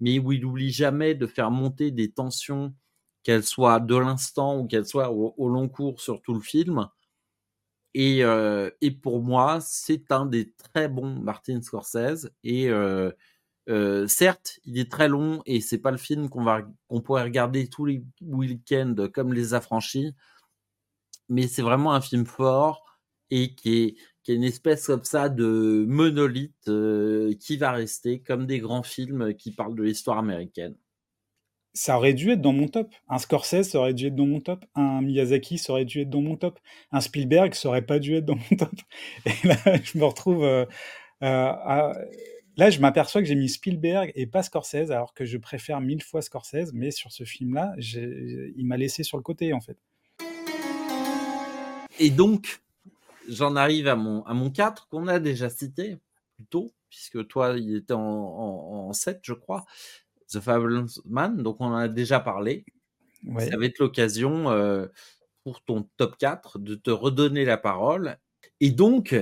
mais 0.00 0.18
où 0.18 0.32
il 0.32 0.42
n'oublie 0.42 0.70
jamais 0.70 1.14
de 1.14 1.26
faire 1.26 1.50
monter 1.50 1.90
des 1.90 2.10
tensions, 2.12 2.74
qu'elles 3.22 3.44
soient 3.44 3.80
de 3.80 3.96
l'instant 3.96 4.58
ou 4.58 4.66
qu'elles 4.66 4.86
soient 4.86 5.10
au, 5.12 5.48
long 5.48 5.68
cours 5.68 6.00
sur 6.00 6.22
tout 6.22 6.34
le 6.34 6.40
film. 6.40 6.88
Et, 7.94 8.24
euh, 8.24 8.70
et 8.80 8.90
pour 8.90 9.22
moi, 9.22 9.58
c'est 9.60 10.10
un 10.10 10.26
des 10.26 10.52
très 10.52 10.88
bons 10.88 11.20
Martin 11.20 11.60
Scorsese. 11.62 12.30
Et 12.42 12.68
euh, 12.68 13.12
certes, 14.08 14.58
il 14.64 14.78
est 14.78 14.90
très 14.90 15.08
long 15.08 15.42
et 15.46 15.60
c'est 15.60 15.78
pas 15.78 15.92
le 15.92 15.98
film 15.98 16.28
qu'on 16.28 16.42
va 16.42 16.62
qu'on 16.88 17.00
pourrait 17.00 17.22
regarder 17.22 17.68
tous 17.68 17.84
les 17.84 18.04
week-ends 18.22 18.96
comme 19.12 19.32
les 19.32 19.54
affranchis 19.54 20.14
mais 21.32 21.48
c'est 21.48 21.62
vraiment 21.62 21.94
un 21.94 22.00
film 22.00 22.26
fort 22.26 22.84
et 23.30 23.54
qui 23.54 23.82
est, 23.82 23.96
qui 24.22 24.32
est 24.32 24.36
une 24.36 24.44
espèce 24.44 24.86
comme 24.86 25.04
ça 25.04 25.28
de 25.28 25.84
monolithe 25.88 26.68
euh, 26.68 27.34
qui 27.40 27.56
va 27.56 27.72
rester 27.72 28.20
comme 28.20 28.46
des 28.46 28.58
grands 28.58 28.82
films 28.82 29.34
qui 29.34 29.52
parlent 29.52 29.74
de 29.74 29.82
l'histoire 29.82 30.18
américaine. 30.18 30.76
Ça 31.74 31.96
aurait 31.96 32.12
dû 32.12 32.30
être 32.30 32.42
dans 32.42 32.52
mon 32.52 32.68
top. 32.68 32.94
Un 33.08 33.18
Scorsese 33.18 33.62
ça 33.70 33.78
aurait 33.78 33.94
dû 33.94 34.06
être 34.06 34.14
dans 34.14 34.26
mon 34.26 34.40
top. 34.40 34.64
Un 34.74 35.00
Miyazaki 35.00 35.58
ça 35.58 35.72
aurait 35.72 35.86
dû 35.86 36.00
être 36.00 36.10
dans 36.10 36.20
mon 36.20 36.36
top. 36.36 36.58
Un 36.90 37.00
Spielberg 37.00 37.54
ça 37.54 37.68
aurait 37.68 37.82
pas 37.82 37.98
dû 37.98 38.14
être 38.14 38.26
dans 38.26 38.36
mon 38.36 38.56
top. 38.56 38.74
Et 39.26 39.46
là, 39.46 39.56
je 39.82 39.98
me 39.98 40.04
retrouve. 40.04 40.44
Euh, 40.44 40.66
euh, 41.22 41.92
là, 42.56 42.70
je 42.70 42.80
m'aperçois 42.80 43.22
que 43.22 43.28
j'ai 43.28 43.34
mis 43.34 43.48
Spielberg 43.48 44.12
et 44.14 44.26
pas 44.26 44.42
Scorsese, 44.42 44.90
alors 44.90 45.14
que 45.14 45.24
je 45.24 45.38
préfère 45.38 45.80
mille 45.80 46.02
fois 46.02 46.22
Scorsese, 46.22 46.72
mais 46.72 46.90
sur 46.90 47.12
ce 47.12 47.24
film-là, 47.24 47.74
il 47.78 48.64
m'a 48.66 48.76
laissé 48.76 49.02
sur 49.02 49.16
le 49.16 49.22
côté, 49.22 49.52
en 49.52 49.60
fait. 49.60 49.78
Et 51.98 52.10
donc, 52.10 52.60
j'en 53.28 53.56
arrive 53.56 53.88
à 53.88 53.96
mon, 53.96 54.22
à 54.24 54.34
mon 54.34 54.50
4 54.50 54.88
qu'on 54.88 55.08
a 55.08 55.18
déjà 55.18 55.50
cité 55.50 55.98
plus 56.36 56.46
tôt, 56.46 56.72
puisque 56.88 57.26
toi, 57.28 57.54
il 57.56 57.76
était 57.76 57.94
en, 57.94 58.00
en, 58.00 58.92
7, 58.92 59.20
je 59.22 59.32
crois. 59.32 59.64
The 60.28 60.40
Fabulous 60.40 61.00
Man, 61.04 61.42
donc 61.42 61.60
on 61.60 61.66
en 61.66 61.76
a 61.76 61.88
déjà 61.88 62.20
parlé. 62.20 62.64
Ça 63.38 63.56
va 63.56 63.66
être 63.66 63.78
l'occasion 63.78 64.50
euh, 64.50 64.86
pour 65.44 65.62
ton 65.62 65.88
top 65.96 66.16
4 66.16 66.58
de 66.58 66.74
te 66.74 66.90
redonner 66.90 67.44
la 67.44 67.56
parole. 67.56 68.18
Et 68.60 68.70
donc, 68.70 69.14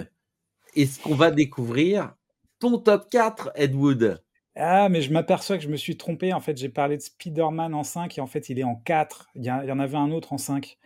est-ce 0.74 1.00
qu'on 1.00 1.14
va 1.14 1.30
découvrir 1.30 2.14
ton 2.60 2.78
top 2.78 3.10
4, 3.10 3.52
Ed 3.56 3.74
Wood? 3.74 4.22
Ah, 4.56 4.88
mais 4.88 5.02
je 5.02 5.12
m'aperçois 5.12 5.58
que 5.58 5.64
je 5.64 5.68
me 5.68 5.76
suis 5.76 5.96
trompé. 5.96 6.32
En 6.32 6.40
fait, 6.40 6.56
j'ai 6.56 6.68
parlé 6.68 6.96
de 6.96 7.02
Spider-Man 7.02 7.74
en 7.74 7.82
5 7.82 8.18
et 8.18 8.20
en 8.20 8.26
fait, 8.26 8.48
il 8.48 8.58
est 8.58 8.64
en 8.64 8.76
4. 8.76 9.28
Il 9.34 9.42
y, 9.42 9.44
il 9.46 9.68
y 9.68 9.72
en 9.72 9.78
avait 9.78 9.96
un 9.96 10.10
autre 10.10 10.32
en 10.32 10.38
5. 10.38 10.78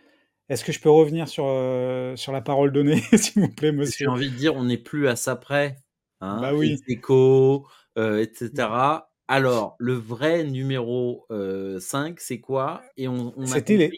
Est-ce 0.47 0.63
que 0.63 0.71
je 0.71 0.79
peux 0.79 0.89
revenir 0.89 1.27
sur, 1.27 1.45
euh, 1.47 2.15
sur 2.15 2.31
la 2.31 2.41
parole 2.41 2.71
donnée, 2.71 3.01
s'il 3.13 3.41
vous 3.41 3.49
plaît, 3.49 3.71
monsieur 3.71 4.05
J'ai 4.05 4.07
envie 4.07 4.29
de 4.29 4.35
dire, 4.35 4.55
on 4.55 4.65
n'est 4.65 4.77
plus 4.77 5.07
à 5.07 5.15
ça 5.15 5.35
près. 5.35 5.77
Hein, 6.21 6.39
bah 6.39 6.53
oui. 6.53 6.77
Écho, 6.87 7.67
euh, 7.97 8.21
etc. 8.21 8.67
Alors, 9.27 9.75
le 9.79 9.93
vrai 9.93 10.43
numéro 10.43 11.25
5, 11.29 11.31
euh, 11.31 12.13
c'est 12.19 12.39
quoi? 12.39 12.83
Et 12.95 13.07
on, 13.07 13.33
on 13.37 13.43
a 13.43 13.47
C'était 13.47 13.77
les... 13.77 13.91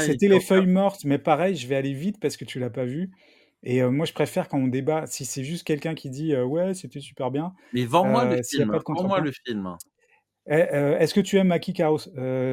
C'était 0.00 0.28
les 0.28 0.40
feuilles 0.40 0.66
mortes, 0.66 1.04
mais 1.04 1.18
pareil, 1.18 1.56
je 1.56 1.66
vais 1.66 1.76
aller 1.76 1.92
vite 1.92 2.20
parce 2.20 2.36
que 2.36 2.44
tu 2.44 2.58
l'as 2.58 2.70
pas 2.70 2.84
vu. 2.84 3.10
Et 3.62 3.82
moi, 3.82 4.04
je 4.04 4.12
préfère 4.12 4.48
quand 4.48 4.58
on 4.58 4.66
débat, 4.66 5.06
si 5.06 5.24
c'est 5.24 5.44
juste 5.44 5.64
quelqu'un 5.64 5.94
qui 5.94 6.10
dit 6.10 6.36
ouais, 6.36 6.74
c'était 6.74 7.00
super 7.00 7.30
bien. 7.30 7.54
Mais 7.72 7.84
vends-moi 7.84 8.24
le 8.24 8.42
film. 8.42 8.76
Vends-moi 8.86 9.20
le 9.20 9.32
film. 9.32 9.76
Est-ce 10.46 11.14
que 11.14 11.20
tu 11.20 11.36
aimes 11.38 11.48
Maki 11.48 11.72
Karos, 11.72 12.10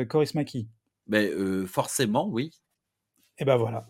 Coris 0.08 0.34
Maki 0.36 0.70
ben, 1.08 1.66
Forcément, 1.68 2.28
oui. 2.28 2.52
Et 3.38 3.46
ben 3.46 3.58
voilà. 3.58 3.88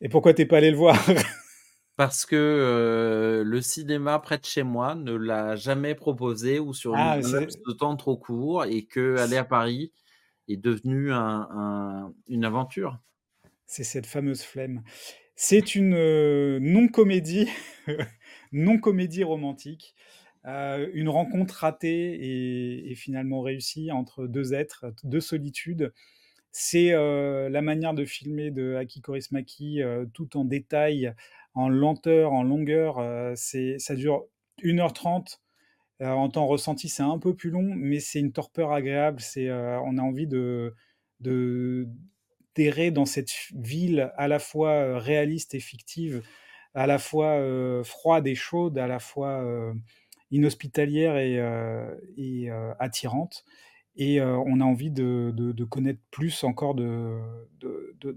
Et 0.00 0.08
pourquoi 0.08 0.34
t'es 0.34 0.46
pas 0.46 0.58
allé 0.58 0.70
le 0.70 0.76
voir? 0.76 0.96
Parce 1.96 2.26
que 2.26 3.42
le 3.46 3.60
cinéma 3.60 4.18
près 4.18 4.38
de 4.38 4.44
chez 4.44 4.64
moi 4.64 4.96
ne 4.96 5.12
l'a 5.12 5.54
jamais 5.54 5.94
proposé 5.94 6.58
ou 6.58 6.74
sur 6.74 6.94
ah, 6.96 7.12
un 7.12 7.20
laps 7.20 7.62
de 7.62 7.72
temps 7.72 7.96
trop 7.96 8.16
court 8.16 8.64
et 8.64 8.84
que 8.84 9.16
aller 9.18 9.36
à 9.36 9.44
Paris, 9.44 9.92
est 10.48 10.56
devenu 10.56 11.10
une 11.10 12.44
aventure. 12.44 12.98
C'est 13.66 13.84
cette 13.84 14.06
fameuse 14.06 14.42
flemme. 14.42 14.82
C'est 15.36 15.74
une 15.74 15.94
euh, 15.94 16.58
non-comédie, 16.60 17.48
non-comédie 18.52 19.24
romantique, 19.24 19.94
euh, 20.46 20.88
une 20.92 21.08
rencontre 21.08 21.54
ratée 21.54 22.90
et, 22.90 22.94
finalement 22.94 23.40
réussie 23.40 23.90
entre 23.90 24.26
deux 24.26 24.54
êtres, 24.54 24.86
deux 25.02 25.20
solitudes. 25.20 25.92
C'est 26.56 26.92
la 26.92 27.62
manière 27.62 27.94
de 27.94 28.04
filmer 28.04 28.52
de 28.52 28.76
Aki 28.76 29.00
Kaurismäki, 29.00 29.80
tout 30.12 30.36
en 30.36 30.44
détail, 30.44 31.12
en 31.54 31.68
lenteur, 31.68 32.32
en 32.32 32.44
longueur. 32.44 33.02
ça 33.36 33.94
dure 33.96 34.24
1h30. 34.62 35.40
en 36.00 36.28
temps 36.28 36.46
ressenti, 36.46 36.88
c'est 36.88 37.02
un 37.02 37.18
peu 37.18 37.34
plus 37.34 37.50
long, 37.50 37.74
mais 37.74 37.98
c'est 37.98 38.20
une 38.20 38.30
torpeur 38.30 38.70
agréable. 38.70 39.20
On 39.36 39.98
a 39.98 40.02
envie 40.02 40.28
de, 40.28 40.72
de 41.18 41.88
d'errer 42.54 42.92
dans 42.92 43.04
cette 43.04 43.32
ville 43.56 44.12
à 44.16 44.28
la 44.28 44.38
fois 44.38 45.00
réaliste 45.00 45.56
et 45.56 45.60
fictive, 45.60 46.22
à 46.72 46.86
la 46.86 47.00
fois 47.00 47.36
froide 47.82 48.28
et 48.28 48.36
chaude, 48.36 48.78
à 48.78 48.86
la 48.86 49.00
fois 49.00 49.44
inhospitalière 50.30 51.16
et, 51.16 52.48
attirante. 52.78 53.44
Et 53.96 54.20
on 54.20 54.60
a 54.60 54.64
envie 54.64 54.90
de, 54.90 55.64
connaître 55.64 56.00
plus 56.10 56.44
encore 56.44 56.74
de, 56.74 57.18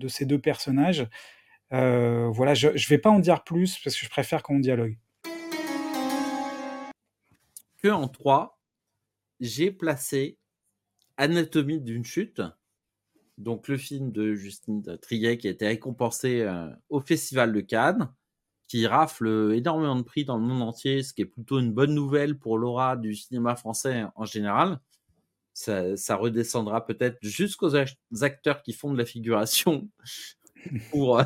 ces 0.07 0.25
deux 0.25 0.39
personnages. 0.39 1.07
voilà, 1.71 2.53
je 2.53 2.69
ne 2.69 2.89
vais 2.89 2.97
pas 2.97 3.09
en 3.09 3.19
dire 3.19 3.43
plus 3.43 3.77
parce 3.83 3.95
que 3.95 4.05
je 4.05 4.09
préfère 4.09 4.43
qu'on 4.43 4.59
dialogue. 4.59 4.97
Que 7.83 7.89
en 7.89 8.07
trois, 8.07 8.59
j'ai 9.39 9.71
placé 9.71 10.39
Anatomie 11.17 11.81
d'une 11.81 12.05
chute, 12.05 12.41
donc 13.37 13.67
le 13.67 13.77
film 13.77 14.11
de 14.11 14.33
Justine 14.33 14.83
Triet 15.01 15.37
qui 15.37 15.47
a 15.47 15.51
été 15.51 15.67
récompensé 15.67 16.41
euh, 16.41 16.69
au 16.89 16.99
Festival 16.99 17.53
de 17.53 17.61
Cannes, 17.61 18.11
qui 18.67 18.85
rafle 18.87 19.53
énormément 19.55 19.95
de 19.95 20.01
prix 20.01 20.25
dans 20.25 20.37
le 20.37 20.43
monde 20.43 20.61
entier, 20.61 21.03
ce 21.03 21.13
qui 21.13 21.21
est 21.21 21.25
plutôt 21.25 21.59
une 21.59 21.71
bonne 21.71 21.93
nouvelle 21.93 22.37
pour 22.37 22.57
l'aura 22.57 22.97
du 22.97 23.15
cinéma 23.15 23.55
français 23.55 24.05
en 24.15 24.25
général. 24.25 24.79
Ça, 25.57 26.15
redescendra 26.15 26.85
peut-être 26.85 27.17
jusqu'aux 27.21 27.75
acteurs 28.21 28.61
qui 28.61 28.73
font 28.73 28.93
de 28.93 28.97
la 28.97 29.05
figuration 29.05 29.89
pour, 30.91 31.19
euh, 31.19 31.23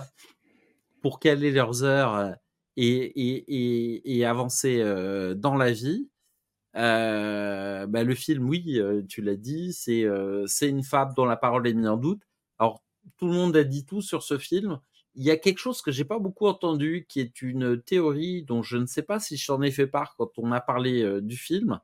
pour 1.02 1.20
caler 1.20 1.52
leurs 1.52 1.84
heures 1.84 2.16
euh, 2.16 2.32
et 2.78 4.26
avancer 4.26 4.82
dans 5.36 5.56
la 5.56 5.72
vie. 5.72 6.12
Euh, 6.76 7.86
bah, 7.88 8.04
le 8.04 8.16
film, 8.16 8.48
oui, 8.48 8.80
euh, 8.80 9.04
tu 9.08 9.22
l'as 9.22 9.36
dit, 9.36 9.74
c'est 9.74 10.04
euh, 10.04 10.46
c'est 10.48 10.70
une 10.70 10.84
fable 10.84 11.14
dont 11.16 11.26
la 11.26 11.36
parole 11.38 11.68
est 11.68 11.74
mise 11.74 11.88
en 11.88 11.98
doute. 11.98 12.22
Alors, 12.60 12.84
tout 13.18 13.26
le 13.28 13.34
monde 13.34 13.56
a 13.58 13.64
dit 13.64 13.86
tout 13.86 14.02
sur 14.02 14.24
ce 14.24 14.38
film. 14.38 14.80
Il 15.16 15.24
y 15.24 15.32
a 15.32 15.38
quelque 15.38 15.58
chose 15.58 15.82
que 15.82 15.92
j'ai 15.92 16.06
pas 16.06 16.20
beaucoup 16.20 16.48
entendu, 16.48 17.06
qui 17.10 17.20
est 17.20 17.42
une 17.42 17.82
théorie 17.82 18.44
dont 18.44 18.64
je 18.64 18.78
ne 18.78 18.86
sais 18.86 19.02
pas 19.04 19.20
si 19.20 19.36
j'en 19.38 19.62
ai 19.62 19.72
fait 19.72 19.88
part 19.88 20.16
quand 20.18 20.32
on 20.38 20.52
a 20.54 20.62
parlé 20.62 21.22
du 21.22 21.36
film, 21.36 21.82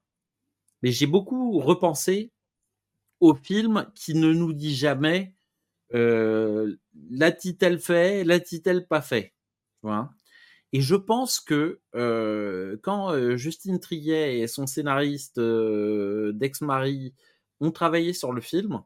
mais 0.81 0.91
j'ai 0.91 1.07
beaucoup 1.07 1.59
repensé 1.59 2.31
au 3.19 3.33
film 3.35 3.89
qui 3.95 4.13
ne 4.13 4.33
nous 4.33 4.53
dit 4.53 4.75
jamais 4.75 5.33
l'a-t-il 5.91 7.79
fait, 7.79 8.23
l'a-t-il 8.23 8.85
pas 8.87 9.01
fait. 9.01 9.33
Voilà. 9.81 10.09
Et 10.73 10.81
je 10.81 10.95
pense 10.95 11.39
que 11.39 11.79
euh, 11.95 12.77
quand 12.83 13.11
euh, 13.11 13.37
Justine 13.37 13.79
Triet 13.79 14.39
et 14.39 14.47
son 14.47 14.67
scénariste 14.67 15.37
euh, 15.37 16.33
d'ex-mari 16.33 17.13
ont 17.61 17.71
travaillé 17.71 18.13
sur 18.13 18.33
le 18.33 18.41
film, 18.41 18.83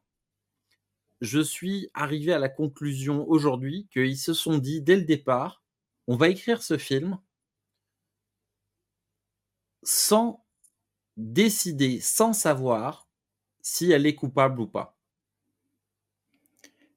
je 1.22 1.40
suis 1.40 1.90
arrivé 1.94 2.34
à 2.34 2.40
la 2.40 2.50
conclusion 2.50 3.28
aujourd'hui 3.28 3.88
qu'ils 3.92 4.18
se 4.18 4.34
sont 4.34 4.58
dit 4.58 4.82
dès 4.82 4.96
le 4.96 5.04
départ, 5.04 5.64
on 6.08 6.16
va 6.16 6.30
écrire 6.30 6.62
ce 6.62 6.78
film 6.78 7.18
sans 9.84 10.46
décider, 11.18 12.00
sans 12.00 12.34
savoir 12.34 13.08
si 13.62 13.92
elle 13.92 14.06
est 14.06 14.16
coupable 14.16 14.60
ou 14.60 14.68
pas. 14.68 14.98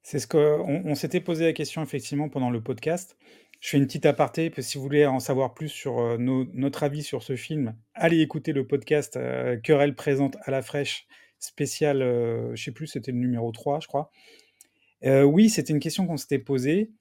C'est 0.04 0.18
ce 0.18 0.26
qu'on 0.26 0.82
on, 0.84 0.94
s'était 0.94 1.22
posé 1.22 1.46
la 1.46 1.54
question 1.54 1.82
effectivement 1.82 2.28
pendant 2.28 2.50
le 2.50 2.62
podcast. 2.62 3.16
Je 3.60 3.70
fais 3.70 3.78
une 3.78 3.86
petite 3.86 4.04
aparté, 4.04 4.50
parce 4.50 4.66
que 4.66 4.72
si 4.72 4.76
vous 4.76 4.84
voulez 4.84 5.06
en 5.06 5.18
savoir 5.18 5.54
plus 5.54 5.70
sur 5.70 5.98
euh, 5.98 6.18
notre 6.18 6.82
avis 6.82 7.02
sur 7.02 7.22
ce 7.22 7.36
film, 7.36 7.74
allez 7.94 8.20
écouter 8.20 8.52
le 8.52 8.66
podcast 8.66 9.16
euh, 9.16 9.58
Querelle 9.58 9.94
présente 9.94 10.36
à 10.42 10.50
la 10.50 10.60
fraîche, 10.60 11.06
spécial, 11.38 12.02
euh, 12.02 12.54
je 12.54 12.62
sais 12.62 12.72
plus, 12.72 12.86
c'était 12.86 13.12
le 13.12 13.18
numéro 13.18 13.50
3, 13.50 13.80
je 13.80 13.86
crois. 13.86 14.10
oui, 15.02 15.48
c'était 15.48 15.72
une 15.72 15.80
question 15.80 16.06
qu'on 16.06 16.18
s'était 16.18 16.38
posée, 16.38 16.92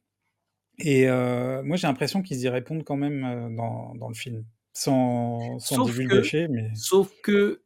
et 0.80 1.08
moi 1.08 1.76
j'ai 1.76 1.88
l'impression 1.88 2.22
qu'ils 2.22 2.40
y 2.40 2.48
répondent 2.48 2.86
quand 2.86 2.96
même 2.96 3.54
dans, 3.58 4.08
le 4.08 4.16
film, 4.16 4.46
sans, 4.72 5.60
sans 5.60 5.84
divulgacher. 5.84 6.48
Mais... 6.48 6.70
Sauf 6.74 7.12
que 7.22 7.63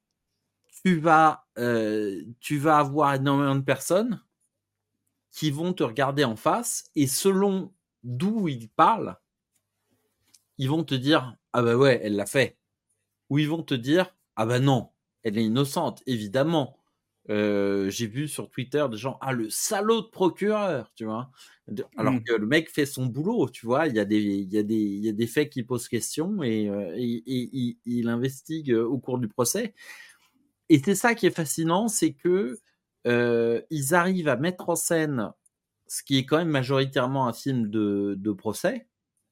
tu 0.88 1.00
vas, 1.00 1.46
tu 2.40 2.58
vas 2.58 2.78
avoir 2.78 3.16
énormément 3.16 3.56
de 3.56 3.62
personnes 3.62 4.22
qui 5.32 5.52
vont 5.52 5.74
te 5.74 5.84
regarder 5.84 6.24
en 6.24 6.38
face, 6.38 6.90
et 6.96 7.08
selon 7.08 7.74
d'où 8.04 8.48
ils 8.48 8.70
parlent, 8.70 9.18
ils 10.58 10.70
vont 10.70 10.86
te 10.86 10.96
dire 10.96 11.36
Ah 11.52 11.62
bah 11.62 11.76
ouais, 11.76 12.00
elle 12.04 12.16
l'a 12.16 12.26
fait. 12.26 12.58
Ou 13.30 13.40
ils 13.40 13.50
vont 13.50 13.64
te 13.64 13.74
dire 13.74 14.16
Ah 14.38 14.46
bah 14.46 14.60
non, 14.60 14.92
elle 15.24 15.38
est 15.38 15.44
innocente, 15.44 16.04
évidemment. 16.08 16.78
Euh, 17.30 17.90
j'ai 17.90 18.08
vu 18.08 18.30
sur 18.30 18.50
Twitter 18.50 18.86
des 18.90 18.96
gens 18.96 19.18
Ah, 19.20 19.34
le 19.34 19.50
salaud 19.50 20.04
de 20.04 20.08
procureur, 20.08 20.94
tu 20.96 21.04
vois. 21.04 21.30
Alors 21.98 22.14
mmh. 22.14 22.24
que 22.24 22.34
le 22.34 22.48
mec 22.48 22.70
fait 22.70 22.86
son 22.86 23.08
boulot, 23.08 23.50
tu 23.50 23.66
vois. 23.66 23.88
Il 23.88 23.96
y 23.96 24.00
a 24.00 24.06
des, 24.06 24.22
il 24.24 24.54
y 24.54 24.58
a 24.58 24.64
des, 24.64 24.76
il 24.76 25.06
y 25.06 25.10
a 25.10 25.14
des 25.14 25.28
faits 25.28 25.50
qui 25.50 25.64
posent 25.64 25.90
question 25.90 26.42
et, 26.42 26.70
euh, 26.70 26.96
il 26.98 28.08
investigue 28.08 28.72
euh, 28.72 28.86
au 28.86 28.98
cours 29.00 29.20
du 29.20 29.28
procès. 29.28 29.74
Et 30.70 30.82
c'est 30.84 30.96
ça 30.96 31.16
qui 31.16 31.26
est 31.26 31.32
fascinant, 31.32 31.88
c'est 31.88 32.14
que 32.14 32.58
ils 33.06 33.96
arrivent 33.96 34.28
à 34.28 34.36
mettre 34.36 34.70
en 34.70 34.76
scène 34.76 35.32
ce 35.88 36.04
qui 36.04 36.18
est 36.18 36.26
quand 36.26 36.38
même 36.38 36.50
majoritairement 36.50 37.28
un 37.28 37.34
film 37.34 37.70
de, 37.70 38.34
procès, 38.34 38.88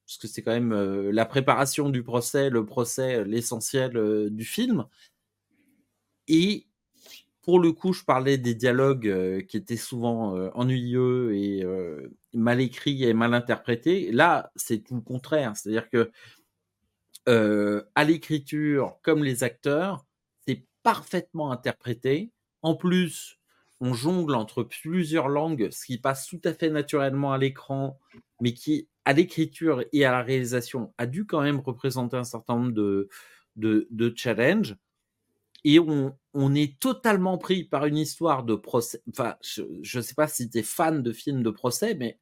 parce 0.05 0.17
que 0.17 0.27
c'est 0.27 0.41
quand 0.41 0.53
même 0.53 0.73
euh, 0.73 1.11
la 1.11 1.25
préparation 1.25 1.89
du 1.89 2.03
procès, 2.03 2.49
le 2.49 2.65
procès, 2.65 3.17
euh, 3.17 3.23
l'essentiel 3.23 3.97
euh, 3.97 4.29
du 4.29 4.45
film. 4.45 4.85
Et 6.27 6.67
pour 7.41 7.59
le 7.59 7.71
coup, 7.71 7.93
je 7.93 8.03
parlais 8.03 8.37
des 8.37 8.55
dialogues 8.55 9.45
qui 9.45 9.57
étaient 9.57 9.77
souvent 9.77 10.31
ennuyeux 10.55 11.35
et 11.35 11.63
mal 12.33 12.59
écrits 12.59 13.03
et 13.03 13.13
mal 13.13 13.35
interprétés. 13.35 14.11
Là, 14.11 14.51
c'est 14.55 14.79
tout 14.79 14.95
le 14.95 15.01
contraire. 15.01 15.55
C'est-à-dire 15.55 15.87
que 15.91 16.09
à 17.27 18.03
l'écriture, 18.03 18.97
comme 19.03 19.23
les 19.23 19.43
acteurs, 19.43 20.04
parfaitement 20.85 21.51
interprété. 21.51 22.31
En 22.61 22.75
plus, 22.75 23.39
on 23.81 23.93
jongle 23.95 24.35
entre 24.35 24.61
plusieurs 24.61 25.29
langues, 25.29 25.69
ce 25.71 25.83
qui 25.83 25.97
passe 25.97 26.27
tout 26.27 26.39
à 26.43 26.53
fait 26.53 26.69
naturellement 26.69 27.33
à 27.33 27.39
l'écran, 27.39 27.99
mais 28.39 28.53
qui, 28.53 28.87
à 29.03 29.13
l'écriture 29.13 29.83
et 29.91 30.05
à 30.05 30.11
la 30.11 30.21
réalisation, 30.21 30.93
a 30.99 31.07
dû 31.07 31.25
quand 31.25 31.41
même 31.41 31.59
représenter 31.59 32.17
un 32.17 32.23
certain 32.23 32.55
nombre 32.55 32.71
de, 33.55 34.13
challenges. 34.15 34.77
Et 35.63 35.79
on, 35.79 36.13
est 36.53 36.79
totalement 36.79 37.39
pris 37.39 37.63
par 37.63 37.87
une 37.87 37.97
histoire 37.97 38.43
de 38.43 38.53
procès. 38.53 39.01
Enfin, 39.09 39.37
je 39.41 39.63
ne 39.97 40.03
sais 40.03 40.13
pas 40.13 40.27
si 40.27 40.47
tu 40.51 40.59
es 40.59 40.63
fan 40.63 41.01
de 41.01 41.11
films 41.11 41.41
de 41.41 41.49
procès, 41.49 41.95
mais 41.95 42.19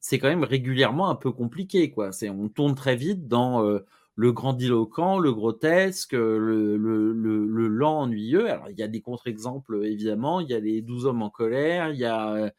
c'est 0.00 0.18
quand 0.18 0.28
même 0.28 0.44
régulièrement 0.44 1.08
un 1.08 1.14
peu 1.14 1.32
compliqué. 1.32 1.90
Quoi. 1.90 2.10
On 2.24 2.50
tourne 2.50 2.74
très 2.74 2.96
vite 2.96 3.26
dans 3.26 3.64
euh, 3.64 3.86
le 4.18 4.32
grandiloquent, 4.32 5.20
le 5.20 5.32
grotesque, 5.32 6.12
le, 6.12 6.76
le, 6.76 7.68
lent, 7.68 8.00
ennuyeux. 8.00 8.50
Alors, 8.50 8.68
il 8.68 8.76
y 8.76 8.82
a 8.82 8.88
des 8.88 9.00
contre-exemples, 9.00 9.84
évidemment. 9.84 10.40
Il 10.40 10.48
y 10.48 10.54
a 10.54 10.58
les 10.58 10.82
douze 10.82 11.06
hommes 11.06 11.22
en 11.22 11.30
colère. 11.30 11.90
Il 11.90 12.00
y 12.00 12.04
a. 12.04 12.52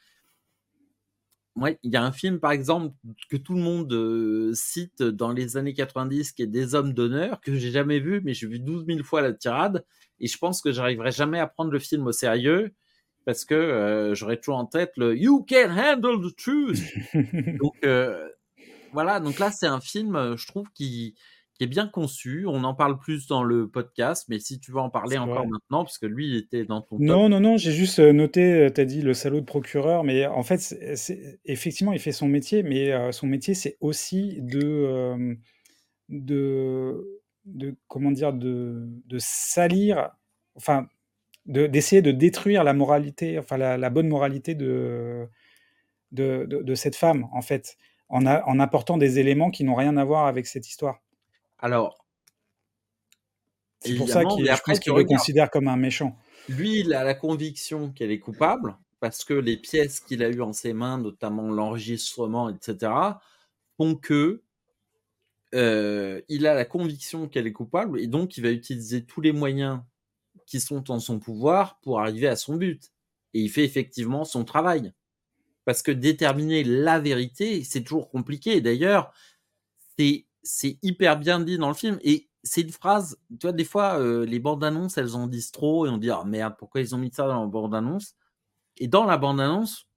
Ouais, 1.58 1.78
il 1.84 1.92
y 1.92 1.98
a 1.98 2.04
un 2.06 2.14
film, 2.14 2.40
par 2.40 2.52
exemple, 2.52 2.96
que 3.30 3.36
tout 3.36 3.56
le 3.56 3.60
monde 3.60 3.92
euh, 3.92 4.54
cite 4.54 5.04
dans 5.04 5.34
les 5.34 5.58
années 5.58 5.74
90, 5.74 6.32
qui 6.32 6.44
est 6.44 6.48
Des 6.48 6.76
hommes 6.76 6.94
d'honneur, 6.94 7.42
que 7.42 7.54
j'ai 7.54 7.72
jamais 7.72 8.00
vu, 8.00 8.22
mais 8.24 8.34
j'ai 8.34 8.48
vu 8.48 8.60
12 8.60 8.86
000 8.86 9.04
fois 9.04 9.22
la 9.22 9.34
tirade. 9.34 9.84
Et 10.22 10.28
je 10.28 10.38
pense 10.38 10.62
que 10.62 10.72
j'arriverai 10.72 11.12
jamais 11.12 11.40
à 11.40 11.48
prendre 11.48 11.72
le 11.72 11.80
film 11.80 12.08
au 12.08 12.14
sérieux 12.14 12.74
parce 13.26 13.44
que 13.44 13.54
euh, 13.54 14.16
j'aurais 14.16 14.38
toujours 14.38 14.60
en 14.60 14.66
tête 14.66 14.94
le 14.96 15.18
You 15.18 15.46
can 15.48 15.72
handle 15.72 16.26
the 16.26 16.34
truth. 16.38 16.80
donc 17.60 17.76
euh, 17.84 18.30
voilà, 18.94 19.20
donc 19.20 19.40
là 19.40 19.52
c'est 19.52 19.68
un 19.68 19.82
film, 19.82 20.38
je 20.38 20.48
trouve, 20.48 20.68
qui, 20.74 21.16
qui 21.60 21.66
est 21.66 21.68
bien 21.68 21.88
conçu. 21.88 22.46
On 22.48 22.64
en 22.64 22.74
parle 22.74 22.98
plus 22.98 23.28
dans 23.28 23.44
le 23.44 23.68
podcast, 23.68 24.28
mais 24.30 24.40
si 24.40 24.62
tu 24.62 24.72
veux 24.72 24.80
en 24.80 24.90
parler 24.90 25.18
encore 25.18 25.46
maintenant, 25.46 25.84
parce 25.84 25.98
que 25.98 26.06
lui, 26.06 26.30
il 26.30 26.38
était 26.38 26.64
dans 26.64 26.82
ton. 26.82 26.98
Non, 27.00 27.28
non, 27.28 27.42
non, 27.42 27.58
j'ai 27.58 27.74
juste 27.74 28.00
euh, 28.00 28.14
noté, 28.14 28.54
euh, 28.54 28.70
tu 28.74 28.80
as 28.80 28.86
dit 28.86 29.02
le 29.02 29.14
salaud 29.14 29.42
de 29.42 29.46
procureur, 29.46 30.06
mais 30.06 30.26
en 30.26 30.42
fait, 30.42 30.74
effectivement, 31.44 31.92
il 31.92 32.00
fait 32.00 32.14
son 32.14 32.30
métier, 32.30 32.64
mais 32.64 32.94
euh, 32.94 33.12
son 33.12 33.28
métier, 33.28 33.56
c'est 33.56 33.76
aussi 33.82 34.38
de, 34.42 35.38
de, 36.08 37.22
de, 37.44 37.76
comment 37.90 38.12
dire, 38.12 38.32
de, 38.32 38.88
de 39.06 39.18
salir, 39.20 40.12
enfin, 40.56 40.88
d'essayer 41.46 42.02
de, 42.02 42.12
détruire 42.12 42.64
la 42.64 42.72
moralité, 42.72 43.38
enfin 43.38 43.58
la, 43.58 43.90
bonne 43.90 44.08
moralité 44.08 44.56
de 44.56 45.28
de, 46.14 46.46
de, 46.50 46.76
cette 46.76 46.96
femme, 46.96 47.28
en 47.34 47.42
fait, 47.42 47.76
en, 48.08 48.26
en 48.26 48.60
apportant 48.60 48.98
des 48.98 49.20
éléments 49.20 49.52
qui 49.52 49.66
n'ont 49.66 49.76
rien 49.76 49.98
à 49.98 50.06
voir 50.06 50.26
avec 50.26 50.48
cette 50.48 50.68
histoire. 50.68 51.02
Alors, 51.60 52.06
c'est 53.82 53.96
pour 53.96 54.10
ça 54.10 54.24
qu'il 54.26 54.46
le 54.46 55.04
considère 55.06 55.50
comme 55.50 55.68
un 55.68 55.78
méchant. 55.78 56.18
Lui, 56.50 56.80
il 56.80 56.94
a 56.94 57.04
la 57.04 57.14
conviction 57.14 57.92
qu'elle 57.92 58.12
est 58.12 58.20
coupable, 58.20 58.78
parce 59.00 59.24
que 59.24 59.34
les 59.34 59.58
pièces 59.58 60.00
qu'il 60.00 60.24
a 60.24 60.30
eues 60.30 60.42
en 60.42 60.54
ses 60.54 60.74
mains, 60.74 60.98
notamment 60.98 61.50
l'enregistrement, 61.50 62.50
etc., 62.50 62.92
font 63.78 63.96
que 63.96 64.42
euh, 65.56 66.22
il 66.28 66.46
a 66.48 66.54
la 66.54 66.66
conviction 66.66 67.28
qu'elle 67.28 67.48
est 67.48 67.54
coupable, 67.54 68.00
et 68.00 68.08
donc 68.08 68.38
il 68.38 68.44
va 68.44 68.52
utiliser 68.52 69.06
tous 69.06 69.22
les 69.22 69.32
moyens 69.32 69.82
qui 70.46 70.60
sont 70.60 70.92
en 70.92 71.00
son 71.00 71.20
pouvoir 71.20 71.80
pour 71.82 72.00
arriver 72.00 72.28
à 72.28 72.36
son 72.36 72.56
but. 72.56 72.92
Et 73.34 73.42
il 73.42 73.50
fait 73.50 73.64
effectivement 73.64 74.26
son 74.26 74.44
travail. 74.44 74.94
Parce 75.66 75.84
que 75.84 75.92
déterminer 75.92 76.64
la 76.64 77.00
vérité, 77.00 77.64
c'est 77.64 77.84
toujours 77.84 78.10
compliqué. 78.10 78.60
D'ailleurs, 78.60 79.14
c'est, 79.98 80.26
c'est 80.44 80.78
hyper 80.82 81.18
bien 81.20 81.40
dit 81.40 81.58
dans 81.58 81.68
le 81.70 81.74
film. 81.74 82.00
Et 82.04 82.30
c'est 82.44 82.62
une 82.62 82.72
phrase, 82.72 83.18
tu 83.30 83.48
vois, 83.48 83.52
des 83.52 83.66
fois, 83.66 84.00
euh, 84.00 84.26
les 84.26 84.40
bandes 84.40 84.64
annonces, 84.64 84.98
elles 84.98 85.16
en 85.16 85.28
disent 85.28 85.52
trop 85.52 85.86
et 85.86 85.90
on 85.90 85.98
dit, 85.98 86.12
oh 86.12 86.24
merde, 86.26 86.56
pourquoi 86.58 86.82
ils 86.82 86.96
ont 86.96 86.98
mis 86.98 87.12
ça 87.14 87.28
dans 87.28 87.42
la 87.42 87.48
bande 87.48 87.76
annonce? 87.76 88.16
Et 88.78 88.88
dans 88.88 89.06
la 89.06 89.18
bande 89.18 89.42
annonce, 89.42 89.88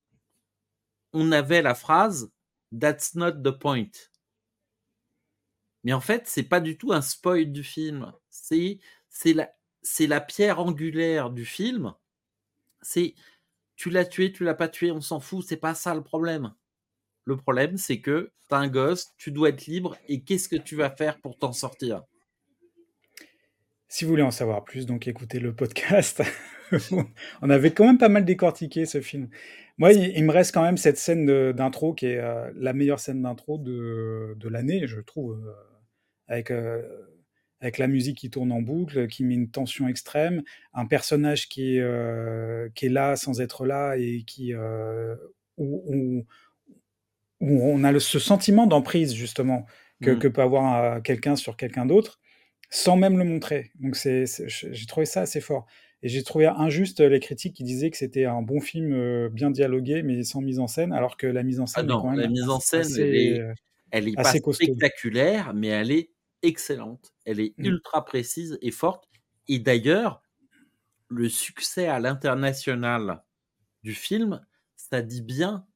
on 1.13 1.33
avait 1.33 1.63
la 1.63 1.75
phrase 1.75 2.31
That's 2.79 3.15
not 3.15 3.43
the 3.43 3.51
point. 3.51 3.91
Mais 5.85 5.93
en 5.93 6.01
fait, 6.01 6.27
c'est 6.27 6.43
pas 6.45 6.61
du 6.61 6.79
tout 6.79 6.93
un 6.93 7.03
spoil 7.03 7.53
du 7.53 7.63
film. 7.63 8.13
C'est, 8.31 8.79
la, 9.35 9.53
la 10.01 10.21
pierre 10.21 10.59
angulaire 10.61 11.31
du 11.31 11.45
film. 11.45 11.95
C'est 12.81 13.15
tu 13.77 13.91
l'as 13.91 14.05
tué, 14.05 14.33
tu 14.33 14.45
l'as 14.45 14.55
pas 14.55 14.69
tué, 14.69 14.93
on 14.93 15.01
s'en 15.01 15.21
fout, 15.21 15.45
c'est 15.47 15.57
pas 15.57 15.75
ça 15.75 15.95
le 15.95 16.03
problème. 16.03 16.55
Le 17.25 17.37
problème, 17.37 17.77
c'est 17.77 18.01
que 18.01 18.31
t'as 18.49 18.59
un 18.59 18.69
gosse, 18.69 19.15
tu 19.17 19.31
dois 19.31 19.51
être 19.51 19.67
libre, 19.67 19.97
et 20.09 20.23
qu'est-ce 20.23 20.49
que 20.49 20.57
tu 20.57 20.77
vas 20.77 20.91
faire 20.91 21.21
pour 21.21 21.39
t'en 21.39 21.53
sortir? 21.53 22.03
Si 23.89 24.05
vous 24.05 24.11
voulez 24.11 24.23
en 24.23 24.31
savoir 24.31 24.65
plus, 24.65 24.87
donc 24.87 25.07
écoutez 25.07 25.39
le 25.39 25.55
podcast. 25.55 26.23
on 27.43 27.51
avait 27.51 27.73
quand 27.73 27.85
même 27.85 27.99
pas 27.99 28.09
mal 28.09 28.25
décortiqué 28.25 28.87
ce 28.87 29.01
film. 29.01 29.29
Moi, 29.79 29.93
il, 29.93 30.25
me 30.25 30.33
reste 30.33 30.55
quand 30.55 30.63
même 30.63 30.77
cette 30.77 30.99
scène 30.99 31.53
d'intro 31.53 31.95
qui 31.95 32.07
est 32.07 32.19
euh, 32.19 32.51
la 32.55 32.73
meilleure 32.73 33.01
scène 33.01 33.23
d'intro 33.23 33.59
de, 33.59 34.35
de 34.39 34.49
l'année, 34.49 34.87
je 34.87 35.01
trouve, 35.01 35.47
euh, 35.47 35.53
avec 36.27 36.51
euh, 36.51 36.83
avec 37.61 37.79
la 37.79 37.87
musique 37.87 38.19
qui 38.19 38.31
tourne 38.31 38.51
en 38.51 38.61
boucle, 38.61 39.07
qui 39.07 39.25
met 39.25 39.35
une 39.35 39.51
tension 39.51 39.89
extrême, 39.89 40.43
un 40.73 40.87
personnage 40.87 41.49
qui 41.49 41.79
qui 42.75 42.87
est 42.87 42.91
là 42.91 43.17
sans 43.17 43.41
être 43.41 43.67
là 43.67 43.97
et 43.97 44.25
qui 44.27 44.53
où, 45.57 46.27
on 47.43 47.85
a 47.85 47.99
ce 47.99 48.19
sentiment 48.19 48.67
d'emprise 48.67 49.15
justement 49.15 49.67
que, 50.03 50.11
mmh. 50.11 50.33
peut 50.33 50.43
avoir 50.43 50.85
euh, 50.85 51.01
quelqu'un 51.01 51.37
sur 51.37 51.57
quelqu'un 51.57 51.87
d'autre 51.87 52.21
sans 52.71 52.97
même 52.97 53.19
le 53.19 53.25
montrer. 53.25 53.71
Donc 53.81 53.97
c'est, 53.97 54.25
j'ai 54.49 54.87
trouvé 54.87 55.05
ça 55.05 55.23
assez 55.23 55.43
fort. 55.43 55.67
Et 56.03 56.09
j'ai 56.09 56.23
trouvé 56.23 56.47
injuste 56.47 57.01
les 57.01 57.21
critiques 57.21 57.55
qui 57.55 57.65
disaient 57.65 57.91
que 57.91 57.99
c'était 57.99 58.25
un 58.25 58.43
bon 58.43 58.61
film 58.61 59.29
bien 59.29 59.51
dialogué 59.51 60.03
mais 60.03 60.23
sans 60.25 60.41
mise 60.41 60.59
en 60.59 60.67
scène, 60.67 60.93
alors 60.93 61.17
que 61.17 61.27
la 61.27 61.43
mise 61.43 61.61
en 61.61 61.67
scène 61.67 61.85
ah 61.91 61.93
non, 61.93 62.11
la 62.13 62.29
mise 62.29 62.49
en 62.49 62.59
scène 62.59 62.89
elle 62.97 63.15
est, 63.15 63.41
elle 63.91 64.09
est 64.09 64.15
pas 64.15 64.25
spectaculaire, 64.25 65.53
mais 65.55 65.69
elle 65.69 65.93
est 65.93 66.11
excellente, 66.43 67.13
elle 67.25 67.41
est 67.41 67.55
mmh. 67.59 67.67
ultra 67.67 68.05
précise 68.05 68.59
et 68.63 68.71
forte. 68.71 69.05
Et 69.49 69.59
d'ailleurs, 69.59 70.23
le 71.09 71.29
succès 71.29 71.87
à 71.87 72.01
l'international 72.01 73.23
du 73.83 73.95
film, 73.95 74.41
ça 74.77 75.03
dit 75.03 75.23
bien 75.23 75.67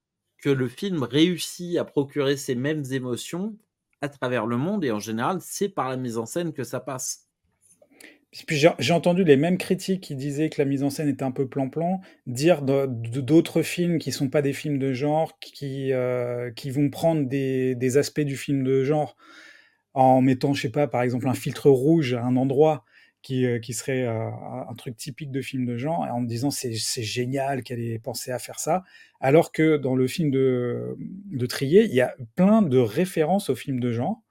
que 0.47 0.51
le 0.51 0.69
film 0.69 1.03
réussit 1.03 1.77
à 1.77 1.85
procurer 1.85 2.37
ces 2.37 2.55
mêmes 2.55 2.85
émotions 2.93 3.57
à 4.01 4.09
travers 4.09 4.47
le 4.47 4.57
monde 4.57 4.85
et 4.85 4.93
en 4.93 5.01
général, 5.01 5.39
c'est 5.41 5.69
par 5.69 5.89
la 5.89 5.97
mise 5.97 6.19
en 6.19 6.25
scène 6.25 6.53
que 6.53 6.63
ça 6.63 6.79
passe. 6.79 7.27
Puis 8.47 8.65
j'ai 8.79 8.93
entendu 8.93 9.25
les 9.25 9.37
mêmes 9.37 9.59
critiques 9.59 10.05
qui 10.05 10.15
disaient 10.15 10.49
que 10.49 10.63
la 10.63 10.65
mise 10.65 10.85
en 10.85 10.91
scène 10.91 11.09
était 11.09 11.25
un 11.25 11.33
peu 11.33 11.49
plan-plan, 11.49 12.01
dire 12.29 12.63
d'autres 12.63 13.63
films 13.63 13.99
qui 13.99 14.13
sont 14.13 14.29
pas 14.29 14.41
des 14.41 14.53
films 14.53 14.79
de 14.79 14.93
genre, 14.93 15.37
qui, 15.41 15.93
euh, 15.93 16.53
qui 16.53 16.71
vont 16.71 16.91
prendre 16.91 17.27
des, 17.27 17.75
des, 17.75 17.97
aspects 17.97 18.21
du 18.21 18.37
film 18.37 18.63
de 18.63 18.85
genre 18.85 19.17
en 19.95 20.21
mettant, 20.21 20.55
je 20.55 20.63
sais 20.63 20.71
pas, 20.71 20.87
par 20.87 21.03
exemple, 21.03 21.27
un 21.27 21.35
filtre 21.35 21.71
rouge 21.71 22.15
à 22.15 22.23
un 22.23 22.37
endroit 22.37 22.85
qui, 23.27 23.45
euh, 23.45 23.59
qui 23.59 23.73
serait 23.73 24.05
euh, 24.05 24.31
un 24.71 24.75
truc 24.77 24.97
typique 24.97 25.33
de 25.33 25.41
film 25.41 25.67
de 25.67 25.77
genre, 25.77 26.03
en 26.03 26.21
me 26.21 26.29
disant 26.29 26.53
c'est 26.53 26.73
génial 26.73 27.65
qu'elle 27.65 27.81
ait 27.81 27.99
pensé 27.99 28.31
à 28.31 28.39
faire 28.39 28.61
ça, 28.61 28.85
alors 29.19 29.51
que 29.51 29.77
dans 29.79 29.97
le 29.97 30.07
film 30.07 30.31
de, 30.31 30.97
de 30.99 31.47
Trier, 31.47 31.87
il 31.87 31.93
y 31.93 32.01
a 32.01 32.15
plein 32.37 32.63
de 32.63 32.79
références 32.79 33.51
au 33.51 33.57
film 33.57 33.81
de 33.81 33.91
genre. 33.91 34.23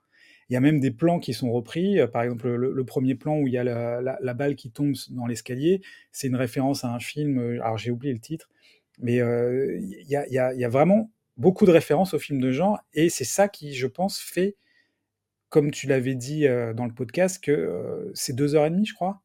Il 0.48 0.54
y 0.54 0.56
a 0.56 0.60
même 0.60 0.80
des 0.80 0.92
plans 0.92 1.18
qui 1.18 1.34
sont 1.34 1.52
repris. 1.52 1.98
Par 2.10 2.22
exemple, 2.22 2.48
le, 2.48 2.84
premier 2.84 3.14
plan 3.16 3.36
où 3.38 3.46
il 3.46 3.52
y 3.52 3.58
a 3.58 3.64
la, 3.64 4.34
balle 4.34 4.54
qui 4.56 4.70
tombe 4.70 4.94
dans 5.10 5.26
l'escalier, 5.26 5.82
c'est 6.10 6.28
une 6.28 6.36
référence 6.36 6.82
à 6.84 6.88
un 6.88 7.00
film. 7.00 7.38
Euh, 7.38 7.62
alors 7.62 7.76
j'ai 7.76 7.90
oublié 7.90 8.14
le 8.14 8.20
titre, 8.20 8.48
mais 8.98 9.16
il, 9.16 10.06
y 10.08 10.16
a, 10.16 10.26
y 10.26 10.54
il 10.54 10.60
y 10.60 10.64
a 10.64 10.68
vraiment 10.70 11.10
beaucoup 11.36 11.66
de 11.66 11.70
références 11.70 12.14
au 12.14 12.18
film 12.18 12.40
de 12.40 12.50
genre, 12.50 12.78
et 12.94 13.10
c'est 13.10 13.24
ça 13.24 13.48
qui, 13.48 13.74
je 13.74 13.88
pense, 13.88 14.18
fait 14.18 14.56
comme 15.48 15.70
tu 15.70 15.86
l'avais 15.86 16.14
dit 16.14 16.46
euh, 16.46 16.74
dans 16.74 16.86
le 16.86 16.92
podcast, 16.92 17.42
que 17.42 17.52
euh, 17.52 18.10
c'est 18.14 18.34
deux 18.34 18.54
heures 18.54 18.66
et 18.66 18.70
demie, 18.70 18.86
je 18.86 18.94
crois. 18.94 19.22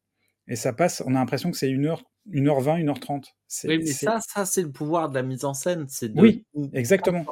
Et 0.48 0.56
ça 0.56 0.74
passe, 0.74 1.04
on 1.06 1.16
a 1.16 1.20
l'impression 1.20 1.52
que 1.52 1.58
c'est 1.58 1.72
1 1.72 1.84
heure, 1.86 2.04
1h20, 2.32 2.84
1h30. 2.84 3.26
Oui, 3.66 3.78
mais 3.80 3.86
ça, 3.86 4.20
ça 4.20 4.46
c'est 4.46 4.62
le 4.62 4.72
pouvoir 4.72 5.10
de 5.10 5.16
la 5.16 5.24
mise 5.24 5.46
en 5.46 5.54
scène. 5.54 5.86
C'est 5.88 6.12
oui, 6.20 6.46
exactement. 6.74 7.26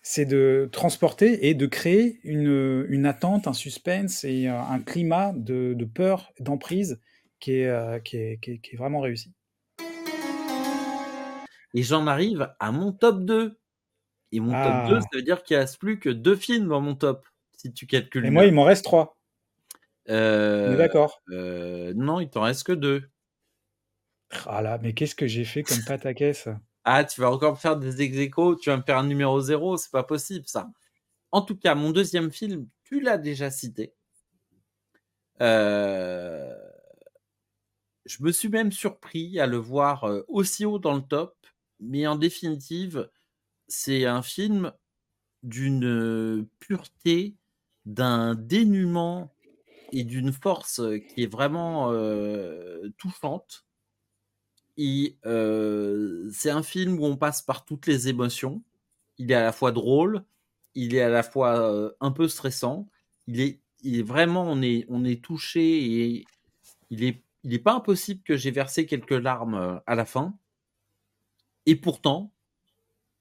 C'est 0.00 0.24
de 0.24 0.68
transporter 0.72 1.48
et 1.48 1.54
de 1.54 1.66
créer 1.66 2.20
une, 2.24 2.86
une, 2.88 3.04
attente, 3.04 3.46
un 3.46 3.52
suspense 3.52 4.24
et 4.24 4.46
un 4.46 4.80
climat 4.80 5.32
de, 5.34 5.74
de 5.74 5.84
peur, 5.84 6.32
d'emprise 6.38 6.98
qui 7.40 7.60
est, 7.60 7.68
euh, 7.68 7.98
qui, 8.00 8.16
est, 8.16 8.40
qui, 8.40 8.52
est, 8.52 8.76
vraiment 8.76 9.00
réussi. 9.00 9.32
Et 11.74 11.82
j'en 11.82 12.06
arrive 12.06 12.52
à 12.58 12.72
mon 12.72 12.92
top 12.92 13.24
2. 13.24 13.58
Et 14.32 14.40
mon 14.40 14.52
top 14.52 14.88
2, 14.88 14.96
ah. 14.96 15.00
ça 15.00 15.08
veut 15.14 15.22
dire 15.22 15.42
qu'il 15.42 15.56
ne 15.56 15.62
reste 15.62 15.78
plus 15.78 15.98
que 15.98 16.10
deux 16.10 16.36
films 16.36 16.68
dans 16.68 16.80
mon 16.80 16.94
top 16.94 17.26
si 17.58 17.72
tu 17.72 17.86
calcules. 17.86 18.24
Et 18.24 18.30
moi, 18.30 18.46
il 18.46 18.54
m'en 18.54 18.64
reste 18.64 18.84
trois. 18.84 19.18
Euh, 20.08 20.76
d'accord. 20.76 21.20
Euh, 21.30 21.92
non, 21.94 22.20
il 22.20 22.30
t'en 22.30 22.42
reste 22.42 22.64
que 22.64 22.72
deux. 22.72 23.10
Ah 24.46 24.62
là, 24.62 24.78
mais 24.82 24.94
qu'est-ce 24.94 25.14
que 25.14 25.26
j'ai 25.26 25.44
fait 25.44 25.62
comme 25.62 25.82
pâte 25.84 26.06
à 26.06 26.14
caisse? 26.14 26.48
Ah, 26.90 27.04
tu 27.04 27.20
vas 27.20 27.30
encore 27.30 27.52
me 27.52 27.58
faire 27.58 27.76
des 27.76 28.00
ex 28.00 28.16
tu 28.62 28.70
vas 28.70 28.78
me 28.78 28.82
faire 28.82 28.96
un 28.96 29.04
numéro 29.04 29.42
zéro, 29.42 29.76
c'est 29.76 29.90
pas 29.90 30.04
possible 30.04 30.46
ça. 30.46 30.70
En 31.32 31.42
tout 31.42 31.56
cas, 31.56 31.74
mon 31.74 31.90
deuxième 31.90 32.30
film, 32.30 32.66
tu 32.84 33.00
l'as 33.00 33.18
déjà 33.18 33.50
cité. 33.50 33.92
Euh, 35.42 36.56
je 38.06 38.22
me 38.22 38.32
suis 38.32 38.48
même 38.48 38.72
surpris 38.72 39.38
à 39.38 39.46
le 39.46 39.58
voir 39.58 40.10
aussi 40.28 40.64
haut 40.64 40.78
dans 40.78 40.94
le 40.94 41.02
top, 41.02 41.36
mais 41.78 42.06
en 42.06 42.16
définitive, 42.16 43.10
c'est 43.66 44.06
un 44.06 44.22
film 44.22 44.72
d'une 45.42 46.48
pureté 46.58 47.36
d'un 47.88 48.34
dénuement 48.34 49.32
et 49.92 50.04
d'une 50.04 50.30
force 50.32 50.82
qui 51.08 51.22
est 51.22 51.32
vraiment 51.32 51.90
touchante. 52.98 53.64
C'est 54.76 56.50
un 56.50 56.62
film 56.62 57.00
où 57.00 57.06
on 57.06 57.16
passe 57.16 57.40
par 57.40 57.64
toutes 57.64 57.86
les 57.86 58.08
émotions. 58.08 58.62
Il 59.16 59.32
est 59.32 59.34
à 59.34 59.42
la 59.42 59.52
fois 59.52 59.72
drôle, 59.72 60.22
il 60.74 60.94
est 60.94 61.00
à 61.00 61.08
la 61.08 61.22
fois 61.22 61.94
un 62.00 62.10
peu 62.12 62.28
stressant. 62.28 62.86
Il 63.26 63.40
est, 63.40 64.02
vraiment, 64.02 64.44
on 64.44 64.60
est, 64.60 64.84
on 64.90 65.04
est 65.04 65.24
touché 65.24 65.60
et 65.60 66.26
il 66.90 67.04
est, 67.04 67.24
il 67.42 67.54
est 67.54 67.58
pas 67.58 67.72
impossible 67.72 68.22
que 68.22 68.36
j'ai 68.36 68.50
versé 68.50 68.84
quelques 68.84 69.10
larmes 69.12 69.80
à 69.86 69.94
la 69.94 70.04
fin. 70.04 70.36
Et 71.64 71.74
pourtant, 71.74 72.32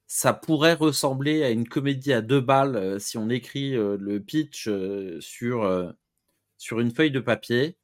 ça 0.07 0.33
pourrait 0.33 0.73
ressembler 0.73 1.43
à 1.43 1.49
une 1.49 1.67
comédie 1.67 2.13
à 2.13 2.21
deux 2.21 2.39
balles 2.39 2.77
euh, 2.77 2.97
si 2.97 3.17
on 3.17 3.29
écrit 3.29 3.75
euh, 3.75 3.97
le 3.99 4.21
pitch 4.21 4.69
euh, 4.69 5.19
sur, 5.19 5.93
sur 6.57 6.79
une 6.79 6.91
feuille 6.91 7.11
de 7.11 7.19
papier. 7.19 7.77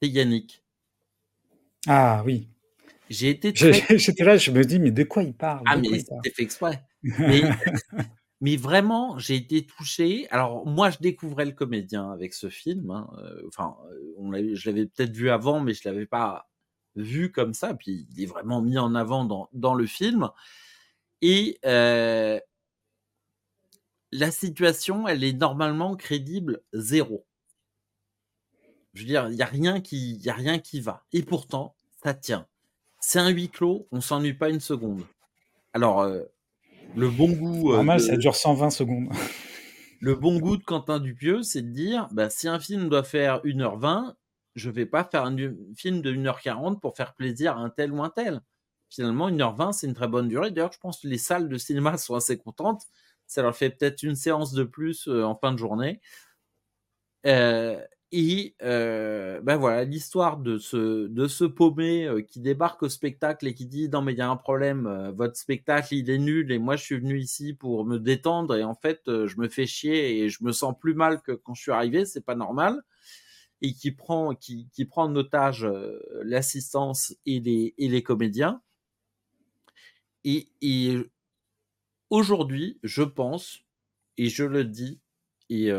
C'est 0.00 0.08
Yannick. 0.08 0.64
Ah 1.86 2.22
oui. 2.24 2.48
J'ai 3.10 3.28
été 3.28 3.52
J'étais 3.98 4.24
là, 4.24 4.36
je 4.38 4.50
me 4.50 4.64
dis, 4.64 4.80
mais 4.80 4.90
de 4.90 5.04
quoi 5.04 5.22
il 5.22 5.34
parle? 5.34 5.62
Ah, 5.66 5.76
mais 5.76 6.00
c'était 6.00 6.30
fait 6.34 6.42
exprès. 6.42 6.82
mais, 8.40 8.56
vraiment, 8.56 9.18
j'ai 9.18 9.36
été 9.36 9.64
touché. 9.64 10.26
Alors, 10.30 10.66
moi, 10.66 10.90
je 10.90 10.98
découvrais 10.98 11.44
le 11.44 11.52
comédien 11.52 12.10
avec 12.10 12.34
ce 12.34 12.48
film. 12.48 12.90
Hein, 12.90 13.08
enfin, 13.46 13.76
on 14.16 14.32
je 14.32 14.68
l'avais 14.68 14.86
peut-être 14.86 15.14
vu 15.14 15.30
avant, 15.30 15.60
mais 15.60 15.72
je 15.72 15.88
l'avais 15.88 16.06
pas 16.06 16.48
vu 16.96 17.30
comme 17.30 17.54
ça. 17.54 17.74
Puis, 17.74 18.08
il 18.10 18.24
est 18.24 18.26
vraiment 18.26 18.60
mis 18.60 18.76
en 18.76 18.96
avant 18.96 19.24
dans, 19.24 19.48
dans 19.52 19.74
le 19.74 19.86
film. 19.86 20.30
Et 21.22 21.58
la 24.12 24.30
situation, 24.30 25.08
elle 25.08 25.24
est 25.24 25.32
normalement 25.32 25.96
crédible 25.96 26.62
zéro. 26.72 27.26
Je 28.94 29.02
veux 29.02 29.06
dire, 29.06 29.28
il 29.28 29.36
n'y 29.36 29.42
a, 29.42 29.46
rien 29.46 29.80
qui, 29.80 30.16
y 30.16 30.30
a 30.30 30.34
rien 30.34 30.58
qui 30.58 30.80
va. 30.80 31.04
Et 31.12 31.22
pourtant, 31.22 31.74
ça 32.02 32.14
tient. 32.14 32.46
C'est 32.98 33.18
un 33.18 33.28
huis 33.28 33.50
clos, 33.50 33.86
on 33.92 34.00
s'ennuie 34.00 34.32
pas 34.32 34.48
une 34.48 34.60
seconde. 34.60 35.02
Alors, 35.74 36.00
euh, 36.00 36.22
le 36.96 37.10
bon 37.10 37.30
goût. 37.30 37.72
Euh, 37.72 37.76
Normal, 37.76 38.00
ça 38.00 38.16
dure 38.16 38.34
120 38.34 38.70
secondes. 38.70 39.08
le 40.00 40.14
bon 40.14 40.38
goût 40.38 40.56
de 40.56 40.64
Quentin 40.64 40.98
Dupieux, 40.98 41.42
c'est 41.42 41.60
de 41.60 41.70
dire 41.70 42.08
bah, 42.12 42.30
si 42.30 42.48
un 42.48 42.58
film 42.58 42.88
doit 42.88 43.02
faire 43.02 43.42
1h20, 43.44 44.14
je 44.54 44.70
vais 44.70 44.86
pas 44.86 45.04
faire 45.04 45.24
un 45.24 45.36
film 45.76 46.00
de 46.00 46.12
1h40 46.14 46.80
pour 46.80 46.96
faire 46.96 47.14
plaisir 47.14 47.58
à 47.58 47.60
un 47.60 47.68
tel 47.68 47.92
ou 47.92 48.02
un 48.02 48.08
tel. 48.08 48.40
Finalement, 48.88 49.28
1h20, 49.28 49.72
c'est 49.72 49.86
une 49.86 49.94
très 49.94 50.08
bonne 50.08 50.28
durée. 50.28 50.50
D'ailleurs, 50.50 50.72
je 50.72 50.78
pense 50.78 51.00
que 51.00 51.08
les 51.08 51.18
salles 51.18 51.48
de 51.48 51.58
cinéma 51.58 51.96
sont 51.98 52.14
assez 52.14 52.38
contentes. 52.38 52.82
Ça 53.26 53.42
leur 53.42 53.56
fait 53.56 53.70
peut-être 53.70 54.02
une 54.02 54.14
séance 54.14 54.52
de 54.52 54.64
plus 54.64 55.08
euh, 55.08 55.24
en 55.24 55.34
fin 55.36 55.52
de 55.52 55.58
journée. 55.58 56.00
Euh, 57.26 57.80
et 58.12 58.54
euh, 58.62 59.40
ben 59.42 59.56
voilà, 59.56 59.84
l'histoire 59.84 60.36
de 60.38 60.58
ce, 60.58 61.08
de 61.08 61.26
ce 61.26 61.44
paumé 61.44 62.06
euh, 62.06 62.22
qui 62.22 62.38
débarque 62.40 62.84
au 62.84 62.88
spectacle 62.88 63.48
et 63.48 63.54
qui 63.54 63.66
dit 63.66 63.88
non 63.88 64.00
mais 64.00 64.12
il 64.12 64.18
y 64.18 64.20
a 64.20 64.30
un 64.30 64.36
problème, 64.36 64.86
euh, 64.86 65.10
votre 65.10 65.36
spectacle 65.36 65.92
il 65.92 66.08
est 66.08 66.18
nul 66.18 66.52
et 66.52 66.58
moi 66.58 66.76
je 66.76 66.84
suis 66.84 66.98
venu 66.98 67.18
ici 67.18 67.52
pour 67.52 67.84
me 67.84 67.98
détendre 67.98 68.54
et 68.54 68.62
en 68.62 68.76
fait 68.76 69.00
je 69.06 69.36
me 69.38 69.48
fais 69.48 69.66
chier 69.66 70.20
et 70.20 70.28
je 70.28 70.44
me 70.44 70.52
sens 70.52 70.74
plus 70.78 70.94
mal 70.94 71.20
que 71.20 71.32
quand 71.32 71.54
je 71.54 71.62
suis 71.62 71.72
arrivé, 71.72 72.04
c'est 72.04 72.24
pas 72.24 72.36
normal. 72.36 72.82
Et 73.62 73.72
qui 73.72 73.90
prend, 73.90 74.34
qui, 74.34 74.68
qui 74.72 74.84
prend 74.84 75.04
en 75.04 75.16
otage 75.16 75.66
l'assistance 76.22 77.14
et 77.24 77.40
les, 77.40 77.74
et 77.78 77.88
les 77.88 78.02
comédiens. 78.02 78.60
Et, 80.26 80.98
aujourd'hui, 82.10 82.78
je 82.82 83.02
pense, 83.02 83.60
et 84.18 84.28
je 84.28 84.44
le 84.44 84.64
dis, 84.64 85.00
et 85.48 85.70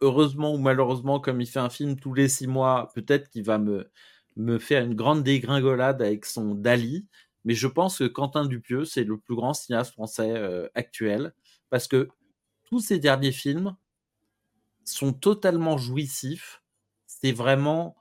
heureusement 0.00 0.54
ou 0.54 0.58
malheureusement, 0.58 1.20
comme 1.20 1.40
il 1.40 1.46
fait 1.46 1.58
un 1.58 1.70
film 1.70 1.98
tous 1.98 2.14
les 2.14 2.28
six 2.28 2.46
mois, 2.46 2.90
peut-être 2.94 3.30
qu'il 3.30 3.44
va 3.44 3.58
me, 3.58 3.90
me 4.36 4.58
faire 4.58 4.84
une 4.84 4.94
grande 4.94 5.22
dégringolade 5.22 6.02
avec 6.02 6.26
son 6.26 6.54
Dali. 6.54 7.06
Mais 7.44 7.54
je 7.54 7.66
pense 7.66 7.98
que 7.98 8.04
Quentin 8.04 8.44
Dupieux, 8.46 8.84
c'est 8.84 9.04
le 9.04 9.18
plus 9.18 9.34
grand 9.36 9.54
cinéaste 9.54 9.92
français 9.92 10.32
euh, 10.32 10.68
actuel. 10.74 11.32
Parce 11.70 11.88
que 11.88 12.08
tous 12.64 12.80
ses 12.80 12.98
derniers 12.98 13.32
films 13.32 13.76
sont 14.84 15.12
totalement 15.12 15.78
jouissifs. 15.78 16.62
C'est 17.06 17.32
vraiment 17.32 17.96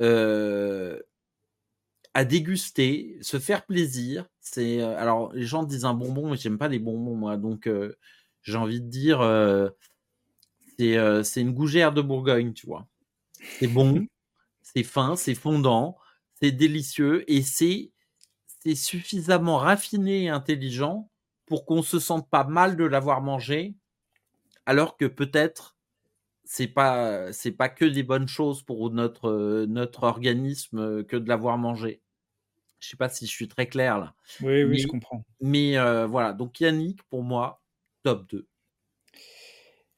euh, 0.00 1.00
à 2.14 2.24
déguster, 2.24 3.18
se 3.20 3.38
faire 3.38 3.66
plaisir. 3.66 4.26
C'est 4.40 4.80
euh, 4.80 4.96
alors 4.98 5.32
les 5.32 5.46
gens 5.46 5.62
disent 5.62 5.84
un 5.84 5.94
bonbon, 5.94 6.30
mais 6.30 6.36
j'aime 6.36 6.58
pas 6.58 6.68
les 6.68 6.78
bonbons 6.78 7.16
moi, 7.16 7.36
donc 7.36 7.68
j'ai 8.42 8.56
envie 8.56 8.80
de 8.80 8.88
dire 8.88 9.20
euh, 10.80 11.22
c'est 11.22 11.40
une 11.40 11.52
gougère 11.52 11.92
de 11.92 12.02
Bourgogne, 12.02 12.52
tu 12.52 12.66
vois. 12.66 12.86
C'est 13.58 13.66
bon, 13.66 14.06
c'est 14.62 14.82
fin, 14.82 15.16
c'est 15.16 15.34
fondant, 15.34 15.96
c'est 16.40 16.52
délicieux 16.52 17.24
et 17.30 17.42
c'est 17.42 17.92
suffisamment 18.74 19.56
raffiné 19.56 20.24
et 20.24 20.28
intelligent 20.28 21.10
pour 21.46 21.64
qu'on 21.66 21.82
se 21.82 21.98
sente 21.98 22.28
pas 22.30 22.44
mal 22.44 22.76
de 22.76 22.84
l'avoir 22.84 23.20
mangé, 23.20 23.74
alors 24.66 24.96
que 24.96 25.06
peut-être 25.06 25.76
c'est 26.52 26.66
pas 26.66 27.32
c'est 27.32 27.52
pas 27.52 27.68
que 27.68 27.84
des 27.84 28.02
bonnes 28.02 28.26
choses 28.26 28.62
pour 28.64 28.90
notre 28.90 29.66
notre 29.68 30.02
organisme 30.02 31.04
que 31.04 31.16
de 31.16 31.28
l'avoir 31.28 31.58
mangé. 31.58 32.02
Je 32.80 32.88
sais 32.88 32.96
pas 32.96 33.08
si 33.08 33.26
je 33.26 33.30
suis 33.30 33.46
très 33.46 33.68
clair 33.68 34.00
là. 34.00 34.14
Oui, 34.42 34.64
oui, 34.64 34.78
je 34.80 34.88
comprends. 34.88 35.24
Mais 35.40 35.78
euh, 35.78 36.08
voilà, 36.08 36.32
donc 36.32 36.58
Yannick, 36.58 37.04
pour 37.04 37.22
moi, 37.22 37.62
top 38.02 38.28
2. 38.30 38.48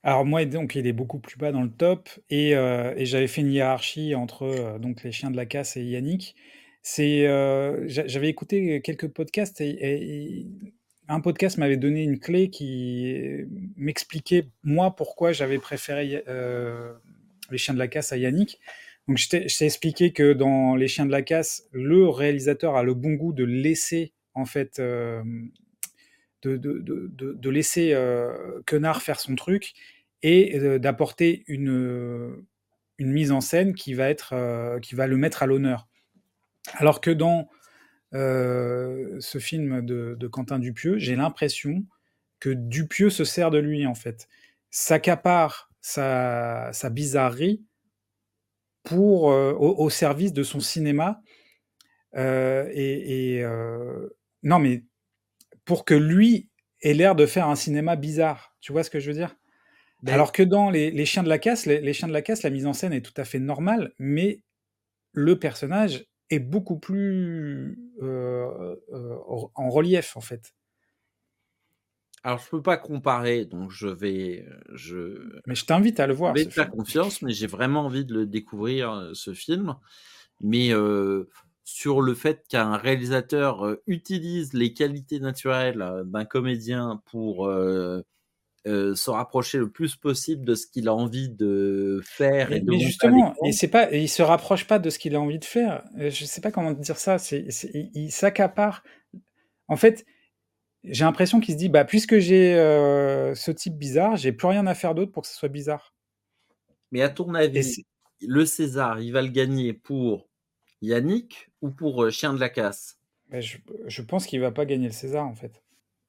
Alors 0.02 0.26
moi, 0.26 0.44
donc 0.44 0.74
il 0.74 0.86
est 0.86 0.92
beaucoup 0.92 1.20
plus 1.20 1.38
bas 1.38 1.52
dans 1.52 1.62
le 1.62 1.70
top 1.70 2.10
et 2.28 2.54
euh, 2.54 2.92
j'avais 2.98 3.28
fait 3.28 3.40
une 3.40 3.52
hiérarchie 3.52 4.14
entre, 4.14 4.42
euh, 4.42 4.78
donc 4.78 5.04
les 5.04 5.12
chiens 5.12 5.30
de 5.30 5.36
la 5.36 5.46
casse 5.46 5.78
et 5.78 5.84
Yannick. 5.84 6.36
C'est, 6.82 7.26
euh, 7.28 7.84
j'avais 7.86 8.28
écouté 8.28 8.82
quelques 8.82 9.08
podcasts 9.08 9.60
et 9.62 10.46
un 11.08 11.20
podcast 11.20 11.58
m'avait 11.58 11.76
donné 11.76 12.02
une 12.02 12.18
clé 12.18 12.48
qui 12.50 13.44
m'expliquait, 13.76 14.48
moi, 14.62 14.94
pourquoi 14.96 15.32
j'avais 15.32 15.58
préféré, 15.58 16.24
Les 17.50 17.58
chiens 17.58 17.74
de 17.74 17.78
la 17.78 17.88
casse 17.88 18.12
à 18.12 18.16
Yannick. 18.16 18.60
Donc 19.08 19.18
je 19.18 19.28
t'ai 19.28 19.64
expliqué 19.64 20.12
que 20.12 20.32
dans 20.32 20.76
Les 20.76 20.88
chiens 20.88 21.06
de 21.06 21.10
la 21.10 21.22
casse, 21.22 21.64
le 21.72 22.08
réalisateur 22.08 22.76
a 22.76 22.82
le 22.82 22.94
bon 22.94 23.14
goût 23.14 23.32
de 23.32 23.44
laisser 23.44 24.12
en 24.34 24.46
fait, 24.46 24.80
de, 26.42 26.56
de, 27.34 27.50
laisser 27.50 27.92
euh, 27.92 28.60
Quenard 28.66 29.02
faire 29.02 29.20
son 29.20 29.34
truc 29.34 29.72
et 30.22 30.58
euh, 30.58 30.78
d'apporter 30.78 31.44
une, 31.46 32.44
une 32.98 33.12
mise 33.12 33.32
en 33.32 33.40
scène 33.40 33.74
qui 33.74 33.94
va, 33.94 34.08
être, 34.08 34.32
euh, 34.32 34.78
qui 34.80 34.94
va 34.94 35.06
le 35.06 35.16
mettre 35.16 35.42
à 35.42 35.46
l'honneur. 35.46 35.88
Alors 36.74 37.00
que 37.00 37.10
dans 37.10 37.48
ce 38.12 39.38
film 39.38 39.84
de, 39.84 40.26
Quentin 40.28 40.58
Dupieux, 40.58 40.98
j'ai 40.98 41.16
l'impression 41.16 41.84
que 42.40 42.50
Dupieux 42.50 43.10
se 43.10 43.24
sert 43.24 43.50
de 43.50 43.58
lui, 43.58 43.86
en 43.86 43.94
fait. 43.94 44.28
S'accapare 44.70 45.70
sa, 45.80 46.70
sa 46.72 46.90
bizarrerie 46.90 47.62
pour, 48.82 49.24
au, 49.24 49.90
service 49.90 50.32
de 50.32 50.42
son 50.42 50.60
cinéma. 50.60 51.20
et, 52.14 53.38
et 53.38 53.46
non, 54.42 54.58
mais 54.58 54.84
pour 55.64 55.84
que 55.84 55.94
lui 55.94 56.48
ait 56.82 56.94
l'air 56.94 57.14
de 57.14 57.26
faire 57.26 57.48
un 57.48 57.56
cinéma 57.56 57.96
bizarre. 57.96 58.56
Tu 58.60 58.72
vois 58.72 58.82
ce 58.82 58.90
que 58.90 59.00
je 59.00 59.10
veux 59.10 59.16
dire? 59.16 59.36
Ben 60.02 60.14
Alors 60.14 60.32
que 60.32 60.42
dans 60.42 60.70
les, 60.70 61.06
Chiens 61.06 61.22
de 61.22 61.28
la 61.28 61.38
casse, 61.38 61.66
les, 61.66 61.92
Chiens 61.92 62.08
de 62.08 62.12
la 62.12 62.22
casse, 62.22 62.42
la 62.42 62.50
mise 62.50 62.66
en 62.66 62.72
scène 62.72 62.92
est 62.92 63.02
tout 63.02 63.18
à 63.20 63.24
fait 63.24 63.38
normale, 63.38 63.92
mais 63.98 64.42
le 65.12 65.38
personnage 65.38 66.06
est 66.32 66.38
beaucoup 66.38 66.78
plus 66.78 67.78
euh, 68.02 68.76
euh, 68.92 69.16
en 69.54 69.68
relief 69.68 70.16
en 70.16 70.20
fait. 70.20 70.54
Alors 72.24 72.38
je 72.38 72.48
peux 72.48 72.62
pas 72.62 72.76
comparer, 72.76 73.44
donc 73.44 73.70
je 73.72 73.88
vais, 73.88 74.46
je. 74.72 75.40
Mais 75.46 75.56
je 75.56 75.64
t'invite 75.64 75.98
à 75.98 76.06
le 76.06 76.14
voir. 76.14 76.34
Confiance, 76.70 77.20
mais 77.22 77.32
j'ai 77.32 77.48
vraiment 77.48 77.86
envie 77.86 78.04
de 78.04 78.14
le 78.14 78.26
découvrir 78.26 78.92
euh, 78.92 79.10
ce 79.12 79.34
film. 79.34 79.76
Mais 80.40 80.72
sur 81.64 82.00
le 82.00 82.14
fait 82.14 82.44
qu'un 82.48 82.76
réalisateur 82.76 83.76
utilise 83.86 84.54
les 84.54 84.74
qualités 84.74 85.20
naturelles 85.20 86.02
d'un 86.06 86.24
comédien 86.24 87.00
pour 87.06 87.48
euh, 88.66 88.94
se 88.94 89.10
rapprocher 89.10 89.58
le 89.58 89.70
plus 89.70 89.96
possible 89.96 90.44
de 90.44 90.54
ce 90.54 90.66
qu'il 90.66 90.88
a 90.88 90.94
envie 90.94 91.28
de 91.28 92.00
faire. 92.04 92.50
Mais, 92.50 92.58
et 92.58 92.60
de 92.60 92.72
justement, 92.74 93.34
et 93.44 93.52
c'est 93.52 93.68
pas, 93.68 93.90
il 93.92 94.08
se 94.08 94.22
rapproche 94.22 94.66
pas 94.66 94.78
de 94.78 94.90
ce 94.90 94.98
qu'il 94.98 95.14
a 95.14 95.20
envie 95.20 95.38
de 95.38 95.44
faire. 95.44 95.84
Je 95.96 96.24
sais 96.24 96.40
pas 96.40 96.50
comment 96.50 96.72
dire 96.72 96.98
ça. 96.98 97.18
C'est, 97.18 97.46
il 97.94 98.10
s'accapare. 98.12 98.82
En 99.68 99.76
fait, 99.76 100.04
j'ai 100.84 101.04
l'impression 101.04 101.40
qu'il 101.40 101.54
se 101.54 101.58
dit, 101.58 101.68
bah 101.68 101.84
puisque 101.84 102.18
j'ai 102.18 102.54
ce 103.34 103.50
type 103.50 103.76
bizarre, 103.76 104.16
j'ai 104.16 104.32
plus 104.32 104.48
rien 104.48 104.66
à 104.66 104.74
faire 104.74 104.94
d'autre 104.94 105.12
pour 105.12 105.22
que 105.22 105.28
ce 105.28 105.34
soit 105.34 105.48
bizarre. 105.48 105.94
Mais 106.90 107.02
à 107.02 107.08
ton 107.08 107.34
avis, 107.34 107.84
le 108.20 108.44
César, 108.44 109.00
il 109.00 109.12
va 109.12 109.22
le 109.22 109.28
gagner 109.28 109.72
pour 109.72 110.28
Yannick 110.82 111.48
ou 111.62 111.70
pour 111.70 112.04
euh, 112.04 112.10
Chien 112.10 112.34
de 112.34 112.40
la 112.40 112.48
Casse? 112.48 112.98
Bah, 113.30 113.40
je, 113.40 114.02
pense 114.02 114.26
qu'il 114.26 114.40
va 114.40 114.50
pas 114.50 114.66
gagner 114.66 114.88
le 114.88 114.92
César 114.92 115.26
en 115.26 115.34
fait. 115.34 115.61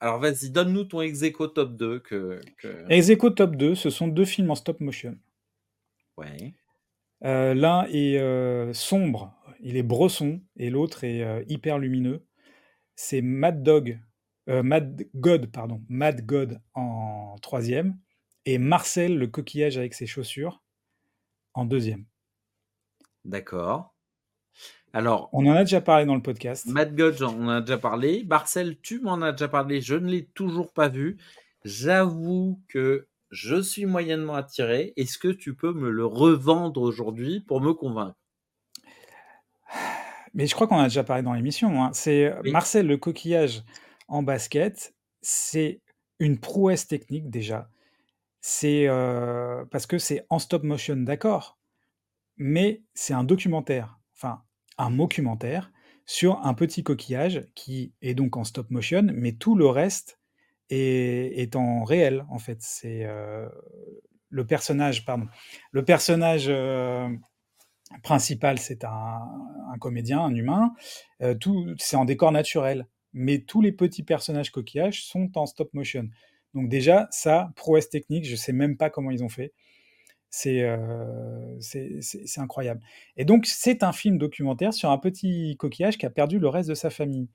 Alors 0.04 0.20
vas-y, 0.20 0.50
donne-nous 0.50 0.84
ton 0.84 1.00
Execo 1.00 1.48
top 1.48 1.78
2. 1.78 2.02
Que, 2.02 2.42
Execo 2.90 3.30
top 3.30 3.56
2, 3.56 3.74
ce 3.74 3.90
sont 3.90 4.10
deux 4.10 4.26
films 4.26 4.52
en 4.52 4.56
stop 4.56 4.82
motion. 4.82 5.18
Ouais. 6.18 6.56
Euh, 7.24 7.54
l'un 7.54 7.86
est 7.86 8.20
euh, 8.20 8.74
sombre, 8.74 9.34
il 9.62 9.78
est 9.78 9.82
bresson, 9.82 10.42
et 10.58 10.70
l'autre 10.70 11.06
est 11.06 11.46
hyper 11.48 11.80
lumineux. 11.80 12.28
C'est 12.98 13.22
Mad 13.22 13.64
Dog, 13.64 13.98
Mad 14.48 15.08
God, 15.16 15.50
pardon, 15.50 15.82
Mad 15.88 16.26
God 16.26 16.62
en 16.74 17.38
troisième, 17.42 17.98
et 18.44 18.58
Marcel 18.58 19.18
le 19.18 19.28
coquillage 19.28 19.78
avec 19.78 19.94
ses 19.94 20.06
chaussures 20.06 20.62
en 21.54 21.64
deuxième. 21.64 22.04
D'accord. 23.24 23.93
Alors, 24.96 25.30
on 25.34 25.44
en 25.48 25.54
a 25.54 25.64
déjà 25.64 25.82
parlé 25.82 26.06
dans 26.06 26.14
le 26.14 26.22
podcast. 26.22 26.68
Matt 26.68 26.94
Godge, 26.96 27.24
on 27.24 27.46
en 27.46 27.50
a 27.50 27.62
déjà 27.62 27.80
parlé. 27.80 28.24
Marcel, 28.30 28.78
tu 28.80 29.00
m'en 29.00 29.22
as 29.24 29.32
déjà 29.32 29.48
parlé. 29.48 29.82
Je 29.82 29.96
ne 29.96 30.08
l'ai 30.08 30.26
toujours 30.36 30.72
pas 30.72 30.88
vu. 30.88 31.18
J'avoue 31.66 32.62
que 32.68 33.08
je 33.32 33.60
suis 33.60 33.88
moyennement 33.88 34.36
attiré. 34.36 34.94
Est-ce 34.96 35.18
que 35.18 35.30
tu 35.30 35.56
peux 35.56 35.74
me 35.74 35.90
le 35.90 36.06
revendre 36.06 36.80
aujourd'hui 36.80 37.40
pour 37.42 37.60
me 37.60 37.74
convaincre? 37.74 38.16
Mais 40.36 40.46
je 40.46 40.54
crois 40.54 40.68
qu'on 40.68 40.78
a 40.78 40.84
déjà 40.84 41.04
parlé 41.04 41.24
dans 41.24 41.34
l'émission. 41.34 41.84
Hein. 41.84 41.90
C'est 41.94 42.32
Marcel 42.44 42.86
le 42.86 42.98
coquillage 42.98 43.64
en 44.08 44.22
basket. 44.22 44.94
C'est 45.22 45.82
une 46.20 46.40
prouesse 46.40 46.88
technique 46.88 47.32
déjà. 47.32 47.68
C'est 48.42 48.88
euh, 48.88 49.66
parce 49.72 49.88
que 49.88 49.98
c'est 49.98 50.26
en 50.30 50.38
stop 50.38 50.64
motion, 50.64 50.98
d'accord, 50.98 51.58
mais 52.38 52.84
c'est 52.94 53.14
un 53.14 53.24
documentaire. 53.24 53.98
Un 54.78 54.92
documentaire 54.92 55.72
sur 56.06 56.40
un 56.46 56.54
petit 56.54 56.84
coquillage 56.84 57.48
qui 57.56 57.94
est 58.02 58.14
donc 58.14 58.38
en 58.38 58.44
stop 58.44 58.70
motion, 58.70 59.08
mais 59.14 59.34
tout 59.34 59.56
le 59.56 59.68
reste 59.68 60.20
est, 60.70 61.56
en 61.56 61.84
réel, 61.84 62.26
en 62.30 62.40
fait. 62.40 62.58
C'est 62.62 63.06
euh, 63.06 63.48
le 64.30 64.46
personnage, 64.46 65.06
pardon, 65.06 65.28
le 65.72 65.86
personnage 65.86 66.46
euh, 66.48 67.08
principal, 68.02 68.58
c'est 68.58 68.84
un, 68.84 69.22
comédien, 69.80 70.22
un 70.22 70.34
humain. 70.34 70.74
tout, 71.40 71.74
c'est 71.78 71.96
en 71.96 72.06
décor 72.06 72.32
naturel. 72.32 72.88
Mais 73.14 73.40
tous 73.40 73.62
les 73.62 73.72
petits 73.72 74.04
personnages 74.04 74.52
coquillages 74.52 75.06
sont 75.06 75.38
en 75.38 75.46
stop 75.46 75.74
motion. 75.74 76.10
Donc 76.54 76.70
déjà, 76.70 77.08
ça, 77.12 77.52
prouesse 77.56 77.90
technique, 77.90 78.26
je 78.26 78.36
sais 78.36 78.54
même 78.54 78.78
pas 78.78 78.90
comment 78.90 79.12
ils 79.12 79.24
ont 79.24 79.30
fait. 79.30 79.54
Euh, 80.46 81.58
c'est 81.60 82.40
incroyable. 82.40 82.82
Et 83.18 83.26
donc, 83.26 83.46
c'est 83.46 83.84
un 83.84 83.92
film 83.92 84.18
documentaire 84.18 84.74
sur 84.74 84.90
un 84.90 84.98
petit 84.98 85.56
coquillage 85.58 85.98
qui 85.98 86.06
a 86.06 86.10
perdu 86.10 86.40
le 86.40 86.48
reste 86.48 86.70
de 86.70 86.76
sa 86.76 86.90
famille. 86.90 87.30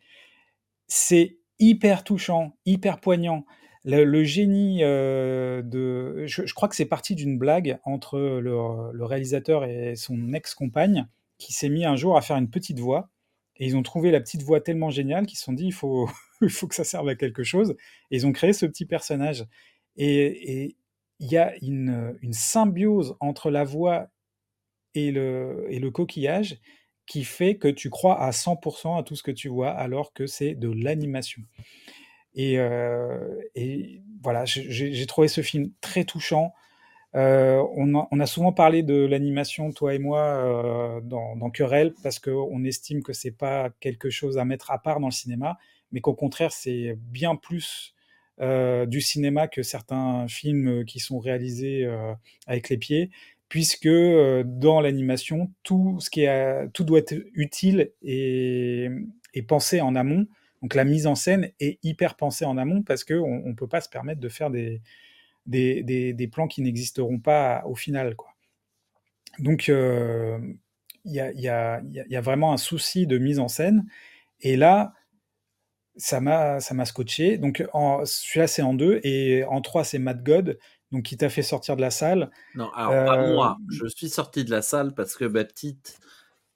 C'est 0.88 1.38
hyper 1.58 2.04
touchant, 2.04 2.56
hyper 2.66 3.00
poignant. 3.00 3.44
Le, 3.84 4.22
génie 4.24 4.80
euh, 4.82 5.62
de... 5.62 6.26
Je, 6.26 6.52
crois 6.52 6.68
que 6.68 6.76
c'est 6.76 6.84
parti 6.84 7.14
d'une 7.14 7.38
blague 7.38 7.78
entre 7.84 8.18
le, 8.18 9.04
réalisateur 9.04 9.64
et 9.64 9.96
son 9.96 10.32
ex-compagne 10.34 11.06
qui 11.38 11.52
s'est 11.52 11.68
mis 11.68 11.84
un 11.84 11.96
jour 11.96 12.16
à 12.16 12.20
faire 12.20 12.36
une 12.36 12.50
petite 12.50 12.80
voix. 12.80 13.08
Et 13.56 13.66
ils 13.66 13.76
ont 13.76 13.82
trouvé 13.82 14.10
la 14.10 14.20
petite 14.20 14.42
voix 14.42 14.60
tellement 14.60 14.90
géniale 14.90 15.26
qu'ils 15.26 15.38
se 15.38 15.44
sont 15.44 15.52
dit, 15.52 15.66
il 15.66 15.72
faut, 15.72 16.08
il 16.42 16.50
faut 16.50 16.66
que 16.66 16.74
ça 16.74 16.84
serve 16.84 17.08
à 17.08 17.14
quelque 17.14 17.44
chose. 17.44 17.76
Et 18.10 18.16
ils 18.16 18.26
ont 18.26 18.32
créé 18.32 18.52
ce 18.52 18.66
petit 18.66 18.84
personnage. 18.84 19.46
Et, 19.96 20.76
il 21.20 21.30
y 21.30 21.36
a 21.36 21.54
une, 21.62 22.16
symbiose 22.32 23.16
entre 23.20 23.50
la 23.50 23.64
voix 23.64 24.08
et 24.94 25.10
le, 25.10 25.90
coquillage 25.92 26.58
qui 27.06 27.24
fait 27.24 27.56
que 27.56 27.68
tu 27.68 27.90
crois 27.90 28.20
à 28.20 28.30
100% 28.30 28.98
à 28.98 29.02
tout 29.02 29.16
ce 29.16 29.22
que 29.22 29.30
tu 29.30 29.48
vois 29.48 29.70
alors 29.70 30.12
que 30.12 30.26
c'est 30.26 30.54
de 30.54 30.70
l'animation. 30.70 31.42
Et, 32.34 32.58
euh, 32.58 33.40
voilà, 34.22 34.44
j'ai 34.44 35.06
trouvé 35.06 35.28
ce 35.28 35.40
film 35.40 35.70
très 35.80 36.04
touchant. 36.04 36.52
Euh, 37.14 37.64
on, 37.74 38.20
a, 38.20 38.26
souvent 38.26 38.52
parlé 38.52 38.82
de 38.82 39.06
l'animation, 39.06 39.72
toi 39.72 39.94
et 39.94 39.98
moi, 39.98 40.20
euh, 40.20 41.00
dans, 41.00 41.36
dans, 41.36 41.50
Querelle, 41.50 41.94
parce 42.02 42.18
qu'on 42.18 42.64
estime 42.64 43.02
que 43.02 43.14
c'est 43.14 43.32
pas 43.32 43.70
quelque 43.80 44.10
chose 44.10 44.36
à 44.36 44.44
mettre 44.44 44.70
à 44.70 44.78
part 44.78 45.00
dans 45.00 45.06
le 45.06 45.12
cinéma, 45.12 45.56
mais 45.90 46.00
qu'au 46.00 46.14
contraire, 46.14 46.52
c'est 46.52 46.96
bien 46.98 47.34
plus 47.34 47.94
du 48.40 49.00
cinéma 49.00 49.48
que 49.48 49.62
certains 49.62 50.26
films 50.28 50.84
qui 50.84 51.00
sont 51.00 51.18
réalisés 51.18 51.84
euh, 51.84 52.14
avec 52.46 52.68
les 52.68 52.78
pieds, 52.78 53.10
puisque 53.48 53.86
euh, 53.86 54.44
dans 54.46 54.80
l'animation, 54.80 55.50
tout 55.62 55.98
ce 56.00 56.10
qui 56.10 56.22
est, 56.22 56.68
tout 56.72 56.84
doit 56.84 56.98
être 57.00 57.14
utile 57.34 57.92
et, 58.02 58.90
pensé 59.46 59.80
en 59.80 59.94
amont. 59.94 60.26
Donc 60.62 60.74
la 60.74 60.84
mise 60.84 61.06
en 61.06 61.14
scène 61.14 61.52
est 61.60 61.78
hyper 61.84 62.16
pensée 62.16 62.44
en 62.44 62.58
amont 62.58 62.82
parce 62.82 63.04
qu'on 63.04 63.46
ne 63.46 63.54
peut 63.54 63.68
pas 63.68 63.80
se 63.80 63.88
permettre 63.88 64.20
de 64.20 64.28
faire 64.28 64.50
des, 64.50 64.82
des, 65.46 66.28
plans 66.32 66.48
qui 66.48 66.60
n'existeront 66.60 67.20
pas 67.20 67.62
au 67.64 67.76
final. 67.76 68.16
Quoi. 68.16 68.34
Donc 69.38 69.68
il 69.68 69.74
y, 71.04 71.20
a, 71.20 71.30
y, 71.32 71.48
a, 71.48 72.20
vraiment 72.20 72.52
un 72.52 72.56
souci 72.56 73.06
de 73.06 73.16
mise 73.18 73.38
en 73.38 73.46
scène. 73.46 73.86
Et 74.40 74.56
là, 74.56 74.92
ça 75.98 76.20
m'a 76.20 76.60
ça 76.60 76.74
m'a 76.74 76.86
scotché. 76.86 77.36
Donc 77.36 77.62
celui-là 78.04 78.46
c'est 78.46 78.62
en 78.62 78.72
deux 78.72 79.00
et 79.02 79.44
en 79.44 79.60
trois 79.60 79.84
c'est 79.84 79.98
Mad 79.98 80.22
God. 80.24 80.58
Donc 80.90 81.04
qui 81.04 81.16
t'a 81.16 81.28
fait 81.28 81.42
sortir 81.42 81.76
de 81.76 81.82
la 81.82 81.90
salle 81.90 82.30
Non, 82.54 82.70
alors 82.72 83.04
pas 83.04 83.22
euh, 83.22 83.34
moi. 83.34 83.58
Je 83.70 83.86
suis 83.86 84.08
sorti 84.08 84.44
de 84.44 84.50
la 84.50 84.62
salle 84.62 84.94
parce 84.94 85.16
que 85.16 85.26
ma 85.26 85.44
petite 85.44 85.98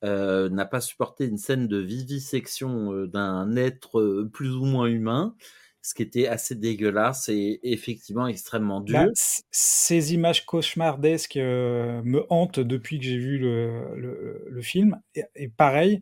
euh, 0.04 0.48
n'a 0.48 0.64
pas 0.64 0.80
supporté 0.80 1.26
une 1.26 1.36
scène 1.36 1.68
de 1.68 1.78
vivisection 1.78 2.92
euh, 2.92 3.06
d'un 3.06 3.54
être 3.56 4.26
plus 4.32 4.54
ou 4.56 4.64
moins 4.64 4.86
humain, 4.86 5.34
ce 5.82 5.92
qui 5.92 6.02
était 6.02 6.28
assez 6.28 6.54
dégueulasse 6.54 7.28
et 7.28 7.60
effectivement 7.62 8.26
extrêmement 8.26 8.80
dur. 8.80 9.00
Bah, 9.00 9.10
ces 9.50 10.14
images 10.14 10.46
cauchemardesques 10.46 11.36
me 11.36 12.24
hantent 12.30 12.60
depuis 12.60 12.98
que 12.98 13.04
j'ai 13.04 13.18
vu 13.18 13.38
le, 13.38 14.46
le, 14.48 14.62
film. 14.62 14.98
et, 15.14 15.48
pareil, 15.48 16.00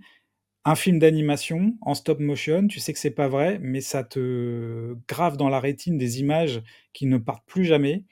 un 0.64 0.74
film 0.74 0.98
d'animation 0.98 1.74
en 1.80 1.94
stop 1.94 2.20
motion, 2.20 2.66
tu 2.66 2.80
sais 2.80 2.92
que 2.92 2.98
c'est 2.98 3.10
pas 3.10 3.28
vrai, 3.28 3.58
mais 3.62 3.80
ça 3.80 4.04
te 4.04 4.94
grave 5.08 5.36
dans 5.36 5.48
la 5.48 5.60
rétine 5.60 5.96
des 5.96 6.20
images 6.20 6.62
qui 6.92 7.06
ne 7.06 7.16
partent 7.16 7.46
plus 7.46 7.64
jamais. 7.64 8.04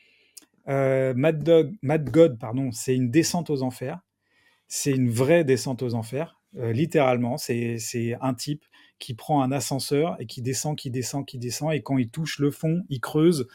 Euh, 0.68 1.14
Mad, 1.14 1.42
Dog, 1.42 1.74
Mad 1.82 2.10
God, 2.10 2.38
pardon, 2.38 2.70
c'est 2.72 2.94
une 2.94 3.10
descente 3.10 3.50
aux 3.50 3.62
enfers. 3.62 4.00
C'est 4.66 4.92
une 4.92 5.10
vraie 5.10 5.44
descente 5.44 5.82
aux 5.82 5.94
enfers, 5.94 6.40
euh, 6.58 6.72
littéralement. 6.72 7.38
C'est 7.38 7.78
un 8.20 8.34
type 8.34 8.64
qui 8.98 9.14
prend 9.14 9.42
un 9.42 9.52
ascenseur 9.52 10.16
et 10.20 10.26
qui 10.26 10.42
descend, 10.42 10.76
qui 10.76 10.90
descend, 10.90 11.24
qui 11.24 11.38
descend, 11.38 11.72
et 11.72 11.82
quand 11.82 11.98
il 11.98 12.10
touche 12.10 12.38
le 12.38 12.50
fond, 12.50 12.82
il 12.88 13.00
creuse, 13.00 13.46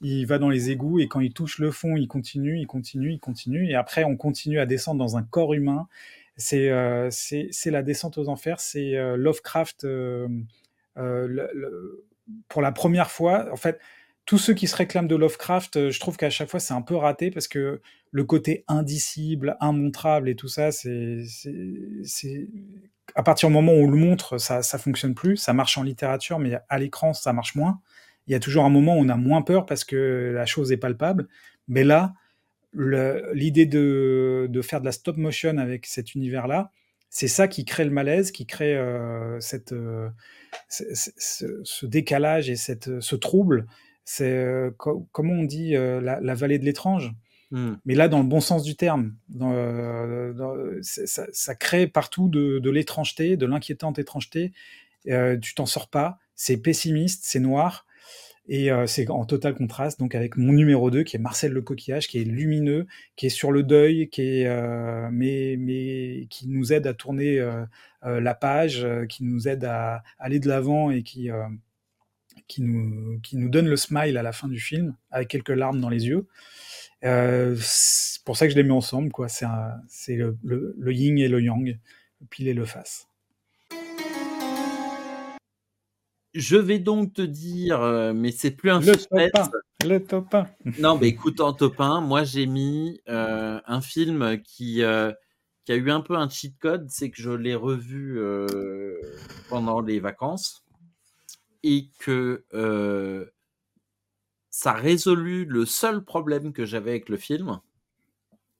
il 0.00 0.26
va 0.26 0.38
dans 0.38 0.48
les 0.48 0.70
égouts, 0.70 1.00
et 1.00 1.08
quand 1.08 1.20
il 1.20 1.32
touche 1.32 1.58
le 1.58 1.70
fond, 1.70 1.96
il 1.96 2.06
continue, 2.06 2.58
il 2.58 2.66
continue, 2.66 3.12
il 3.12 3.20
continue, 3.20 3.68
et 3.68 3.74
après 3.74 4.04
on 4.04 4.16
continue 4.16 4.60
à 4.60 4.66
descendre 4.66 4.98
dans 4.98 5.16
un 5.16 5.22
corps 5.22 5.54
humain, 5.54 5.88
euh, 6.54 7.08
c'est 7.10 7.70
la 7.70 7.82
descente 7.82 8.18
aux 8.18 8.28
enfers, 8.28 8.60
c'est 8.60 8.96
euh, 8.96 9.16
Lovecraft 9.16 9.84
euh, 9.84 10.28
pour 12.48 12.62
la 12.62 12.72
première 12.72 13.10
fois. 13.10 13.50
En 13.52 13.56
fait, 13.56 13.78
tous 14.26 14.38
ceux 14.38 14.54
qui 14.54 14.68
se 14.68 14.76
réclament 14.76 15.08
de 15.08 15.16
Lovecraft, 15.16 15.90
je 15.90 16.00
trouve 16.00 16.16
qu'à 16.16 16.30
chaque 16.30 16.48
fois 16.48 16.60
c'est 16.60 16.74
un 16.74 16.82
peu 16.82 16.94
raté 16.94 17.30
parce 17.30 17.48
que 17.48 17.80
le 18.12 18.24
côté 18.24 18.64
indicible, 18.68 19.56
immontrable 19.60 20.28
et 20.28 20.36
tout 20.36 20.48
ça, 20.48 20.70
c'est 20.72 21.24
à 23.16 23.22
partir 23.22 23.48
du 23.48 23.54
moment 23.54 23.72
où 23.72 23.84
on 23.84 23.90
le 23.90 23.96
montre, 23.96 24.38
ça 24.38 24.62
ça 24.62 24.78
fonctionne 24.78 25.14
plus. 25.14 25.36
Ça 25.36 25.52
marche 25.52 25.78
en 25.78 25.82
littérature, 25.82 26.38
mais 26.38 26.58
à 26.68 26.78
l'écran 26.78 27.12
ça 27.12 27.32
marche 27.32 27.54
moins. 27.54 27.80
Il 28.26 28.32
y 28.32 28.36
a 28.36 28.40
toujours 28.40 28.64
un 28.64 28.70
moment 28.70 28.96
où 28.96 29.00
on 29.00 29.08
a 29.08 29.16
moins 29.16 29.42
peur 29.42 29.66
parce 29.66 29.84
que 29.84 30.32
la 30.34 30.46
chose 30.46 30.70
est 30.70 30.76
palpable. 30.76 31.26
Mais 31.66 31.82
là, 31.82 32.14
l'idée 32.72 33.66
de, 33.66 34.46
de, 34.48 34.62
faire 34.62 34.80
de 34.80 34.84
la 34.84 34.92
stop 34.92 35.16
motion 35.16 35.58
avec 35.58 35.86
cet 35.86 36.14
univers-là, 36.14 36.72
c'est 37.10 37.28
ça 37.28 37.48
qui 37.48 37.64
crée 37.64 37.84
le 37.84 37.90
malaise, 37.90 38.30
qui 38.30 38.46
crée 38.46 38.76
euh, 38.76 39.38
cette, 39.40 39.72
euh, 39.72 40.08
ce, 40.68 41.84
décalage 41.84 42.48
et 42.48 42.56
cette, 42.56 43.00
ce 43.00 43.16
trouble. 43.16 43.66
C'est, 44.04 44.32
euh, 44.32 44.70
comment 44.78 45.34
on 45.34 45.44
dit, 45.44 45.72
la, 45.72 46.34
vallée 46.34 46.60
de 46.60 46.64
l'étrange. 46.64 47.12
Hmm. 47.50 47.74
Mais 47.84 47.96
là, 47.96 48.06
dans 48.06 48.20
le 48.20 48.28
bon 48.28 48.40
sens 48.40 48.62
du 48.62 48.76
terme, 48.76 49.16
dans, 49.28 49.52
ça, 50.82 51.26
ça, 51.32 51.54
crée 51.56 51.88
partout 51.88 52.28
de, 52.28 52.60
de 52.60 52.70
l'étrangeté, 52.70 53.36
de 53.36 53.46
l'inquiétante 53.46 53.98
étrangeté. 53.98 54.52
tu 55.04 55.54
t'en 55.56 55.66
sors 55.66 55.90
pas. 55.90 56.18
C'est 56.36 56.58
pessimiste, 56.58 57.24
c'est 57.24 57.40
noir. 57.40 57.86
Et 58.52 58.72
euh, 58.72 58.84
c'est 58.88 59.08
en 59.10 59.24
total 59.24 59.54
contraste 59.54 60.00
donc 60.00 60.16
avec 60.16 60.36
mon 60.36 60.52
numéro 60.52 60.90
2 60.90 61.04
qui 61.04 61.14
est 61.14 61.20
Marcel 61.20 61.52
Le 61.52 61.62
Coquillage, 61.62 62.08
qui 62.08 62.20
est 62.20 62.24
lumineux, 62.24 62.88
qui 63.14 63.26
est 63.26 63.30
sur 63.30 63.52
le 63.52 63.62
deuil, 63.62 64.08
qui 64.08 64.22
est, 64.22 64.46
euh, 64.48 65.08
mais, 65.12 65.54
mais 65.56 66.26
qui 66.30 66.48
nous 66.48 66.72
aide 66.72 66.88
à 66.88 66.92
tourner 66.92 67.38
euh, 67.38 67.64
la 68.02 68.34
page, 68.34 68.84
qui 69.08 69.22
nous 69.22 69.46
aide 69.46 69.64
à 69.64 70.02
aller 70.18 70.40
de 70.40 70.48
l'avant 70.48 70.90
et 70.90 71.04
qui, 71.04 71.30
qui, 72.48 72.62
nous, 72.62 73.20
qui 73.20 73.36
nous 73.36 73.48
donne 73.50 73.68
le 73.68 73.76
smile 73.76 74.16
à 74.18 74.22
la 74.22 74.32
fin 74.32 74.48
du 74.48 74.58
film, 74.58 74.96
avec 75.12 75.28
quelques 75.28 75.50
larmes 75.50 75.80
dans 75.80 75.88
les 75.88 76.08
yeux. 76.08 76.26
c'est 77.02 78.24
pour 78.24 78.36
ça 78.36 78.46
que 78.46 78.52
je 78.52 78.56
les 78.56 78.64
mets 78.64 78.72
ensemble. 78.72 79.12
quoi. 79.12 79.28
C'est 79.28 80.16
le, 80.16 80.36
le, 80.42 80.74
le 80.76 80.92
yin 80.92 81.18
et 81.18 81.28
le 81.28 81.40
yang, 81.40 81.78
le 82.20 82.26
pile 82.26 82.48
et 82.48 82.54
le 82.54 82.64
face. 82.64 83.09
Je 86.32 86.56
vais 86.56 86.78
donc 86.78 87.12
te 87.14 87.22
dire, 87.22 87.80
euh, 87.82 88.12
mais 88.12 88.30
c'est 88.30 88.52
plus 88.52 88.70
un 88.70 88.80
le 88.80 88.94
top 88.94 89.52
Le 89.84 89.98
top 89.98 90.34
1. 90.34 90.46
non, 90.78 90.96
mais 90.96 91.08
écoute, 91.08 91.40
en 91.40 91.52
top 91.52 91.80
1, 91.80 92.00
moi 92.02 92.22
j'ai 92.22 92.46
mis 92.46 93.00
euh, 93.08 93.60
un 93.66 93.80
film 93.80 94.40
qui, 94.42 94.84
euh, 94.84 95.12
qui 95.64 95.72
a 95.72 95.76
eu 95.76 95.90
un 95.90 96.00
peu 96.00 96.14
un 96.14 96.28
cheat 96.28 96.56
code, 96.60 96.88
c'est 96.88 97.10
que 97.10 97.20
je 97.20 97.32
l'ai 97.32 97.56
revu 97.56 98.20
pendant 99.48 99.80
les 99.80 99.98
vacances 99.98 100.64
et 101.64 101.88
que 101.98 102.44
ça 104.50 104.72
a 104.72 104.74
résolu 104.74 105.44
le 105.46 105.66
seul 105.66 106.04
problème 106.04 106.52
que 106.52 106.64
j'avais 106.64 106.90
avec 106.90 107.08
le 107.08 107.16
film, 107.16 107.60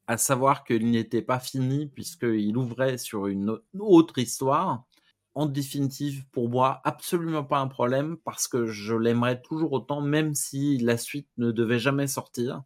à 0.08 0.16
savoir 0.16 0.64
qu'il 0.64 0.90
n'était 0.90 1.22
pas 1.22 1.38
fini 1.38 1.86
puisqu'il 1.86 2.56
ouvrait 2.56 2.98
sur 2.98 3.28
une 3.28 3.58
autre 3.78 4.18
histoire 4.18 4.86
en 5.34 5.46
définitive, 5.46 6.26
pour 6.32 6.48
moi, 6.48 6.80
absolument 6.84 7.44
pas 7.44 7.58
un 7.58 7.68
problème 7.68 8.16
parce 8.24 8.48
que 8.48 8.66
je 8.66 8.94
l'aimerais 8.94 9.40
toujours 9.40 9.72
autant, 9.72 10.00
même 10.00 10.34
si 10.34 10.78
la 10.78 10.96
suite 10.96 11.28
ne 11.36 11.52
devait 11.52 11.78
jamais 11.78 12.06
sortir. 12.06 12.62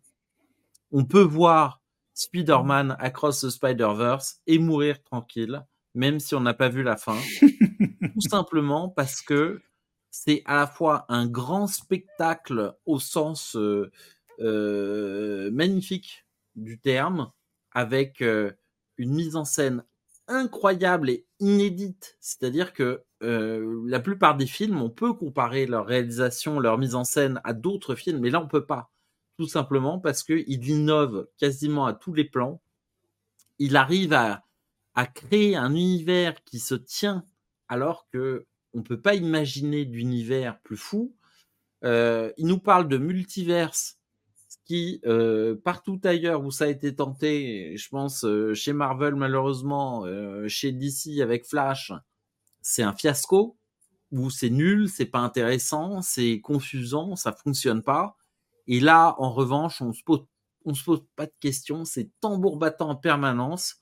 On 0.91 1.05
peut 1.05 1.23
voir 1.23 1.82
Spider-Man 2.15 2.97
Across 2.99 3.41
the 3.43 3.51
Spider-Verse 3.51 4.41
et 4.47 4.59
mourir 4.59 5.03
tranquille, 5.03 5.65
même 5.95 6.20
si 6.20 6.35
on 6.35 6.41
n'a 6.41 6.55
pas 6.55 6.69
vu 6.69 6.82
la 6.82 6.97
fin. 6.97 7.19
Tout 7.41 8.28
simplement 8.28 8.89
parce 8.89 9.20
que 9.20 9.61
c'est 10.11 10.43
à 10.45 10.57
la 10.57 10.66
fois 10.66 11.05
un 11.09 11.27
grand 11.27 11.66
spectacle 11.66 12.74
au 12.86 13.01
sens 13.01 13.57
euh, 13.57 13.91
euh, 14.41 15.51
magnifique 15.51 16.24
du 16.55 16.78
terme, 16.78 17.32
avec 17.73 18.23
euh, 18.23 18.53
une 18.97 19.12
mise 19.12 19.36
en 19.36 19.45
scène 19.45 19.85
incroyable 20.28 21.10
et 21.10 21.26
inédite. 21.40 22.16
C'est-à-dire 22.20 22.72
que 22.72 23.02
euh, 23.22 23.82
la 23.86 24.01
plupart 24.01 24.36
des 24.36 24.46
films, 24.46 24.80
on 24.80 24.90
peut 24.90 25.12
comparer 25.12 25.66
leur 25.66 25.86
réalisation, 25.86 26.60
leur 26.60 26.78
mise 26.78 26.94
en 26.94 27.05
scène 27.05 27.40
à 27.44 27.52
d'autres 27.52 27.94
films, 27.94 28.20
mais 28.20 28.30
là 28.30 28.40
on 28.40 28.48
peut 28.48 28.66
pas. 28.66 28.90
Tout 29.38 29.48
simplement 29.48 29.98
parce 29.98 30.22
qu'il 30.22 30.68
innove 30.68 31.26
quasiment 31.38 31.86
à 31.86 31.92
tous 31.92 32.12
les 32.12 32.24
plans. 32.24 32.60
Il 33.59 33.76
arrive 33.76 34.12
à, 34.12 34.44
à 34.94 35.06
créer 35.06 35.56
un 35.56 35.74
univers 35.74 36.42
qui 36.44 36.59
se 36.59 36.74
tient 36.74 37.24
alors 37.68 38.09
que 38.12 38.46
on 38.74 38.82
peut 38.82 39.01
pas 39.01 39.14
imaginer 39.14 39.84
d'univers 39.84 40.60
plus 40.60 40.76
fou. 40.76 41.14
Euh, 41.84 42.32
il 42.36 42.46
nous 42.46 42.59
parle 42.59 42.88
de 42.88 42.98
multiverse 42.98 43.98
qui, 44.65 45.01
euh, 45.07 45.57
partout 45.62 46.01
ailleurs 46.05 46.43
où 46.45 46.51
ça 46.51 46.65
a 46.65 46.69
été 46.69 46.95
tenté, 46.95 47.77
je 47.77 47.89
pense 47.89 48.24
euh, 48.24 48.55
chez 48.55 48.73
Marvel 48.73 49.15
malheureusement, 49.15 50.05
euh, 50.07 50.49
chez 50.49 50.73
DC 50.73 51.20
avec 51.20 51.47
Flash, 51.47 51.93
c'est 52.62 52.82
un 52.82 52.95
fiasco, 52.95 53.59
où 54.12 54.31
c'est 54.31 54.51
nul, 54.51 54.89
c'est 54.89 55.07
pas 55.07 55.19
intéressant, 55.20 56.03
c'est 56.03 56.41
confusant, 56.41 57.16
ça 57.16 57.32
fonctionne 57.32 57.82
pas. 57.82 58.16
Et 58.66 58.81
là, 58.81 59.15
en 59.19 59.32
revanche, 59.32 59.82
on 59.82 59.93
se 59.93 60.03
pose, 60.05 60.24
on 60.65 60.74
se 60.74 60.85
pose 60.85 61.05
pas 61.16 61.27
de 61.27 61.32
questions, 61.41 61.85
c'est 61.85 62.11
tambour 62.20 62.57
battant 62.59 62.91
en 62.91 62.97
permanence. 62.97 63.77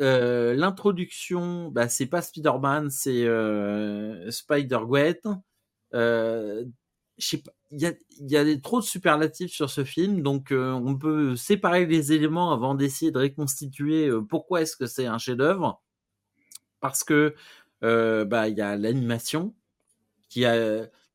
Euh, 0.00 0.54
L'introduction, 0.54 1.68
bah, 1.70 1.88
c'est 1.88 2.06
pas 2.06 2.22
Spider-Man, 2.22 2.90
c'est 2.90 3.24
euh, 3.26 4.30
Spider-Gwen. 4.30 5.42
Euh, 5.94 6.64
je 7.18 7.26
sais 7.26 7.38
pas, 7.38 7.52
y 7.72 7.86
a, 7.86 7.92
y 8.20 8.36
a 8.36 8.58
trop 8.60 8.80
de 8.80 8.84
superlatifs 8.84 9.52
sur 9.52 9.70
ce 9.70 9.84
film, 9.84 10.22
donc 10.22 10.52
euh, 10.52 10.72
on 10.72 10.96
peut 10.96 11.36
séparer 11.36 11.86
les 11.86 12.12
éléments 12.12 12.52
avant 12.52 12.74
d'essayer 12.74 13.10
de 13.10 13.18
reconstituer 13.18 14.08
euh, 14.08 14.20
pourquoi 14.22 14.62
est-ce 14.62 14.76
que 14.76 14.86
c'est 14.86 15.06
un 15.06 15.18
chef-d'œuvre. 15.18 15.82
Parce 16.80 17.04
que 17.04 17.34
euh, 17.84 18.24
bah 18.24 18.48
il 18.48 18.56
y 18.56 18.60
a 18.60 18.76
l'animation 18.76 19.54
qui 20.28 20.44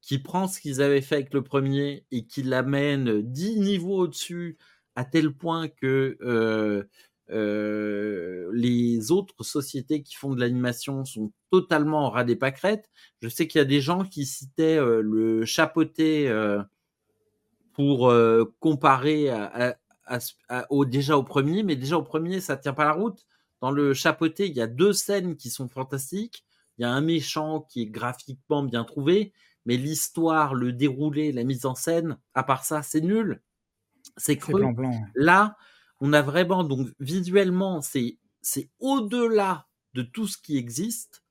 qui 0.02 0.20
prend 0.20 0.48
ce 0.48 0.60
qu'ils 0.62 0.82
avaient 0.82 1.02
fait 1.02 1.16
avec 1.16 1.34
le 1.34 1.44
premier 1.44 2.06
et 2.12 2.26
qui 2.26 2.44
l'amène 2.44 3.22
dix 3.22 3.60
niveaux 3.60 4.00
au-dessus 4.00 4.58
à 4.96 5.06
tel 5.06 5.34
point 5.34 5.68
que 5.68 6.88
euh, 7.30 8.50
les 8.54 9.12
autres 9.12 9.44
sociétés 9.44 10.02
qui 10.02 10.16
font 10.16 10.34
de 10.34 10.40
l'animation 10.40 11.04
sont 11.06 11.32
totalement 11.52 12.06
en 12.06 12.10
ras 12.10 12.24
des 12.24 12.36
pâquerettes. 12.36 12.90
Je 13.22 13.30
sais 13.30 13.48
qu'il 13.48 13.60
y 13.60 13.62
a 13.62 13.66
des 13.66 13.82
gens 13.82 14.06
qui 14.06 14.26
citaient 14.26 14.78
euh, 14.78 15.02
le 15.02 15.46
chapeauté 15.46 16.30
euh, 16.30 16.62
pour 17.74 18.12
comparer 18.60 19.30
à, 19.30 19.78
à, 20.06 20.20
à, 20.50 20.66
au, 20.72 20.84
déjà 20.84 21.16
au 21.16 21.24
premier, 21.24 21.62
mais 21.62 21.76
déjà 21.76 21.98
au 21.98 22.04
premier, 22.04 22.42
ça 22.42 22.58
tient 22.58 22.74
pas 22.74 22.86
la 22.86 22.94
route. 22.94 23.26
Dans 23.62 23.70
le 23.70 23.94
chapeauté, 23.94 24.48
il 24.48 24.56
y 24.56 24.62
a 24.62 24.68
deux 24.68 24.94
scènes 24.94 25.36
qui 25.36 25.52
sont 25.52 25.68
fantastiques. 25.68 26.44
Il 26.78 26.84
y 26.84 26.86
a 26.86 26.92
un 26.92 27.02
méchant 27.02 27.62
qui 27.62 27.84
est 27.84 27.88
graphiquement 27.88 28.64
bien 28.64 28.84
trouvé, 28.84 29.32
mais 29.66 29.78
l'histoire, 29.78 30.56
le 30.56 30.74
déroulé, 30.74 31.32
la 31.32 31.44
mise 31.44 31.66
en 31.68 31.76
scène, 31.76 32.18
à 32.34 32.44
part 32.44 32.66
ça, 32.66 32.82
c'est 32.82 33.02
nul. 33.02 33.42
C'est 34.16 34.38
creux. 34.38 34.60
Blanc, 34.60 34.72
blanc. 34.72 35.06
Là, 35.14 35.58
on 36.00 36.14
a 36.14 36.22
vraiment 36.22 36.64
donc 36.64 36.90
visuellement 37.00 37.82
c'est 37.82 38.18
au-delà 38.80 39.68
de 39.94 40.02
tout 40.04 40.28
ce 40.28 40.38
qui 40.38 40.58
existe. 40.58 41.24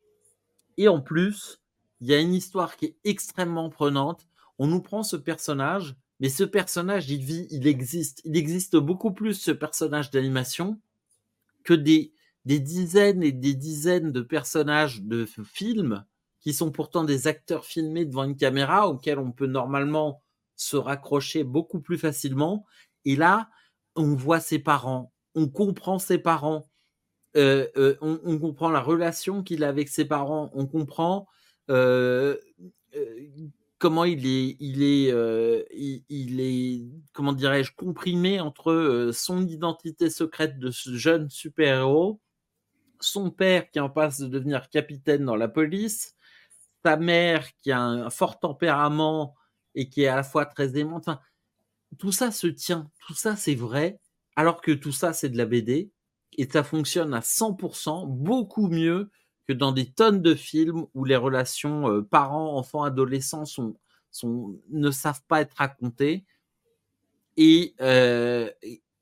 Et 0.76 0.88
en 0.88 1.00
plus 1.00 1.60
il 2.00 2.08
y 2.08 2.14
a 2.14 2.20
une 2.20 2.34
histoire 2.34 2.76
qui 2.76 2.86
est 2.86 2.96
extrêmement 3.04 3.70
prenante. 3.70 4.26
On 4.58 4.66
nous 4.66 4.80
prend 4.80 5.02
ce 5.02 5.16
personnage 5.16 5.96
mais 6.20 6.28
ce 6.28 6.44
personnage 6.44 7.10
il 7.10 7.22
vit 7.22 7.46
il 7.50 7.66
existe. 7.66 8.20
Il 8.24 8.36
existe 8.36 8.76
beaucoup 8.76 9.12
plus 9.12 9.34
ce 9.34 9.50
personnage 9.50 10.10
d'animation 10.10 10.80
que 11.64 11.74
des 11.74 12.12
des 12.44 12.60
dizaines 12.60 13.24
et 13.24 13.32
des 13.32 13.54
dizaines 13.54 14.12
de 14.12 14.20
personnages 14.20 15.02
de 15.02 15.26
films 15.26 16.04
qui 16.40 16.54
sont 16.54 16.70
pourtant 16.70 17.02
des 17.02 17.26
acteurs 17.26 17.64
filmés 17.64 18.04
devant 18.04 18.22
une 18.22 18.36
caméra 18.36 18.88
auxquels 18.88 19.18
on 19.18 19.32
peut 19.32 19.48
normalement 19.48 20.22
se 20.54 20.76
raccrocher 20.76 21.42
beaucoup 21.42 21.80
plus 21.80 21.98
facilement. 21.98 22.64
Et 23.04 23.16
là 23.16 23.50
on 23.96 24.14
voit 24.14 24.40
ses 24.40 24.58
parents, 24.58 25.12
on 25.34 25.48
comprend 25.48 25.98
ses 25.98 26.18
parents, 26.18 26.68
euh, 27.36 27.68
euh, 27.76 27.96
on, 28.00 28.38
comprend 28.38 28.70
la 28.70 28.80
relation 28.80 29.42
qu'il 29.42 29.62
a 29.64 29.68
avec 29.68 29.88
ses 29.88 30.06
parents, 30.06 30.50
on 30.54 30.66
comprend 30.66 31.26
euh, 31.70 32.38
comment 33.78 34.04
il 34.04 34.26
est, 34.26 34.56
il 34.58 34.82
est, 36.40 36.86
comment 37.12 37.34
dirais-je, 37.34 37.72
comprimé 37.74 38.40
entre 38.40 39.10
son 39.12 39.46
identité 39.46 40.08
secrète 40.08 40.58
de 40.58 40.70
ce 40.70 40.94
jeune 40.94 41.28
super-héros, 41.28 42.20
son 43.00 43.30
père 43.30 43.70
qui 43.70 43.80
en 43.80 43.90
passe 43.90 44.18
de 44.18 44.28
devenir 44.28 44.70
capitaine 44.70 45.24
dans 45.26 45.36
la 45.36 45.48
police, 45.48 46.14
sa 46.84 46.96
mère 46.96 47.46
qui 47.62 47.72
a 47.72 47.80
un 47.80 48.10
fort 48.10 48.38
tempérament 48.38 49.34
et 49.74 49.90
qui 49.90 50.04
est 50.04 50.08
à 50.08 50.16
la 50.16 50.22
fois 50.22 50.46
très 50.46 50.78
aimante. 50.78 51.10
Tout 51.98 52.12
ça 52.12 52.30
se 52.30 52.46
tient, 52.46 52.90
tout 53.06 53.14
ça 53.14 53.36
c'est 53.36 53.54
vrai, 53.54 53.98
alors 54.36 54.60
que 54.60 54.72
tout 54.72 54.92
ça 54.92 55.12
c'est 55.12 55.28
de 55.28 55.36
la 55.36 55.46
BD 55.46 55.90
et 56.38 56.48
ça 56.50 56.62
fonctionne 56.62 57.14
à 57.14 57.20
100%, 57.20 58.06
beaucoup 58.06 58.68
mieux 58.68 59.10
que 59.46 59.52
dans 59.52 59.72
des 59.72 59.90
tonnes 59.90 60.22
de 60.22 60.34
films 60.34 60.86
où 60.94 61.04
les 61.04 61.16
relations 61.16 61.88
euh, 61.90 62.02
parents, 62.02 62.56
enfants, 62.56 62.82
adolescents 62.82 63.44
sont, 63.44 63.76
sont, 64.10 64.60
ne 64.70 64.90
savent 64.90 65.22
pas 65.28 65.40
être 65.40 65.54
racontées. 65.54 66.24
Et, 67.36 67.74
euh, 67.80 68.50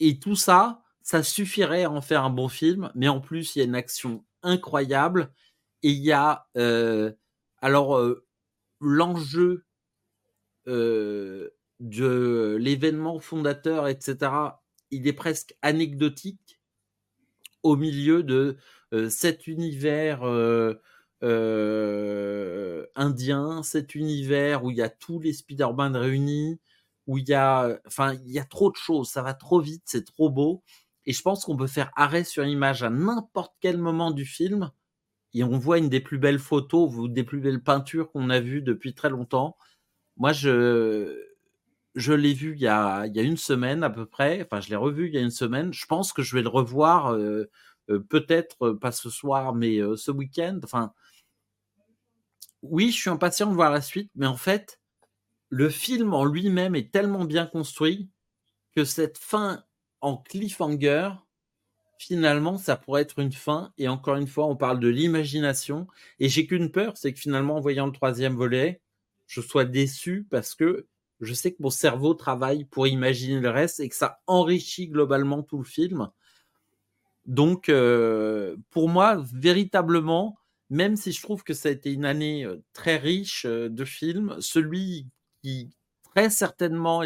et, 0.00 0.18
tout 0.18 0.36
ça, 0.36 0.82
ça 1.02 1.22
suffirait 1.22 1.84
à 1.84 1.90
en 1.90 2.00
faire 2.00 2.24
un 2.24 2.30
bon 2.30 2.48
film, 2.48 2.90
mais 2.94 3.08
en 3.08 3.20
plus 3.20 3.54
il 3.54 3.60
y 3.60 3.62
a 3.62 3.64
une 3.64 3.74
action 3.74 4.24
incroyable 4.42 5.32
et 5.82 5.90
il 5.90 6.00
y 6.00 6.12
a 6.12 6.46
euh, 6.56 7.12
alors 7.60 7.96
euh, 7.96 8.26
l'enjeu 8.80 9.64
euh, 10.66 11.50
de 11.80 12.56
l'événement 12.60 13.18
fondateur, 13.20 13.88
etc., 13.88 14.32
il 14.90 15.06
est 15.06 15.12
presque 15.12 15.56
anecdotique 15.62 16.60
au 17.62 17.76
milieu 17.76 18.22
de 18.22 18.56
euh, 18.92 19.08
cet 19.08 19.46
univers 19.46 20.22
euh, 20.24 20.74
euh, 21.22 22.86
indien, 22.94 23.62
cet 23.62 23.94
univers 23.94 24.64
où 24.64 24.70
il 24.70 24.76
y 24.76 24.82
a 24.82 24.90
tous 24.90 25.18
les 25.20 25.32
Spider-Man 25.32 25.96
réunis, 25.96 26.60
où 27.06 27.18
il 27.18 27.28
y 27.28 27.34
a, 27.34 27.80
enfin, 27.86 28.14
il 28.14 28.30
y 28.30 28.38
a 28.38 28.44
trop 28.44 28.70
de 28.70 28.76
choses, 28.76 29.08
ça 29.10 29.22
va 29.22 29.34
trop 29.34 29.60
vite, 29.60 29.82
c'est 29.86 30.04
trop 30.04 30.30
beau. 30.30 30.62
Et 31.06 31.12
je 31.12 31.22
pense 31.22 31.44
qu'on 31.44 31.56
peut 31.56 31.66
faire 31.66 31.90
arrêt 31.96 32.24
sur 32.24 32.44
image 32.46 32.82
à 32.82 32.90
n'importe 32.90 33.54
quel 33.60 33.78
moment 33.78 34.10
du 34.10 34.24
film 34.24 34.70
et 35.34 35.42
on 35.44 35.58
voit 35.58 35.78
une 35.78 35.88
des 35.88 36.00
plus 36.00 36.18
belles 36.18 36.38
photos 36.38 37.10
des 37.10 37.24
plus 37.24 37.40
belles 37.40 37.62
peintures 37.62 38.10
qu'on 38.12 38.30
a 38.30 38.40
vues 38.40 38.62
depuis 38.62 38.94
très 38.94 39.10
longtemps. 39.10 39.56
Moi, 40.16 40.32
je, 40.32 41.33
je 41.94 42.12
l'ai 42.12 42.34
vu 42.34 42.54
il 42.54 42.60
y, 42.60 42.66
a, 42.66 43.06
il 43.06 43.16
y 43.16 43.20
a 43.20 43.22
une 43.22 43.36
semaine 43.36 43.82
à 43.84 43.90
peu 43.90 44.06
près. 44.06 44.42
Enfin, 44.42 44.60
je 44.60 44.68
l'ai 44.70 44.76
revu 44.76 45.08
il 45.08 45.14
y 45.14 45.18
a 45.18 45.20
une 45.20 45.30
semaine. 45.30 45.72
Je 45.72 45.86
pense 45.86 46.12
que 46.12 46.22
je 46.22 46.34
vais 46.34 46.42
le 46.42 46.48
revoir 46.48 47.12
euh, 47.14 47.50
euh, 47.90 48.00
peut-être 48.00 48.72
pas 48.72 48.92
ce 48.92 49.10
soir, 49.10 49.54
mais 49.54 49.78
euh, 49.78 49.96
ce 49.96 50.10
week-end. 50.10 50.58
Enfin, 50.64 50.92
oui, 52.62 52.90
je 52.90 53.00
suis 53.00 53.10
impatient 53.10 53.48
de 53.48 53.54
voir 53.54 53.70
la 53.70 53.80
suite, 53.80 54.10
mais 54.14 54.26
en 54.26 54.36
fait, 54.36 54.80
le 55.50 55.68
film 55.68 56.14
en 56.14 56.24
lui-même 56.24 56.74
est 56.74 56.92
tellement 56.92 57.24
bien 57.24 57.46
construit 57.46 58.10
que 58.74 58.84
cette 58.84 59.18
fin 59.18 59.64
en 60.00 60.16
cliffhanger, 60.16 61.10
finalement, 61.98 62.58
ça 62.58 62.76
pourrait 62.76 63.02
être 63.02 63.20
une 63.20 63.32
fin. 63.32 63.72
Et 63.78 63.88
encore 63.88 64.16
une 64.16 64.26
fois, 64.26 64.46
on 64.46 64.56
parle 64.56 64.80
de 64.80 64.88
l'imagination. 64.88 65.86
Et 66.18 66.28
j'ai 66.28 66.46
qu'une 66.46 66.70
peur, 66.72 66.96
c'est 66.96 67.12
que 67.12 67.20
finalement, 67.20 67.56
en 67.56 67.60
voyant 67.60 67.86
le 67.86 67.92
troisième 67.92 68.34
volet, 68.34 68.80
je 69.26 69.40
sois 69.40 69.64
déçu 69.64 70.26
parce 70.30 70.54
que 70.54 70.86
je 71.24 71.34
sais 71.34 71.52
que 71.52 71.62
mon 71.62 71.70
cerveau 71.70 72.14
travaille 72.14 72.64
pour 72.64 72.86
imaginer 72.86 73.40
le 73.40 73.50
reste 73.50 73.80
et 73.80 73.88
que 73.88 73.96
ça 73.96 74.20
enrichit 74.26 74.88
globalement 74.88 75.42
tout 75.42 75.58
le 75.58 75.64
film. 75.64 76.10
Donc, 77.26 77.68
euh, 77.68 78.56
pour 78.70 78.88
moi, 78.88 79.22
véritablement, 79.32 80.36
même 80.70 80.96
si 80.96 81.12
je 81.12 81.22
trouve 81.22 81.42
que 81.42 81.54
ça 81.54 81.68
a 81.68 81.72
été 81.72 81.92
une 81.92 82.04
année 82.04 82.44
euh, 82.44 82.62
très 82.72 82.96
riche 82.96 83.46
euh, 83.46 83.68
de 83.68 83.84
films, 83.84 84.36
celui 84.40 85.06
qui 85.42 85.70
très 86.02 86.30
certainement 86.30 87.02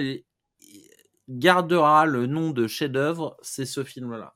gardera 1.29 2.07
le 2.07 2.27
nom 2.27 2.51
de 2.51 2.67
chef-d'œuvre, 2.67 3.37
c'est 3.43 3.67
ce 3.67 3.85
film-là. 3.85 4.35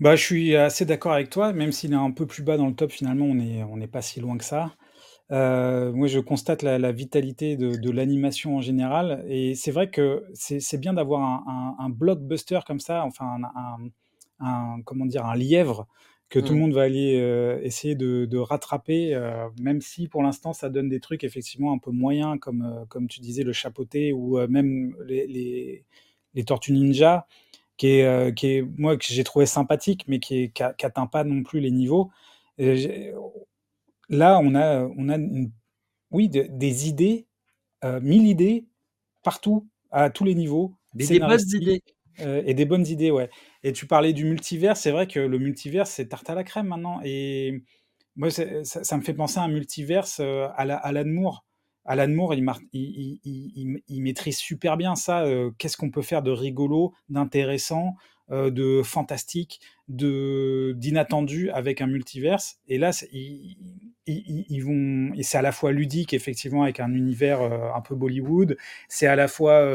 Bah, 0.00 0.14
je 0.14 0.24
suis 0.24 0.56
assez 0.56 0.84
d'accord 0.84 1.12
avec 1.12 1.30
toi, 1.30 1.52
même 1.52 1.72
s'il 1.72 1.92
est 1.92 1.96
un 1.96 2.12
peu 2.12 2.26
plus 2.26 2.42
bas 2.42 2.56
dans 2.56 2.68
le 2.68 2.74
top, 2.74 2.90
finalement, 2.90 3.26
on 3.26 3.76
n'est 3.76 3.88
pas 3.88 4.02
si 4.02 4.20
loin 4.20 4.38
que 4.38 4.44
ça. 4.44 4.76
Euh, 5.30 5.92
moi, 5.92 6.06
je 6.08 6.20
constate 6.20 6.62
la, 6.62 6.78
la 6.78 6.92
vitalité 6.92 7.56
de, 7.56 7.76
de 7.76 7.90
l'animation 7.90 8.56
en 8.56 8.60
général, 8.62 9.24
et 9.28 9.54
c'est 9.54 9.70
vrai 9.70 9.90
que 9.90 10.24
c'est 10.32 10.80
bien 10.80 10.94
d'avoir 10.94 11.20
un, 11.22 11.76
un, 11.78 11.84
un, 11.84 11.90
blockbuster 11.90 12.60
comme 12.66 12.80
ça, 12.80 13.04
enfin 13.04 13.36
un, 13.54 13.90
un, 14.40 14.80
comment 14.82 15.04
dire, 15.04 15.26
un 15.26 15.36
lièvre 15.36 15.86
que 16.30 16.38
mmh. 16.38 16.42
tout 16.42 16.52
le 16.52 16.58
mmh. 16.58 16.62
monde 16.62 16.72
va 16.72 16.82
aller 16.82 17.20
euh, 17.20 17.60
essayer 17.62 17.94
de, 17.94 18.24
de 18.24 18.38
rattraper, 18.38 19.14
euh, 19.14 19.48
même 19.60 19.82
si 19.82 20.08
pour 20.08 20.22
l'instant 20.22 20.52
ça 20.54 20.70
donne 20.70 20.88
des 20.88 21.00
trucs 21.00 21.24
effectivement 21.24 21.72
un 21.72 21.78
peu 21.78 21.90
moyens, 21.90 22.38
comme 22.40 22.86
comme 22.88 23.06
tu 23.08 23.20
disais 23.20 23.44
le 23.44 23.52
chapeauté 23.52 24.12
ou 24.12 24.38
même 24.48 24.94
les, 25.06 25.26
les, 25.26 25.84
les 26.34 26.44
tortues 26.44 26.72
ninja, 26.72 27.26
qui 27.76 27.88
est 27.88 28.34
qui 28.34 28.46
est 28.48 28.62
moi 28.78 28.96
que 28.96 29.04
j'ai 29.06 29.24
trouvé 29.24 29.46
sympathique, 29.46 30.04
mais 30.08 30.20
qui, 30.20 30.52
qui, 30.52 30.62
atteint 30.62 31.06
pas 31.06 31.24
non 31.24 31.42
plus 31.42 31.60
les 31.60 31.70
niveaux. 31.70 32.10
Et 32.58 33.12
là, 34.08 34.40
on 34.42 34.54
a, 34.54 34.88
on 34.96 35.08
a 35.08 35.16
une, 35.16 35.52
oui, 36.10 36.28
de, 36.28 36.46
des 36.50 36.88
idées, 36.88 37.26
euh, 37.84 38.00
mille 38.00 38.26
idées, 38.26 38.66
partout, 39.22 39.68
à 39.90 40.10
tous 40.10 40.24
les 40.24 40.34
niveaux. 40.34 40.74
Des, 40.94 41.06
des 41.06 41.18
bonnes 41.20 41.48
idées. 41.54 41.82
Euh, 42.20 42.42
et 42.46 42.54
des 42.54 42.64
bonnes 42.64 42.86
idées, 42.86 43.10
ouais. 43.10 43.30
Et 43.62 43.72
tu 43.72 43.86
parlais 43.86 44.12
du 44.12 44.24
multivers, 44.24 44.76
c'est 44.76 44.90
vrai 44.90 45.06
que 45.06 45.20
le 45.20 45.38
multivers, 45.38 45.86
c'est 45.86 46.06
tarte 46.08 46.28
à 46.30 46.34
la 46.34 46.44
crème 46.44 46.66
maintenant. 46.66 47.00
Et 47.04 47.62
moi, 48.16 48.30
ça, 48.30 48.64
ça, 48.64 48.96
me 48.96 49.02
fait 49.02 49.14
penser 49.14 49.38
à 49.38 49.42
un 49.42 49.48
multivers 49.48 50.06
euh, 50.20 50.48
à, 50.56 50.64
la, 50.64 50.76
à 50.76 50.88
Alan 50.88 51.04
Moore. 51.06 51.44
Alan 51.84 52.08
Moore, 52.08 52.34
il, 52.34 52.44
il, 52.72 53.20
il, 53.24 53.82
il 53.86 54.02
maîtrise 54.02 54.36
super 54.36 54.76
bien 54.76 54.96
ça. 54.96 55.22
Euh, 55.22 55.52
qu'est-ce 55.58 55.76
qu'on 55.76 55.90
peut 55.90 56.02
faire 56.02 56.22
de 56.22 56.30
rigolo, 56.30 56.92
d'intéressant, 57.08 57.94
de 58.30 58.82
fantastique, 58.82 59.60
de 59.88 60.74
d'inattendu 60.76 61.50
avec 61.50 61.80
un 61.80 61.86
multiverse. 61.86 62.58
Et 62.68 62.78
là, 62.78 62.90
ils, 63.12 64.60
vont, 64.60 65.12
c'est 65.22 65.38
à 65.38 65.42
la 65.42 65.52
fois 65.52 65.72
ludique, 65.72 66.12
effectivement, 66.12 66.62
avec 66.62 66.80
un 66.80 66.92
univers 66.92 67.40
un 67.42 67.80
peu 67.80 67.94
Bollywood. 67.94 68.56
C'est 68.88 69.06
à 69.06 69.16
la 69.16 69.28
fois 69.28 69.66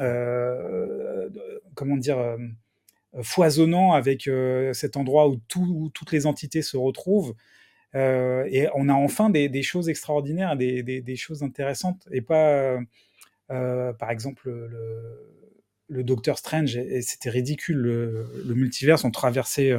euh, 0.00 1.28
comment 1.74 1.96
dire, 1.96 2.18
euh, 2.18 2.36
foisonnant 3.22 3.92
avec 3.92 4.26
euh, 4.28 4.72
cet 4.72 4.96
endroit 4.96 5.28
où, 5.28 5.38
toutes 5.90 6.12
les 6.12 6.26
entités 6.26 6.62
se 6.62 6.76
retrouvent. 6.76 7.34
et 7.94 8.68
on 8.74 8.88
a 8.88 8.94
enfin 8.94 9.30
des, 9.30 9.62
choses 9.62 9.88
extraordinaires, 9.88 10.56
des, 10.56 11.16
choses 11.16 11.42
intéressantes, 11.42 12.08
et 12.10 12.20
pas, 12.22 12.78
par 13.48 14.10
exemple, 14.10 14.50
le, 14.50 15.43
le 15.88 16.02
Docteur 16.04 16.38
Strange, 16.38 16.76
et, 16.76 17.02
c'était 17.02 17.30
ridicule. 17.30 17.76
Le, 17.76 18.26
le, 18.46 18.54
multivers, 18.54 19.04
on 19.04 19.10
traversait 19.10 19.72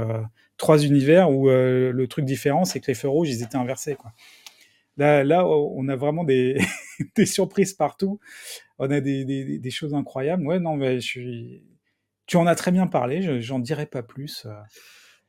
trois 0.58 0.84
univers 0.84 1.32
où 1.32 1.48
le 1.48 2.06
truc 2.08 2.26
différent, 2.26 2.66
c'est 2.66 2.80
que 2.80 2.88
les 2.88 2.96
feux 2.96 3.10
rouges, 3.10 3.30
ils 3.30 3.44
étaient 3.44 3.58
inversés. 3.58 3.96
Quoi. 3.96 4.12
Là, 4.98 5.24
là, 5.24 5.46
on 5.48 5.88
a 5.88 5.96
vraiment 5.96 6.24
des, 6.24 6.58
des 7.16 7.26
surprises 7.26 7.74
partout 7.74 8.20
on 8.80 8.92
a 8.92 9.00
des, 9.00 9.72
choses 9.72 9.94
incroyables. 9.94 10.46
Ouais, 10.46 10.60
non, 10.60 10.76
mais 10.76 11.00
je 11.00 11.08
suis... 11.08 11.64
tu 12.28 12.38
en 12.38 12.48
as 12.48 12.56
très 12.56 12.72
bien 12.72 12.88
parlé, 12.88 13.42
j'en 13.42 13.60
dirai 13.60 13.86
pas 13.86 14.04
plus. 14.04 14.46
Euh. 14.46 14.54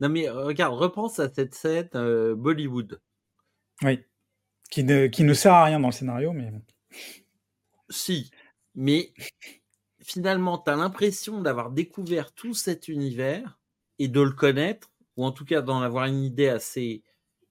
Non, 0.01 0.09
mais 0.09 0.29
euh, 0.29 0.45
regarde, 0.45 0.75
repense 0.75 1.19
à 1.19 1.33
cette 1.33 1.55
scène 1.55 1.89
euh, 1.95 2.35
Bollywood. 2.35 3.01
Oui, 3.83 4.01
qui 4.71 4.85
ne, 4.85 5.07
qui 5.07 5.25
ne 5.25 5.35
sert 5.35 5.53
à 5.53 5.65
rien 5.65 5.81
dans 5.81 5.89
le 5.89 5.93
scénario, 5.93 6.33
mais. 6.33 6.53
Si, 7.89 8.31
mais 8.75 9.13
finalement, 10.07 10.59
tu 10.59 10.71
as 10.71 10.77
l'impression 10.77 11.41
d'avoir 11.41 11.71
découvert 11.71 12.33
tout 12.33 12.55
cet 12.55 12.89
univers 12.89 13.59
et 13.99 14.09
de 14.09 14.21
le 14.21 14.33
connaître, 14.33 14.91
ou 15.17 15.25
en 15.25 15.33
tout 15.33 15.45
cas 15.45 15.63
d'en 15.63 15.81
avoir 15.81 16.07
une 16.07 16.23
idée 16.23 16.49
assez, 16.49 17.03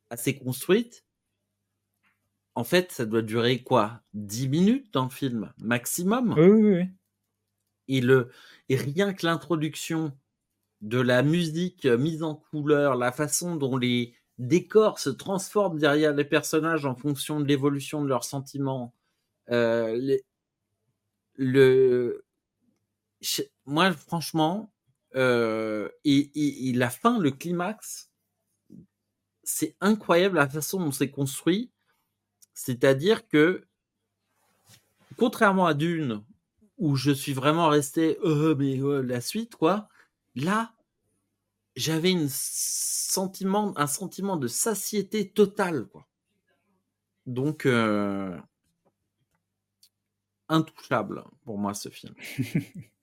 assez 0.10 0.38
construite 0.38 1.06
en 2.56 2.64
fait, 2.64 2.92
ça 2.92 3.06
doit 3.06 3.22
durer 3.22 3.62
quoi? 3.62 4.02
10 4.14 4.48
minutes 4.48 4.94
dans 4.94 5.04
le 5.04 5.10
film, 5.10 5.54
maximum? 5.58 6.34
Oui, 6.38 6.48
oui, 6.48 6.76
oui. 6.76 6.88
Et, 7.88 8.02
le, 8.02 8.32
et 8.70 8.78
rien 8.78 9.14
que 9.14 9.26
l'introduction 9.26 10.18
de 10.82 11.00
la 11.00 11.22
musique 11.22 11.86
mise 11.86 12.24
en 12.24 12.36
couleur, 12.36 12.96
la 12.96 13.12
façon 13.12 13.58
dont 13.58 13.78
les 13.78 14.16
décors 14.38 15.00
se 15.00 15.10
transforment 15.10 15.78
derrière 15.78 16.14
les 16.14 16.26
personnages 16.26 16.86
en 16.86 16.96
fonction 16.96 17.40
de 17.40 17.46
l'évolution 17.46 18.02
de 18.02 18.08
leurs 18.08 18.24
sentiments. 18.24 18.94
Euh, 19.52 20.18
le, 21.36 22.25
moi, 23.66 23.92
franchement, 23.94 24.72
et, 25.16 26.72
la 26.76 26.90
fin, 26.90 27.20
le 27.20 27.32
climax, 27.32 28.10
c'est 29.44 29.76
incroyable 29.80 30.38
la 30.38 30.50
façon 30.50 30.80
dont 30.80 30.92
c'est 30.92 31.12
construit 31.12 31.72
c'est-à-dire 32.56 33.28
que, 33.28 33.68
contrairement 35.18 35.68
à 35.68 35.76
Dune, 35.76 36.24
où 36.78 36.96
je 36.96 37.12
suis 37.12 37.34
vraiment 37.34 37.68
resté, 37.68 38.18
euh, 38.24 38.56
mais 38.56 38.78
la 39.04 39.22
suite, 39.22 39.56
quoi, 39.56 39.90
là, 40.36 40.74
j'avais 41.76 42.16
un 42.16 42.28
sentiment, 42.30 43.78
un 43.78 43.88
sentiment 43.88 44.38
de 44.38 44.48
satiété 44.48 45.30
totale, 45.30 45.86
quoi. 45.88 46.08
Donc, 47.26 47.66
euh, 47.66 48.38
intouchable 50.48 51.26
pour 51.44 51.58
moi, 51.58 51.74
ce 51.74 51.90
film. 51.90 52.16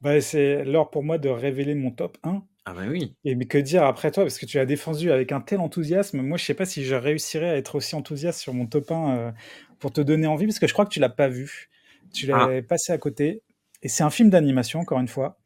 bah, 0.00 0.20
c'est 0.20 0.64
l'heure 0.64 0.90
pour 0.90 1.02
moi 1.02 1.18
de 1.18 1.28
révéler 1.28 1.74
mon 1.74 1.90
top 1.90 2.16
1. 2.22 2.42
Ah 2.66 2.74
bah 2.74 2.82
oui. 2.88 3.14
Et 3.24 3.34
mais 3.34 3.46
que 3.46 3.58
dire 3.58 3.84
après 3.84 4.10
toi? 4.10 4.24
Parce 4.24 4.38
que 4.38 4.46
tu 4.46 4.58
l'as 4.58 4.66
défendu 4.66 5.10
avec 5.10 5.32
un 5.32 5.40
tel 5.40 5.60
enthousiasme. 5.60 6.20
Moi, 6.22 6.38
je 6.38 6.44
sais 6.44 6.54
pas 6.54 6.66
si 6.66 6.84
je 6.84 6.94
réussirais 6.94 7.50
à 7.50 7.56
être 7.56 7.74
aussi 7.76 7.94
enthousiaste 7.94 8.40
sur 8.40 8.54
mon 8.54 8.66
top 8.66 8.90
1 8.90 9.16
euh, 9.16 9.32
pour 9.78 9.92
te 9.92 10.00
donner 10.00 10.26
envie, 10.26 10.46
parce 10.46 10.58
que 10.58 10.66
je 10.66 10.72
crois 10.72 10.84
que 10.84 10.90
tu 10.90 11.00
l'as 11.00 11.08
pas 11.08 11.28
vu. 11.28 11.68
Tu 12.12 12.26
l'as 12.26 12.48
ah. 12.50 12.62
passé 12.62 12.92
à 12.92 12.98
côté. 12.98 13.42
Et 13.82 13.88
c'est 13.88 14.02
un 14.02 14.10
film 14.10 14.30
d'animation, 14.30 14.80
encore 14.80 15.00
une 15.00 15.08
fois, 15.08 15.38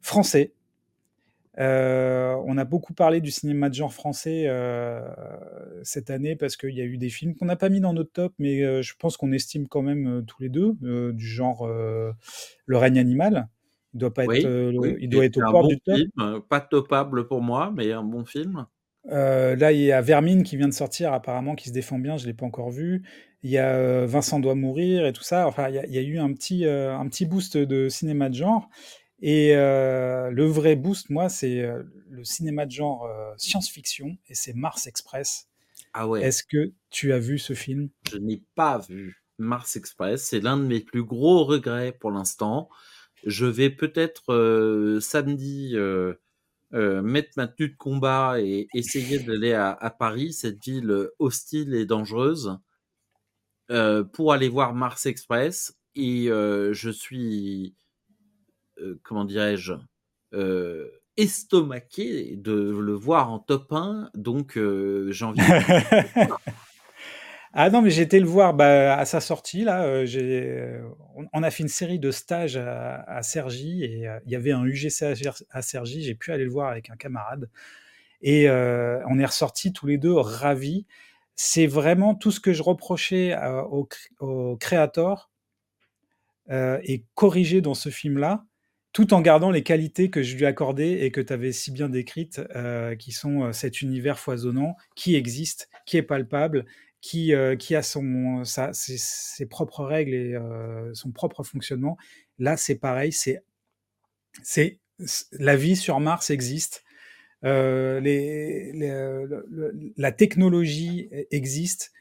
français. 0.00 0.54
Euh, 1.58 2.34
on 2.46 2.56
a 2.56 2.64
beaucoup 2.64 2.94
parlé 2.94 3.20
du 3.20 3.30
cinéma 3.30 3.68
de 3.68 3.74
genre 3.74 3.92
français 3.92 4.44
euh, 4.46 5.06
cette 5.82 6.08
année 6.08 6.34
parce 6.34 6.56
qu'il 6.56 6.70
y 6.70 6.80
a 6.80 6.84
eu 6.84 6.96
des 6.96 7.10
films 7.10 7.34
qu'on 7.34 7.44
n'a 7.44 7.56
pas 7.56 7.68
mis 7.68 7.80
dans 7.80 7.92
notre 7.92 8.10
top, 8.10 8.32
mais 8.38 8.82
je 8.82 8.94
pense 8.98 9.18
qu'on 9.18 9.32
estime 9.32 9.68
quand 9.68 9.82
même 9.82 10.24
tous 10.26 10.42
les 10.42 10.48
deux, 10.48 10.74
du 11.12 11.26
genre 11.26 11.66
Le 11.66 12.76
règne 12.76 12.98
animal. 12.98 13.48
Il 13.94 13.98
doit 13.98 14.14
pas 14.14 14.24
être, 14.24 14.46
euh, 14.46 14.96
il 15.00 15.08
doit 15.08 15.24
être 15.24 15.36
au 15.36 15.50
port 15.50 15.68
du 15.68 15.78
top. 15.80 15.98
Euh, 16.20 16.40
pas 16.40 16.60
topable 16.60 17.26
pour 17.26 17.42
moi, 17.42 17.72
mais 17.76 17.92
un 17.92 18.02
bon 18.02 18.24
film. 18.24 18.66
Euh, 19.10 19.54
là, 19.56 19.72
il 19.72 19.80
y 19.80 19.92
a 19.92 20.00
Vermine 20.00 20.44
qui 20.44 20.56
vient 20.56 20.68
de 20.68 20.72
sortir, 20.72 21.12
apparemment, 21.12 21.54
qui 21.54 21.68
se 21.68 21.74
défend 21.74 21.98
bien. 21.98 22.16
Je 22.16 22.26
l'ai 22.26 22.32
pas 22.32 22.46
encore 22.46 22.70
vu. 22.70 23.02
Il 23.42 23.50
y 23.50 23.58
a 23.58 24.06
Vincent 24.06 24.40
doit 24.40 24.54
mourir 24.54 25.04
et 25.04 25.12
tout 25.12 25.24
ça. 25.24 25.46
Enfin, 25.46 25.68
il 25.68 25.74
y 25.74 25.98
a, 25.98 26.02
eu 26.02 26.18
un 26.18 26.32
petit, 26.32 26.64
un 26.64 27.06
petit 27.08 27.26
boost 27.26 27.56
de 27.58 27.88
cinéma 27.88 28.28
de 28.28 28.34
genre. 28.34 28.70
Et 29.20 29.52
le 29.54 30.44
vrai 30.44 30.76
boost, 30.76 31.10
moi, 31.10 31.28
c'est 31.28 31.68
le 32.08 32.24
cinéma 32.24 32.66
de 32.66 32.70
genre 32.70 33.08
science-fiction 33.36 34.16
et 34.28 34.34
c'est 34.34 34.54
Mars 34.54 34.86
Express. 34.86 35.48
Ah 35.92 36.06
ouais. 36.08 36.22
Est-ce 36.22 36.44
que 36.44 36.72
tu 36.90 37.12
as 37.12 37.18
vu 37.18 37.38
ce 37.38 37.52
film? 37.52 37.90
Je 38.10 38.16
n'ai 38.16 38.42
pas 38.54 38.78
vu 38.78 39.22
Mars 39.38 39.76
Express. 39.76 40.24
C'est 40.24 40.40
l'un 40.40 40.56
de 40.56 40.64
mes 40.64 40.80
plus 40.80 41.04
gros 41.04 41.44
regrets 41.44 41.92
pour 41.92 42.10
l'instant. 42.10 42.70
Je 43.24 43.46
vais 43.46 43.70
peut-être 43.70 44.32
euh, 44.32 45.00
samedi 45.00 45.72
euh, 45.74 46.14
euh, 46.74 47.02
mettre 47.02 47.30
ma 47.36 47.46
tenue 47.46 47.70
de 47.70 47.76
combat 47.76 48.40
et 48.40 48.66
essayer 48.74 49.18
d'aller 49.18 49.52
à, 49.52 49.94
Paris, 49.96 50.32
cette 50.32 50.62
ville 50.64 51.08
hostile 51.18 51.74
et 51.74 51.86
dangereuse, 51.86 52.58
pour 54.12 54.32
aller 54.32 54.48
voir 54.48 54.74
Mars 54.74 55.06
Express. 55.06 55.78
Et 55.94 56.26
je 56.26 56.90
suis, 56.90 57.74
comment 59.02 59.24
dirais-je, 59.24 59.74
estomaqué 61.16 62.36
de 62.36 62.52
le 62.52 62.92
voir 62.92 63.30
en 63.30 63.38
top 63.38 63.72
1, 63.72 64.10
donc 64.14 64.54
j'ai 64.56 65.24
envie 65.24 65.40
de... 65.40 66.32
Ah 67.54 67.68
non, 67.68 67.82
mais 67.82 67.90
j'ai 67.90 68.02
été 68.02 68.18
le 68.18 68.26
voir 68.26 68.54
bah, 68.54 68.96
à 68.96 69.04
sa 69.04 69.20
sortie. 69.20 69.64
Là, 69.64 69.84
euh, 69.84 70.06
euh, 70.16 70.88
on, 71.34 71.42
a 71.42 71.50
fait 71.50 71.62
une 71.62 71.68
série 71.68 71.98
de 71.98 72.10
stages 72.10 72.56
à, 72.56 73.22
Cergy 73.22 73.84
et 73.84 74.08
euh, 74.08 74.18
il 74.24 74.32
y 74.32 74.36
avait 74.36 74.52
un 74.52 74.64
UGC 74.64 75.02
à, 75.50 75.62
Cergy. 75.62 76.02
J'ai 76.02 76.14
pu 76.14 76.32
aller 76.32 76.44
le 76.44 76.50
voir 76.50 76.70
avec 76.70 76.88
un 76.88 76.96
camarade 76.96 77.50
et 78.22 78.48
on 78.50 79.18
est 79.18 79.26
ressortis 79.26 79.72
tous 79.72 79.86
les 79.86 79.98
deux 79.98 80.14
ravis. 80.14 80.86
C'est 81.34 81.66
vraiment 81.66 82.14
tout 82.14 82.30
ce 82.30 82.40
que 82.40 82.52
je 82.52 82.62
reprochais 82.62 83.36
au, 83.70 83.88
au, 84.20 84.56
créateur 84.56 85.30
et 86.50 87.04
corrigé 87.14 87.60
dans 87.60 87.74
ce 87.74 87.88
film-là, 87.90 88.44
tout 88.92 89.12
en 89.12 89.20
gardant 89.20 89.50
les 89.50 89.62
qualités 89.62 90.08
que 90.08 90.22
je 90.22 90.36
lui 90.36 90.46
accordais 90.46 91.04
et 91.04 91.10
que 91.10 91.20
tu 91.20 91.32
avais 91.32 91.52
si 91.52 91.72
bien 91.72 91.88
décrites, 91.88 92.40
qui 92.98 93.12
sont 93.12 93.52
cet 93.52 93.82
univers 93.82 94.18
foisonnant 94.18 94.76
qui 94.94 95.16
existe, 95.16 95.68
qui 95.84 95.96
est 95.96 96.02
palpable 96.02 96.64
qui, 97.02 97.34
euh, 97.34 97.56
qui 97.56 97.74
a 97.74 97.82
son, 97.82 98.44
ses, 98.44 99.46
propres 99.46 99.84
règles 99.84 100.14
et 100.14 100.34
euh, 100.34 100.94
son 100.94 101.10
propre 101.10 101.42
fonctionnement. 101.42 101.98
Là, 102.38 102.56
c'est 102.56 102.76
pareil, 102.76 103.12
c'est, 103.12 103.42
c'est, 104.42 104.78
la 105.32 105.56
vie 105.56 105.76
sur 105.76 106.00
Mars 106.00 106.30
existe. 106.30 106.84
Euh, 107.44 108.00
la 109.96 110.12
technologie 110.12 111.10
existe. 111.32 111.92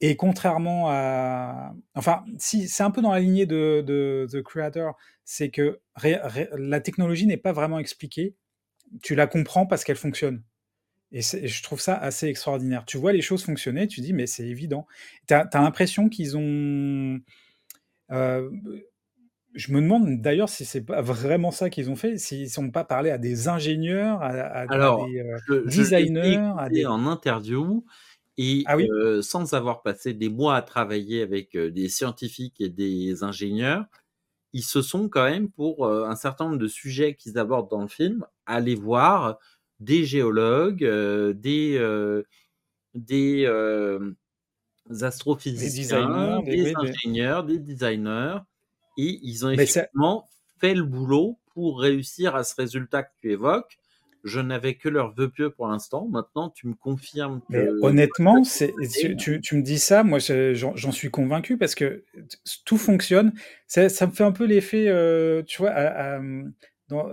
Et 0.00 0.16
contrairement 0.16 0.88
à, 0.88 1.74
enfin, 1.94 2.24
si 2.38 2.68
c'est 2.68 2.82
un 2.84 2.90
peu 2.90 3.02
dans 3.02 3.12
la 3.12 3.20
lignée 3.20 3.46
de 3.46 4.26
The 4.30 4.42
Creator, 4.42 4.96
c'est 5.24 5.50
que 5.50 5.80
la 6.56 6.80
technologie 6.80 7.26
n'est 7.26 7.36
pas 7.36 7.52
vraiment 7.52 7.80
expliquée. 7.80 8.36
Tu 9.02 9.16
la 9.16 9.26
comprends 9.26 9.66
parce 9.66 9.82
qu'elle 9.82 9.96
fonctionne. 9.96 10.44
Et, 11.14 11.22
je 11.22 11.62
trouve 11.62 11.80
ça 11.80 11.94
assez 11.94 12.26
extraordinaire. 12.26 12.84
Tu 12.84 12.98
vois 12.98 13.12
les 13.12 13.22
choses 13.22 13.44
fonctionner, 13.44 13.86
tu 13.86 14.00
dis, 14.00 14.12
mais 14.12 14.26
c'est 14.26 14.46
évident. 14.46 14.86
Tu 15.28 15.34
as, 15.34 15.48
l'impression 15.54 16.08
qu'ils 16.08 16.36
ont. 16.36 17.20
Euh, 18.10 18.50
je 19.54 19.72
me 19.72 19.80
demande 19.80 20.20
d'ailleurs 20.20 20.48
si 20.48 20.64
c'est 20.64 20.80
pas 20.82 21.02
vraiment 21.02 21.52
ça 21.52 21.70
qu'ils 21.70 21.88
ont 21.88 21.94
fait, 21.94 22.18
s'ils 22.18 22.48
n'ont 22.58 22.72
pas 22.72 22.82
parlé 22.82 23.10
à 23.10 23.18
des 23.18 23.46
ingénieurs, 23.46 24.20
à, 24.22 24.66
des 24.66 25.24
euh, 25.50 25.64
designers. 25.66 26.52
à 26.58 26.68
des... 26.68 26.84
en 26.84 27.06
interview, 27.06 27.84
et 28.36 28.64
ah 28.66 28.76
euh, 28.76 29.22
sans 29.22 29.54
avoir 29.54 29.82
passé 29.82 30.14
des 30.14 30.28
mois 30.28 30.56
à 30.56 30.62
travailler 30.62 31.22
avec 31.22 31.56
des 31.56 31.88
scientifiques 31.88 32.60
et 32.60 32.70
des 32.70 33.22
ingénieurs, 33.22 33.84
ils 34.52 34.64
se 34.64 34.82
sont 34.82 35.08
quand 35.08 35.30
même, 35.30 35.48
pour 35.48 35.86
un 35.88 36.16
certain 36.16 36.46
nombre 36.46 36.58
de 36.58 36.66
sujets 36.66 37.14
qu'ils 37.14 37.38
abordent 37.38 37.70
dans 37.70 37.82
le 37.82 37.88
film, 37.88 38.26
allés 38.46 38.74
voir 38.74 39.38
des 39.80 40.04
géologues, 40.04 40.84
des, 40.84 42.22
des 42.94 43.46
astrophysiciens, 45.02 46.42
des, 46.42 46.74
ingénieurs, 46.74 47.44
des 47.44 47.58
designers, 47.58 48.38
et 48.98 49.18
ils 49.22 49.44
ont 49.46 49.50
effectivement 49.50 50.28
fait 50.60 50.74
le 50.74 50.84
boulot 50.84 51.38
pour 51.52 51.80
réussir 51.80 52.34
à 52.34 52.44
ce 52.44 52.54
résultat 52.56 53.04
que 53.04 53.10
tu 53.20 53.32
évoques. 53.32 53.78
Je 54.24 54.40
n'avais 54.40 54.74
que 54.74 54.88
leur 54.88 55.12
vœu 55.12 55.28
pieux 55.28 55.50
pour 55.50 55.68
l'instant. 55.68 56.08
Maintenant, 56.08 56.48
tu 56.48 56.66
me 56.66 56.74
confirmes 56.74 57.42
que. 57.50 57.78
honnêtement, 57.82 58.42
c'est, 58.42 58.72
tu, 59.18 59.40
tu, 59.42 59.56
me 59.56 59.62
dis 59.62 59.78
ça, 59.78 60.02
moi 60.02 60.18
j'en, 60.18 60.92
suis 60.92 61.10
convaincu 61.10 61.58
parce 61.58 61.74
que 61.74 62.04
tout 62.64 62.78
fonctionne. 62.78 63.34
Ça, 63.66 63.90
ça 63.90 64.06
me 64.06 64.12
fait 64.12 64.24
un 64.24 64.32
peu 64.32 64.44
l'effet, 64.44 64.88
euh, 64.88 65.42
tu 65.42 65.58
vois, 65.58 65.74
dans, 66.88 67.06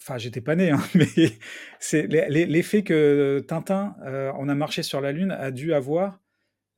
enfin 0.00 0.18
j'étais 0.18 0.40
pas 0.40 0.56
né, 0.56 0.70
hein, 0.70 0.80
mais 0.94 1.06
c'est 1.78 2.06
l'effet 2.06 2.82
que 2.82 3.44
Tintin, 3.46 3.96
euh, 4.04 4.32
on 4.38 4.48
a 4.48 4.54
marché 4.54 4.82
sur 4.82 5.00
la 5.00 5.12
Lune, 5.12 5.30
a 5.30 5.50
dû 5.50 5.74
avoir 5.74 6.20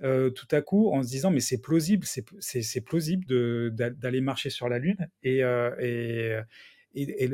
euh, 0.02 0.30
tout 0.30 0.48
à 0.50 0.60
coup 0.60 0.90
en 0.92 1.02
se 1.02 1.08
disant 1.08 1.30
mais 1.30 1.40
c'est 1.40 1.60
plausible, 1.60 2.06
c'est 2.40 2.80
plausible 2.80 3.24
d'aller 3.72 4.20
marcher 4.20 4.50
sur 4.50 4.68
la 4.68 4.78
Lune 4.78 5.08
et, 5.22 5.44
euh, 5.44 5.70
et, 5.80 6.36
et, 6.94 7.30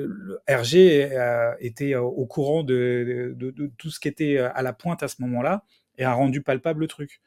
RG 0.49 1.57
était 1.61 1.95
au 1.97 2.27
courant 2.27 2.63
de, 2.63 3.35
de, 3.37 3.73
tout 3.79 3.91
ce 3.91 3.99
qui 3.99 4.09
était 4.09 4.39
à 4.39 4.63
la 4.63 4.73
pointe 4.73 5.03
à 5.03 5.09
ce 5.09 5.23
moment-là 5.23 5.65
et 5.97 6.05
a 6.05 6.13
rendu 6.13 6.43
palpable 6.43 6.81
le 6.81 6.87
truc. 6.87 7.21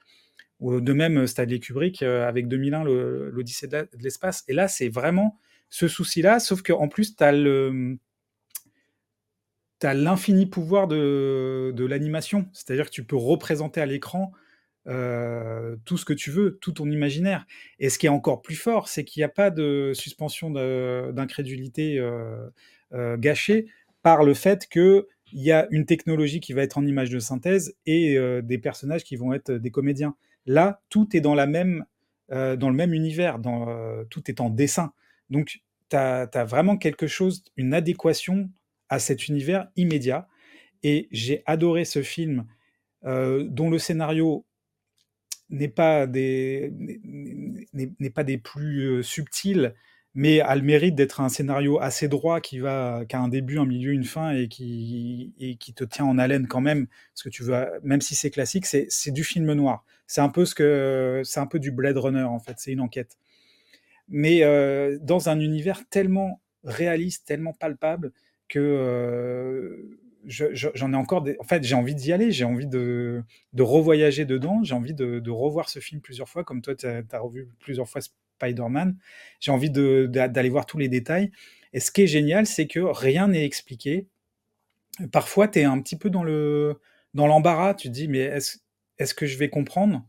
De 0.62 0.94
même, 0.94 1.26
Stanley 1.26 1.60
Kubrick 1.60 2.04
avec 2.04 2.48
2001, 2.48 2.84
l'Odyssée 2.84 3.68
de 3.68 3.88
l'espace. 4.00 4.44
Et 4.48 4.54
là, 4.54 4.68
c'est 4.68 4.90
vraiment 4.90 5.40
ce 5.70 5.88
souci-là, 5.88 6.40
sauf 6.40 6.62
qu'en 6.62 6.88
plus, 6.88 7.16
tu 7.16 7.24
as 7.24 7.32
le 7.32 7.98
tu 9.82 9.88
as 9.88 9.94
l'infini 9.96 10.46
pouvoir 10.46 10.88
de, 10.88 11.86
l'animation. 11.86 12.48
C'est-à-dire 12.54 12.86
que 12.86 12.92
tu 12.92 13.04
peux 13.04 13.18
représenter 13.18 13.82
à 13.82 13.86
l'écran 13.86 14.32
euh, 14.88 15.76
tout 15.86 15.98
ce 15.98 16.06
que 16.06 16.14
tu 16.14 16.30
veux, 16.32 16.58
tout 16.62 16.72
ton 16.72 16.90
imaginaire. 16.90 17.46
Et 17.80 17.90
ce 17.90 17.98
qui 17.98 18.06
est 18.06 18.10
encore 18.10 18.42
plus 18.42 18.56
fort, 18.56 18.88
c'est 18.88 19.04
qu'il 19.04 19.20
n'y 19.22 19.26
a 19.26 19.30
pas 19.30 19.50
de 19.50 19.92
suspension 19.96 20.52
d'incrédulité 20.52 22.00
euh, 22.00 22.48
euh, 22.94 23.18
gâchée 23.18 23.66
par 24.04 24.24
le 24.24 24.34
fait 24.36 24.68
qu'il 24.68 25.04
y 25.34 25.52
a 25.52 25.68
une 25.72 25.86
technologie 25.86 26.40
qui 26.40 26.54
va 26.54 26.62
être 26.62 26.78
en 26.78 26.86
image 26.86 27.10
de 27.10 27.20
synthèse 27.20 27.76
et 27.86 28.18
des 28.42 28.58
personnages 28.58 29.04
qui 29.04 29.16
vont 29.16 29.34
être 29.34 29.52
des 29.52 29.70
comédiens. 29.70 30.16
Là, 30.48 30.82
tout 30.90 31.16
est 31.16 31.22
dans, 31.22 31.36
le 31.36 31.46
même 31.46 32.94
univers, 32.94 33.40
tout 34.10 34.24
est 34.28 34.42
en 34.42 34.50
dessin. 34.50 34.94
Donc, 35.30 35.62
tu 35.90 35.96
as, 35.96 36.46
vraiment 36.46 36.78
quelque 36.78 37.06
chose, 37.06 37.44
une 37.58 37.76
adéquation 37.76 38.50
à 38.92 39.00
cet 39.00 39.28
univers 39.28 39.70
immédiat. 39.76 40.28
Et 40.84 41.08
j'ai 41.12 41.42
adoré 41.48 41.86
ce 41.86 42.04
film 42.04 42.46
euh, 43.06 43.46
dont 43.48 43.70
le 43.72 43.80
scénario 43.80 44.46
n'est 45.50 45.68
pas 45.68 46.06
des 46.06 46.74
n'est 47.74 48.10
pas 48.10 48.24
des 48.24 48.38
plus 48.38 49.00
euh, 49.00 49.04
subtils, 49.04 49.74
mais 50.14 50.42
a 50.42 50.56
le 50.56 50.62
mérite 50.62 50.96
d'être 50.96 51.22
un 51.22 51.30
scénario 51.30 51.80
assez 51.80 52.08
droit 52.08 52.42
qui 52.42 52.60
va 52.60 53.04
qui 53.08 53.16
a 53.16 53.22
un 53.22 53.28
début, 53.30 53.60
un 53.60 53.66
milieu, 53.66 53.94
une 53.94 54.04
fin 54.04 54.32
et 54.32 54.48
qui 54.50 55.34
et 55.40 55.56
qui 55.56 55.74
te 55.74 55.84
tient 55.84 56.06
en 56.06 56.18
haleine 56.18 56.48
quand 56.48 56.62
même 56.62 56.88
parce 57.14 57.24
que 57.24 57.30
tu 57.30 57.44
veux 57.44 57.66
même 57.84 58.02
si 58.02 58.16
c'est 58.16 58.32
classique, 58.32 58.66
c'est 58.66 58.88
c'est 58.90 59.12
du 59.12 59.24
film 59.24 59.52
noir. 59.54 59.86
C'est 60.08 60.22
un 60.22 60.30
peu 60.30 60.46
ce 60.46 60.56
que 60.56 61.22
c'est 61.24 61.40
un 61.40 61.48
peu 61.48 61.60
du 61.60 61.72
Blade 61.72 61.98
Runner 61.98 62.24
en 62.24 62.40
fait, 62.40 62.56
c'est 62.58 62.72
une 62.72 62.82
enquête. 62.82 63.18
Mais 64.10 64.44
euh, 64.44 64.98
dans 65.02 65.30
un 65.30 65.40
univers 65.40 65.88
tellement 65.90 66.42
réaliste, 66.64 67.26
tellement 67.28 67.54
palpable 67.54 68.12
que 68.52 68.60
euh, 68.60 69.98
j'en 70.26 70.92
ai 70.92 70.96
encore 70.96 71.22
des... 71.22 71.38
En 71.40 71.44
fait, 71.44 71.64
j'ai 71.64 71.74
envie 71.74 71.96
d'y 71.96 72.12
aller, 72.12 72.32
j'ai 72.32 72.44
envie 72.44 72.68
de, 72.68 73.24
de 73.54 73.64
revoyager 73.64 74.26
dedans, 74.26 74.62
j'ai 74.64 74.76
envie 74.76 74.94
de, 74.94 75.30
revoir 75.30 75.70
ce 75.70 75.80
film 75.80 76.02
plusieurs 76.02 76.28
fois, 76.28 76.44
comme 76.44 76.62
toi, 76.62 76.76
tu 76.76 76.86
as, 76.86 77.20
revu 77.20 77.50
plusieurs 77.60 77.88
fois 77.88 78.02
Spider-Man. 78.02 78.98
J'ai 79.40 79.52
envie 79.52 79.70
d'aller 79.70 80.50
voir 80.50 80.66
tous 80.66 80.78
les 80.78 80.90
détails. 80.90 81.32
Et 81.72 81.80
ce 81.80 81.92
qui 81.92 82.02
est 82.02 82.08
génial, 82.08 82.46
c'est 82.46 82.68
que 82.68 82.82
rien 82.82 83.30
n'est 83.30 83.46
expliqué. 83.46 84.08
Parfois, 85.14 85.48
tu 85.48 85.60
es 85.60 85.64
un 85.64 85.80
petit 85.82 85.96
peu 85.96 86.10
dans 86.10 86.24
le 86.24 86.80
dans 87.14 87.28
l'embarras. 87.28 87.74
Tu 87.74 87.88
te 87.88 87.94
dis, 87.94 88.10
mais 88.10 88.20
est-ce 88.20 88.58
est 89.00 89.14
que 89.14 89.26
je 89.26 89.38
vais 89.38 89.50
comprendre? 89.50 90.06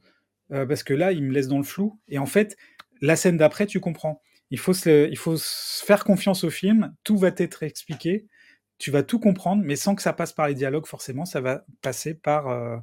Euh, 0.50 0.66
Parce 0.66 0.82
que 0.82 0.94
là, 0.94 1.12
il 1.12 1.22
me 1.22 1.32
laisse 1.32 1.46
dans 1.46 1.58
le 1.58 1.64
flou. 1.64 2.00
Et 2.08 2.18
en 2.18 2.26
fait, 2.26 2.56
la 3.00 3.14
scène 3.14 3.36
d'après, 3.36 3.66
tu 3.66 3.78
comprends. 3.78 4.20
Il 4.52 4.58
faut, 4.58 4.74
faire 4.74 6.04
confiance 6.04 6.44
au 6.44 6.50
film, 6.50 6.94
tout 7.04 7.16
va 7.16 7.30
être 7.34 7.62
expliqué, 7.62 8.26
tu 8.76 8.90
vas 8.90 9.02
tout 9.02 9.18
comprendre, 9.18 9.62
mais 9.64 9.76
sans 9.76 9.94
que 9.94 10.02
ça 10.02 10.12
passe 10.12 10.34
par 10.34 10.46
les 10.46 10.54
dialogues, 10.54 10.84
forcément, 10.84 11.24
ça 11.24 11.40
va 11.40 11.64
passer 11.80 12.12
par, 12.12 12.48
euh, 12.48 12.76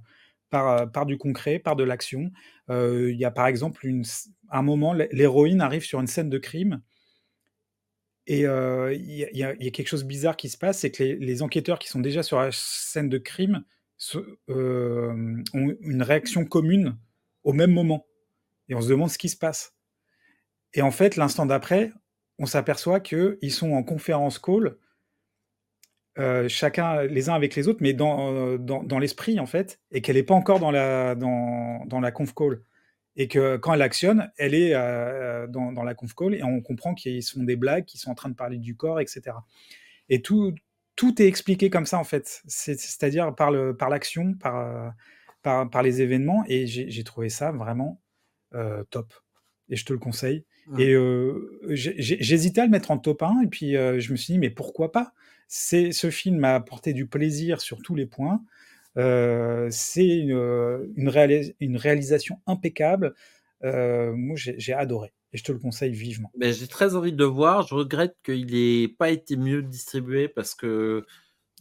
euh, 0.56 1.06
du 1.06 1.20
concret, 1.20 1.60
par 1.60 1.76
de 1.76 1.84
l'action. 1.84 2.32
Euh, 2.72 3.12
il 3.12 3.20
y 3.20 3.26
a 3.26 3.30
par 3.30 3.46
exemple 3.46 3.88
un 4.50 4.62
moment, 4.64 4.94
l'héroïne 4.94 5.62
arrive 5.62 5.84
sur 5.84 6.00
une 6.00 6.08
scène 6.08 6.32
de 6.32 6.40
crime, 6.40 6.82
et 8.26 8.42
il 8.42 9.30
y, 9.34 9.44
a 9.44 9.54
quelque 9.72 9.88
chose 9.88 10.04
de 10.04 10.08
bizarre 10.08 10.38
qui 10.38 10.50
se 10.50 10.58
passe, 10.58 10.80
c'est 10.80 10.90
que 10.90 11.04
les, 11.04 11.44
enquêteurs 11.44 11.78
qui 11.78 11.88
sont 11.88 12.00
déjà 12.00 12.24
sur 12.24 12.40
la 12.40 12.50
scène 12.52 13.10
de 13.10 13.20
crime 13.20 13.64
ont 14.16 15.44
une 15.82 16.02
réaction 16.02 16.46
commune 16.46 16.98
au 17.44 17.54
même 17.54 17.72
moment. 17.72 18.08
Et 18.70 18.76
on 18.76 18.82
se 18.82 18.90
demande 18.90 19.12
ce 19.12 19.20
qui 19.20 19.30
se 19.30 19.38
passe. 19.38 19.79
Et 20.74 20.82
en 20.82 20.92
fait, 20.92 21.16
l'instant 21.16 21.46
d'après, 21.46 21.92
on 22.38 22.46
s'aperçoit 22.46 23.00
qu'ils 23.00 23.52
sont 23.52 23.74
en 23.74 23.84
conférence 23.84 24.40
call, 24.40 24.78
euh, 26.18 26.50
chacun 26.50 27.04
les 27.04 27.30
uns 27.30 27.34
avec 27.34 27.56
les 27.56 27.68
autres, 27.68 27.80
mais 27.82 27.94
dans, 27.94 28.34
euh, 28.34 28.58
dans, 28.58 29.00
l'esprit, 29.00 29.40
en 29.40 29.46
fait, 29.46 29.80
et 29.92 30.02
qu'elle 30.02 30.16
n'est 30.16 30.24
pas 30.24 30.34
encore 30.34 30.60
dans 30.60 30.72
la, 30.72 31.16
dans, 31.16 31.86
dans, 31.86 32.00
la 32.00 32.12
conf 32.12 32.34
call. 32.34 32.62
Et 33.16 33.28
que 33.28 33.58
quand 33.58 33.74
elle 33.74 33.82
actionne, 33.82 34.32
elle 34.38 34.54
est 34.54 34.74
euh, 34.74 35.48
dans, 35.48 35.72
dans, 35.72 35.84
la 35.84 35.94
conf 35.94 36.14
call, 36.14 36.36
et 36.36 36.44
on 36.44 36.62
comprend 36.62 36.94
qu'ils 36.94 37.24
sont 37.24 37.44
des 37.44 37.56
blagues, 37.56 37.86
qu'ils 37.86 38.00
sont 38.00 38.12
en 38.12 38.16
train 38.16 38.30
de 38.30 38.36
parler 38.36 38.58
du 38.58 38.76
corps, 38.76 39.00
etc. 39.00 39.36
Et 40.10 40.22
tout, 40.22 40.54
tout 40.96 41.22
est 41.22 41.28
expliqué 41.28 41.70
comme 41.70 41.86
ça, 41.86 42.00
en 42.00 42.04
fait. 42.04 42.42
C'est-à-dire 42.48 43.34
par 43.36 43.52
l'action, 43.52 44.34
par, 44.34 44.54
par, 44.54 44.94
par, 45.42 45.70
par, 45.70 45.84
les 45.84 46.02
événements, 46.02 46.44
et 46.48 46.68
j'ai 46.68 47.04
trouvé 47.04 47.30
ça 47.30 47.52
vraiment 47.52 48.02
top. 48.90 49.14
Et 49.70 49.76
je 49.76 49.86
te 49.86 49.94
le 49.94 50.00
conseille. 50.00 50.46
Et 50.78 50.96
j'hésitais 51.70 52.62
à 52.62 52.66
le 52.66 52.72
mettre 52.72 52.92
en 52.92 52.98
top 52.98 53.24
1, 53.24 53.42
et 53.44 53.48
puis 53.48 53.74
je 53.74 54.12
me 54.12 54.18
suis 54.18 54.34
dit, 54.34 54.40
mais 54.40 54.50
pourquoi 54.50 54.92
pas? 54.92 55.14
C'est 55.48 55.92
Ce 55.92 56.12
film 56.12 56.38
m'a 56.38 56.56
apporté 56.56 56.94
du 56.94 57.08
plaisir 57.08 57.62
sur 57.62 57.82
tous 57.82 57.96
les 57.96 58.06
points. 58.06 58.42
c'est 58.96 60.08
une, 60.08 60.92
une, 60.96 61.78
réalisation 61.78 62.40
impeccable. 62.46 63.16
moi, 63.64 64.36
j'ai 64.36 64.74
adoré. 64.74 65.12
Et 65.32 65.38
je 65.38 65.44
te 65.44 65.52
le 65.52 65.60
conseille 65.60 65.92
vivement. 65.92 66.32
Ben, 66.38 66.52
j'ai 66.52 66.68
très 66.68 66.96
envie 66.96 67.14
de 67.14 67.18
le 67.18 67.26
voir. 67.26 67.68
Je 67.68 67.76
regrette 67.76 68.16
qu'il 68.24 68.48
n'ait 68.48 68.88
pas 68.88 69.12
été 69.12 69.38
mieux 69.38 69.62
distribué 69.62 70.28
parce 70.28 70.56
que. 70.56 71.06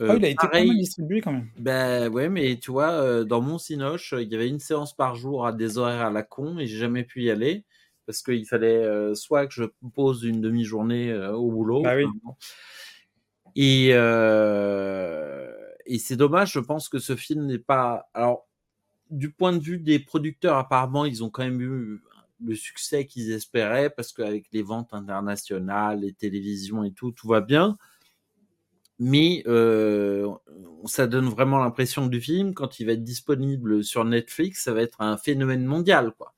Euh, 0.00 0.16
il 0.16 0.24
a 0.24 0.28
été 0.28 0.46
pas 0.46 0.64
mal 0.64 0.76
distribué 0.78 1.20
quand 1.20 1.32
même. 1.32 1.48
Ben 1.58 2.08
ouais, 2.08 2.28
mais 2.28 2.56
tu 2.56 2.70
vois, 2.70 3.24
dans 3.24 3.42
mon 3.42 3.58
Cinoche, 3.58 4.14
il 4.16 4.28
y 4.28 4.34
avait 4.34 4.48
une 4.48 4.60
séance 4.60 4.94
par 4.94 5.16
jour 5.16 5.46
à 5.46 5.52
des 5.52 5.76
horaires 5.76 6.06
à 6.06 6.10
la 6.10 6.22
con 6.22 6.58
et 6.58 6.66
j'ai 6.66 6.78
jamais 6.78 7.04
pu 7.04 7.22
y 7.22 7.30
aller 7.30 7.64
parce 8.08 8.22
qu'il 8.22 8.46
fallait 8.46 8.86
euh, 8.86 9.14
soit 9.14 9.46
que 9.46 9.52
je 9.52 9.64
pose 9.92 10.22
une 10.22 10.40
demi-journée 10.40 11.12
euh, 11.12 11.34
au 11.34 11.50
boulot. 11.50 11.82
Oui. 11.84 12.06
Et, 13.54 13.90
euh, 13.92 15.52
et 15.84 15.98
c'est 15.98 16.16
dommage, 16.16 16.52
je 16.52 16.60
pense 16.60 16.88
que 16.88 16.98
ce 16.98 17.16
film 17.16 17.44
n'est 17.44 17.58
pas. 17.58 18.08
Alors, 18.14 18.48
du 19.10 19.30
point 19.30 19.52
de 19.52 19.58
vue 19.58 19.78
des 19.78 19.98
producteurs, 19.98 20.56
apparemment, 20.56 21.04
ils 21.04 21.22
ont 21.22 21.28
quand 21.28 21.42
même 21.42 21.60
eu 21.60 22.00
le 22.42 22.54
succès 22.54 23.04
qu'ils 23.04 23.30
espéraient 23.30 23.90
parce 23.90 24.14
qu'avec 24.14 24.46
les 24.52 24.62
ventes 24.62 24.94
internationales, 24.94 26.00
les 26.00 26.14
télévisions 26.14 26.84
et 26.84 26.92
tout, 26.92 27.12
tout 27.12 27.28
va 27.28 27.42
bien. 27.42 27.76
Mais 28.98 29.42
ça 30.86 31.06
donne 31.06 31.28
vraiment 31.28 31.58
l'impression 31.58 32.06
du 32.06 32.22
film, 32.22 32.54
quand 32.54 32.80
il 32.80 32.86
va 32.86 32.92
être 32.92 33.04
disponible 33.04 33.84
sur 33.84 34.06
Netflix, 34.06 34.64
ça 34.64 34.72
va 34.72 34.80
être 34.80 35.02
un 35.02 35.18
phénomène 35.18 35.66
mondial, 35.66 36.12
quoi. 36.16 36.32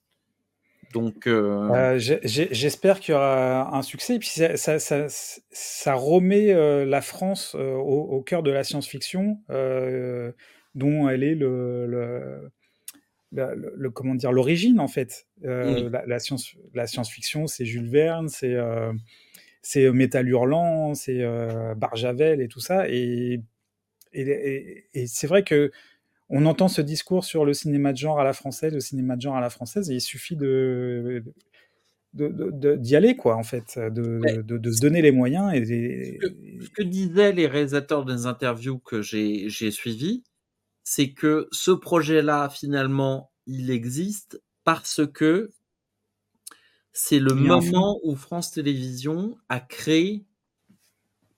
Donc, 0.92 1.28
euh, 1.28 1.68
euh, 1.70 1.98
j'espère 1.98 2.98
qu'il 2.98 3.12
y 3.12 3.16
aura 3.16 3.76
un 3.76 3.82
succès. 3.82 4.16
Et 4.16 4.18
puis 4.18 4.28
ça, 4.28 4.56
ça, 4.56 5.06
ça, 5.08 5.94
remet 5.94 6.52
euh, 6.52 6.84
la 6.84 7.00
France 7.00 7.54
au, 7.54 8.22
cœur 8.22 8.42
de 8.42 8.50
la 8.50 8.64
science-fiction, 8.64 9.38
dont 10.74 11.08
elle 11.08 11.22
est 11.22 11.36
le, 11.36 12.50
le, 13.32 13.90
comment 13.90 14.16
dire 14.16 14.32
l'origine 14.32 14.80
en 14.80 14.88
fait. 14.88 15.28
La, 15.42 16.04
la, 16.06 16.18
science, 16.18 16.54
la 16.74 16.88
science-fiction, 16.88 17.46
c'est 17.46 17.64
Jules 17.64 17.88
Verne, 17.88 18.28
c'est 18.28 18.56
c'est 19.62 19.90
Métal 19.92 20.28
Hurlant, 20.28 20.94
c'est 20.94 21.24
Barjavel 21.76 22.40
et 22.40 22.48
tout 22.48 22.60
ça. 22.60 22.88
Et, 22.88 23.40
et, 24.12 24.86
et 24.92 25.06
c'est 25.06 25.28
vrai 25.28 25.44
que 25.44 25.70
on 26.30 26.46
entend 26.46 26.68
ce 26.68 26.80
discours 26.80 27.24
sur 27.24 27.44
le 27.44 27.52
cinéma 27.52 27.92
de 27.92 27.98
genre 27.98 28.20
à 28.20 28.24
la 28.24 28.32
française, 28.32 28.72
le 28.72 28.80
cinéma 28.80 29.16
de 29.16 29.20
genre 29.20 29.36
à 29.36 29.40
la 29.40 29.50
française, 29.50 29.90
et 29.90 29.94
il 29.94 30.00
suffit 30.00 30.36
de, 30.36 31.24
d'y 32.14 32.96
aller, 32.96 33.16
quoi, 33.16 33.36
en 33.36 33.42
fait, 33.42 33.78
de, 33.78 34.42
de, 34.42 34.70
se 34.70 34.80
donner 34.80 35.02
les 35.02 35.12
moyens. 35.12 35.52
Et, 35.52 36.18
Ce, 36.20 36.70
que, 36.70 36.82
disaient 36.82 37.32
les 37.32 37.48
réalisateurs 37.48 38.04
des 38.04 38.26
interviews 38.26 38.78
que 38.78 39.02
j'ai 39.02 39.70
suivies, 39.70 40.22
c'est 40.84 41.12
que 41.12 41.48
ce 41.50 41.72
projet-là, 41.72 42.48
finalement, 42.48 43.30
il 43.46 43.70
existe 43.70 44.40
parce 44.64 45.02
que 45.12 45.50
c'est 46.92 47.18
le 47.18 47.34
moment 47.34 47.98
où 48.02 48.14
France 48.14 48.52
Télévisions 48.52 49.36
a 49.48 49.60
créé 49.60 50.24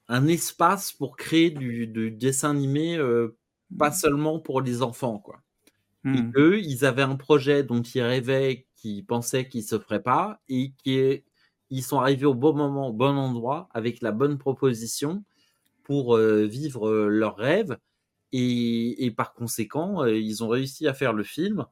un 0.09 0.27
espace 0.27 0.93
pour 0.93 1.17
créer 1.17 1.51
du, 1.51 1.87
dessin 2.11 2.51
animé, 2.51 2.97
euh, 2.97 3.37
pas 3.79 3.91
mmh. 3.91 3.95
seulement 3.95 4.41
pour 4.41 4.61
les 4.61 4.83
enfants, 4.83 5.19
quoi. 5.19 5.41
Et 6.05 6.09
mmh. 6.09 6.33
eux, 6.37 6.59
ils 6.61 6.85
avaient 6.85 7.03
un 7.03 7.15
projet 7.15 7.63
dont 7.63 7.81
ils 7.83 8.03
rêvaient, 8.03 8.67
qu'ils 8.77 9.07
pensaient 9.07 9.49
qu'il 9.49 9.63
se 9.63 9.79
ferait 9.79 10.03
pas, 10.03 10.41
et 10.49 10.73
qui 10.83 11.23
ils 11.71 11.83
sont 11.83 12.01
arrivés 12.01 12.27
au 12.27 12.35
bon 12.35 12.55
moment, 12.55 12.89
au 12.89 12.93
bon 12.93 13.17
endroit, 13.17 13.69
avec 13.73 14.03
la 14.03 14.13
bonne 14.13 14.37
proposition 14.37 15.25
pour 15.85 16.17
euh, 16.17 16.45
vivre 16.45 16.89
euh, 16.89 17.09
leurs 17.09 17.37
rêves. 17.37 17.79
Et, 18.33 19.13
par 19.15 19.35
conséquent, 19.35 20.07
ils 20.07 20.43
ont 20.43 20.49
réussi 20.49 20.89
à 20.89 20.95
faire 20.95 21.13
le 21.13 21.23
film. 21.23 21.67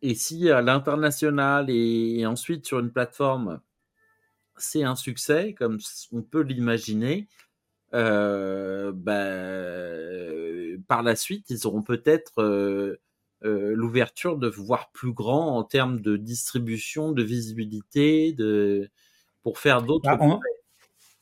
Et 0.00 0.14
si 0.14 0.48
à 0.50 0.62
l'international 0.62 1.70
et, 1.70 2.24
ensuite 2.26 2.66
sur 2.66 2.78
une 2.78 2.92
plateforme, 2.92 3.60
c'est 4.56 4.84
un 4.84 4.96
succès, 4.96 5.54
comme 5.54 5.78
on 6.12 6.22
peut 6.22 6.42
l'imaginer, 6.42 7.26
euh, 7.26 7.51
bah, 7.92 9.28
par 10.88 11.02
la 11.02 11.16
suite, 11.16 11.46
ils 11.50 11.66
auront 11.66 11.82
peut-être 11.82 12.40
euh, 12.40 13.00
euh, 13.44 13.72
l'ouverture 13.74 14.36
de 14.38 14.48
voir 14.48 14.90
plus 14.92 15.12
grand 15.12 15.56
en 15.56 15.64
termes 15.64 16.00
de 16.00 16.16
distribution, 16.16 17.12
de 17.12 17.22
visibilité, 17.22 18.32
de 18.32 18.90
pour 19.42 19.58
faire 19.58 19.82
d'autres. 19.82 20.04
Bah, 20.04 20.18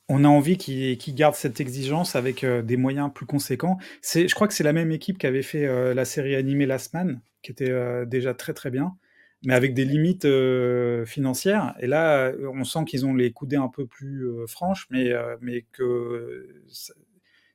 on, 0.08 0.24
a 0.24 0.28
envie 0.28 0.58
qu'ils 0.58 1.14
gardent 1.14 1.36
cette 1.36 1.60
exigence 1.60 2.16
avec 2.16 2.44
des 2.44 2.76
moyens 2.76 3.12
plus 3.14 3.26
conséquents. 3.26 3.78
Je 4.02 4.34
crois 4.34 4.48
que 4.48 4.54
c'est 4.54 4.64
la 4.64 4.72
même 4.72 4.90
équipe 4.90 5.18
qui 5.18 5.26
avait 5.26 5.42
fait 5.42 5.94
la 5.94 6.04
série 6.04 6.34
animée 6.34 6.66
Last 6.66 6.92
Man, 6.94 7.20
qui 7.42 7.52
était 7.52 8.06
déjà 8.06 8.34
très 8.34 8.52
très 8.52 8.70
bien 8.70 8.96
mais 9.42 9.54
avec 9.54 9.74
des 9.74 9.84
limites 9.84 10.26
euh, 10.26 11.04
financières. 11.06 11.74
Et 11.80 11.86
là, 11.86 12.32
on 12.52 12.64
sent 12.64 12.84
qu'ils 12.86 13.06
ont 13.06 13.14
les 13.14 13.32
coudées 13.32 13.56
un 13.56 13.68
peu 13.68 13.86
plus 13.86 14.26
euh, 14.26 14.46
franches, 14.46 14.86
mais, 14.90 15.12
euh, 15.12 15.36
mais 15.40 15.66
que 15.72 16.62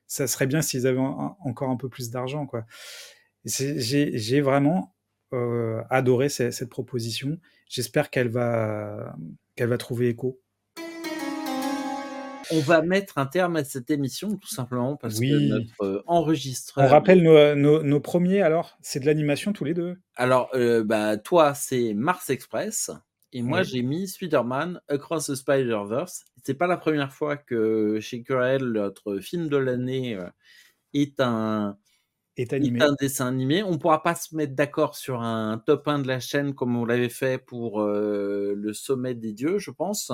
ça, 0.06 0.26
serait 0.26 0.46
bien 0.46 0.62
s'ils 0.62 0.86
avaient 0.86 0.98
encore 0.98 1.70
un 1.70 1.76
peu 1.76 1.88
plus 1.88 2.10
d'argent. 2.10 2.46
quoi. 2.46 2.66
J'ai 3.44 4.40
vraiment 4.40 4.94
adoré 5.90 6.28
cette, 6.28 6.70
proposition. 6.70 7.38
J'espère 7.68 8.10
qu'elle 8.10 8.28
va, 8.28 9.14
qu'elle 9.54 9.68
va 9.68 9.78
trouver 9.78 10.08
écho 10.08 10.40
on 12.50 12.60
va 12.60 12.82
mettre 12.82 13.18
un 13.18 13.26
terme 13.26 13.56
à 13.56 13.64
cette 13.64 13.90
émission 13.90 14.36
tout 14.36 14.48
simplement 14.48 14.96
parce 14.96 15.18
que 15.18 15.48
notre 15.48 15.82
euh, 15.82 16.02
enregistreur. 16.06 16.86
On 16.86 16.88
rappelle 16.88 17.22
nos, 17.22 18.00
premiers 18.00 18.42
alors 18.42 18.76
C'est 18.80 19.00
de 19.00 19.06
l'animation 19.06 19.52
tous 19.52 19.64
les 19.64 19.74
deux. 19.74 19.96
Alors, 20.14 20.50
euh, 20.54 20.84
bah, 20.84 21.16
toi, 21.16 21.54
c'est 21.54 21.94
Mars 21.94 22.30
Express. 22.30 22.90
Et 23.32 23.42
moi, 23.42 23.62
j'ai 23.62 23.82
mis 23.82 24.08
Spider-Man 24.08 24.80
Across 24.88 25.26
the 25.26 25.34
Spider-Verse. 25.34 26.24
C'est 26.42 26.54
pas 26.54 26.66
la 26.66 26.76
première 26.76 27.12
fois 27.12 27.36
que 27.36 27.98
chez 28.00 28.22
Curel, 28.22 28.64
notre 28.64 29.18
film 29.18 29.48
de 29.48 29.56
l'année 29.56 30.14
euh, 30.14 30.26
est 30.94 31.20
un, 31.20 31.76
est, 32.36 32.52
animé. 32.52 32.82
un 32.82 32.94
dessin 32.98 33.26
animé. 33.26 33.62
On 33.62 33.78
pourra 33.78 34.02
pas 34.02 34.14
se 34.14 34.34
mettre 34.34 34.54
d'accord 34.54 34.96
sur 34.96 35.20
un 35.20 35.58
top 35.58 35.86
1 35.88 35.98
de 35.98 36.08
la 36.08 36.20
chaîne 36.20 36.54
comme 36.54 36.76
on 36.76 36.86
l'avait 36.86 37.10
fait 37.10 37.36
pour 37.36 37.82
le 37.82 38.72
sommet 38.72 39.14
des 39.14 39.32
dieux, 39.32 39.58
je 39.58 39.70
pense 39.70 40.12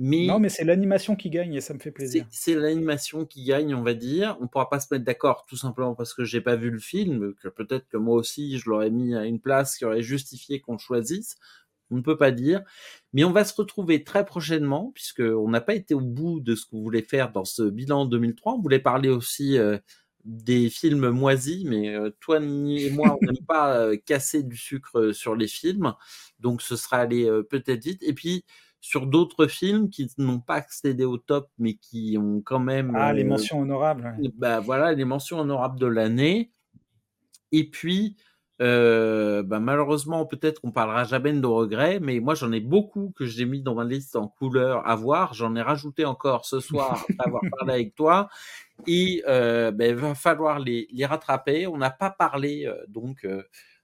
non, 0.00 0.40
mais 0.40 0.48
c'est 0.48 0.64
l'animation 0.64 1.14
qui 1.14 1.28
gagne 1.28 1.54
et 1.54 1.60
ça 1.60 1.74
me 1.74 1.78
fait 1.78 1.90
plaisir. 1.90 2.26
C'est 2.30 2.54
l'animation 2.54 3.26
qui 3.26 3.44
gagne, 3.44 3.74
on 3.74 3.82
va 3.82 3.92
dire. 3.92 4.38
On 4.40 4.48
pourra 4.48 4.70
pas 4.70 4.80
se 4.80 4.86
mettre 4.90 5.04
d'accord 5.04 5.44
tout 5.46 5.58
simplement 5.58 5.94
parce 5.94 6.14
que 6.14 6.24
j'ai 6.24 6.40
pas 6.40 6.56
vu 6.56 6.70
le 6.70 6.78
film, 6.78 7.34
que 7.34 7.48
peut-être 7.48 7.86
que 7.86 7.98
moi 7.98 8.16
aussi 8.16 8.58
je 8.58 8.70
l'aurais 8.70 8.90
mis 8.90 9.14
à 9.14 9.26
une 9.26 9.40
place 9.40 9.76
qui 9.76 9.84
aurait 9.84 10.02
justifié 10.02 10.60
qu'on 10.60 10.78
choisisse. 10.78 11.36
On 11.90 11.96
ne 11.96 12.02
peut 12.02 12.16
pas 12.16 12.30
dire. 12.30 12.62
Mais 13.12 13.24
on 13.24 13.32
va 13.32 13.44
se 13.44 13.54
retrouver 13.54 14.02
très 14.02 14.24
prochainement 14.24 14.90
puisque 14.94 15.20
on 15.20 15.48
n'a 15.48 15.60
pas 15.60 15.74
été 15.74 15.92
au 15.92 16.00
bout 16.00 16.40
de 16.40 16.54
ce 16.54 16.64
qu'on 16.64 16.80
voulait 16.80 17.02
faire 17.02 17.30
dans 17.30 17.44
ce 17.44 17.62
bilan 17.62 18.06
2003. 18.06 18.54
On 18.54 18.60
voulait 18.60 18.78
parler 18.78 19.10
aussi 19.10 19.58
euh, 19.58 19.76
des 20.24 20.70
films 20.70 21.10
moisis, 21.10 21.64
mais 21.66 21.94
euh, 21.94 22.10
toi 22.20 22.38
et 22.38 22.90
moi, 22.90 23.18
on 23.20 23.26
n'aime 23.26 23.44
pas 23.46 23.76
euh, 23.76 23.96
casser 24.06 24.44
du 24.44 24.56
sucre 24.56 25.12
sur 25.12 25.34
les 25.34 25.48
films. 25.48 25.92
Donc 26.38 26.62
ce 26.62 26.76
sera 26.76 26.98
aller 26.98 27.28
peut-être 27.50 27.84
vite. 27.84 28.02
Et 28.02 28.14
puis, 28.14 28.44
sur 28.80 29.06
d'autres 29.06 29.46
films 29.46 29.90
qui 29.90 30.10
n'ont 30.18 30.40
pas 30.40 30.54
accédé 30.54 31.04
au 31.04 31.18
top, 31.18 31.50
mais 31.58 31.74
qui 31.74 32.16
ont 32.18 32.40
quand 32.40 32.58
même. 32.58 32.94
Ah, 32.96 33.12
les 33.12 33.24
euh, 33.24 33.28
mentions 33.28 33.60
honorables. 33.60 34.16
Bah, 34.36 34.60
voilà, 34.60 34.92
les 34.92 35.04
mentions 35.04 35.38
honorables 35.38 35.78
de 35.78 35.86
l'année. 35.86 36.50
Et 37.52 37.68
puis, 37.68 38.16
euh, 38.62 39.42
bah, 39.42 39.60
malheureusement, 39.60 40.24
peut-être 40.24 40.60
qu'on 40.60 40.72
parlera 40.72 41.04
jamais 41.04 41.32
de 41.32 41.40
nos 41.40 41.54
regrets, 41.54 42.00
mais 42.00 42.20
moi 42.20 42.34
j'en 42.34 42.52
ai 42.52 42.60
beaucoup 42.60 43.12
que 43.16 43.26
j'ai 43.26 43.44
mis 43.44 43.60
dans 43.60 43.74
ma 43.74 43.84
liste 43.84 44.16
en 44.16 44.28
couleur 44.28 44.86
à 44.88 44.94
voir. 44.96 45.34
J'en 45.34 45.54
ai 45.56 45.62
rajouté 45.62 46.04
encore 46.06 46.46
ce 46.46 46.60
soir 46.60 46.92
après 47.08 47.26
avoir 47.26 47.42
parlé 47.58 47.74
avec 47.74 47.94
toi. 47.94 48.28
Et 48.86 49.22
euh, 49.28 49.72
bah, 49.72 49.88
il 49.88 49.94
va 49.94 50.14
falloir 50.14 50.58
les, 50.58 50.88
les 50.90 51.04
rattraper. 51.04 51.66
On 51.66 51.76
n'a 51.76 51.90
pas 51.90 52.10
parlé 52.10 52.70
donc 52.88 53.26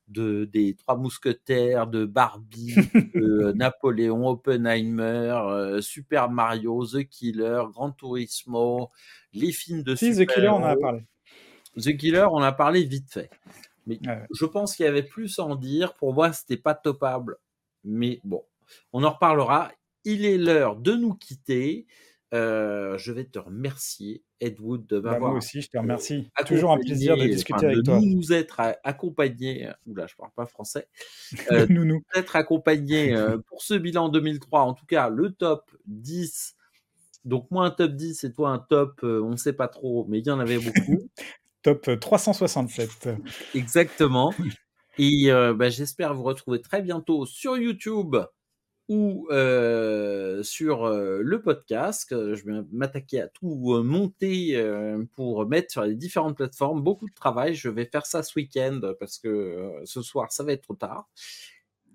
de 0.09 0.45
des 0.45 0.75
Trois 0.75 0.97
Mousquetaires, 0.97 1.87
de 1.87 2.05
Barbie, 2.05 2.75
de 3.15 3.53
Napoléon, 3.57 4.29
Oppenheimer, 4.29 5.03
euh, 5.03 5.81
Super 5.81 6.31
Mario, 6.31 6.87
The 6.87 7.05
Killer, 7.09 7.63
Gran 7.73 7.93
Turismo, 7.93 8.91
les 9.33 9.53
films 9.53 9.83
de 9.83 9.95
si, 9.95 10.13
The 10.15 10.27
Killer, 10.27 10.49
on 10.49 10.57
en 10.57 10.65
a 10.65 10.77
parlé. 10.77 11.05
The 11.77 11.97
Killer, 11.97 12.27
on 12.31 12.43
a 12.43 12.53
parlé 12.53 12.85
vite 12.85 13.13
fait. 13.13 13.31
Mais 13.87 14.01
je 14.33 14.45
pense 14.45 14.75
qu'il 14.75 14.85
y 14.85 14.89
avait 14.89 15.03
plus 15.03 15.39
à 15.39 15.45
en 15.45 15.55
dire. 15.55 15.95
Pour 15.95 16.13
moi, 16.13 16.33
c'était 16.33 16.57
pas 16.57 16.75
topable. 16.75 17.37
Mais 17.85 18.21
bon, 18.25 18.43
on 18.93 19.05
en 19.05 19.11
reparlera. 19.11 19.71
Il 20.05 20.25
est 20.25 20.39
l'heure 20.39 20.77
de 20.77 20.93
nous 20.93 21.15
quitter. 21.15 21.87
Euh, 22.35 22.99
je 22.99 23.13
vais 23.13 23.25
te 23.25 23.39
remercier, 23.39 24.25
Ed 24.41 24.59
Wood, 24.59 24.87
de 24.87 24.99
bah, 24.99 25.13
m'avoir. 25.13 25.31
moi 25.31 25.39
aussi, 25.39 25.61
je 25.63 25.71
te 25.71 25.79
remercie. 25.79 26.29
Toujours 26.45 26.73
un 26.73 26.79
plaisir 26.79 27.17
de 27.17 27.25
discuter 27.25 27.67
avec 27.67 27.85
toi. 27.85 28.01
De 28.01 28.05
nous 28.05 28.33
être 28.33 28.61
accompagnés. 28.83 29.71
Oula, 29.87 30.07
je 30.07 30.17
parle 30.17 30.33
pas 30.35 30.47
français. 30.47 30.89
Euh, 31.53 31.67
nous, 31.69 31.85
nous. 31.85 32.03
Être 32.15 32.35
accompagnés 32.37 33.15
euh, 33.15 33.39
pour 33.49 33.63
ce 33.63 33.75
bilan 33.75 34.09
2003. 34.09 34.63
En 34.63 34.75
tout 34.75 34.87
cas, 34.87 35.09
le 35.09 35.33
top 35.33 35.71
10. 35.87 36.57
Donc, 37.25 37.49
moi, 37.51 37.65
un 37.67 37.71
top 37.71 37.93
10 37.93 38.25
et 38.25 38.33
toi, 38.33 38.51
un 38.51 38.59
top, 38.59 39.01
on 39.03 39.31
ne 39.31 39.37
sait 39.37 39.53
pas 39.53 39.69
trop, 39.69 40.07
mais 40.09 40.19
il 40.19 40.27
y 40.27 40.31
en 40.31 40.41
avait 40.41 40.59
beaucoup. 40.59 41.09
top 41.63 41.89
367. 42.01 43.09
Exactement. 43.55 44.33
Et 44.99 45.31
bah, 45.31 45.69
j'espère 45.69 46.15
vous 46.15 46.25
retrouver 46.25 46.61
très 46.61 46.83
bientôt 46.83 47.27
sur 47.27 47.57
YouTube 47.57 48.17
ou 48.89 49.27
euh, 49.31 50.43
sur 50.43 50.85
euh, 50.85 51.21
le 51.23 51.43
podcast. 51.43 52.09
Je 52.11 52.45
vais 52.45 52.63
m'attaquer 52.73 53.21
à 53.21 53.29
tout 53.29 53.75
euh, 53.75 53.83
monter 53.83 54.57
pour 55.15 55.47
mettre 55.47 55.73
sur 55.73 55.83
les 55.83 55.97
différentes 55.97 56.37
plateformes. 56.37 56.83
Beaucoup 56.83 57.09
de 57.09 57.15
travail. 57.15 57.55
Je 57.55 57.69
vais 57.69 57.87
faire 57.87 58.07
ça 58.07 58.23
ce 58.23 58.39
week-end 58.39 58.81
parce 59.01 59.19
que 59.19 59.83
ce 59.85 60.03
soir, 60.03 60.31
ça 60.33 60.45
va 60.45 60.53
être 60.53 60.63
trop 60.63 60.75
tard. 60.75 61.09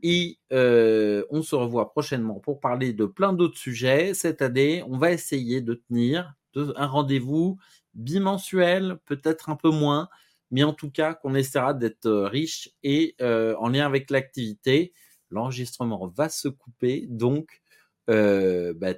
Et 0.03 0.39
on 0.51 1.41
se 1.41 1.55
revoit 1.55 1.91
prochainement 1.91 2.39
pour 2.39 2.59
parler 2.59 2.93
de 2.93 3.05
plein 3.05 3.33
d'autres 3.33 3.57
sujets. 3.57 4.13
Cette 4.13 4.41
année, 4.41 4.83
on 4.87 4.97
va 4.97 5.11
essayer 5.11 5.61
de 5.61 5.75
tenir 5.75 6.33
un 6.55 6.87
rendez-vous 6.87 7.57
bimensuel, 7.93 8.97
peut-être 9.05 9.49
un 9.49 9.55
peu 9.55 9.69
moins, 9.69 10.09
mais 10.49 10.63
en 10.63 10.73
tout 10.73 10.91
cas 10.91 11.13
qu'on 11.13 11.35
essaiera 11.35 11.73
d'être 11.73 12.09
riche 12.09 12.69
et 12.83 13.15
en 13.21 13.69
lien 13.69 13.85
avec 13.85 14.09
l'activité 14.09 14.93
l'enregistrement 15.31 16.07
va 16.07 16.29
se 16.29 16.47
couper. 16.47 17.05
Donc, 17.07 17.61
euh, 18.09 18.73
bah, 18.75 18.93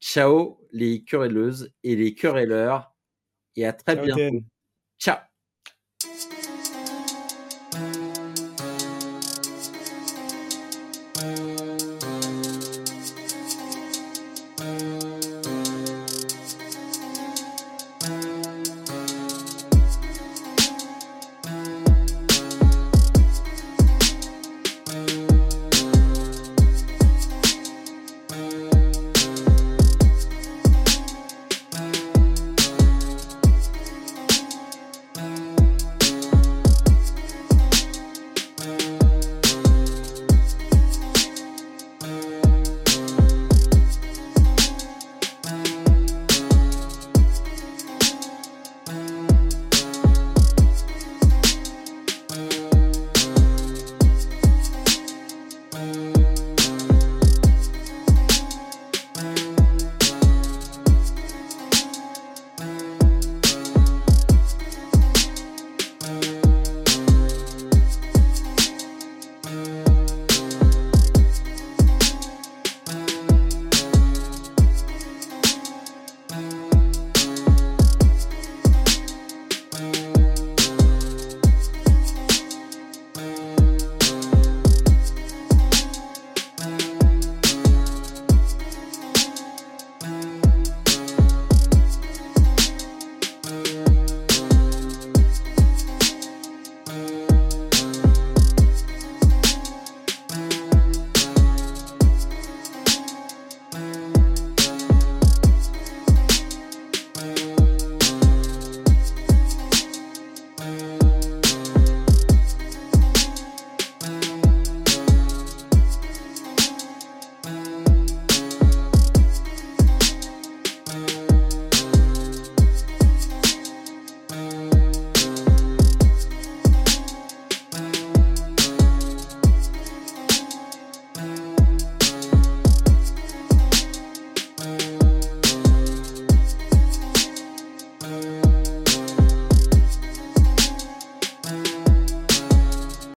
ciao 0.00 0.60
les 0.72 1.02
querelleuses 1.04 1.72
et 1.82 1.96
les 1.96 2.14
querelleurs 2.14 2.94
et 3.56 3.66
à 3.66 3.72
très 3.72 3.96
bientôt. 3.96 4.44
Ciao. 4.98 5.18